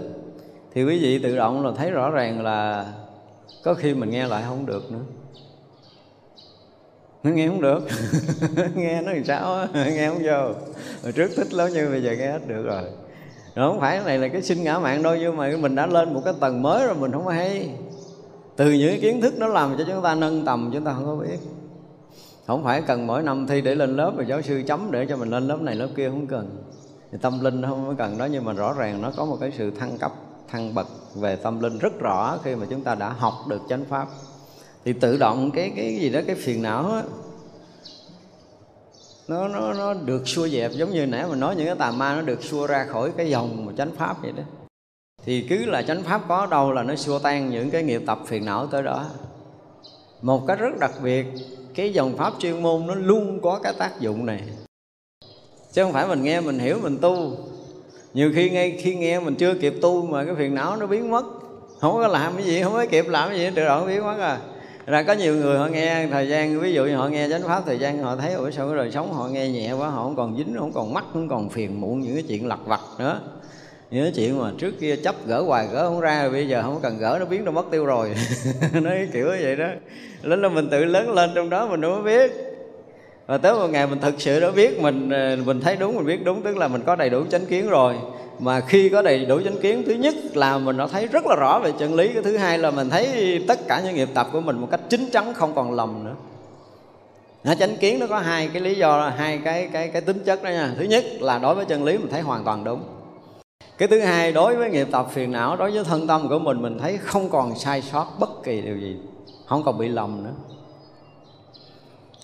thì 0.75 0.85
quý 0.85 0.99
vị 0.99 1.19
tự 1.19 1.37
động 1.37 1.67
là 1.67 1.73
thấy 1.77 1.91
rõ 1.91 2.11
ràng 2.11 2.43
là 2.43 2.87
có 3.65 3.75
khi 3.75 3.95
mình 3.95 4.11
nghe 4.11 4.27
lại 4.27 4.45
không 4.47 4.67
được 4.67 4.93
nữa. 4.93 5.05
Nó 7.23 7.31
nghe 7.31 7.49
không 7.49 7.61
được. 7.61 7.83
Nghe 8.75 9.03
nó 9.03 9.13
làm 9.13 9.25
sao 9.25 9.67
nghe 9.75 10.09
không 10.09 10.23
vô. 10.23 10.53
Hồi 11.03 11.13
trước 11.13 11.31
thích 11.37 11.55
lắm 11.55 11.69
nhưng 11.73 11.91
bây 11.91 12.03
giờ 12.03 12.15
nghe 12.19 12.33
hết 12.33 12.49
được 12.49 12.63
rồi. 12.63 12.83
Nó 13.55 13.69
không 13.71 13.81
phải, 13.81 13.97
cái 13.97 14.07
này 14.07 14.19
là 14.19 14.29
cái 14.29 14.43
sinh 14.43 14.65
ngã 14.65 14.79
mạng 14.79 15.03
đâu, 15.03 15.17
nhưng 15.17 15.37
mà 15.37 15.57
mình 15.61 15.75
đã 15.75 15.87
lên 15.87 16.15
một 16.15 16.21
cái 16.25 16.35
tầng 16.41 16.63
mới 16.63 16.87
rồi, 16.87 16.95
mình 16.95 17.13
không 17.13 17.27
hay. 17.27 17.71
Từ 18.57 18.73
những 18.73 19.01
kiến 19.01 19.21
thức 19.21 19.35
nó 19.39 19.47
làm 19.47 19.79
cho 19.79 19.85
chúng 19.89 20.03
ta 20.03 20.15
nâng 20.15 20.45
tầm, 20.45 20.71
chúng 20.75 20.85
ta 20.85 20.93
không 20.93 21.07
có 21.07 21.17
biết. 21.17 21.39
Không 22.47 22.65
phải 22.65 22.83
cần 22.83 23.07
mỗi 23.07 23.23
năm 23.23 23.47
thi 23.47 23.61
để 23.61 23.75
lên 23.75 23.97
lớp, 23.97 24.13
rồi 24.17 24.27
giáo 24.29 24.43
sư 24.43 24.63
chấm 24.67 24.91
để 24.91 25.07
cho 25.07 25.17
mình 25.17 25.31
lên 25.31 25.49
lớp 25.49 25.61
này, 25.61 25.75
lớp 25.75 25.89
kia 25.97 26.09
không 26.09 26.27
cần. 26.27 26.63
Thì 27.13 27.19
tâm 27.23 27.45
linh 27.45 27.63
không 27.63 27.85
có 27.89 27.95
cần 27.99 28.19
đó, 28.19 28.25
nhưng 28.25 28.45
mà 28.45 28.53
rõ 28.53 28.73
ràng 28.73 29.03
nó 29.03 29.13
có 29.17 29.25
một 29.25 29.37
cái 29.41 29.53
sự 29.59 29.71
thăng 29.71 29.99
cấp 29.99 30.13
thăng 30.49 30.75
bậc 30.75 30.87
về 31.15 31.37
tâm 31.37 31.61
linh 31.61 31.79
rất 31.79 31.99
rõ 31.99 32.39
khi 32.45 32.55
mà 32.55 32.67
chúng 32.71 32.83
ta 32.83 32.95
đã 32.95 33.09
học 33.09 33.35
được 33.49 33.63
chánh 33.69 33.85
pháp. 33.85 34.09
Thì 34.85 34.93
tự 34.93 35.17
động 35.17 35.51
cái 35.51 35.73
cái 35.77 35.97
gì 35.97 36.11
đó, 36.11 36.21
cái 36.27 36.37
phiền 36.37 36.63
não 36.63 36.93
á, 36.93 37.03
nó 39.29 39.49
nó 39.49 39.73
nó 39.73 39.95
được 39.95 40.29
xua 40.29 40.49
dẹp. 40.49 40.73
Giống 40.73 40.91
như 40.91 41.07
nãy 41.07 41.27
mình 41.29 41.41
nói 41.41 41.57
những 41.57 41.67
cái 41.67 41.77
tà 41.77 41.91
ma 41.91 42.15
nó 42.15 42.23
được 42.23 42.43
xua 42.45 42.67
ra 42.67 42.87
khỏi 42.89 43.13
cái 43.17 43.31
dòng 43.31 43.67
mà 43.67 43.73
chánh 43.79 43.91
pháp 43.97 44.23
vậy 44.23 44.33
đó. 44.33 44.43
Thì 45.25 45.47
cứ 45.49 45.65
là 45.65 45.83
chánh 45.83 46.03
pháp 46.03 46.23
có 46.29 46.47
đâu 46.47 46.73
là 46.73 46.83
nó 46.83 46.97
xua 46.97 47.19
tan 47.19 47.51
những 47.51 47.71
cái 47.71 47.83
nghiệp 47.83 48.03
tập 48.07 48.19
phiền 48.27 48.45
não 48.45 48.67
tới 48.67 48.83
đó. 48.83 49.07
Một 50.23 50.47
cách 50.47 50.59
rất 50.59 50.79
đặc 50.81 50.93
biệt, 51.03 51.27
cái 51.75 51.93
dòng 51.93 52.17
pháp 52.17 52.33
chuyên 52.39 52.63
môn 52.63 52.87
nó 52.87 52.95
luôn 52.95 53.41
có 53.43 53.61
cái 53.63 53.73
tác 53.79 54.01
dụng 54.01 54.27
này. 54.27 54.43
Chứ 55.73 55.85
không 55.85 55.93
phải 55.93 56.09
mình 56.09 56.23
nghe, 56.23 56.41
mình 56.41 56.59
hiểu, 56.59 56.79
mình 56.83 56.99
tu 56.99 57.37
nhiều 58.15 58.33
khi 58.35 58.51
ngay 58.51 58.77
khi 58.79 58.95
nghe 58.95 59.21
mình 59.21 59.35
chưa 59.35 59.55
kịp 59.55 59.75
tu 59.83 60.07
mà 60.07 60.25
cái 60.25 60.35
phiền 60.35 60.55
não 60.55 60.77
nó 60.77 60.87
biến 60.87 61.11
mất. 61.11 61.25
Không 61.81 61.95
có 61.95 62.09
làm 62.09 62.33
cái 62.37 62.45
gì, 62.45 62.63
không 62.63 62.73
có 62.73 62.87
kịp 62.91 63.09
làm 63.09 63.29
cái 63.29 63.39
gì, 63.39 63.51
tự 63.55 63.65
động 63.65 63.87
biến 63.87 64.05
mất 64.05 64.19
à. 64.21 64.39
Ra 64.87 65.03
có 65.03 65.13
nhiều 65.13 65.37
người 65.37 65.59
họ 65.59 65.67
nghe 65.67 66.07
thời 66.11 66.29
gian, 66.29 66.61
ví 66.61 66.73
dụ 66.73 66.85
như 66.85 66.97
họ 66.97 67.09
nghe 67.09 67.29
chánh 67.29 67.43
pháp 67.43 67.63
thời 67.67 67.79
gian, 67.79 67.99
họ 67.99 68.17
thấy, 68.17 68.33
ủa, 68.33 68.51
sao 68.51 68.69
cái 68.69 68.77
đời 68.77 68.91
sống 68.91 69.13
họ 69.13 69.29
nghe 69.29 69.49
nhẹ 69.49 69.73
quá, 69.73 69.89
họ 69.89 70.03
không 70.03 70.17
còn 70.17 70.37
dính, 70.37 70.55
không 70.59 70.73
còn 70.73 70.95
mắc 70.95 71.05
không 71.13 71.29
còn 71.29 71.49
phiền 71.49 71.81
muộn 71.81 72.01
những 72.01 72.15
cái 72.15 72.23
chuyện 72.29 72.47
lặt 72.47 72.59
vặt 72.65 72.81
nữa. 72.99 73.21
Những 73.91 74.05
cái 74.05 74.13
chuyện 74.17 74.39
mà 74.39 74.53
trước 74.59 74.75
kia 74.81 74.97
chấp 74.97 75.27
gỡ 75.27 75.43
hoài 75.43 75.67
gỡ 75.73 75.89
không 75.89 76.01
ra, 76.01 76.29
bây 76.29 76.49
giờ 76.49 76.63
không 76.63 76.81
cần 76.83 76.99
gỡ, 76.99 77.17
nó 77.21 77.27
biến 77.27 77.45
nó 77.45 77.51
mất 77.51 77.67
tiêu 77.71 77.87
rồi. 77.87 78.15
Nó 78.73 78.91
kiểu 79.13 79.27
vậy 79.27 79.57
đó. 79.57 79.69
Lớn 80.23 80.43
là 80.43 80.49
mình 80.49 80.69
tự 80.71 80.85
lớn 80.85 81.11
lên 81.11 81.31
trong 81.35 81.51
đó 81.51 81.67
mình 81.67 81.81
đâu 81.81 81.95
có 81.95 82.03
biết 82.03 82.54
và 83.27 83.39
tới 83.39 83.55
một 83.55 83.67
ngày 83.67 83.87
mình 83.87 84.01
thực 84.01 84.21
sự 84.21 84.41
đã 84.41 84.51
biết 84.51 84.81
mình 84.81 85.11
ờ, 85.11 85.37
mình 85.45 85.61
thấy 85.61 85.77
đúng, 85.77 85.97
mình 85.97 86.07
biết 86.07 86.25
đúng, 86.25 86.43
tức 86.43 86.57
là 86.57 86.69
mình 86.69 86.83
có 86.87 86.97
đầy 86.97 87.11
đủ 87.11 87.25
chánh 87.31 87.47
kiến 87.47 87.69
rồi. 87.69 87.95
Mà 88.39 88.61
khi 88.61 88.89
có 88.89 89.03
đầy 89.03 89.25
đủ 89.25 89.41
chánh 89.45 89.61
kiến, 89.61 89.83
thứ 89.87 89.93
nhất 89.93 90.15
là 90.35 90.59
mình 90.59 90.77
đã 90.77 90.87
thấy 90.87 91.07
rất 91.07 91.27
là 91.27 91.37
rõ 91.37 91.59
về 91.59 91.73
chân 91.79 91.95
lý, 91.95 92.13
cái 92.13 92.23
thứ 92.23 92.37
hai 92.37 92.59
là 92.59 92.71
mình 92.71 92.91
thấy 92.91 93.45
tất 93.49 93.69
cả 93.69 93.81
những 93.85 93.95
nghiệp 93.95 94.09
tập 94.15 94.29
của 94.33 94.41
mình 94.41 94.59
một 94.59 94.69
cách 94.71 94.81
chính 94.89 95.11
chắn, 95.11 95.35
không 95.35 95.55
còn 95.55 95.73
lầm 95.73 96.05
nữa. 96.05 96.15
Nó 97.45 97.55
chánh 97.55 97.77
kiến 97.77 97.99
nó 97.99 98.07
có 98.07 98.19
hai 98.19 98.49
cái 98.53 98.63
lý 98.63 98.75
do, 98.75 99.13
hai 99.17 99.41
cái 99.45 99.69
cái 99.73 99.89
cái 99.89 100.03
tính 100.03 100.19
chất 100.25 100.43
đó 100.43 100.51
nha. 100.51 100.75
Thứ 100.79 100.85
nhất 100.85 101.05
là 101.21 101.39
đối 101.39 101.55
với 101.55 101.65
chân 101.65 101.85
lý 101.85 101.99
mình 101.99 102.11
thấy 102.11 102.21
hoàn 102.21 102.45
toàn 102.45 102.65
đúng. 102.65 102.81
Cái 103.79 103.89
thứ 103.89 104.01
hai, 104.01 104.33
đối 104.33 104.57
với 104.57 104.71
nghiệp 104.71 104.89
tập 104.91 105.07
phiền 105.13 105.33
não, 105.33 105.57
đối 105.57 105.71
với 105.71 105.85
thân 105.85 106.07
tâm 106.07 106.29
của 106.29 106.39
mình 106.39 106.63
mình 106.63 106.79
thấy 106.79 106.99
không 106.99 107.31
còn 107.31 107.59
sai 107.59 107.83
sót 107.83 108.07
bất 108.19 108.31
kỳ 108.45 108.61
điều 108.61 108.77
gì, 108.77 108.97
không 109.47 109.63
còn 109.63 109.79
bị 109.79 109.89
lầm 109.89 110.25
nữa. 110.25 110.33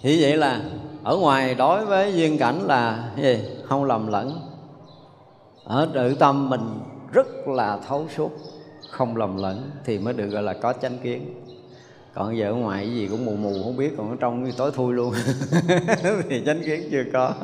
Thì 0.02 0.22
vậy 0.22 0.36
là 0.36 0.60
ở 1.02 1.16
ngoài 1.16 1.54
đối 1.54 1.84
với 1.84 2.14
duyên 2.14 2.38
cảnh 2.38 2.66
là 2.66 3.10
gì? 3.16 3.38
Không 3.64 3.84
lầm 3.84 4.06
lẫn. 4.06 4.40
Ở 5.64 5.88
tự 5.94 6.14
tâm 6.14 6.50
mình 6.50 6.80
rất 7.12 7.26
là 7.48 7.78
thấu 7.88 8.06
suốt, 8.16 8.30
không 8.90 9.16
lầm 9.16 9.36
lẫn 9.36 9.70
thì 9.84 9.98
mới 9.98 10.14
được 10.14 10.26
gọi 10.26 10.42
là 10.42 10.52
có 10.52 10.72
chánh 10.72 10.98
kiến. 10.98 11.34
Còn 12.14 12.38
giờ 12.38 12.46
ở 12.46 12.54
ngoài 12.54 12.84
cái 12.84 12.94
gì 12.94 13.08
cũng 13.08 13.24
mù 13.24 13.36
mù, 13.36 13.62
không 13.64 13.76
biết, 13.76 13.90
còn 13.96 14.10
ở 14.10 14.16
trong 14.20 14.44
như 14.44 14.52
tối 14.56 14.70
thui 14.74 14.94
luôn. 14.94 15.14
Thì 16.28 16.42
chánh 16.46 16.62
kiến 16.64 16.88
chưa 16.90 17.04
có. 17.12 17.34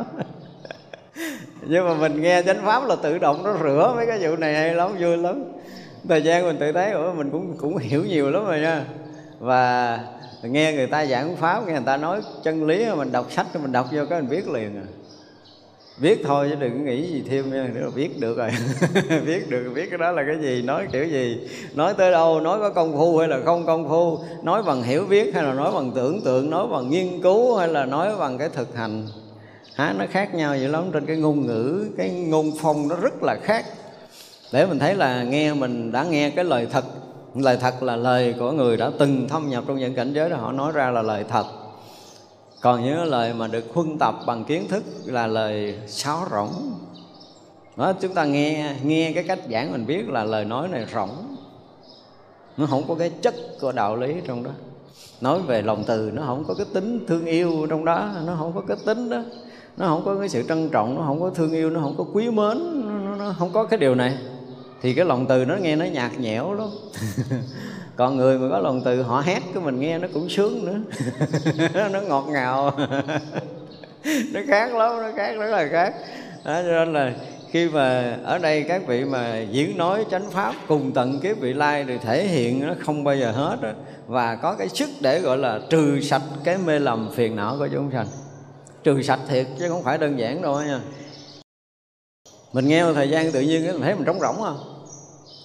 Nhưng 1.62 1.88
mà 1.88 1.94
mình 1.94 2.22
nghe 2.22 2.42
chánh 2.42 2.62
pháp 2.64 2.86
là 2.86 2.96
tự 2.96 3.18
động 3.18 3.42
nó 3.44 3.56
rửa 3.62 3.92
mấy 3.96 4.06
cái 4.06 4.18
vụ 4.22 4.36
này 4.36 4.54
hay 4.54 4.74
lắm, 4.74 4.96
vui 5.00 5.16
lắm. 5.16 5.44
Thời 6.08 6.22
gian 6.22 6.44
mình 6.44 6.56
tự 6.60 6.72
thấy, 6.72 6.90
ủa, 6.90 7.12
mình 7.12 7.30
cũng 7.30 7.56
cũng 7.56 7.76
hiểu 7.76 8.04
nhiều 8.04 8.30
lắm 8.30 8.44
rồi 8.44 8.60
nha. 8.60 8.84
Và 9.38 9.98
nghe 10.42 10.72
người 10.72 10.86
ta 10.86 11.06
giảng 11.06 11.36
pháp, 11.36 11.66
nghe 11.66 11.72
người 11.72 11.82
ta 11.86 11.96
nói 11.96 12.20
chân 12.44 12.66
lý 12.66 12.86
mình 12.96 13.12
đọc 13.12 13.32
sách, 13.32 13.46
mình 13.62 13.72
đọc 13.72 13.86
vô 13.92 14.02
cái 14.10 14.20
mình 14.20 14.30
biết 14.30 14.48
liền 14.48 14.76
à. 14.76 14.86
Viết 15.98 16.22
thôi 16.24 16.48
chứ 16.50 16.56
đừng 16.60 16.84
nghĩ 16.84 17.06
gì 17.06 17.22
thêm 17.28 17.52
nha, 17.52 17.70
nếu 17.74 17.84
mà 17.84 17.90
viết 17.94 18.20
được 18.20 18.38
rồi. 18.38 18.50
Viết 19.24 19.50
được, 19.50 19.70
viết 19.74 19.90
cái 19.90 19.98
đó 19.98 20.12
là 20.12 20.22
cái 20.26 20.36
gì, 20.42 20.62
nói 20.62 20.86
kiểu 20.92 21.04
gì? 21.04 21.48
Nói 21.74 21.94
tới 21.94 22.10
đâu, 22.10 22.40
nói 22.40 22.58
có 22.58 22.70
công 22.70 22.92
phu 22.92 23.18
hay 23.18 23.28
là 23.28 23.40
không 23.44 23.66
công 23.66 23.88
phu? 23.88 24.18
Nói 24.42 24.62
bằng 24.62 24.82
hiểu 24.82 25.06
biết 25.06 25.34
hay 25.34 25.44
là 25.44 25.52
nói 25.54 25.72
bằng 25.72 25.92
tưởng 25.94 26.20
tượng, 26.20 26.50
nói 26.50 26.66
bằng 26.72 26.90
nghiên 26.90 27.22
cứu 27.22 27.56
hay 27.56 27.68
là 27.68 27.84
nói 27.84 28.16
bằng 28.18 28.38
cái 28.38 28.48
thực 28.48 28.76
hành? 28.76 29.06
Hả 29.74 29.94
nó 29.98 30.04
khác 30.10 30.34
nhau 30.34 30.50
vậy 30.50 30.68
lắm. 30.68 30.84
Trên 30.92 31.06
cái 31.06 31.16
ngôn 31.16 31.46
ngữ, 31.46 31.86
cái 31.98 32.10
ngôn 32.10 32.52
phong 32.60 32.88
nó 32.88 32.96
rất 32.96 33.22
là 33.22 33.36
khác. 33.42 33.64
Để 34.52 34.66
mình 34.66 34.78
thấy 34.78 34.94
là 34.94 35.22
nghe 35.22 35.54
mình 35.54 35.92
đã 35.92 36.04
nghe 36.04 36.30
cái 36.30 36.44
lời 36.44 36.66
thật 36.72 36.84
lời 37.42 37.56
thật 37.60 37.82
là 37.82 37.96
lời 37.96 38.34
của 38.38 38.52
người 38.52 38.76
đã 38.76 38.90
từng 38.98 39.28
thâm 39.28 39.48
nhập 39.48 39.64
trong 39.66 39.78
những 39.78 39.94
cảnh 39.94 40.12
giới 40.12 40.30
đó. 40.30 40.36
Họ 40.36 40.52
nói 40.52 40.72
ra 40.72 40.90
là 40.90 41.02
lời 41.02 41.24
thật. 41.28 41.46
Còn 42.60 42.84
những 42.84 43.04
lời 43.04 43.34
mà 43.34 43.46
được 43.46 43.64
huân 43.74 43.98
tập 43.98 44.14
bằng 44.26 44.44
kiến 44.44 44.68
thức 44.68 44.84
là 45.04 45.26
lời 45.26 45.78
sáo 45.86 46.26
rỗng. 46.30 46.72
Đó 47.76 47.92
chúng 47.92 48.14
ta 48.14 48.24
nghe 48.24 48.76
nghe 48.82 49.12
cái 49.12 49.24
cách 49.24 49.38
giảng 49.50 49.72
mình 49.72 49.86
biết 49.86 50.08
là 50.08 50.24
lời 50.24 50.44
nói 50.44 50.68
này 50.68 50.86
rỗng. 50.94 51.36
Nó 52.56 52.66
không 52.66 52.84
có 52.88 52.94
cái 52.94 53.10
chất 53.10 53.34
của 53.60 53.72
đạo 53.72 53.96
lý 53.96 54.14
trong 54.26 54.44
đó. 54.44 54.50
Nói 55.20 55.38
về 55.42 55.62
lòng 55.62 55.84
từ 55.86 56.10
nó 56.14 56.22
không 56.26 56.44
có 56.48 56.54
cái 56.54 56.66
tính 56.74 57.04
thương 57.08 57.24
yêu 57.24 57.66
trong 57.70 57.84
đó. 57.84 58.10
Nó 58.26 58.36
không 58.38 58.52
có 58.54 58.60
cái 58.60 58.76
tính 58.86 59.10
đó. 59.10 59.22
Nó 59.76 59.86
không 59.86 60.02
có 60.04 60.16
cái 60.18 60.28
sự 60.28 60.44
trân 60.48 60.68
trọng 60.68 60.94
nó 60.94 61.02
không 61.06 61.20
có 61.20 61.30
thương 61.30 61.52
yêu 61.52 61.70
nó 61.70 61.80
không 61.80 61.94
có 61.98 62.04
quý 62.12 62.30
mến 62.30 62.82
nó, 63.04 63.16
nó 63.16 63.34
không 63.38 63.52
có 63.52 63.64
cái 63.64 63.78
điều 63.78 63.94
này 63.94 64.18
thì 64.82 64.94
cái 64.94 65.04
lòng 65.04 65.26
từ 65.26 65.44
nó 65.44 65.56
nghe 65.56 65.76
nó 65.76 65.84
nhạt 65.84 66.18
nhẽo 66.18 66.54
lắm. 66.54 66.68
Còn 67.96 68.16
người 68.16 68.38
mà 68.38 68.48
có 68.50 68.58
lòng 68.58 68.82
từ 68.84 69.02
họ 69.02 69.20
hét 69.20 69.42
cái 69.54 69.62
mình 69.62 69.80
nghe 69.80 69.98
nó 69.98 70.08
cũng 70.14 70.28
sướng 70.28 70.64
nữa. 70.64 70.78
Nó 71.92 72.00
ngọt 72.00 72.26
ngào. 72.28 72.78
Nó 74.32 74.40
khác 74.46 74.74
lắm 74.74 75.02
nó 75.02 75.08
khác 75.16 75.32
rất 75.38 75.50
là 75.50 75.68
khác. 75.68 75.94
Đó, 76.44 76.62
cho 76.62 76.84
nên 76.84 76.92
là 76.92 77.12
khi 77.50 77.68
mà 77.68 78.18
ở 78.24 78.38
đây 78.38 78.62
các 78.68 78.86
vị 78.86 79.04
mà 79.04 79.38
diễn 79.38 79.78
nói 79.78 80.04
chánh 80.10 80.30
pháp 80.30 80.54
cùng 80.68 80.92
tận 80.92 81.20
kiếp 81.20 81.40
vị 81.40 81.52
lai 81.52 81.84
thì 81.88 81.98
thể 81.98 82.26
hiện 82.26 82.66
nó 82.66 82.74
không 82.80 83.04
bao 83.04 83.16
giờ 83.16 83.30
hết 83.30 83.56
đó. 83.62 83.68
và 84.06 84.36
có 84.36 84.54
cái 84.54 84.68
sức 84.68 84.88
để 85.00 85.20
gọi 85.20 85.38
là 85.38 85.60
trừ 85.70 86.00
sạch 86.00 86.22
cái 86.44 86.58
mê 86.58 86.78
lầm 86.78 87.10
phiền 87.14 87.36
não 87.36 87.56
của 87.58 87.68
chúng 87.72 87.90
sanh. 87.92 88.06
Trừ 88.84 89.02
sạch 89.02 89.20
thiệt 89.28 89.46
chứ 89.58 89.68
không 89.68 89.82
phải 89.82 89.98
đơn 89.98 90.18
giản 90.18 90.42
đâu 90.42 90.62
nha 90.62 90.80
mình 92.52 92.68
nghe 92.68 92.85
một 92.85 92.93
thời 92.94 93.10
gian 93.10 93.32
tự 93.32 93.40
nhiên 93.40 93.66
mình 93.66 93.81
thấy 93.81 93.94
mình 93.94 94.05
trống 94.05 94.20
rỗng 94.20 94.36
không 94.36 94.77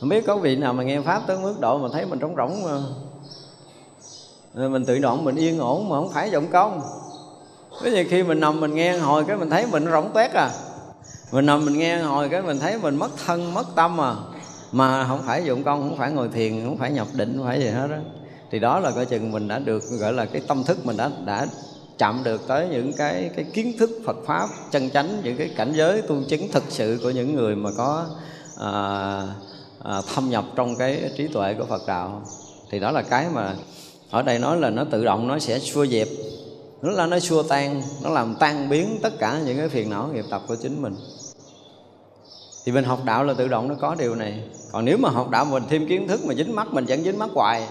không 0.01 0.09
biết 0.09 0.25
có 0.27 0.37
vị 0.37 0.55
nào 0.55 0.73
mà 0.73 0.83
nghe 0.83 1.01
pháp 1.01 1.21
tới 1.27 1.37
mức 1.37 1.59
độ 1.59 1.77
mà 1.77 1.89
thấy 1.93 2.05
mình 2.05 2.19
trống 2.19 2.35
rỗng 2.37 2.63
mà. 2.63 2.79
Mình 4.67 4.85
tự 4.85 4.99
động 4.99 5.23
mình 5.23 5.35
yên 5.35 5.59
ổn 5.59 5.89
mà 5.89 5.95
không 5.95 6.11
phải 6.11 6.29
vọng 6.29 6.47
công. 6.51 6.81
Cái 7.83 7.91
gì 7.91 8.03
khi 8.03 8.23
mình 8.23 8.39
nằm 8.39 8.59
mình 8.59 8.75
nghe 8.75 8.97
hồi 8.97 9.23
cái 9.27 9.37
mình 9.37 9.49
thấy 9.49 9.65
mình 9.71 9.91
rỗng 9.91 10.09
tét 10.13 10.31
à. 10.33 10.49
Mình 11.31 11.45
nằm 11.45 11.65
mình 11.65 11.77
nghe 11.77 11.97
hồi 11.97 12.29
cái 12.29 12.41
mình 12.41 12.59
thấy 12.59 12.77
mình 12.77 12.95
mất 12.95 13.11
thân, 13.25 13.53
mất 13.53 13.65
tâm 13.75 14.01
à. 14.01 14.15
Mà 14.71 15.05
không 15.07 15.21
phải 15.25 15.45
dụng 15.45 15.63
công, 15.63 15.89
không 15.89 15.97
phải 15.97 16.11
ngồi 16.11 16.29
thiền, 16.29 16.65
không 16.65 16.77
phải 16.77 16.91
nhập 16.91 17.07
định, 17.13 17.33
không 17.37 17.45
phải 17.45 17.59
gì 17.59 17.67
hết 17.67 17.87
đó 17.87 17.97
thì 18.51 18.59
đó 18.59 18.79
là 18.79 18.91
coi 18.91 19.05
chừng 19.05 19.31
mình 19.31 19.47
đã 19.47 19.59
được, 19.59 19.83
gọi 19.99 20.13
là 20.13 20.25
cái 20.25 20.41
tâm 20.47 20.63
thức 20.63 20.85
mình 20.85 20.97
đã 20.97 21.11
đã 21.25 21.47
chạm 22.01 22.23
được 22.23 22.47
tới 22.47 22.67
những 22.71 22.93
cái 22.93 23.31
cái 23.35 23.45
kiến 23.53 23.77
thức 23.79 23.89
Phật 24.05 24.17
pháp 24.25 24.49
chân 24.71 24.89
chánh 24.89 25.21
những 25.23 25.37
cái 25.37 25.49
cảnh 25.55 25.73
giới 25.75 26.01
tu 26.01 26.15
chứng 26.27 26.51
thực 26.51 26.63
sự 26.69 26.99
của 27.03 27.09
những 27.09 27.35
người 27.35 27.55
mà 27.55 27.69
có 27.77 28.05
à, 28.57 28.73
à, 29.83 30.01
thâm 30.13 30.29
nhập 30.29 30.45
trong 30.55 30.75
cái 30.75 31.11
trí 31.17 31.27
tuệ 31.27 31.53
của 31.53 31.65
Phật 31.65 31.81
đạo. 31.87 32.21
Thì 32.71 32.79
đó 32.79 32.91
là 32.91 33.01
cái 33.01 33.25
mà 33.33 33.55
ở 34.09 34.21
đây 34.21 34.39
nói 34.39 34.57
là 34.57 34.69
nó 34.69 34.83
tự 34.91 35.05
động 35.05 35.27
nó 35.27 35.39
sẽ 35.39 35.59
xua 35.59 35.85
dẹp 35.85 36.07
nó 36.81 36.91
là 36.91 37.05
nó 37.05 37.19
xua 37.19 37.43
tan 37.43 37.81
nó 38.03 38.09
làm 38.09 38.35
tan 38.39 38.69
biến 38.69 38.99
tất 39.01 39.19
cả 39.19 39.41
những 39.45 39.57
cái 39.57 39.69
phiền 39.69 39.89
não 39.89 40.07
nghiệp 40.07 40.25
tập 40.29 40.41
của 40.47 40.55
chính 40.55 40.81
mình. 40.81 40.95
Thì 42.65 42.71
mình 42.71 42.83
học 42.83 42.99
đạo 43.05 43.23
là 43.23 43.33
tự 43.33 43.47
động 43.47 43.67
nó 43.67 43.75
có 43.81 43.95
điều 43.95 44.15
này. 44.15 44.43
Còn 44.71 44.85
nếu 44.85 44.97
mà 44.97 45.09
học 45.09 45.29
đạo 45.29 45.45
mình 45.45 45.63
thêm 45.69 45.87
kiến 45.87 46.07
thức 46.07 46.25
mà 46.25 46.33
dính 46.33 46.55
mắt 46.55 46.67
mình 46.73 46.85
vẫn 46.85 47.03
dính 47.03 47.19
mắt 47.19 47.29
hoài 47.33 47.67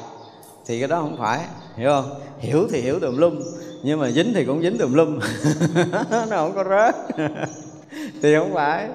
thì 0.66 0.78
cái 0.78 0.88
đó 0.88 1.00
không 1.00 1.16
phải, 1.18 1.40
hiểu 1.76 1.90
không? 1.90 2.20
Hiểu 2.38 2.68
thì 2.72 2.80
hiểu 2.80 3.00
tùm 3.00 3.16
lum, 3.16 3.40
nhưng 3.82 4.00
mà 4.00 4.10
dính 4.10 4.32
thì 4.34 4.44
cũng 4.44 4.62
dính 4.62 4.78
tùm 4.78 4.94
lum. 4.94 5.18
Nó 6.10 6.26
không 6.30 6.52
có 6.54 6.64
rớt 6.64 6.94
thì 8.22 8.34
không 8.36 8.54
phải. 8.54 8.88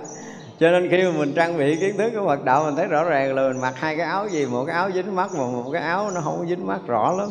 Cho 0.60 0.72
nên 0.72 0.90
khi 0.90 1.04
mà 1.04 1.12
mình 1.18 1.34
trang 1.36 1.58
bị 1.58 1.76
kiến 1.76 1.98
thức 1.98 2.12
của 2.16 2.26
Phật 2.28 2.44
đạo 2.44 2.66
mình 2.66 2.76
thấy 2.76 2.88
rõ 2.88 3.04
ràng 3.04 3.36
là 3.36 3.48
mình 3.48 3.62
mặc 3.62 3.74
hai 3.78 3.98
cái 3.98 4.06
áo 4.06 4.28
gì, 4.28 4.46
một 4.46 4.66
cái 4.66 4.76
áo 4.76 4.92
dính 4.92 5.16
mắt 5.16 5.32
mà 5.34 5.40
một 5.40 5.70
cái 5.74 5.82
áo 5.82 6.12
nó 6.12 6.22
không 6.22 6.48
dính 6.50 6.68
mắt 6.68 6.80
rõ 6.88 7.12
lắm. 7.18 7.30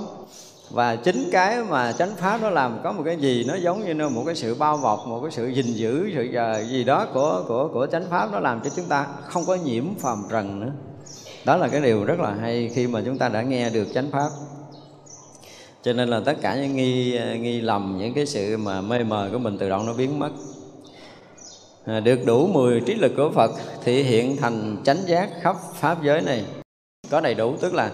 Và 0.70 0.96
chính 0.96 1.28
cái 1.32 1.64
mà 1.64 1.92
chánh 1.92 2.16
pháp 2.16 2.42
nó 2.42 2.50
làm 2.50 2.80
có 2.84 2.92
một 2.92 3.02
cái 3.04 3.16
gì, 3.16 3.44
nó 3.48 3.54
giống 3.54 3.84
như 3.84 4.08
một 4.08 4.22
cái 4.26 4.34
sự 4.34 4.54
bao 4.54 4.76
bọc, 4.76 5.06
một 5.06 5.20
cái 5.22 5.30
sự 5.30 5.48
gìn 5.48 5.66
giữ, 5.66 6.10
sự 6.14 6.34
ờ, 6.34 6.64
gì 6.64 6.84
đó 6.84 7.06
của 7.14 7.44
của 7.48 7.68
của 7.72 7.86
chánh 7.86 8.04
pháp 8.10 8.32
nó 8.32 8.40
làm 8.40 8.60
cho 8.60 8.70
chúng 8.76 8.84
ta 8.84 9.06
không 9.26 9.44
có 9.46 9.54
nhiễm 9.54 9.84
phàm 9.94 10.22
trần 10.30 10.60
nữa 10.60 10.70
đó 11.44 11.56
là 11.56 11.68
cái 11.68 11.80
điều 11.80 12.04
rất 12.04 12.20
là 12.20 12.34
hay 12.34 12.70
khi 12.74 12.86
mà 12.86 13.02
chúng 13.04 13.18
ta 13.18 13.28
đã 13.28 13.42
nghe 13.42 13.70
được 13.70 13.86
chánh 13.94 14.10
pháp. 14.10 14.28
Cho 15.82 15.92
nên 15.92 16.08
là 16.08 16.20
tất 16.24 16.34
cả 16.40 16.54
những 16.54 16.76
nghi 16.76 17.20
nghi 17.38 17.60
lầm 17.60 17.98
những 17.98 18.14
cái 18.14 18.26
sự 18.26 18.56
mà 18.56 18.80
mê 18.80 19.04
mờ 19.04 19.28
của 19.32 19.38
mình 19.38 19.58
tự 19.58 19.68
động 19.68 19.86
nó 19.86 19.92
biến 19.92 20.18
mất. 20.18 20.30
À, 21.86 22.00
được 22.00 22.26
đủ 22.26 22.46
10 22.46 22.80
trí 22.80 22.94
lực 22.94 23.12
của 23.16 23.30
Phật 23.34 23.50
thể 23.84 23.92
hiện 23.92 24.36
thành 24.36 24.76
chánh 24.84 24.98
giác 25.06 25.30
khắp 25.40 25.56
pháp 25.74 26.02
giới 26.02 26.20
này. 26.20 26.44
Có 27.10 27.20
đầy 27.20 27.34
đủ 27.34 27.56
tức 27.60 27.74
là 27.74 27.90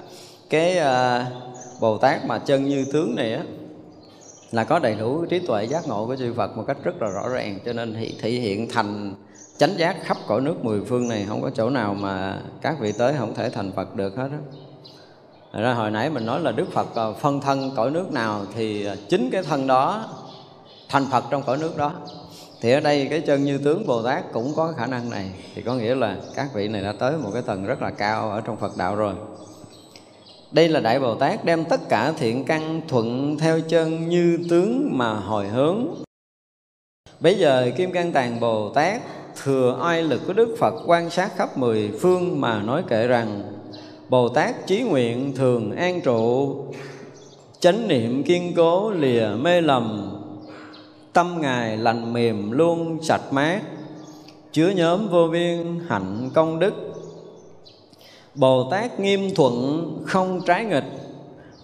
cái 0.51 0.79
à, 0.79 1.27
Bồ 1.81 1.99
Tát 1.99 2.27
mà 2.27 2.39
chân 2.39 2.65
như 2.65 2.85
tướng 2.93 3.15
này 3.15 3.33
á 3.33 3.43
là 4.51 4.65
có 4.65 4.79
đầy 4.79 4.95
đủ 4.95 5.25
trí 5.25 5.39
tuệ 5.39 5.65
giác 5.65 5.89
ngộ 5.89 6.07
của 6.07 6.17
chư 6.17 6.35
Phật 6.35 6.57
một 6.57 6.65
cách 6.67 6.77
rất 6.83 7.03
là 7.03 7.09
rõ 7.09 7.29
ràng. 7.29 7.59
Cho 7.65 7.73
nên 7.73 7.95
thể 8.21 8.31
hiện 8.31 8.69
thành 8.71 9.15
chánh 9.61 9.79
giác 9.79 9.97
khắp 10.03 10.17
cõi 10.27 10.41
nước 10.41 10.65
mười 10.65 10.81
phương 10.85 11.09
này 11.09 11.25
không 11.29 11.43
có 11.43 11.51
chỗ 11.51 11.71
nào 11.71 11.95
mà 11.95 12.39
các 12.63 12.77
vị 12.81 12.93
tới 12.93 13.15
không 13.19 13.35
thể 13.35 13.51
thành 13.51 13.73
Phật 13.73 13.97
được 13.97 14.17
hết 14.17 14.29
á. 14.33 14.39
Ra 15.61 15.73
hồi 15.73 15.91
nãy 15.91 16.11
mình 16.11 16.27
nói 16.27 16.41
là 16.41 16.53
Đức 16.53 16.73
Phật 16.73 16.95
ờ, 16.95 17.13
phân 17.13 17.41
thân 17.41 17.71
cõi 17.77 17.91
nước 17.91 18.13
nào 18.13 18.45
thì 18.55 18.85
ờ, 18.85 18.97
chính 19.09 19.31
cái 19.33 19.43
thân 19.43 19.67
đó 19.67 20.09
thành 20.89 21.07
Phật 21.11 21.25
trong 21.31 21.43
cõi 21.43 21.59
nước 21.59 21.77
đó. 21.77 21.93
Thì 22.61 22.73
ở 22.73 22.81
đây 22.81 23.07
cái 23.11 23.21
chân 23.21 23.45
như 23.45 23.59
tướng 23.59 23.87
Bồ 23.87 24.03
Tát 24.03 24.33
cũng 24.33 24.53
có 24.57 24.73
khả 24.77 24.87
năng 24.87 25.11
này. 25.11 25.31
Thì 25.55 25.63
có 25.63 25.75
nghĩa 25.75 25.95
là 25.95 26.17
các 26.35 26.49
vị 26.55 26.69
này 26.69 26.83
đã 26.83 26.93
tới 26.93 27.13
một 27.17 27.31
cái 27.33 27.43
tầng 27.43 27.67
rất 27.67 27.83
là 27.83 27.91
cao 27.91 28.31
ở 28.31 28.41
trong 28.41 28.57
Phật 28.57 28.77
đạo 28.77 28.97
rồi. 28.97 29.15
Đây 30.53 30.69
là 30.69 30.81
Đại 30.81 31.01
Bồ 31.01 31.15
Tát 31.15 31.45
đem 31.45 31.65
tất 31.65 31.81
cả 31.89 32.13
thiện 32.13 32.45
căn 32.45 32.81
thuận 32.89 33.37
theo 33.39 33.61
chân 33.61 34.09
như 34.09 34.39
tướng 34.51 34.89
mà 34.99 35.15
hồi 35.15 35.49
hướng. 35.49 35.87
Bây 37.21 37.35
giờ 37.35 37.71
Kim 37.77 37.93
Cang 37.93 38.13
Tàng 38.13 38.41
Bồ 38.41 38.69
Tát 38.69 39.03
thừa 39.45 39.79
oai 39.81 40.03
lực 40.03 40.21
của 40.27 40.33
Đức 40.33 40.57
Phật 40.59 40.75
quan 40.87 41.11
sát 41.11 41.37
khắp 41.37 41.59
mười 41.59 41.91
phương 42.01 42.41
mà 42.41 42.63
nói 42.63 42.83
kệ 42.89 43.07
rằng, 43.07 43.43
Bồ 44.09 44.29
Tát 44.29 44.67
chí 44.67 44.83
nguyện 44.83 45.33
thường 45.37 45.77
an 45.77 46.01
trụ, 46.01 46.55
Chánh 47.61 47.89
niệm 47.89 48.23
kiên 48.23 48.53
cố 48.57 48.91
lìa 48.91 49.27
mê 49.41 49.61
lầm, 49.61 50.17
Tâm 51.13 51.41
Ngài 51.41 51.77
lành 51.77 52.13
mềm 52.13 52.51
luôn 52.51 52.99
sạch 53.03 53.33
mát, 53.33 53.61
Chứa 54.53 54.69
nhóm 54.69 55.09
vô 55.09 55.29
biên 55.29 55.81
hạnh 55.89 56.31
công 56.35 56.59
đức. 56.59 56.75
Bồ 58.35 58.71
Tát 58.71 59.01
nghiêm 59.01 59.35
thuận, 59.35 59.87
không 60.07 60.41
trái 60.47 60.65
nghịch, 60.65 60.85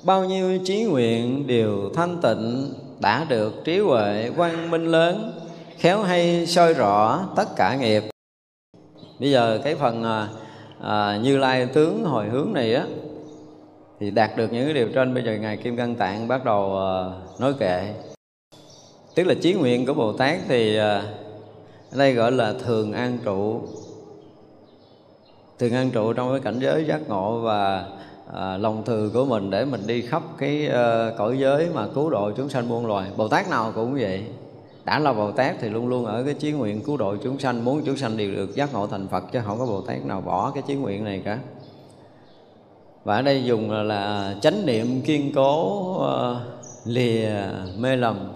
Bao 0.02 0.24
nhiêu 0.24 0.58
trí 0.64 0.84
nguyện 0.84 1.46
đều 1.46 1.90
thanh 1.94 2.18
tịnh, 2.22 2.72
Đã 3.00 3.26
được 3.28 3.64
trí 3.64 3.78
huệ 3.78 4.30
quang 4.36 4.70
minh 4.70 4.86
lớn. 4.86 5.32
Khéo 5.78 6.02
hay 6.02 6.46
soi 6.46 6.74
rõ 6.74 7.28
tất 7.36 7.56
cả 7.56 7.76
nghiệp. 7.76 8.02
Bây 9.20 9.30
giờ 9.30 9.60
cái 9.64 9.74
phần 9.74 10.04
à, 10.04 10.28
à, 10.80 11.18
Như 11.22 11.38
Lai 11.38 11.66
tướng 11.66 12.04
hồi 12.04 12.28
hướng 12.28 12.52
này 12.52 12.74
á 12.74 12.86
Thì 14.00 14.10
đạt 14.10 14.36
được 14.36 14.52
những 14.52 14.64
cái 14.64 14.74
điều 14.74 14.88
trên 14.88 15.14
Bây 15.14 15.24
giờ 15.24 15.36
Ngài 15.40 15.56
Kim 15.56 15.76
Cang 15.76 15.94
Tạng 15.94 16.28
bắt 16.28 16.44
đầu 16.44 16.78
à, 16.78 16.92
nói 17.38 17.54
kệ. 17.58 17.94
Tức 19.14 19.24
là 19.24 19.34
chí 19.42 19.54
nguyện 19.54 19.86
của 19.86 19.94
bồ 19.94 20.12
tát 20.12 20.38
thì 20.48 20.76
ở 20.76 20.98
à, 20.98 21.02
đây 21.96 22.14
gọi 22.14 22.32
là 22.32 22.54
thường 22.64 22.92
an 22.92 23.18
trụ. 23.24 23.60
Thường 25.58 25.72
an 25.72 25.90
trụ 25.90 26.12
trong 26.12 26.30
cái 26.30 26.40
cảnh 26.40 26.58
giới 26.60 26.84
giác 26.84 27.08
ngộ 27.08 27.40
và 27.40 27.86
à, 28.34 28.56
lòng 28.56 28.82
từ 28.86 29.10
của 29.14 29.24
mình 29.24 29.50
để 29.50 29.64
mình 29.64 29.86
đi 29.86 30.02
khắp 30.02 30.22
cái 30.38 30.68
à, 30.68 31.10
cõi 31.18 31.38
giới 31.38 31.68
mà 31.74 31.86
cứu 31.94 32.10
độ 32.10 32.30
chúng 32.36 32.48
sanh 32.48 32.68
muôn 32.68 32.86
loài. 32.86 33.10
Bồ 33.16 33.28
tát 33.28 33.50
nào 33.50 33.72
cũng 33.74 33.94
vậy 33.94 34.24
đã 34.86 34.98
là 34.98 35.12
bồ 35.12 35.32
tát 35.32 35.56
thì 35.60 35.68
luôn 35.68 35.88
luôn 35.88 36.04
ở 36.04 36.22
cái 36.22 36.34
chí 36.34 36.52
nguyện 36.52 36.80
cứu 36.80 36.96
độ 36.96 37.16
chúng 37.22 37.38
sanh 37.38 37.64
muốn 37.64 37.82
chúng 37.86 37.96
sanh 37.96 38.16
đều 38.16 38.32
được 38.32 38.54
giác 38.54 38.74
ngộ 38.74 38.86
thành 38.86 39.08
phật 39.08 39.24
chứ 39.32 39.40
không 39.44 39.58
có 39.58 39.66
bồ 39.66 39.80
tát 39.80 40.04
nào 40.04 40.20
bỏ 40.20 40.50
cái 40.50 40.62
chí 40.66 40.74
nguyện 40.74 41.04
này 41.04 41.22
cả. 41.24 41.38
Và 43.04 43.16
ở 43.16 43.22
đây 43.22 43.44
dùng 43.44 43.70
là, 43.70 43.82
là 43.82 44.34
chánh 44.42 44.66
niệm 44.66 45.00
kiên 45.00 45.32
cố 45.34 45.80
uh, 45.96 46.36
lìa 46.84 47.30
mê 47.78 47.96
lầm. 47.96 48.32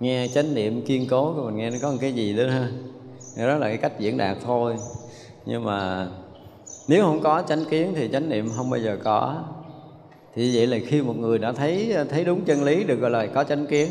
Nghe 0.00 0.28
chánh 0.34 0.54
niệm 0.54 0.82
kiên 0.82 1.06
cố 1.10 1.34
của 1.34 1.42
mình 1.44 1.56
nghe 1.56 1.70
nó 1.70 1.76
có 1.82 1.90
một 1.90 1.98
cái 2.00 2.12
gì 2.12 2.36
đó 2.36 2.44
ha. 2.48 2.68
Đó 3.36 3.54
là 3.54 3.66
cái 3.66 3.76
cách 3.76 3.92
diễn 3.98 4.16
đạt 4.16 4.36
thôi. 4.44 4.76
Nhưng 5.46 5.64
mà 5.64 6.08
nếu 6.88 7.04
không 7.04 7.20
có 7.20 7.42
chánh 7.48 7.64
kiến 7.64 7.92
thì 7.96 8.08
chánh 8.12 8.28
niệm 8.28 8.50
không 8.56 8.70
bao 8.70 8.80
giờ 8.80 8.98
có. 9.04 9.42
Thì 10.34 10.56
vậy 10.56 10.66
là 10.66 10.78
khi 10.86 11.02
một 11.02 11.16
người 11.18 11.38
đã 11.38 11.52
thấy 11.52 11.94
thấy 12.10 12.24
đúng 12.24 12.44
chân 12.44 12.64
lý 12.64 12.84
được 12.84 12.96
gọi 12.96 13.10
là 13.10 13.26
có 13.26 13.44
chánh 13.44 13.66
kiến 13.66 13.88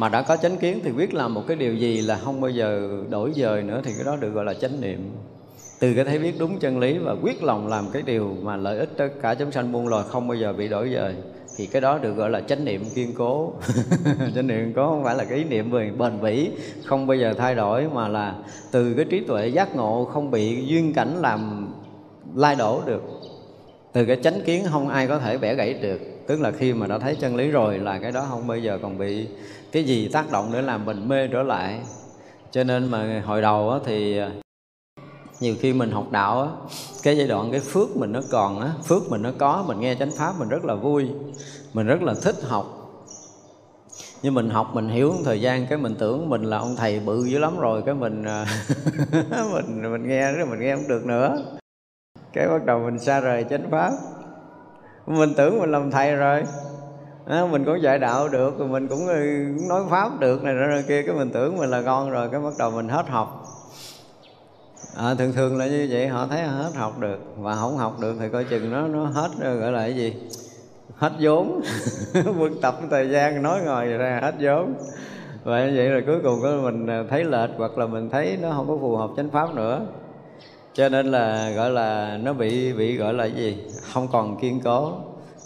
mà 0.00 0.08
đã 0.08 0.22
có 0.22 0.36
chánh 0.36 0.56
kiến 0.56 0.80
thì 0.84 0.92
biết 0.92 1.14
làm 1.14 1.34
một 1.34 1.42
cái 1.46 1.56
điều 1.56 1.74
gì 1.74 2.00
là 2.00 2.16
không 2.16 2.40
bao 2.40 2.50
giờ 2.50 2.88
đổi 3.10 3.32
dời 3.36 3.62
nữa 3.62 3.80
thì 3.84 3.92
cái 3.96 4.04
đó 4.04 4.16
được 4.16 4.30
gọi 4.30 4.44
là 4.44 4.54
chánh 4.54 4.80
niệm. 4.80 5.10
Từ 5.78 5.94
cái 5.94 6.04
thấy 6.04 6.18
biết 6.18 6.34
đúng 6.38 6.58
chân 6.58 6.78
lý 6.78 6.98
và 6.98 7.14
quyết 7.22 7.42
lòng 7.42 7.68
làm 7.68 7.90
cái 7.92 8.02
điều 8.02 8.36
mà 8.42 8.56
lợi 8.56 8.78
ích 8.78 8.88
tất 8.96 9.08
cả 9.22 9.34
chúng 9.34 9.52
sanh 9.52 9.72
muôn 9.72 9.88
loài 9.88 10.04
không 10.08 10.28
bao 10.28 10.36
giờ 10.36 10.52
bị 10.52 10.68
đổi 10.68 10.90
dời, 10.94 11.14
thì 11.56 11.66
cái 11.66 11.80
đó 11.80 11.98
được 11.98 12.12
gọi 12.12 12.30
là 12.30 12.40
chánh 12.40 12.64
niệm 12.64 12.84
kiên 12.94 13.12
cố. 13.14 13.52
Chánh 14.34 14.46
niệm 14.46 14.64
kiên 14.64 14.72
cố 14.76 14.86
không 14.86 15.04
phải 15.04 15.16
là 15.16 15.24
cái 15.24 15.38
ý 15.38 15.44
niệm 15.44 15.70
về 15.70 15.90
bền 15.98 16.20
bỉ, 16.22 16.50
không 16.84 17.06
bao 17.06 17.16
giờ 17.16 17.34
thay 17.38 17.54
đổi, 17.54 17.88
mà 17.94 18.08
là 18.08 18.34
từ 18.70 18.94
cái 18.94 19.04
trí 19.04 19.20
tuệ 19.20 19.48
giác 19.48 19.76
ngộ 19.76 20.04
không 20.04 20.30
bị 20.30 20.66
duyên 20.66 20.92
cảnh 20.92 21.16
làm 21.20 21.68
lai 22.34 22.54
đổ 22.54 22.82
được. 22.86 23.02
Từ 23.92 24.04
cái 24.04 24.16
chánh 24.22 24.40
kiến 24.40 24.64
không 24.70 24.88
ai 24.88 25.06
có 25.06 25.18
thể 25.18 25.38
bẻ 25.38 25.54
gãy 25.54 25.74
được, 25.74 26.00
tức 26.26 26.40
là 26.40 26.50
khi 26.50 26.72
mà 26.72 26.86
đã 26.86 26.98
thấy 26.98 27.14
chân 27.14 27.36
lý 27.36 27.50
rồi 27.50 27.78
là 27.78 27.98
cái 27.98 28.12
đó 28.12 28.26
không 28.30 28.46
bao 28.46 28.58
giờ 28.58 28.78
còn 28.82 28.98
bị 28.98 29.26
cái 29.72 29.84
gì 29.84 30.08
tác 30.08 30.32
động 30.32 30.50
để 30.52 30.62
làm 30.62 30.84
mình 30.84 31.08
mê 31.08 31.28
trở 31.28 31.42
lại. 31.42 31.80
Cho 32.50 32.64
nên 32.64 32.90
mà 32.90 33.22
hồi 33.26 33.42
đầu 33.42 33.78
thì 33.84 34.18
à, 34.18 34.30
nhiều 35.40 35.54
khi 35.60 35.72
mình 35.72 35.90
học 35.90 36.06
đạo 36.10 36.42
á, 36.42 36.48
cái 37.02 37.16
giai 37.16 37.26
đoạn 37.26 37.50
cái 37.50 37.60
phước 37.60 37.96
mình 37.96 38.12
nó 38.12 38.20
còn 38.30 38.60
á, 38.60 38.72
phước 38.84 39.10
mình 39.10 39.22
nó 39.22 39.30
có, 39.38 39.64
mình 39.66 39.80
nghe 39.80 39.94
chánh 39.94 40.10
pháp 40.10 40.32
mình 40.38 40.48
rất 40.48 40.64
là 40.64 40.74
vui, 40.74 41.08
mình 41.72 41.86
rất 41.86 42.02
là 42.02 42.14
thích 42.22 42.36
học. 42.42 42.76
Nhưng 44.22 44.34
mình 44.34 44.50
học 44.50 44.70
mình 44.74 44.88
hiểu 44.88 45.14
thời 45.24 45.40
gian, 45.40 45.66
cái 45.66 45.78
mình 45.78 45.94
tưởng 45.98 46.28
mình 46.28 46.42
là 46.42 46.58
ông 46.58 46.76
thầy 46.76 47.00
bự 47.00 47.24
dữ 47.24 47.38
lắm 47.38 47.58
rồi, 47.58 47.82
cái 47.86 47.94
mình 47.94 48.24
à, 48.24 48.46
mình 49.52 49.92
mình 49.92 50.08
nghe 50.08 50.32
rồi 50.32 50.46
mình 50.46 50.60
nghe 50.60 50.76
không 50.76 50.88
được 50.88 51.06
nữa. 51.06 51.36
Cái 52.32 52.48
bắt 52.48 52.64
đầu 52.64 52.78
mình 52.78 52.98
xa 52.98 53.20
rời 53.20 53.44
chánh 53.50 53.70
pháp. 53.70 53.92
Mình 55.06 55.34
tưởng 55.36 55.58
mình 55.58 55.72
làm 55.72 55.90
thầy 55.90 56.16
rồi 56.16 56.44
à, 57.30 57.46
mình 57.50 57.64
cũng 57.64 57.82
dạy 57.82 57.98
đạo 57.98 58.28
được 58.28 58.58
rồi 58.58 58.68
mình 58.68 58.88
cũng, 58.88 59.06
ờ, 59.06 59.14
cũng 59.58 59.68
nói 59.68 59.82
pháp 59.90 60.20
được 60.20 60.44
này 60.44 60.54
rồi 60.54 60.84
kia 60.88 61.02
cái 61.02 61.14
mình 61.14 61.30
tưởng 61.30 61.56
mình 61.56 61.70
là 61.70 61.82
con 61.82 62.10
rồi 62.10 62.28
cái 62.32 62.40
bắt 62.40 62.52
đầu 62.58 62.70
mình 62.70 62.88
hết 62.88 63.08
học. 63.08 63.46
À, 64.96 65.14
thường 65.14 65.32
thường 65.32 65.58
là 65.58 65.66
như 65.66 65.88
vậy 65.90 66.08
họ 66.08 66.26
thấy 66.26 66.42
hết 66.42 66.70
học 66.74 66.98
được 66.98 67.18
và 67.38 67.54
không 67.56 67.76
học 67.76 68.00
được 68.00 68.16
thì 68.20 68.28
coi 68.28 68.44
chừng 68.44 68.70
nó 68.72 68.88
nó 68.88 69.04
hết 69.04 69.28
ờ, 69.40 69.54
gọi 69.54 69.72
là 69.72 69.80
cái 69.80 69.94
gì? 69.94 70.14
Hết 70.94 71.12
vốn. 71.20 71.60
Quân 72.38 72.60
tập 72.62 72.78
thời 72.90 73.08
gian 73.08 73.42
nói 73.42 73.60
ngồi 73.64 73.86
ra 73.86 74.20
hết 74.22 74.34
vốn. 74.40 74.74
Vậy 75.44 75.72
vậy 75.76 75.88
rồi 75.88 76.02
cuối 76.06 76.20
cùng 76.22 76.62
mình 76.62 76.86
ờ, 76.86 77.04
thấy 77.10 77.24
lệch 77.24 77.50
hoặc 77.56 77.78
là 77.78 77.86
mình 77.86 78.10
thấy 78.10 78.38
nó 78.42 78.52
không 78.52 78.68
có 78.68 78.76
phù 78.80 78.96
hợp 78.96 79.10
chánh 79.16 79.30
pháp 79.30 79.54
nữa. 79.54 79.80
Cho 80.74 80.88
nên 80.88 81.06
là 81.06 81.50
gọi 81.50 81.70
là 81.70 82.18
nó 82.22 82.32
bị 82.32 82.72
bị 82.72 82.96
gọi 82.96 83.14
là 83.14 83.28
cái 83.28 83.36
gì? 83.36 83.58
Không 83.82 84.08
còn 84.12 84.40
kiên 84.40 84.60
cố 84.64 84.92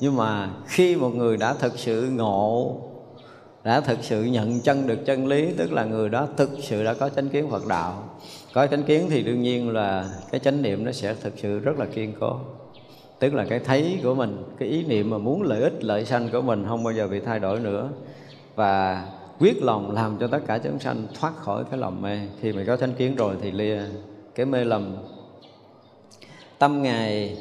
nhưng 0.05 0.17
mà 0.17 0.51
khi 0.67 0.97
một 0.97 1.15
người 1.15 1.37
đã 1.37 1.55
thực 1.55 1.79
sự 1.79 2.09
ngộ, 2.11 2.77
đã 3.63 3.81
thực 3.81 3.99
sự 4.03 4.25
nhận 4.25 4.61
chân 4.61 4.87
được 4.87 4.99
chân 5.07 5.27
lý, 5.27 5.53
tức 5.57 5.73
là 5.73 5.85
người 5.85 6.09
đó 6.09 6.29
thực 6.37 6.51
sự 6.63 6.85
đã 6.85 6.95
có 6.95 7.09
chánh 7.09 7.29
kiến 7.29 7.51
Phật 7.51 7.67
đạo, 7.67 8.03
có 8.55 8.67
chánh 8.67 8.83
kiến 8.83 9.07
thì 9.11 9.23
đương 9.23 9.43
nhiên 9.43 9.71
là 9.71 10.11
cái 10.31 10.41
chánh 10.41 10.63
niệm 10.63 10.85
nó 10.85 10.93
sẽ 10.93 11.15
thực 11.15 11.33
sự 11.37 11.59
rất 11.59 11.79
là 11.79 11.87
kiên 11.87 12.13
cố. 12.21 12.37
Tức 13.19 13.35
là 13.35 13.45
cái 13.45 13.59
thấy 13.59 14.01
của 14.03 14.15
mình, 14.15 14.43
cái 14.59 14.69
ý 14.69 14.85
niệm 14.85 15.11
mà 15.11 15.19
muốn 15.19 15.43
lợi 15.43 15.63
ích, 15.63 15.85
lợi 15.85 16.05
sanh 16.05 16.29
của 16.33 16.43
mình 16.43 16.65
không 16.69 16.85
bao 16.85 16.93
giờ 16.93 17.09
bị 17.09 17.21
thay 17.21 17.39
đổi 17.39 17.61
nữa. 17.61 17.89
Và 18.55 19.07
quyết 19.39 19.63
lòng 19.63 19.91
làm 19.91 20.17
cho 20.21 20.27
tất 20.27 20.41
cả 20.47 20.59
chúng 20.59 20.79
sanh 20.79 21.07
thoát 21.21 21.37
khỏi 21.37 21.65
cái 21.71 21.79
lòng 21.79 22.03
mê. 22.03 22.19
Khi 22.41 22.53
mà 22.53 22.65
có 22.67 22.77
chánh 22.77 22.95
kiến 22.95 23.17
rồi 23.17 23.37
thì 23.43 23.51
lìa 23.51 23.81
cái 24.35 24.47
mê 24.47 24.65
lầm. 24.65 24.97
Tâm 26.59 26.83
ngài 26.83 27.37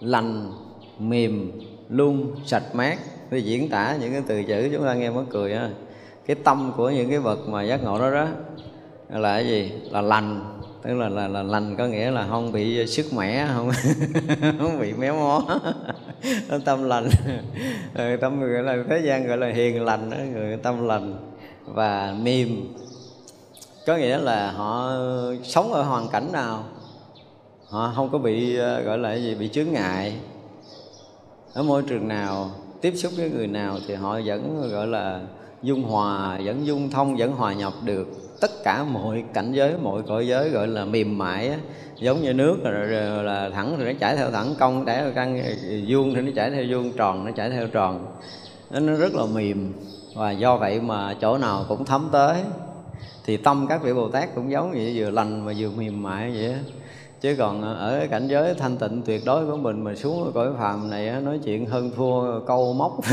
lành 0.00 0.52
mềm 1.08 1.52
lung 1.88 2.36
sạch 2.46 2.74
mát. 2.74 2.98
Thì 3.30 3.42
diễn 3.42 3.68
tả 3.68 3.96
những 4.00 4.12
cái 4.12 4.22
từ 4.26 4.42
chữ 4.42 4.68
chúng 4.72 4.84
ta 4.84 4.94
nghe 4.94 5.10
mới 5.10 5.24
cười 5.30 5.52
á 5.52 5.70
cái 6.26 6.36
tâm 6.44 6.72
của 6.76 6.90
những 6.90 7.10
cái 7.10 7.18
vật 7.18 7.38
mà 7.48 7.62
giác 7.62 7.84
ngộ 7.84 7.98
đó 7.98 8.10
đó 8.10 8.28
là 9.08 9.34
cái 9.34 9.46
gì? 9.46 9.72
Là 9.90 10.00
lành. 10.00 10.58
Tức 10.82 10.94
là 10.94 11.08
là, 11.08 11.28
là 11.28 11.42
lành 11.42 11.76
có 11.76 11.86
nghĩa 11.86 12.10
là 12.10 12.26
không 12.30 12.52
bị 12.52 12.86
sức 12.86 13.12
mẻ 13.12 13.46
không 13.54 13.70
không 14.58 14.80
bị 14.80 14.92
méo 14.92 15.16
mó. 15.16 15.42
Tâm 16.64 16.84
lành. 16.84 17.08
Tâm 18.20 18.40
gọi 18.40 18.62
là 18.62 18.76
thế 18.88 18.98
gian 19.04 19.26
gọi 19.26 19.38
là 19.38 19.48
hiền 19.48 19.84
lành 19.84 20.10
đó, 20.10 20.16
người 20.32 20.56
tâm 20.56 20.86
lành 20.86 21.14
và 21.66 22.14
mềm. 22.22 22.48
Có 23.86 23.96
nghĩa 23.96 24.18
là 24.18 24.50
họ 24.50 24.92
sống 25.42 25.72
ở 25.72 25.82
hoàn 25.82 26.08
cảnh 26.08 26.32
nào 26.32 26.64
họ 27.68 27.92
không 27.96 28.10
có 28.12 28.18
bị 28.18 28.56
ờ, 28.56 28.82
gọi 28.82 28.98
là 28.98 29.08
cái 29.08 29.22
gì 29.22 29.34
bị 29.34 29.48
chướng 29.48 29.72
ngại 29.72 30.14
ở 31.54 31.62
môi 31.62 31.82
trường 31.82 32.08
nào 32.08 32.50
tiếp 32.80 32.92
xúc 32.96 33.12
với 33.16 33.30
người 33.30 33.46
nào 33.46 33.78
thì 33.86 33.94
họ 33.94 34.20
vẫn 34.24 34.70
gọi 34.72 34.86
là 34.86 35.20
dung 35.62 35.82
hòa 35.82 36.38
vẫn 36.44 36.66
dung 36.66 36.90
thông 36.90 37.16
vẫn 37.16 37.32
hòa 37.32 37.52
nhập 37.52 37.72
được. 37.84 38.06
Tất 38.40 38.50
cả 38.64 38.84
mọi 38.84 39.24
cảnh 39.34 39.52
giới 39.52 39.74
mọi 39.82 40.02
cõi 40.02 40.26
giới 40.26 40.50
gọi 40.50 40.68
là 40.68 40.84
mềm 40.84 41.18
mại 41.18 41.48
á, 41.48 41.58
giống 41.98 42.22
như 42.22 42.32
nước 42.32 42.56
là, 42.62 42.70
là 43.22 43.50
thẳng 43.50 43.74
thì 43.78 43.84
nó 43.84 43.92
chảy 44.00 44.16
theo 44.16 44.30
thẳng 44.30 44.54
cong 44.58 44.84
chảy 44.86 44.96
theo 44.96 45.12
căng 45.12 45.42
vuông 45.88 46.14
thì 46.14 46.20
nó 46.20 46.30
chảy 46.36 46.50
theo 46.50 46.64
vuông 46.70 46.92
tròn 46.92 47.24
nó 47.24 47.30
chảy 47.30 47.50
theo 47.50 47.68
tròn. 47.68 48.06
Nó 48.70 48.94
rất 48.94 49.14
là 49.14 49.24
mềm. 49.34 49.72
Và 50.14 50.30
do 50.30 50.56
vậy 50.56 50.80
mà 50.80 51.14
chỗ 51.20 51.38
nào 51.38 51.64
cũng 51.68 51.84
thấm 51.84 52.08
tới. 52.12 52.36
Thì 53.24 53.36
tâm 53.36 53.66
các 53.68 53.82
vị 53.82 53.92
bồ 53.92 54.08
tát 54.08 54.34
cũng 54.34 54.50
giống 54.50 54.72
vậy 54.72 54.92
vừa 54.96 55.10
lành 55.10 55.46
mà 55.46 55.52
vừa 55.58 55.70
mềm 55.70 56.02
mại 56.02 56.30
vậy 56.30 56.54
chứ 57.22 57.34
còn 57.38 57.62
ờ, 57.62 57.74
ở 57.74 58.06
cảnh 58.10 58.28
giới 58.28 58.54
thanh 58.54 58.76
tịnh 58.76 59.02
tuyệt 59.02 59.22
đối 59.26 59.46
của 59.46 59.56
mình 59.56 59.84
mà 59.84 59.94
xuống 59.94 60.30
cõi 60.34 60.48
phàm 60.58 60.90
này 60.90 61.20
nói 61.20 61.40
chuyện 61.44 61.66
hơn 61.66 61.90
thua 61.96 62.40
câu 62.40 62.72
móc. 62.72 63.00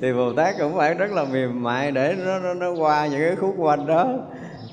Thì 0.00 0.12
bồ 0.12 0.32
tát 0.32 0.54
cũng 0.58 0.76
phải 0.76 0.94
rất 0.94 1.10
là 1.12 1.24
mềm 1.24 1.62
mại 1.62 1.90
để 1.90 2.16
nó 2.24 2.38
nó, 2.38 2.54
nó 2.54 2.72
qua 2.72 3.06
những 3.06 3.20
cái 3.20 3.36
khúc 3.36 3.54
quanh 3.58 3.86
đó. 3.86 4.08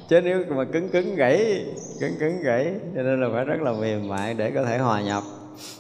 Chứ 0.09 0.22
nếu 0.22 0.43
mà 0.49 0.64
cứng 0.64 0.89
cứng 0.89 1.15
gãy 1.15 1.65
cứng 1.99 2.14
cứng 2.19 2.41
gãy 2.41 2.73
cho 2.95 3.01
nên 3.03 3.22
là 3.22 3.27
phải 3.34 3.45
rất 3.45 3.61
là 3.61 3.73
mềm 3.73 4.07
mại 4.07 4.34
để 4.34 4.51
có 4.51 4.64
thể 4.64 4.77
hòa 4.77 5.01
nhập. 5.01 5.23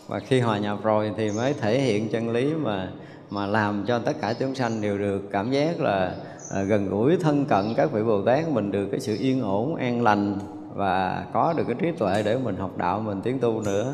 Và 0.07 0.19
khi 0.19 0.39
hòa 0.39 0.57
nhập 0.57 0.77
rồi 0.83 1.11
thì 1.17 1.31
mới 1.31 1.53
thể 1.53 1.79
hiện 1.81 2.09
chân 2.09 2.29
lý 2.29 2.53
mà 2.53 2.89
mà 3.29 3.45
làm 3.45 3.85
cho 3.87 3.99
tất 3.99 4.21
cả 4.21 4.33
chúng 4.39 4.55
sanh 4.55 4.81
đều 4.81 4.97
được 4.97 5.21
cảm 5.31 5.51
giác 5.51 5.79
là 5.79 6.15
à, 6.55 6.63
gần 6.63 6.89
gũi 6.89 7.17
thân 7.17 7.45
cận 7.45 7.73
các 7.77 7.91
vị 7.91 8.03
bồ 8.03 8.21
tát 8.21 8.49
mình 8.49 8.71
được 8.71 8.87
cái 8.91 8.99
sự 8.99 9.17
yên 9.19 9.41
ổn 9.41 9.75
an 9.75 10.03
lành 10.03 10.56
và 10.77 11.25
có 11.33 11.53
được 11.53 11.63
cái 11.67 11.75
trí 11.79 11.91
tuệ 11.91 12.23
để 12.23 12.37
mình 12.37 12.55
học 12.55 12.77
đạo, 12.77 12.99
mình 12.99 13.21
tiến 13.21 13.39
tu 13.39 13.61
nữa. 13.61 13.93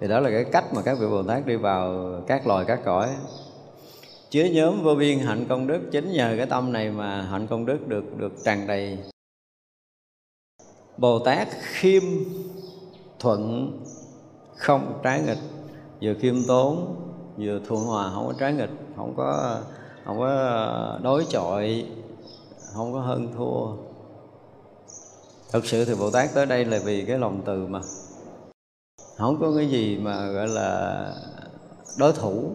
Thì 0.00 0.08
đó 0.08 0.20
là 0.20 0.30
cái 0.30 0.44
cách 0.44 0.64
mà 0.74 0.82
các 0.82 0.98
vị 1.00 1.06
bồ 1.06 1.22
tát 1.22 1.46
đi 1.46 1.56
vào 1.56 2.12
các 2.26 2.46
loài, 2.46 2.64
các 2.68 2.80
cõi. 2.84 3.08
Chứa 4.30 4.44
nhóm 4.44 4.82
vô 4.82 4.94
biên 4.94 5.18
hạnh 5.18 5.46
công 5.48 5.66
đức, 5.66 5.80
chính 5.92 6.12
nhờ 6.12 6.34
cái 6.36 6.46
tâm 6.46 6.72
này 6.72 6.90
mà 6.90 7.22
hạnh 7.22 7.46
công 7.46 7.66
đức 7.66 7.88
được 7.88 8.18
được 8.18 8.32
tràn 8.44 8.66
đầy. 8.66 8.98
Bồ 10.96 11.18
tát 11.18 11.48
khiêm 11.60 12.02
thuận, 13.18 13.72
không 14.56 15.00
trái 15.02 15.22
nghịch. 15.22 15.38
Vừa 16.02 16.14
khiêm 16.14 16.34
tốn, 16.48 16.96
vừa 17.38 17.60
thuận 17.68 17.84
hòa, 17.84 18.10
không 18.14 18.26
có 18.26 18.32
trái 18.38 18.52
nghịch. 18.52 18.70
Không 18.96 19.14
có 19.16 19.60
không 20.04 20.18
có 20.18 20.98
đối 21.02 21.24
chọi, 21.30 21.86
không 22.74 22.92
có 22.92 23.00
hơn 23.00 23.28
thua 23.36 23.91
thực 25.52 25.66
sự 25.66 25.84
thì 25.84 25.94
bồ 25.94 26.10
tát 26.10 26.34
tới 26.34 26.46
đây 26.46 26.64
là 26.64 26.78
vì 26.84 27.04
cái 27.04 27.18
lòng 27.18 27.42
từ 27.44 27.66
mà. 27.66 27.80
Không 29.18 29.40
có 29.40 29.52
cái 29.56 29.68
gì 29.68 29.98
mà 30.02 30.26
gọi 30.26 30.48
là 30.48 31.06
đối 31.98 32.12
thủ. 32.12 32.50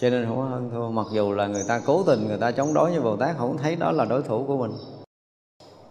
Cho 0.00 0.10
nên 0.10 0.26
không 0.26 0.36
có 0.36 0.44
hơn 0.44 0.70
thua. 0.72 0.90
Mặc 0.90 1.06
dù 1.12 1.32
là 1.32 1.46
người 1.46 1.64
ta 1.68 1.80
cố 1.86 2.02
tình, 2.02 2.26
người 2.26 2.38
ta 2.38 2.50
chống 2.50 2.74
đối 2.74 2.90
với 2.90 3.00
bồ 3.00 3.16
tát, 3.16 3.36
không 3.38 3.58
thấy 3.58 3.76
đó 3.76 3.92
là 3.92 4.04
đối 4.04 4.22
thủ 4.22 4.44
của 4.46 4.56
mình. 4.56 4.72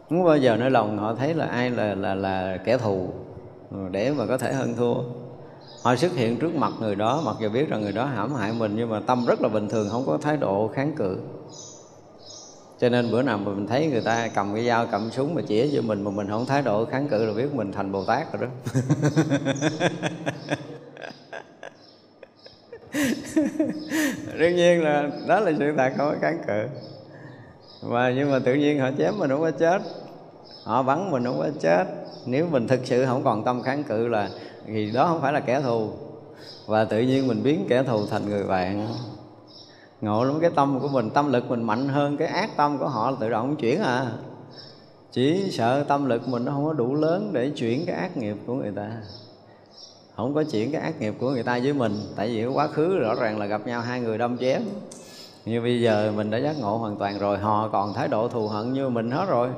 Không 0.10 0.23
bao 0.23 0.38
giờ 0.38 0.57
nơi 0.57 0.69
lòng 0.69 0.98
họ 0.98 1.15
thấy 1.15 1.34
là 1.34 1.45
ai 1.45 1.69
là 1.69 1.95
là 1.95 2.15
là 2.15 2.57
kẻ 2.65 2.78
thù 2.78 3.10
để 3.91 4.11
mà 4.11 4.26
có 4.26 4.38
thể 4.38 4.53
hơn 4.53 4.73
thua. 4.76 4.95
Họ 5.84 5.95
xuất 5.95 6.11
hiện 6.11 6.40
trước 6.40 6.56
mặt 6.56 6.72
người 6.80 6.95
đó, 6.95 7.22
mặc 7.26 7.36
dù 7.40 7.49
biết 7.49 7.69
rằng 7.69 7.82
người 7.82 7.91
đó 7.91 8.06
hãm 8.06 8.34
hại 8.34 8.53
mình, 8.53 8.76
nhưng 8.76 8.90
mà 8.90 8.99
tâm 8.99 9.26
rất 9.26 9.41
là 9.41 9.49
bình 9.49 9.69
thường, 9.69 9.88
không 9.90 10.03
có 10.07 10.18
thái 10.22 10.38
độ 10.38 10.68
kháng 10.73 10.95
cự 10.95 11.18
cho 12.82 12.90
nên 12.90 13.12
bữa 13.12 13.22
nào 13.22 13.38
mà 13.38 13.52
mình 13.53 13.68
thấy 13.68 13.88
người 13.88 14.02
ta 14.02 14.28
cầm 14.28 14.56
cái 14.56 14.66
dao 14.66 14.88
cầm 14.91 15.12
súng 15.12 15.36
mà 15.36 15.41
chỉ 15.48 15.72
cho 15.76 15.82
mình 15.82 16.03
mà 16.03 16.12
mình 16.12 16.28
không 16.30 16.45
thái 16.45 16.62
độ 16.62 16.86
kháng 16.86 17.08
cự 17.08 17.26
là 17.26 17.34
biết 17.34 17.53
mình 17.53 17.72
thành 17.72 17.91
bồ 17.91 18.06
tát 18.06 18.34
rồi 18.34 18.41
đó. 18.41 18.48
Đương 24.38 24.56
nhiên 24.56 24.84
là 24.84 25.10
đó 25.28 25.40
là 25.40 25.52
sự 25.60 25.74
thật, 25.78 25.94
không 25.98 26.12
có 26.12 26.16
kháng 26.22 26.41
cự. 26.48 26.68
Mà 27.82 28.12
nhưng 28.12 28.32
mà 28.32 28.40
tự 28.40 28.53
nhiên 28.53 28.80
họ 28.80 28.90
chém 28.98 29.18
mình 29.18 29.30
không 29.30 29.41
có 29.41 29.52
chết. 29.52 29.82
Họ 30.64 30.84
bắn 30.84 31.12
mình 31.12 31.26
không 31.26 31.40
có 31.40 31.49
chết. 31.60 31.86
Nếu 32.26 32.48
mình 32.52 32.68
thực 32.68 32.80
sự 32.84 33.06
không 33.06 33.24
còn 33.24 33.44
tâm 33.44 33.64
kháng 33.64 33.84
cự 33.84 34.08
là, 34.08 34.30
thì 34.68 34.91
đó 34.91 35.08
không 35.08 35.22
phải 35.22 35.34
là 35.34 35.40
kẻ 35.40 35.62
thù. 35.62 35.90
Và 36.66 36.86
tự 36.86 36.99
nhiên 36.99 37.28
mình 37.28 37.44
biến 37.44 37.66
kẻ 37.70 37.84
thù 37.84 38.08
thành 38.08 38.30
người 38.30 38.44
bạn 38.44 38.88
ngộ 40.02 40.23
lắm, 40.23 40.40
cái 40.41 40.49
tâm 40.56 40.80
của 40.80 40.88
mình, 40.88 41.10
tâm 41.10 41.32
lực 41.32 41.49
mình 41.49 41.64
mạnh 41.64 41.88
hơn, 41.88 42.18
cái 42.18 42.28
ác 42.28 42.57
tâm 42.57 42.78
của 42.78 42.88
họ 42.88 43.11
là 43.11 43.18
tự 43.19 43.30
động 43.30 43.56
chuyển 43.56 43.82
à. 43.82 44.11
Chỉ 45.11 45.52
sợ 45.52 45.84
tâm 45.84 46.06
lực 46.06 46.28
mình 46.28 46.45
nó 46.45 46.52
không 46.52 46.65
có 46.65 46.73
đủ 46.73 46.95
lớn 46.95 47.30
để 47.34 47.49
chuyển 47.49 47.86
cái 47.86 47.95
ác 47.95 48.18
nghiệp 48.18 48.38
của 48.45 48.53
người 48.53 48.72
ta. 48.76 48.91
Không 50.15 50.34
có 50.34 50.44
chuyển 50.44 50.72
cái 50.72 50.82
ác 50.82 50.99
nghiệp 50.99 51.14
của 51.19 51.30
người 51.30 51.44
ta 51.44 51.60
với 51.64 51.73
mình, 51.73 51.95
tại 52.15 52.28
vì 52.28 52.45
quá 52.45 52.68
khứ 52.68 52.99
rõ 52.99 53.15
ràng 53.15 53.40
là 53.40 53.45
gặp 53.45 53.68
nhau 53.68 53.82
hai 53.82 54.02
người 54.02 54.18
đâm 54.18 54.38
chém. 54.38 54.64
Như 55.45 55.61
bây 55.61 55.82
giờ 55.82 56.14
mình 56.15 56.30
đã 56.32 56.38
giác 56.38 56.60
ngộ 56.60 56.78
hoàn 56.78 56.95
toàn 56.95 57.19
rồi, 57.19 57.38
họ 57.38 57.69
còn 57.72 57.94
thái 57.94 58.07
độ 58.07 58.28
thù 58.28 58.48
hận 58.48 58.73
như 58.73 58.90
mình 58.90 59.11
hết 59.11 59.26
rồi. 59.30 59.49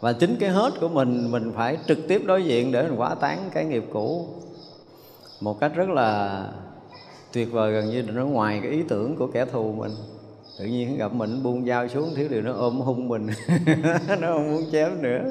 Và 0.00 0.12
chính 0.12 0.36
cái 0.40 0.50
hết 0.50 0.72
của 0.80 0.88
mình 0.88 1.30
mình 1.30 1.52
phải 1.56 1.78
trực 1.88 1.98
tiếp 2.08 2.22
đối 2.26 2.44
diện 2.44 2.72
để 2.72 2.82
mình 2.82 3.00
quá 3.00 3.14
tán 3.14 3.50
cái 3.54 3.64
nghiệp 3.64 3.84
cũ. 3.92 4.26
Một 5.40 5.60
cách 5.60 5.72
rất 5.74 5.88
là 5.88 6.40
tuyệt 7.34 7.52
vời 7.52 7.72
gần 7.72 7.90
như 7.90 8.02
nó 8.02 8.26
ngoài 8.26 8.60
cái 8.62 8.72
ý 8.72 8.82
tưởng 8.88 9.16
của 9.16 9.26
kẻ 9.26 9.44
thù 9.44 9.72
mình. 9.72 9.90
Tự 10.58 10.64
nhiên 10.64 10.98
gặp 10.98 11.12
mình 11.12 11.42
buông 11.42 11.66
dao 11.66 11.88
xuống 11.88 12.14
thiếu 12.14 12.28
điều 12.30 12.42
nó 12.42 12.52
ôm 12.52 12.80
hung 12.80 13.08
mình. 13.08 13.26
Nó 14.20 14.32
không 14.32 14.50
muốn 14.50 14.64
chém 14.72 15.02
nữa. 15.02 15.24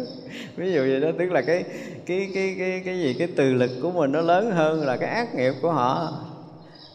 Ví 0.56 0.74
dụ 0.74 0.80
vậy 0.80 1.00
đó 1.00 1.08
tức 1.20 1.32
là 1.32 1.42
cái 1.42 1.64
cái 2.06 2.32
cái 2.34 2.56
cái 2.60 2.82
cái 2.86 3.00
gì 3.00 3.14
cái 3.14 3.28
từ 3.36 3.54
lực 3.54 3.72
của 3.82 3.92
mình 3.92 4.12
nó 4.12 4.22
lớn 4.22 4.52
hơn 4.52 4.86
là 4.86 4.98
cái 4.98 5.10
ác 5.10 5.36
nghiệp 5.36 5.54
của 5.62 5.72
họ 5.72 6.14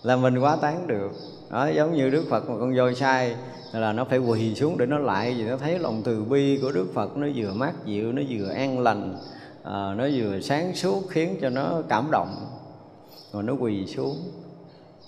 là 0.03 0.17
mình 0.17 0.39
quá 0.39 0.57
tán 0.57 0.87
được. 0.87 1.13
Đó 1.51 1.69
giống 1.69 1.97
như 1.97 2.11
đức 2.11 2.25
phật 2.31 2.49
mà 2.49 2.55
con 2.61 2.77
voi 2.77 2.95
sai 2.95 3.37
là 3.73 3.93
nó 3.93 4.05
phải 4.05 4.19
quỳ 4.19 4.55
xuống 4.55 4.79
để 4.79 4.87
nó 4.87 4.99
lại 4.99 5.35
vì 5.39 5.45
nó 5.45 5.57
thấy 5.57 5.79
lòng 5.79 6.03
từ 6.05 6.25
bi 6.25 6.59
của 6.63 6.73
đức 6.73 6.87
phật 6.95 7.17
nó 7.17 7.27
vừa 7.35 7.53
mát 7.53 7.73
dịu 7.85 8.13
nó 8.13 8.23
vừa 8.29 8.49
an 8.49 8.81
lành 8.81 9.17
à, 9.63 9.95
nó 9.97 10.09
vừa 10.15 10.41
sáng 10.41 10.75
suốt 10.75 11.03
khiến 11.09 11.37
cho 11.41 11.51
nó 11.51 11.83
cảm 11.89 12.11
động. 12.11 12.35
Rồi 13.33 13.43
nó 13.43 13.55
quỳ 13.61 13.87
xuống 13.87 14.17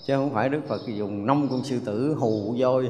chứ 0.05 0.15
không 0.15 0.33
phải 0.33 0.49
đức 0.49 0.61
phật 0.67 0.81
dùng 0.87 1.25
năm 1.25 1.47
con 1.51 1.63
sư 1.63 1.79
tử 1.85 2.15
hù 2.19 2.55
voi 2.59 2.89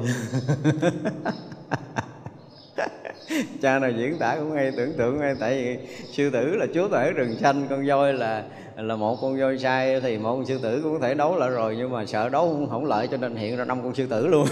cha 3.62 3.78
nào 3.78 3.90
diễn 3.90 4.18
tả 4.18 4.36
cũng 4.36 4.52
hay 4.52 4.72
tưởng 4.76 4.92
tượng 4.98 5.18
hay 5.18 5.34
tại 5.40 5.64
vì 5.64 5.78
sư 6.12 6.30
tử 6.30 6.56
là 6.56 6.66
chúa 6.74 6.88
tể 6.88 7.10
rừng 7.10 7.36
xanh 7.40 7.66
con 7.70 7.86
voi 7.86 8.12
là 8.12 8.44
là 8.76 8.96
một 8.96 9.18
con 9.22 9.40
voi 9.40 9.58
sai 9.58 10.00
thì 10.00 10.18
một 10.18 10.34
con 10.34 10.46
sư 10.46 10.58
tử 10.62 10.80
cũng 10.82 10.92
có 10.92 10.98
thể 10.98 11.14
đấu 11.14 11.36
lại 11.36 11.50
rồi 11.50 11.74
nhưng 11.78 11.90
mà 11.90 12.06
sợ 12.06 12.28
đấu 12.28 12.48
không, 12.48 12.68
không 12.70 12.84
lợi 12.84 13.08
cho 13.10 13.16
nên 13.16 13.36
hiện 13.36 13.56
ra 13.56 13.64
năm 13.64 13.82
con 13.82 13.94
sư 13.94 14.06
tử 14.06 14.26
luôn. 14.26 14.46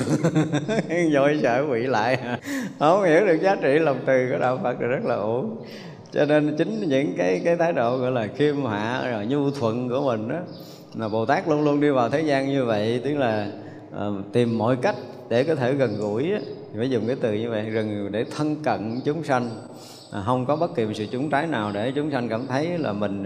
Voi 1.15 1.39
sợ 1.43 1.67
bị 1.73 1.87
lại. 1.87 2.19
Không 2.79 3.05
hiểu 3.05 3.27
được 3.27 3.39
giá 3.43 3.57
trị 3.63 3.79
lòng 3.79 3.99
từ 4.07 4.29
của 4.33 4.39
đạo 4.39 4.61
phật 4.63 4.81
là 4.81 4.87
rất 4.87 5.05
là 5.05 5.15
ổn 5.15 5.57
cho 6.13 6.25
nên 6.25 6.57
chính 6.59 6.89
những 6.89 7.15
cái 7.17 7.41
cái 7.45 7.57
thái 7.57 7.73
độ 7.73 7.97
gọi 7.97 8.11
là 8.11 8.27
khiêm 8.37 8.65
hạ 8.65 9.11
rồi 9.13 9.27
nhu 9.27 9.51
thuận 9.51 9.89
của 9.89 10.01
mình 10.01 10.29
đó 10.29 10.39
là 10.95 11.09
bồ 11.09 11.27
tát 11.27 11.49
luôn 11.49 11.65
luôn 11.65 11.81
đi 11.81 11.91
vào 11.91 12.11
thế 12.11 12.21
gian 12.21 12.49
như 12.49 12.65
vậy 12.65 13.01
tức 13.05 13.15
là 13.15 13.51
uh, 13.95 14.33
tìm 14.33 14.59
mọi 14.59 14.77
cách 14.77 14.97
để 15.29 15.45
có 15.45 15.55
thể 15.55 15.75
gần 15.75 15.97
gũi 15.99 16.33
phải 16.77 16.91
dùng 16.91 17.07
cái 17.07 17.17
từ 17.21 17.35
như 17.35 17.51
vậy 17.51 17.71
gần 17.71 18.13
để 18.13 18.25
thân 18.37 18.57
cận 18.57 19.01
chúng 19.05 19.25
sanh. 19.25 19.51
À, 20.13 20.23
không 20.27 20.47
có 20.47 20.57
bất 20.57 20.75
kỳ 20.75 20.85
một 20.85 20.93
sự 20.95 21.07
chúng 21.11 21.31
trái 21.31 21.47
nào 21.47 21.73
để 21.73 21.93
chúng 21.95 22.11
sanh 22.11 22.29
cảm 22.29 22.47
thấy 22.47 22.79
là 22.79 22.93
mình 22.93 23.25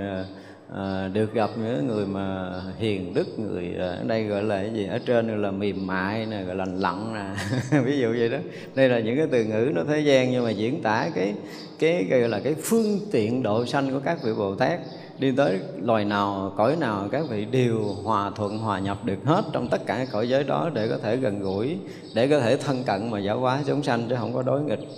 à, 0.75 1.09
được 1.13 1.35
gặp 1.35 1.51
những 1.57 1.87
người 1.87 2.07
mà 2.07 2.53
hiền 2.79 3.15
đức 3.15 3.39
người 3.39 3.75
ở 3.75 4.05
đây 4.07 4.25
gọi 4.25 4.43
là 4.43 4.57
cái 4.57 4.73
gì? 4.73 4.87
Ở 4.87 4.99
trên 5.07 5.29
gọi 5.29 5.39
là 5.39 5.51
mềm 5.51 5.87
mại 5.87 6.27
nè 6.27 6.43
gọi 6.43 6.57
là 6.57 6.65
lặng 6.65 7.15
nè. 7.15 7.35
Ví 7.85 7.99
dụ 7.99 8.09
vậy 8.19 8.29
đó. 8.29 8.39
Đây 8.75 8.89
là 8.89 9.01
những 9.01 9.17
cái 9.17 9.27
từ 9.31 9.45
ngữ 9.45 9.73
nó 9.75 9.83
thế 9.89 10.01
gian 10.01 10.31
nhưng 10.31 10.45
mà 10.45 10.51
diễn 10.51 10.83
tả 10.83 11.11
cái 11.15 11.35
cái 11.79 12.07
gọi 12.11 12.29
là 12.29 12.41
cái 12.41 12.55
phương 12.55 13.01
tiện 13.13 13.43
độ 13.43 13.67
sanh 13.67 13.91
của 13.91 14.01
các 14.05 14.19
vị 14.25 14.31
bồ 14.39 14.55
tát 14.55 14.81
đi 15.19 15.33
tới 15.37 15.61
loài 15.81 16.05
nào 16.05 16.53
cõi 16.57 16.77
nào 16.77 17.09
các 17.11 17.25
vị 17.29 17.45
đều 17.45 17.83
hòa 18.05 18.31
thuận 18.31 18.59
hòa 18.59 18.79
nhập 18.79 19.05
được 19.05 19.19
hết 19.25 19.45
trong 19.53 19.69
tất 19.69 19.87
cả 19.87 20.07
cõi 20.13 20.29
giới 20.29 20.45
đó 20.45 20.71
để 20.75 20.89
có 20.89 20.99
thể 21.03 21.17
gần 21.17 21.41
gũi 21.41 21.79
để 22.15 22.29
có 22.29 22.41
thể 22.41 22.57
thân 22.57 22.85
cận 22.85 23.11
mà 23.11 23.19
giáo 23.19 23.39
hóa 23.39 23.61
chúng 23.67 23.83
sanh 23.83 24.07
chứ 24.09 24.17
không 24.19 24.35
có 24.35 24.43
đối 24.43 24.63
nghịch. 24.63 24.89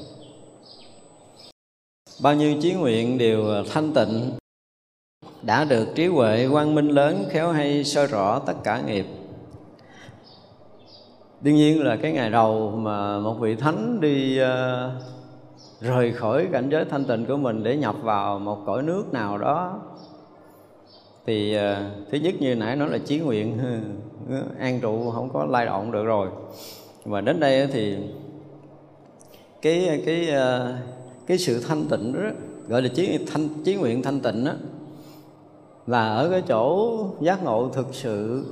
Bao 2.23 2.35
nhiêu 2.35 2.55
chí 2.63 2.73
nguyện 2.73 3.19
đều 3.19 3.65
thanh 3.71 3.93
tịnh 3.95 4.31
đã 5.43 5.65
được 5.65 5.89
trí 5.95 6.07
huệ 6.07 6.49
quang 6.51 6.75
minh 6.75 6.89
lớn 6.89 7.25
khéo 7.31 7.53
hay 7.53 7.85
soi 7.85 8.07
rõ 8.07 8.39
tất 8.39 8.55
cả 8.65 8.81
nghiệp. 8.81 9.07
Đương 11.41 11.55
nhiên 11.55 11.85
là 11.85 11.97
cái 11.97 12.13
ngày 12.13 12.31
đầu 12.31 12.71
mà 12.71 13.19
một 13.19 13.37
vị 13.41 13.57
thánh 13.57 14.01
đi 14.01 14.41
uh, 14.43 14.47
rời 15.81 16.13
khỏi 16.13 16.49
cảnh 16.53 16.69
giới 16.71 16.85
thanh 16.85 17.05
tịnh 17.05 17.27
của 17.27 17.37
mình 17.37 17.65
để 17.65 17.77
nhập 17.77 17.97
vào 18.03 18.39
một 18.39 18.59
cõi 18.67 18.83
nước 18.83 19.13
nào 19.13 19.39
đó 19.39 19.81
thì 21.27 21.57
uh, 21.57 22.09
thứ 22.11 22.19
nhất 22.19 22.35
như 22.41 22.55
nãy 22.55 22.77
nói 22.77 22.91
là 22.91 22.99
chí 22.99 23.19
nguyện 23.19 23.59
an 24.59 24.81
trụ 24.81 25.11
không 25.11 25.31
có 25.33 25.45
lay 25.45 25.67
động 25.67 25.93
được 25.93 26.05
rồi. 26.05 26.29
Và 27.05 27.21
đến 27.21 27.41
đây 27.41 27.67
thì 27.73 27.97
cái 29.63 30.03
cái 30.07 30.29
uh, 30.31 30.75
cái 31.27 31.39
sự 31.39 31.61
thanh 31.69 31.85
tịnh 31.91 32.13
đó 32.13 32.21
gọi 32.69 32.83
là 32.83 32.89
chí 32.89 33.19
thanh 33.33 33.49
chí 33.65 33.75
nguyện 33.75 34.03
thanh 34.03 34.21
tịnh 34.21 34.45
đó 34.45 34.53
là 35.87 36.15
ở 36.15 36.31
cái 36.31 36.43
chỗ 36.49 36.99
giác 37.21 37.45
ngộ 37.45 37.69
thực 37.69 37.95
sự 37.95 38.45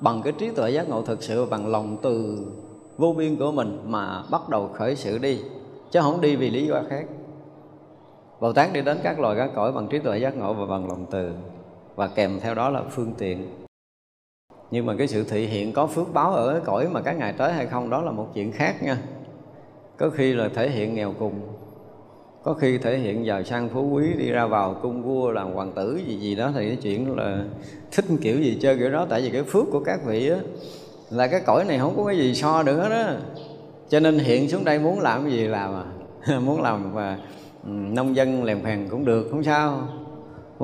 bằng 0.00 0.22
cái 0.24 0.32
trí 0.38 0.50
tuệ 0.50 0.70
giác 0.70 0.88
ngộ 0.88 1.02
thực 1.02 1.22
sự 1.22 1.44
và 1.44 1.58
bằng 1.58 1.66
lòng 1.66 1.96
từ 2.02 2.38
vô 2.98 3.12
biên 3.12 3.36
của 3.36 3.52
mình 3.52 3.78
mà 3.86 4.22
bắt 4.30 4.48
đầu 4.48 4.68
khởi 4.74 4.96
sự 4.96 5.18
đi 5.18 5.38
chứ 5.90 6.00
không 6.02 6.20
đi 6.20 6.36
vì 6.36 6.50
lý 6.50 6.66
do 6.66 6.82
khác. 6.88 7.06
Bồ 8.40 8.52
Tát 8.52 8.72
đi 8.72 8.82
đến 8.82 8.98
các 9.02 9.20
loài 9.20 9.36
các 9.36 9.50
cõi 9.54 9.72
bằng 9.72 9.88
trí 9.88 9.98
tuệ 9.98 10.18
giác 10.18 10.36
ngộ 10.36 10.54
và 10.54 10.66
bằng 10.66 10.88
lòng 10.88 11.06
từ 11.10 11.30
và 11.94 12.08
kèm 12.08 12.40
theo 12.40 12.54
đó 12.54 12.70
là 12.70 12.82
phương 12.90 13.12
tiện. 13.18 13.46
Nhưng 14.70 14.86
mà 14.86 14.94
cái 14.98 15.08
sự 15.08 15.24
thị 15.24 15.46
hiện 15.46 15.72
có 15.72 15.86
phước 15.86 16.12
báo 16.12 16.32
ở 16.32 16.52
cái 16.52 16.62
cõi 16.64 16.88
mà 16.88 17.00
các 17.00 17.12
ngài 17.12 17.32
tới 17.32 17.52
hay 17.52 17.66
không, 17.66 17.90
đó 17.90 18.02
là 18.02 18.10
một 18.10 18.28
chuyện 18.34 18.52
khác 18.52 18.82
nha. 18.82 18.98
Có 19.96 20.10
khi 20.10 20.32
là 20.32 20.48
thể 20.54 20.70
hiện 20.70 20.94
nghèo 20.94 21.14
cùng. 21.18 21.40
Có 22.42 22.54
khi 22.54 22.78
thể 22.78 22.98
hiện 22.98 23.26
giàu 23.26 23.44
sang 23.44 23.68
phú 23.68 23.90
quý 23.92 24.12
đi 24.18 24.30
ra 24.30 24.46
vào 24.46 24.74
cung 24.82 25.02
vua 25.02 25.30
làm 25.30 25.52
hoàng 25.52 25.72
tử 25.72 26.00
gì 26.06 26.16
gì 26.16 26.34
đó, 26.34 26.50
thì 26.54 26.68
cái 26.68 26.76
chuyện 26.76 27.16
là 27.16 27.44
thích 27.92 28.04
kiểu 28.22 28.40
gì 28.40 28.58
chơi 28.60 28.78
kiểu 28.78 28.90
đó. 28.90 29.06
Tại 29.08 29.22
vì 29.22 29.30
cái 29.30 29.42
phước 29.42 29.64
của 29.70 29.80
các 29.80 30.00
vị 30.06 30.30
á, 30.30 30.38
là 31.10 31.26
cái 31.26 31.40
cõi 31.46 31.64
này 31.64 31.78
không 31.78 31.96
có 31.96 32.04
cái 32.04 32.18
gì 32.18 32.34
so 32.34 32.62
được 32.62 32.76
hết 32.76 32.90
á. 32.90 33.16
Cho 33.88 34.00
nên 34.00 34.18
hiện 34.18 34.48
xuống 34.48 34.64
đây 34.64 34.78
muốn 34.78 35.00
làm 35.00 35.22
cái 35.22 35.32
gì 35.32 35.46
làm 35.46 35.70
à? 35.74 35.84
Muốn 36.38 36.62
làm 36.62 36.92
và 36.92 37.18
ừ, 37.64 37.70
nông 37.70 38.16
dân 38.16 38.44
lèm 38.44 38.62
phèn 38.62 38.88
cũng 38.90 39.04
được, 39.04 39.28
không 39.30 39.44
sao 39.44 39.88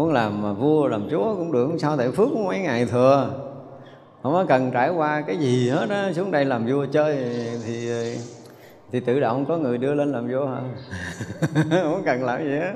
muốn 0.01 0.12
làm 0.12 0.43
mà 0.43 0.52
vua 0.52 0.86
làm 0.86 1.09
chúa 1.10 1.35
cũng 1.35 1.52
được 1.52 1.70
sao 1.78 1.97
tại 1.97 2.10
phước 2.10 2.28
cũng 2.32 2.44
mấy 2.47 2.59
ngày 2.59 2.85
thừa? 2.85 3.31
Không 4.22 4.32
có 4.32 4.44
cần 4.48 4.70
trải 4.70 4.90
qua 4.90 5.20
cái 5.27 5.36
gì 5.36 5.68
hết 5.68 5.90
á 5.90 6.12
xuống 6.12 6.31
đây 6.31 6.44
làm 6.44 6.66
vua 6.66 6.86
chơi 6.86 7.16
thì 7.66 7.89
thì 8.93 9.01
tự 9.01 9.20
động 9.20 9.44
có 9.48 9.56
người 9.56 9.78
đưa 9.78 9.94
lên 9.94 10.12
làm 10.12 10.28
vua 10.28 10.47
hả? 10.47 10.60
Không 11.82 12.02
cần 12.05 12.24
làm 12.24 12.44
gì 12.44 12.51
hết. 12.51 12.72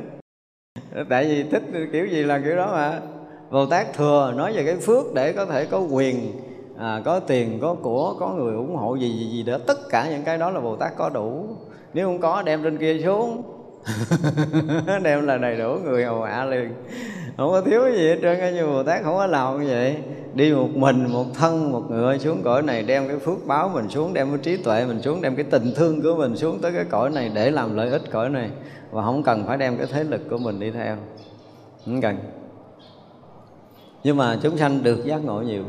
Tại 1.09 1.25
vì 1.25 1.43
thích 1.43 1.63
kiểu 1.93 2.07
gì 2.07 2.23
là 2.23 2.39
kiểu 2.39 2.57
đó 2.57 2.73
mà. 2.73 3.01
Bồ 3.51 3.67
tát 3.67 3.93
thừa 3.95 4.33
nói 4.37 4.53
về 4.53 4.65
cái 4.65 4.77
phước 4.77 5.15
để 5.15 5.33
có 5.33 5.47
thể 5.47 5.67
có 5.67 5.79
quyền 5.79 6.33
à, 6.79 7.03
có 7.05 7.21
tiền 7.21 7.59
có 7.63 7.75
của 7.75 8.15
có 8.21 8.29
người 8.29 8.55
ủng 8.55 8.77
hộ 8.77 8.95
gì 8.95 9.09
gì 9.09 9.31
gì 9.31 9.43
đó. 9.43 9.59
Tất 9.67 9.89
cả 9.91 10.11
những 10.11 10.23
cái 10.25 10.39
đó 10.39 10.51
là 10.51 10.61
bồ 10.61 10.77
tát 10.77 10.93
có 10.97 11.09
đủ. 11.15 11.47
Nếu 11.95 12.07
không 12.07 12.21
có 12.21 12.43
đem 12.43 12.63
trên 12.63 12.79
kia 12.79 13.01
xuống. 13.05 13.43
đem 15.03 15.27
là 15.27 15.37
đầy 15.39 15.57
đủ 15.57 15.79
người 15.85 16.05
hầu 16.05 16.23
hạ 16.23 16.45
liền. 16.45 16.75
Không 17.37 17.51
có 17.51 17.61
thiếu 17.61 17.81
gì 17.95 18.09
hết 18.09 18.19
trơn 18.23 18.55
như 18.55 18.67
bồ 18.67 18.83
tát 18.83 19.03
không 19.05 19.15
có 19.15 19.27
làm 19.27 19.61
như 19.61 19.69
vậy. 19.69 19.97
Đi 20.35 20.53
một 20.53 20.69
mình, 20.75 21.13
một 21.13 21.25
thân, 21.35 21.73
một 21.73 21.91
người 21.91 22.19
xuống 22.19 22.43
cõi 22.45 22.63
này, 22.63 22.83
đem 22.83 23.09
cái 23.09 23.19
phước 23.19 23.47
báo 23.47 23.69
mình 23.69 23.89
xuống, 23.89 24.15
đem 24.15 24.29
cái 24.29 24.39
trí 24.39 24.57
tuệ 24.57 24.85
mình 24.85 25.03
xuống, 25.03 25.23
đem 25.23 25.37
cái 25.37 25.45
tình 25.51 25.73
thương 25.77 26.03
của 26.03 26.15
mình 26.15 26.37
xuống 26.37 26.59
tới 26.59 26.73
cái 26.73 26.85
cõi 26.85 27.11
này 27.11 27.31
để 27.35 27.51
làm 27.51 27.77
lợi 27.77 27.91
ích 27.91 28.03
cõi 28.13 28.31
này. 28.31 28.51
Và 28.91 29.03
không 29.03 29.23
cần 29.23 29.45
phải 29.47 29.57
đem 29.57 29.77
cái 29.77 29.87
thế 29.93 30.05
lực 30.05 30.21
của 30.31 30.39
mình 30.39 30.61
đi 30.61 30.71
theo. 30.71 30.97
Không 31.85 32.01
cần. 32.01 32.17
Nhưng 34.05 34.17
mà 34.17 34.39
chúng 34.43 34.59
sanh 34.59 34.83
được 34.83 35.05
giác 35.05 35.25
ngộ 35.25 35.43
nhiều, 35.43 35.65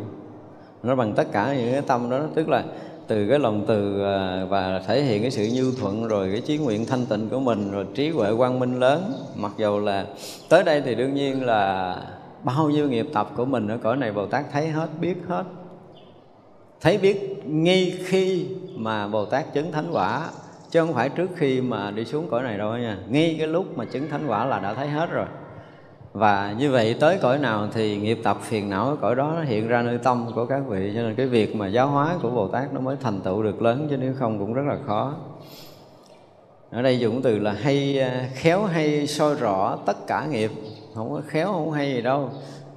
nó 0.84 0.96
bằng 0.96 1.14
tất 1.14 1.32
cả 1.32 1.56
những 1.58 1.72
cái 1.72 1.82
tâm 1.82 2.10
đó, 2.10 2.20
tức 2.36 2.50
là 2.50 2.64
từ 3.08 3.28
cái 3.30 3.40
lòng 3.40 3.64
từ 3.68 4.04
à, 4.04 4.46
và 4.50 4.82
thể 4.88 5.04
hiện 5.04 5.22
cái 5.22 5.32
sự 5.32 5.50
nhu 5.54 5.72
thuận, 5.80 6.08
rồi 6.08 6.30
cái 6.32 6.42
chí 6.42 6.58
nguyện 6.58 6.86
thanh 6.86 7.06
tịnh 7.06 7.30
của 7.30 7.40
mình, 7.40 7.72
rồi 7.72 7.86
trí 7.96 8.10
huệ 8.10 8.36
quang 8.38 8.60
minh 8.60 8.80
lớn. 8.80 9.14
Mặc 9.36 9.52
dù 9.58 9.80
là 9.80 10.06
tới 10.50 10.64
đây 10.64 10.82
thì 10.82 10.96
đương 10.96 11.14
nhiên 11.14 11.46
là 11.46 11.98
bao 12.44 12.70
nhiêu 12.70 12.90
nghiệp 12.90 13.08
tập 13.14 13.32
của 13.36 13.46
mình 13.46 13.68
ở 13.68 13.78
cõi 13.78 13.98
này 13.98 14.12
Bồ 14.12 14.26
Tát 14.26 14.46
thấy 14.52 14.68
hết, 14.68 14.88
biết 15.02 15.16
hết. 15.28 15.44
Thấy 16.82 16.98
biết 16.98 17.42
ngay 17.46 17.94
khi 18.06 18.46
mà 18.76 19.08
Bồ 19.08 19.26
Tát 19.26 19.54
chứng 19.54 19.72
thánh 19.72 19.90
quả, 19.92 20.30
chứ 20.72 20.80
không 20.80 20.94
phải 20.94 21.10
trước 21.10 21.30
khi 21.36 21.62
mà 21.62 21.92
đi 21.92 22.06
xuống 22.06 22.28
cõi 22.30 22.44
này 22.44 22.58
đâu 22.58 22.78
nha. 22.78 22.98
Ngay 23.10 23.36
cái 23.40 23.48
lúc 23.48 23.78
mà 23.78 23.86
chứng 23.86 24.10
thánh 24.10 24.28
quả 24.28 24.46
là 24.46 24.60
đã 24.60 24.74
thấy 24.74 24.88
hết 24.88 25.12
rồi 25.12 25.26
và 26.16 26.56
như 26.58 26.72
vậy 26.72 26.96
tới 27.00 27.18
cõi 27.22 27.40
nào 27.40 27.68
thì 27.74 27.98
nghiệp 27.98 28.20
tập 28.24 28.38
phiền 28.42 28.70
não 28.70 28.90
ở 28.90 28.96
cõi 28.96 29.16
đó 29.16 29.34
nó 29.36 29.44
hiện 29.44 29.68
ra 29.68 29.82
nơi 29.82 29.98
tâm 29.98 30.28
của 30.36 30.46
các 30.46 30.62
vị. 30.68 30.92
Cho 30.96 31.02
nên 31.02 31.16
cái 31.16 31.28
việc 31.28 31.56
mà 31.56 31.68
giáo 31.68 31.88
hóa 31.88 32.18
của 32.22 32.30
bồ 32.30 32.48
tát 32.48 32.74
nó 32.74 32.80
mới 32.80 32.96
thành 33.02 33.22
tựu 33.22 33.44
được 33.44 33.62
lớn, 33.62 33.88
chứ 33.90 33.98
nếu 33.98 34.14
không 34.20 34.40
cũng 34.40 34.54
rất 34.54 34.62
là 34.68 34.78
khó. 34.86 35.16
Ở 36.72 36.82
đây 36.82 37.00
dùng 37.00 37.22
từ 37.22 37.40
là 37.40 37.52
hay 37.52 38.00
à, 38.00 38.30
khéo 38.34 38.66
hay 38.66 39.08
soi 39.08 39.36
rõ 39.36 39.78
tất 39.86 40.08
cả 40.08 40.26
nghiệp. 40.26 40.52
Không 40.94 41.10
có 41.14 41.22
khéo, 41.28 41.48
không 41.48 41.72
hay 41.72 41.94
gì 41.94 42.02
đâu. 42.02 42.30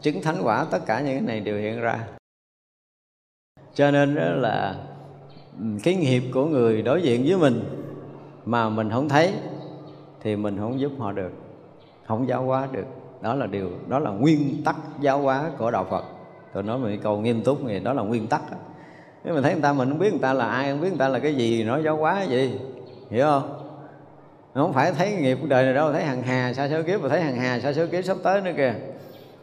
Chứng 0.02 0.22
thánh 0.22 0.36
quả 0.42 0.66
tất 0.70 0.86
cả 0.86 1.00
những 1.00 1.18
cái 1.18 1.26
này 1.26 1.40
đều 1.40 1.58
hiện 1.58 1.80
ra. 1.80 1.98
Cho 3.74 3.90
nên 3.90 4.14
đó 4.14 4.24
là 4.24 4.74
cái 5.82 5.94
nghiệp 5.94 6.22
của 6.34 6.46
người 6.46 6.82
đối 6.82 7.02
diện 7.02 7.24
với 7.28 7.36
mình 7.36 7.60
mà 8.44 8.68
mình 8.68 8.90
không 8.90 9.08
thấy 9.08 9.32
thì 10.22 10.36
mình 10.36 10.58
không 10.58 10.80
giúp 10.80 10.92
họ 10.98 11.12
được, 11.12 11.32
không 12.06 12.28
giáo 12.28 12.42
hóa 12.42 12.68
được 12.72 12.86
đó 13.20 13.34
là 13.34 13.46
điều, 13.46 13.70
đó 13.88 13.98
là 13.98 14.10
nguyên 14.10 14.62
tắc 14.64 14.76
giáo 15.00 15.18
hóa 15.18 15.50
của 15.58 15.70
đạo 15.70 15.86
phật. 15.90 16.04
Tôi 16.54 16.62
nói 16.62 16.78
một 16.78 16.88
câu 17.02 17.20
nghiêm 17.20 17.42
túc 17.42 17.64
này 17.64 17.80
đó 17.80 17.92
là 17.92 18.02
nguyên 18.02 18.26
tắc 18.26 18.42
nếu 19.24 19.34
mình 19.34 19.42
thấy 19.42 19.52
người 19.52 19.62
ta 19.62 19.72
mình 19.72 19.88
không 19.88 19.98
biết 19.98 20.10
người 20.10 20.20
ta 20.22 20.32
là 20.32 20.48
ai, 20.48 20.70
không 20.70 20.80
biết 20.80 20.88
người 20.88 20.98
ta 20.98 21.08
là 21.08 21.18
cái 21.18 21.34
gì 21.34 21.64
nói 21.64 21.82
giáo 21.84 21.96
hóa 21.96 22.22
gì? 22.22 22.60
Hiểu 23.10 23.24
không? 23.24 23.64
Không 24.54 24.72
phải 24.72 24.92
thấy 24.92 25.12
nghiệp 25.12 25.38
cuộc 25.40 25.46
đời 25.48 25.64
này 25.64 25.74
đâu, 25.74 25.92
thấy 25.92 26.04
hàng 26.04 26.22
hà 26.22 26.52
xa 26.52 26.68
số 26.68 26.82
kiếp 26.82 27.02
và 27.02 27.08
thấy 27.08 27.20
hàng 27.20 27.36
hà 27.36 27.60
xa 27.60 27.72
số 27.72 27.86
kiếp 27.86 28.04
sắp 28.04 28.16
tới 28.22 28.40
nữa 28.40 28.50
kìa. 28.56 28.74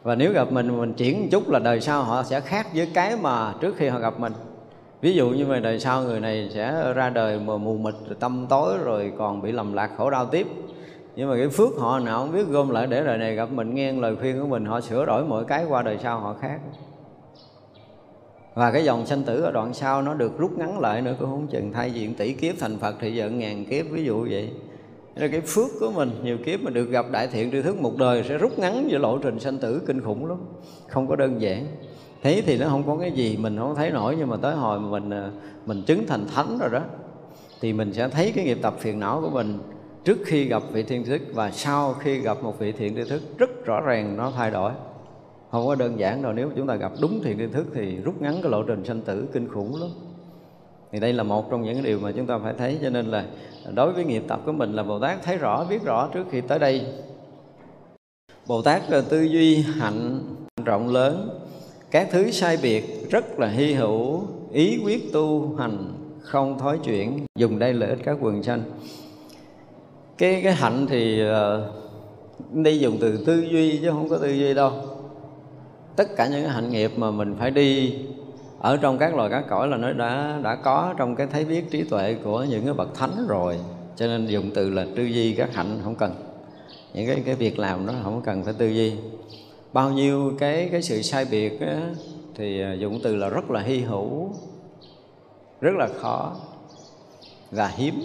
Và 0.04 0.16
nếu 0.16 0.34
gặp 0.34 0.52
mình 0.52 0.80
mình 0.80 0.94
chuyển 0.94 1.22
một 1.22 1.28
chút 1.32 1.50
là 1.50 1.60
đời 1.60 1.82
sau 1.82 2.04
họ 2.04 2.24
sẽ 2.24 2.40
khác 2.40 2.68
với 2.74 2.92
cái 2.94 3.18
mà 3.18 3.54
trước 3.62 3.76
khi 3.78 3.88
họ 3.88 4.00
gặp 4.00 4.20
mình. 4.20 4.34
Ví 5.02 5.14
dụ 5.14 5.30
như 5.30 5.46
mà 5.46 5.60
đời 5.60 5.80
sau 5.80 6.02
người 6.02 6.20
này 6.20 6.50
sẽ 6.54 6.94
ra 6.94 7.10
đời 7.10 7.40
mà 7.40 7.58
mù 7.58 7.78
mịt 7.78 7.96
tâm 8.20 8.46
tối, 8.50 8.78
rồi 8.84 9.14
còn 9.18 9.42
bị 9.42 9.52
lầm 9.52 9.74
lạc 9.74 9.92
khổ 9.98 10.10
đau 10.10 10.26
tiếp 10.26 10.48
nhưng 11.16 11.30
mà 11.30 11.36
cái 11.36 11.50
phước 11.50 11.70
họ 11.78 12.00
nào 12.00 12.20
không 12.20 12.32
biết 12.32 12.48
gom 12.50 12.70
lại 12.70 12.88
để 12.88 13.04
đời 13.04 13.18
này 13.18 13.36
gặp 13.36 13.52
mình, 13.52 13.76
nghe 13.76 13.92
lời 13.92 14.16
khuyên 14.16 14.40
của 14.40 14.48
mình, 14.48 14.66
họ 14.66 14.82
sửa 14.82 15.06
đổi 15.06 15.26
mọi 15.26 15.46
cái 15.46 15.66
qua 15.66 15.82
đời 15.82 15.98
sau 16.04 16.20
họ 16.20 16.36
khác. 16.42 16.60
Và 18.54 18.72
cái 18.72 18.84
dòng 18.84 19.06
sanh 19.06 19.24
tử 19.24 19.42
ở 19.42 19.52
đoạn 19.52 19.74
sau 19.74 20.02
nó 20.02 20.14
được 20.14 20.38
rút 20.38 20.58
ngắn 20.58 20.80
lại 20.80 21.02
nữa, 21.02 21.16
cũng 21.20 21.30
không 21.30 21.48
chừng 21.48 21.74
thay 21.74 21.92
diện 21.92 22.14
tỷ 22.14 22.34
kiếp 22.34 22.56
thành 22.60 22.78
phật 22.78 22.96
thì 23.00 23.16
giận 23.16 23.40
ngàn 23.40 23.66
kiếp, 23.66 23.86
ví 23.92 24.04
dụ 24.04 24.28
vậy. 24.30 24.50
Là 25.16 25.28
cái 25.28 25.42
phước 25.42 25.68
của 25.80 25.92
mình, 25.92 26.12
nhiều 26.24 26.38
kiếp 26.46 26.62
mà 26.62 26.72
được 26.72 26.86
gặp 26.86 27.06
đại 27.12 27.28
thiện 27.28 27.52
tri 27.52 27.62
thức 27.62 27.82
một 27.82 27.98
đời 27.98 28.24
sẽ 28.30 28.38
rút 28.38 28.60
ngắn 28.60 28.92
giữa 28.92 28.98
lộ 28.98 29.18
trình 29.18 29.40
sanh 29.40 29.58
tử 29.58 29.82
kinh 29.88 30.02
khủng 30.02 30.26
lắm, 30.26 30.38
không 30.88 31.08
có 31.08 31.16
đơn 31.16 31.42
giản. 31.42 31.68
Thấy 32.24 32.44
thì 32.46 32.58
nó 32.58 32.68
không 32.70 32.84
có 32.84 32.98
cái 32.98 33.12
gì 33.12 33.38
mình 33.38 33.58
không 33.58 33.76
thấy 33.76 33.92
nổi, 33.92 34.16
nhưng 34.20 34.30
mà 34.30 34.38
tới 34.42 34.56
hồi 34.56 34.80
mà 34.80 34.90
mình 34.90 35.10
à, 35.10 35.32
mình 35.66 35.84
chứng 35.86 36.08
thành 36.08 36.28
thánh 36.36 36.58
rồi 36.58 36.70
đó, 36.70 36.82
thì 37.62 37.74
mình 37.74 37.94
sẽ 37.94 38.08
thấy 38.10 38.32
cái 38.36 38.46
nghiệp 38.46 38.58
tập 38.62 38.76
phiền 38.80 39.00
não 39.00 39.22
của 39.22 39.30
mình 39.30 39.60
trước 40.06 40.18
khi 40.26 40.46
gặp 40.46 40.64
vị 40.72 40.84
thiên 40.84 41.06
thức 41.06 41.22
và 41.34 41.52
sau 41.52 41.94
khi 41.94 42.18
gặp 42.18 42.44
một 42.44 42.60
vị 42.60 42.72
thiện 42.72 42.96
tri 42.96 43.10
thức, 43.10 43.22
rất 43.38 43.66
rõ 43.66 43.82
ràng 43.82 44.18
nó 44.18 44.32
thay 44.36 44.52
đổi. 44.52 44.72
Không 45.52 45.68
có 45.68 45.76
đơn 45.76 46.00
giản 46.00 46.22
đâu, 46.22 46.34
nếu 46.34 46.50
chúng 46.56 46.68
ta 46.68 46.76
gặp 46.76 46.92
đúng 47.02 47.22
thiện 47.24 47.38
tri 47.38 47.48
thức 47.48 47.66
thì 47.74 47.96
rút 47.96 48.22
ngắn 48.22 48.36
cái 48.42 48.52
lộ 48.52 48.64
trình 48.64 48.86
sanh 48.86 49.02
tử 49.02 49.28
kinh 49.34 49.48
khủng 49.48 49.82
lắm. 49.82 49.90
Thì 50.92 51.00
đây 51.00 51.14
là 51.14 51.24
một 51.24 51.52
trong 51.52 51.64
những 51.64 51.84
điều 51.84 52.00
mà 52.00 52.12
chúng 52.12 52.26
ta 52.26 52.38
phải 52.44 52.54
thấy, 52.58 52.80
cho 52.82 52.90
nên 52.90 53.06
là 53.06 53.26
đối 53.74 53.94
với 53.94 54.06
nghiệp 54.06 54.24
tập 54.28 54.42
của 54.46 54.52
mình 54.52 54.74
là 54.74 54.84
bồ 54.84 55.00
tát 55.00 55.24
thấy 55.24 55.38
rõ, 55.38 55.66
biết 55.70 55.84
rõ 55.84 56.10
trước 56.14 56.24
khi 56.32 56.42
tới 56.42 56.60
đây. 56.60 56.86
Bồ 58.48 58.62
tát 58.62 58.90
là 58.90 59.02
tư 59.10 59.22
duy, 59.22 59.62
hạnh, 59.62 60.20
rộng 60.66 60.90
lớn. 60.90 61.40
Các 61.92 62.08
thứ 62.12 62.32
sai 62.32 62.58
biệt 62.62 63.12
rất 63.12 63.40
là 63.40 63.48
hy 63.48 63.74
hữu, 63.74 64.24
ý 64.52 64.80
quyết 64.84 65.14
tu 65.14 65.56
hành, 65.56 65.94
không 66.22 66.60
thói 66.60 66.80
chuyển. 66.84 67.26
Dùng 67.36 67.60
đây 67.60 67.74
lợi 67.74 67.90
ích 67.90 68.00
các 68.04 68.18
quần 68.22 68.44
sanh 68.44 68.64
cái 70.18 70.42
cái 70.44 70.54
hạnh 70.54 70.86
thì 70.90 71.24
uh, 71.24 72.54
đi 72.54 72.80
dùng 72.80 72.98
từ 73.02 73.24
tư 73.26 73.48
duy 73.52 73.80
chứ 73.82 73.90
không 73.90 74.10
có 74.10 74.18
tư 74.18 74.30
duy 74.30 74.54
đâu. 74.54 74.72
Tất 75.96 76.16
cả 76.16 76.28
những 76.28 76.44
cái 76.44 76.52
hạnh 76.52 76.70
nghiệp 76.70 76.92
mà 76.98 77.12
mình 77.12 77.36
phải 77.40 77.52
đi 77.52 77.96
ở 78.60 78.78
trong 78.78 78.98
các 78.98 79.16
loài 79.16 79.30
các 79.30 79.44
cõi 79.50 79.68
là 79.68 79.78
nó 79.78 79.94
đã 79.94 80.40
đã 80.44 80.56
có 80.56 80.94
trong 80.98 81.16
cái 81.16 81.28
thấy 81.28 81.46
biết 81.46 81.72
trí 81.72 81.84
tuệ 81.84 82.16
của 82.24 82.44
những 82.44 82.66
cái 82.66 82.74
bậc 82.74 82.96
thánh 82.96 83.28
rồi. 83.28 83.58
Cho 83.96 84.08
nên 84.08 84.26
dùng 84.26 84.52
từ 84.56 84.70
là 84.70 84.86
tư 84.96 85.04
duy 85.04 85.34
các 85.34 85.54
hạnh 85.54 85.80
không 85.84 85.96
cần. 85.96 86.16
Những 86.94 87.08
cái 87.08 87.24
cái 87.26 87.36
việc 87.36 87.60
làm 87.60 87.88
đó 87.88 87.94
không 88.04 88.22
cần 88.22 88.44
phải 88.44 88.54
tư 88.54 88.68
duy. 88.68 88.94
Bao 89.74 89.92
nhiêu 89.92 90.34
cái 90.40 90.70
cái 90.72 90.82
sự 90.82 91.02
sai 91.02 91.26
biệt 91.32 91.62
á, 91.62 91.82
thì 92.36 92.62
ờ, 92.62 92.74
dụng 92.74 92.94
dùng 92.94 93.02
từ 93.04 93.16
là 93.16 93.30
rất 93.30 93.52
là 93.52 93.62
hy 93.62 93.80
hữu 93.80 94.30
rất 95.62 95.76
là 95.78 95.88
khó 96.02 96.36
và 97.52 97.68
hiếm. 97.68 97.96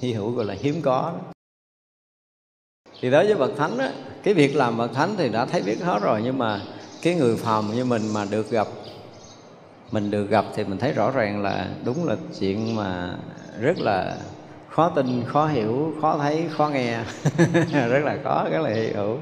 Hy 0.00 0.12
hữu 0.12 0.30
gọi 0.30 0.44
là 0.44 0.54
hiếm 0.60 0.74
có 0.82 1.12
thì 3.00 3.10
đối 3.10 3.26
với 3.26 3.34
bậc 3.34 3.56
thánh 3.56 3.78
á, 3.78 3.90
cái 4.22 4.34
việc 4.34 4.56
làm 4.56 4.76
bậc 4.76 4.94
thánh 4.94 5.14
thì 5.16 5.28
đã 5.28 5.46
thấy 5.46 5.62
biết 5.62 5.82
hết 5.82 5.98
rồi 6.02 6.20
nhưng 6.24 6.38
mà 6.38 6.60
cái 7.02 7.14
người 7.14 7.36
phàm 7.36 7.74
như 7.74 7.84
mình 7.84 8.02
mà 8.12 8.24
được 8.24 8.50
gặp 8.50 8.68
mình 9.92 10.10
được 10.10 10.30
gặp 10.30 10.44
thì 10.54 10.64
mình 10.64 10.78
thấy 10.78 10.92
rõ 10.92 11.10
ràng 11.10 11.42
là 11.42 11.68
đúng 11.84 12.04
là 12.04 12.16
chuyện 12.40 12.76
mà 12.76 13.14
rất 13.60 13.78
là 13.78 14.16
khó 14.68 14.88
tin 14.88 15.22
khó 15.26 15.46
hiểu 15.46 15.92
khó 16.00 16.18
thấy 16.18 16.44
khó 16.50 16.68
nghe. 16.68 16.98
Rất 17.90 18.04
là 18.04 18.18
khó 18.24 18.46
rất 18.50 18.60
là 18.60 18.70
hiểu. 18.70 19.18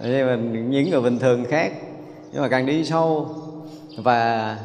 Nhưng 0.00 0.26
mà 0.26 0.36
những 0.68 0.90
người 0.90 1.00
bình 1.00 1.18
thường 1.18 1.44
khác 1.44 1.72
nhưng 2.32 2.42
mà 2.42 2.48
càng 2.48 2.66
đi 2.66 2.84
sâu. 2.84 3.36
Và 3.96 4.58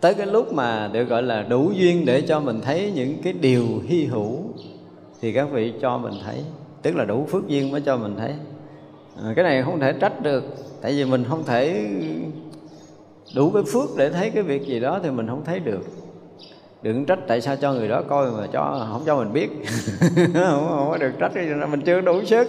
tới 0.00 0.14
cái 0.14 0.26
lúc 0.26 0.52
mà 0.52 0.88
được 0.92 1.04
gọi 1.04 1.22
là 1.22 1.42
đủ 1.42 1.72
duyên 1.74 2.04
để 2.04 2.20
cho 2.20 2.40
mình 2.40 2.60
thấy 2.60 2.92
những 2.94 3.22
cái 3.22 3.32
điều 3.32 3.66
hy 3.86 4.04
hữu 4.04 4.38
thì 5.20 5.32
các 5.32 5.50
vị 5.50 5.72
cho 5.80 5.98
mình 5.98 6.14
thấy 6.24 6.44
tức 6.82 6.96
là 6.96 7.04
đủ 7.04 7.26
phước 7.30 7.48
duyên 7.48 7.70
mới 7.70 7.80
cho 7.80 7.96
mình 7.96 8.16
thấy. 8.18 8.34
À, 9.24 9.32
cái 9.36 9.44
này 9.44 9.62
không 9.62 9.80
thể 9.80 9.92
trách 9.92 10.22
được 10.22 10.44
tại 10.82 10.92
vì 10.92 11.04
mình 11.04 11.24
không 11.28 11.44
thể 11.44 11.86
đủ 13.36 13.50
cái 13.50 13.62
phước 13.72 13.96
để 13.96 14.10
thấy 14.10 14.30
cái 14.30 14.42
việc 14.42 14.66
gì 14.66 14.80
đó 14.80 15.00
thì 15.02 15.10
mình 15.10 15.26
không 15.26 15.44
thấy 15.44 15.60
được. 15.60 15.86
Đừng 16.82 17.04
trách 17.04 17.18
tại 17.26 17.40
sao 17.40 17.56
cho 17.56 17.72
người 17.72 17.88
đó 17.88 18.02
coi 18.08 18.30
mà 18.30 18.46
cho 18.52 18.86
không 18.92 19.02
cho 19.06 19.16
mình 19.16 19.32
biết. 19.32 19.48
Không, 20.34 20.68
không 20.68 20.88
có 20.90 20.96
được 21.00 21.12
trách 21.18 21.32
mình 21.70 21.80
chưa 21.80 22.00
đủ 22.00 22.24
sức 22.24 22.48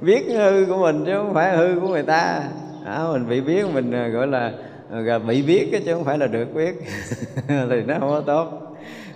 biết 0.00 0.26
hư 0.28 0.66
của 0.68 0.78
mình 0.78 1.04
chứ 1.06 1.12
không 1.16 1.34
phải 1.34 1.56
hư 1.56 1.80
của 1.80 1.88
người 1.88 2.02
ta. 2.02 2.42
À, 2.84 3.04
mình 3.12 3.28
bị 3.28 3.40
biết 3.40 3.66
mình 3.74 3.92
à, 3.92 4.08
gọi 4.08 4.26
là 4.26 4.52
à, 4.90 5.18
bị 5.18 5.42
biết 5.42 5.82
chứ 5.86 5.94
không 5.94 6.04
phải 6.04 6.18
là 6.18 6.26
được 6.26 6.54
biết. 6.54 6.74
Thì 7.48 7.82
nó 7.86 7.94
không 8.00 8.10
có 8.10 8.20
tốt 8.20 8.65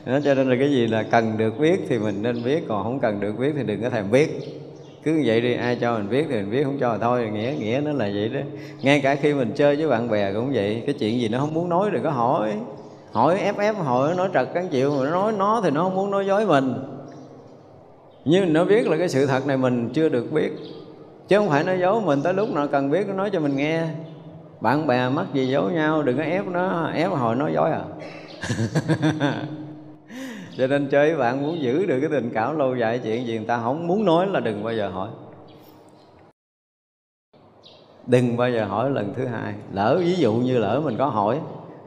đó, 0.04 0.18
cho 0.24 0.34
nên 0.34 0.50
là 0.50 0.56
cái 0.58 0.70
gì 0.70 0.86
là 0.86 1.02
cần 1.02 1.38
được 1.38 1.58
biết 1.58 1.80
thì 1.88 1.98
mình 1.98 2.22
nên 2.22 2.44
biết 2.44 2.64
còn 2.68 2.82
không 2.82 3.00
cần 3.00 3.20
được 3.20 3.38
biết 3.38 3.52
thì 3.56 3.62
đừng 3.62 3.82
có 3.82 3.90
thèm 3.90 4.10
biết. 4.10 4.30
Cứ 5.04 5.22
vậy 5.24 5.40
đi 5.40 5.54
ai 5.54 5.76
cho 5.80 5.96
mình 5.98 6.08
biết 6.08 6.26
thì 6.28 6.34
mình 6.34 6.50
biết 6.50 6.64
không 6.64 6.78
cho 6.80 6.92
thì 6.92 6.98
thôi 7.00 7.30
nghĩa 7.32 7.54
nghĩa 7.58 7.80
nó 7.84 7.92
là 7.92 8.10
vậy 8.14 8.28
đó. 8.28 8.40
Ngay 8.82 9.00
cả 9.00 9.14
khi 9.14 9.34
mình 9.34 9.52
chơi 9.54 9.76
với 9.76 9.88
bạn 9.88 10.10
bè 10.10 10.32
cũng 10.32 10.52
vậy 10.52 10.82
cái 10.86 10.94
chuyện 10.98 11.20
gì 11.20 11.28
nó 11.28 11.38
không 11.38 11.54
muốn 11.54 11.68
nói 11.68 11.90
đừng 11.90 12.02
có 12.02 12.10
hỏi. 12.10 12.52
Hỏi 13.12 13.38
ép 13.38 13.58
ép 13.58 13.76
hỏi 13.76 14.14
nói 14.16 14.28
trật 14.34 14.48
cán 14.54 14.68
chịu 14.68 14.90
mà 14.90 15.04
nó 15.04 15.10
nói 15.10 15.32
nó 15.32 15.60
thì 15.64 15.70
nó 15.70 15.82
không 15.82 15.94
muốn 15.94 16.10
nói 16.10 16.26
dối 16.26 16.46
mình. 16.46 16.74
Nhưng 18.24 18.52
nó 18.52 18.64
biết 18.64 18.88
là 18.88 18.96
cái 18.96 19.08
sự 19.08 19.26
thật 19.26 19.46
này 19.46 19.56
mình 19.56 19.90
chưa 19.92 20.08
được 20.08 20.32
biết. 20.32 20.50
Chứ 21.28 21.36
không 21.36 21.48
phải 21.48 21.64
nó 21.64 21.72
giấu 21.74 22.00
mình 22.00 22.22
tới 22.22 22.34
lúc 22.34 22.50
nào 22.50 22.68
cần 22.68 22.90
biết 22.90 23.08
nó 23.08 23.14
nói 23.14 23.30
cho 23.30 23.40
mình 23.40 23.56
nghe. 23.56 23.86
Bạn 24.60 24.86
bè 24.86 25.08
mắc 25.08 25.26
gì 25.32 25.46
giấu 25.46 25.70
nhau 25.70 26.02
đừng 26.02 26.16
có 26.16 26.22
ép 26.22 26.46
nó 26.46 26.90
ép 26.94 27.10
hồi 27.10 27.36
nói 27.36 27.52
dối 27.54 27.70
à. 27.70 27.82
cho 30.56 30.66
nên 30.66 30.88
chơi 30.88 31.16
bạn 31.16 31.42
muốn 31.42 31.62
giữ 31.62 31.86
được 31.86 32.00
cái 32.00 32.10
tình 32.10 32.30
cảm 32.34 32.58
lâu 32.58 32.76
dài 32.76 33.00
chuyện 33.04 33.26
gì 33.26 33.36
người 33.36 33.46
ta 33.46 33.60
không 33.62 33.86
muốn 33.86 34.04
nói 34.04 34.26
là 34.26 34.40
đừng 34.40 34.64
bao 34.64 34.74
giờ 34.74 34.88
hỏi. 34.88 35.08
Đừng 38.06 38.36
bao 38.36 38.50
giờ 38.50 38.64
hỏi 38.64 38.90
lần 38.90 39.14
thứ 39.16 39.26
hai. 39.26 39.54
Lỡ 39.72 39.98
ví 40.00 40.14
dụ 40.14 40.34
như 40.34 40.58
lỡ 40.58 40.80
mình 40.84 40.96
có 40.98 41.06
hỏi 41.06 41.40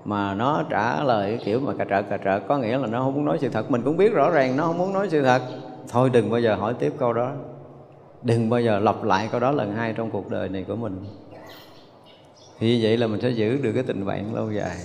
mà 0.05 0.33
nó 0.33 0.63
trả 0.69 1.03
lời 1.03 1.39
kiểu 1.45 1.59
mà 1.59 1.73
cà 1.73 1.85
trợ 1.89 2.01
cà 2.01 2.17
trợ 2.17 2.39
có 2.39 2.57
nghĩa 2.57 2.77
là 2.77 2.87
nó 2.87 2.99
không 2.99 3.13
muốn 3.13 3.25
nói 3.25 3.37
sự 3.41 3.49
thật. 3.49 3.71
Mình 3.71 3.81
cũng 3.81 3.97
biết 3.97 4.13
rõ 4.13 4.29
ràng 4.29 4.57
nó 4.57 4.63
không 4.63 4.77
muốn 4.77 4.93
nói 4.93 5.09
sự 5.09 5.23
thật. 5.23 5.41
Thôi 5.89 6.09
đừng 6.13 6.29
bao 6.29 6.39
giờ 6.39 6.55
hỏi 6.55 6.73
tiếp 6.79 6.93
câu 6.99 7.13
đó. 7.13 7.31
Đừng 8.21 8.49
bao 8.49 8.61
giờ 8.61 8.79
lặp 8.79 9.03
lại 9.03 9.29
câu 9.31 9.39
đó 9.39 9.51
lần 9.51 9.75
hai 9.75 9.93
trong 9.93 10.11
cuộc 10.11 10.29
đời 10.29 10.49
này 10.49 10.65
của 10.67 10.75
mình. 10.75 11.05
Thì 12.59 12.83
vậy 12.83 12.97
là 12.97 13.07
mình 13.07 13.21
sẽ 13.21 13.29
giữ 13.29 13.57
được 13.57 13.71
cái 13.73 13.83
tình 13.83 14.05
bạn 14.05 14.35
lâu 14.35 14.51
dài 14.51 14.77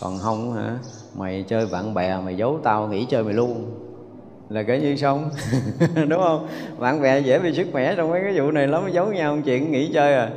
còn 0.00 0.18
không 0.18 0.52
hả? 0.52 0.78
Mày 1.14 1.44
chơi 1.48 1.66
bạn 1.66 1.94
bè 1.94 2.16
mày 2.24 2.36
giấu 2.36 2.60
tao 2.62 2.88
nghỉ 2.88 3.06
chơi 3.10 3.24
mày 3.24 3.34
luôn. 3.34 3.70
Là 4.48 4.62
kể 4.62 4.80
như 4.80 4.96
xong 4.96 5.30
đúng 6.08 6.20
không? 6.22 6.48
Bạn 6.78 7.02
bè 7.02 7.20
dễ 7.20 7.38
bị 7.38 7.52
sức 7.54 7.66
khỏe 7.72 7.94
trong 7.96 8.10
mấy 8.10 8.20
cái 8.20 8.40
vụ 8.40 8.50
này 8.50 8.66
lắm 8.66 8.82
giấu 8.92 9.06
nhau 9.06 9.38
chuyện 9.44 9.72
nghỉ 9.72 9.90
chơi 9.94 10.14
à. 10.14 10.30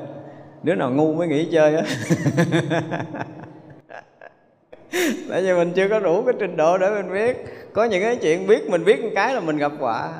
Đứa 0.63 0.75
nào 0.75 0.91
ngu 0.91 1.13
mới 1.13 1.27
nghỉ 1.27 1.49
chơi 1.51 1.75
á. 1.75 1.83
Tại 5.29 5.41
vì 5.41 5.53
mình 5.53 5.73
chưa 5.75 5.89
có 5.89 5.99
đủ 5.99 6.23
cái 6.25 6.33
trình 6.39 6.57
độ 6.57 6.77
để 6.77 6.89
mình 6.89 7.13
biết. 7.13 7.45
Có 7.73 7.85
những 7.85 8.01
cái 8.01 8.15
chuyện 8.15 8.47
biết 8.47 8.69
mình 8.69 8.85
biết 8.85 9.03
một 9.03 9.09
cái 9.15 9.33
là 9.33 9.39
mình 9.39 9.57
gặp 9.57 9.71
quả. 9.79 10.11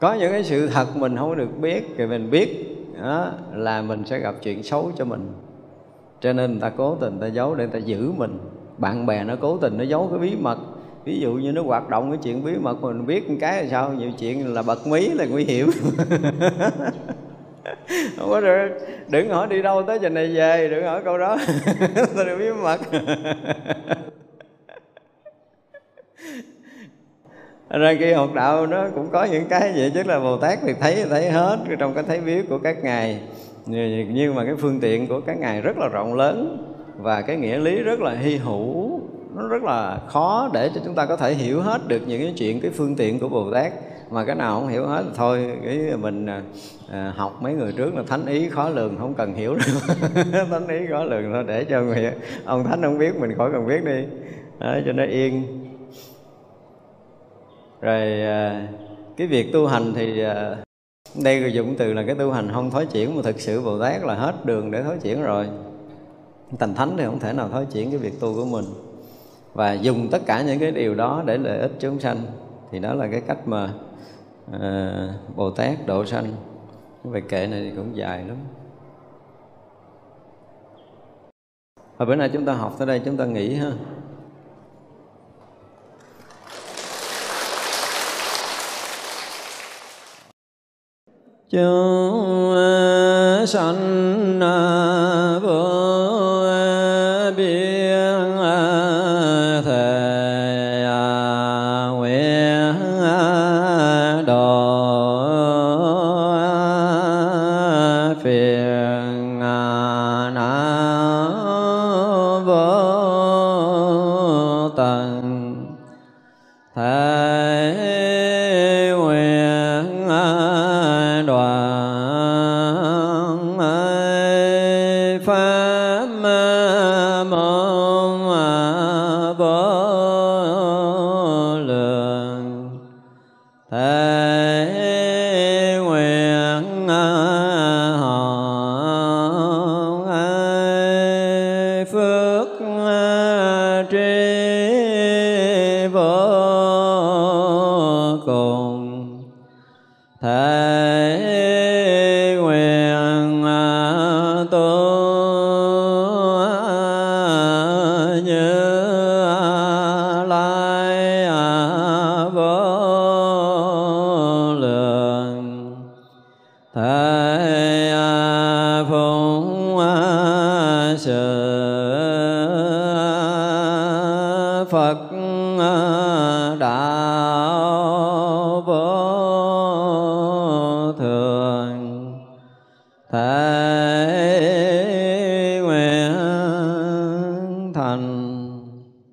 Có 0.00 0.14
những 0.14 0.32
cái 0.32 0.44
sự 0.44 0.68
thật 0.68 0.96
mình 0.96 1.16
không 1.16 1.36
được 1.36 1.58
biết 1.60 1.84
thì 1.98 2.06
mình 2.06 2.30
biết 2.30 2.76
đó, 3.02 3.32
là 3.52 3.82
mình 3.82 4.04
sẽ 4.06 4.18
gặp 4.18 4.34
chuyện 4.42 4.62
xấu 4.62 4.92
cho 4.96 5.04
mình 5.04 5.32
cho 6.24 6.32
nên 6.32 6.52
người 6.52 6.60
ta 6.60 6.70
cố 6.76 6.96
tình 7.00 7.18
ta 7.20 7.26
giấu 7.26 7.54
để 7.54 7.64
người 7.64 7.80
ta 7.80 7.86
giữ 7.86 8.12
mình. 8.16 8.38
Bạn 8.78 9.06
bè 9.06 9.24
nó 9.24 9.36
cố 9.40 9.58
tình 9.58 9.78
nó 9.78 9.84
giấu 9.84 10.08
cái 10.10 10.18
bí 10.18 10.36
mật. 10.40 10.58
Ví 11.04 11.20
dụ 11.20 11.32
như 11.32 11.52
nó 11.52 11.62
hoạt 11.62 11.88
động 11.88 12.10
cái 12.10 12.18
chuyện 12.22 12.44
bí 12.44 12.52
mật 12.60 12.74
mình 12.80 13.06
biết 13.06 13.30
một 13.30 13.36
cái 13.40 13.62
là 13.62 13.68
sao? 13.70 13.92
Nhiều 13.92 14.10
chuyện 14.18 14.54
là 14.54 14.62
bật 14.62 14.86
mí 14.86 15.08
là 15.08 15.26
nguy 15.26 15.44
hiểm. 15.44 15.70
Không 18.16 18.30
có 18.30 18.40
được. 18.40 18.68
Đừng 19.08 19.28
hỏi 19.28 19.46
đi 19.50 19.62
đâu 19.62 19.82
tới 19.82 19.98
giờ 20.02 20.08
này 20.08 20.34
về, 20.34 20.68
đừng 20.68 20.84
hỏi 20.84 21.02
câu 21.04 21.18
đó. 21.18 21.36
Tôi 22.16 22.24
được 22.24 22.36
bí 22.38 22.50
mật. 22.62 22.80
Ra 27.70 27.94
khi 27.98 28.12
học 28.12 28.34
đạo 28.34 28.66
nó 28.66 28.88
cũng 28.94 29.08
có 29.12 29.24
những 29.24 29.46
cái 29.48 29.72
vậy, 29.76 29.90
chứ 29.94 30.02
là 30.02 30.20
bồ 30.20 30.36
tát 30.36 30.58
thì 30.62 30.72
thấy 30.80 31.04
thấy 31.10 31.30
hết, 31.30 31.58
trong 31.78 31.94
cái 31.94 32.04
thấy 32.04 32.20
biết 32.20 32.48
của 32.48 32.58
các 32.58 32.84
ngài 32.84 33.20
nhưng 33.66 34.34
mà 34.34 34.44
cái 34.44 34.54
phương 34.58 34.80
tiện 34.80 35.06
của 35.06 35.20
các 35.20 35.38
ngài 35.38 35.60
rất 35.60 35.78
là 35.78 35.88
rộng 35.88 36.14
lớn 36.14 36.66
và 36.96 37.22
cái 37.22 37.36
nghĩa 37.36 37.58
lý 37.58 37.82
rất 37.82 38.00
là 38.00 38.14
hy 38.14 38.36
hữu 38.36 39.00
nó 39.34 39.48
rất 39.48 39.62
là 39.62 39.98
khó 40.06 40.50
để 40.52 40.70
cho 40.74 40.80
chúng 40.84 40.94
ta 40.94 41.06
có 41.06 41.16
thể 41.16 41.34
hiểu 41.34 41.60
hết 41.60 41.88
được 41.88 42.02
những 42.06 42.22
cái 42.22 42.34
chuyện 42.36 42.60
cái 42.60 42.70
phương 42.70 42.96
tiện 42.96 43.18
của 43.18 43.28
bồ 43.28 43.50
tát. 43.52 43.72
Mà 44.10 44.24
cái 44.24 44.36
nào 44.36 44.60
không 44.60 44.68
hiểu 44.68 44.86
hết 44.86 45.04
thôi 45.14 45.56
cái 45.64 45.96
mình 46.00 46.26
à, 46.26 46.42
à, 46.90 47.12
học 47.16 47.38
mấy 47.42 47.54
người 47.54 47.72
trước 47.72 47.94
là 47.94 48.02
thánh 48.06 48.26
ý 48.26 48.48
khó 48.48 48.68
lường 48.68 48.96
không 48.98 49.14
cần 49.14 49.34
hiểu 49.34 49.54
được 49.54 49.94
thánh 50.50 50.68
ý 50.68 50.86
khó 50.90 51.04
lường 51.04 51.32
thôi 51.32 51.44
để 51.46 51.64
cho 51.64 51.82
người 51.82 52.12
ông 52.44 52.64
thánh 52.64 52.82
không 52.82 52.98
biết 52.98 53.16
mình 53.16 53.34
khỏi 53.36 53.50
cần 53.52 53.66
biết 53.66 53.84
đi. 53.84 54.04
Đó, 54.58 54.74
cho 54.86 54.92
nó 54.92 55.04
yên. 55.04 55.42
Rồi 57.80 58.22
à, 58.22 58.68
cái 59.16 59.26
việc 59.26 59.52
tu 59.52 59.66
hành 59.66 59.92
thì 59.94 60.20
à, 60.20 60.56
đây 61.22 61.40
người 61.40 61.52
dụng 61.52 61.74
từ 61.78 61.92
là 61.92 62.02
cái 62.06 62.14
tu 62.14 62.30
hành 62.30 62.50
không 62.52 62.70
thối 62.70 62.86
chuyển 62.86 63.16
mà 63.16 63.22
thực 63.22 63.40
sự 63.40 63.62
bồ 63.62 63.78
tát 63.78 64.02
là 64.02 64.14
hết 64.14 64.46
đường 64.46 64.70
để 64.70 64.82
thối 64.82 64.98
chuyển 65.02 65.22
rồi. 65.22 65.48
Thành 66.58 66.74
thánh 66.74 66.94
thì 66.96 67.04
không 67.04 67.18
thể 67.18 67.32
nào 67.32 67.48
thối 67.48 67.66
chuyển 67.72 67.90
cái 67.90 67.98
việc 67.98 68.20
tu 68.20 68.34
của 68.34 68.44
mình. 68.44 68.64
Và 69.52 69.72
dùng 69.72 70.08
tất 70.10 70.22
cả 70.26 70.42
những 70.42 70.58
cái 70.58 70.70
điều 70.70 70.94
đó 70.94 71.22
để 71.26 71.38
lợi 71.38 71.58
ích 71.58 71.72
chúng 71.78 72.00
sanh 72.00 72.16
thì 72.70 72.78
đó 72.78 72.94
là 72.94 73.08
cái 73.08 73.20
cách 73.20 73.48
mà 73.48 73.70
uh, 74.50 75.36
bồ 75.36 75.50
tát 75.50 75.86
độ 75.86 76.04
sanh. 76.04 76.32
Về 77.04 77.20
kệ 77.20 77.46
này 77.46 77.60
thì 77.60 77.76
cũng 77.76 77.96
dài 77.96 78.24
lắm. 78.24 78.36
Và 81.96 82.06
bữa 82.06 82.14
nay 82.14 82.30
chúng 82.32 82.44
ta 82.44 82.52
học 82.52 82.74
tới 82.78 82.86
đây 82.86 83.02
chúng 83.04 83.16
ta 83.16 83.24
nghỉ 83.24 83.54
ha. 83.54 83.72
Chúng 91.54 92.54
sanh 93.46 94.23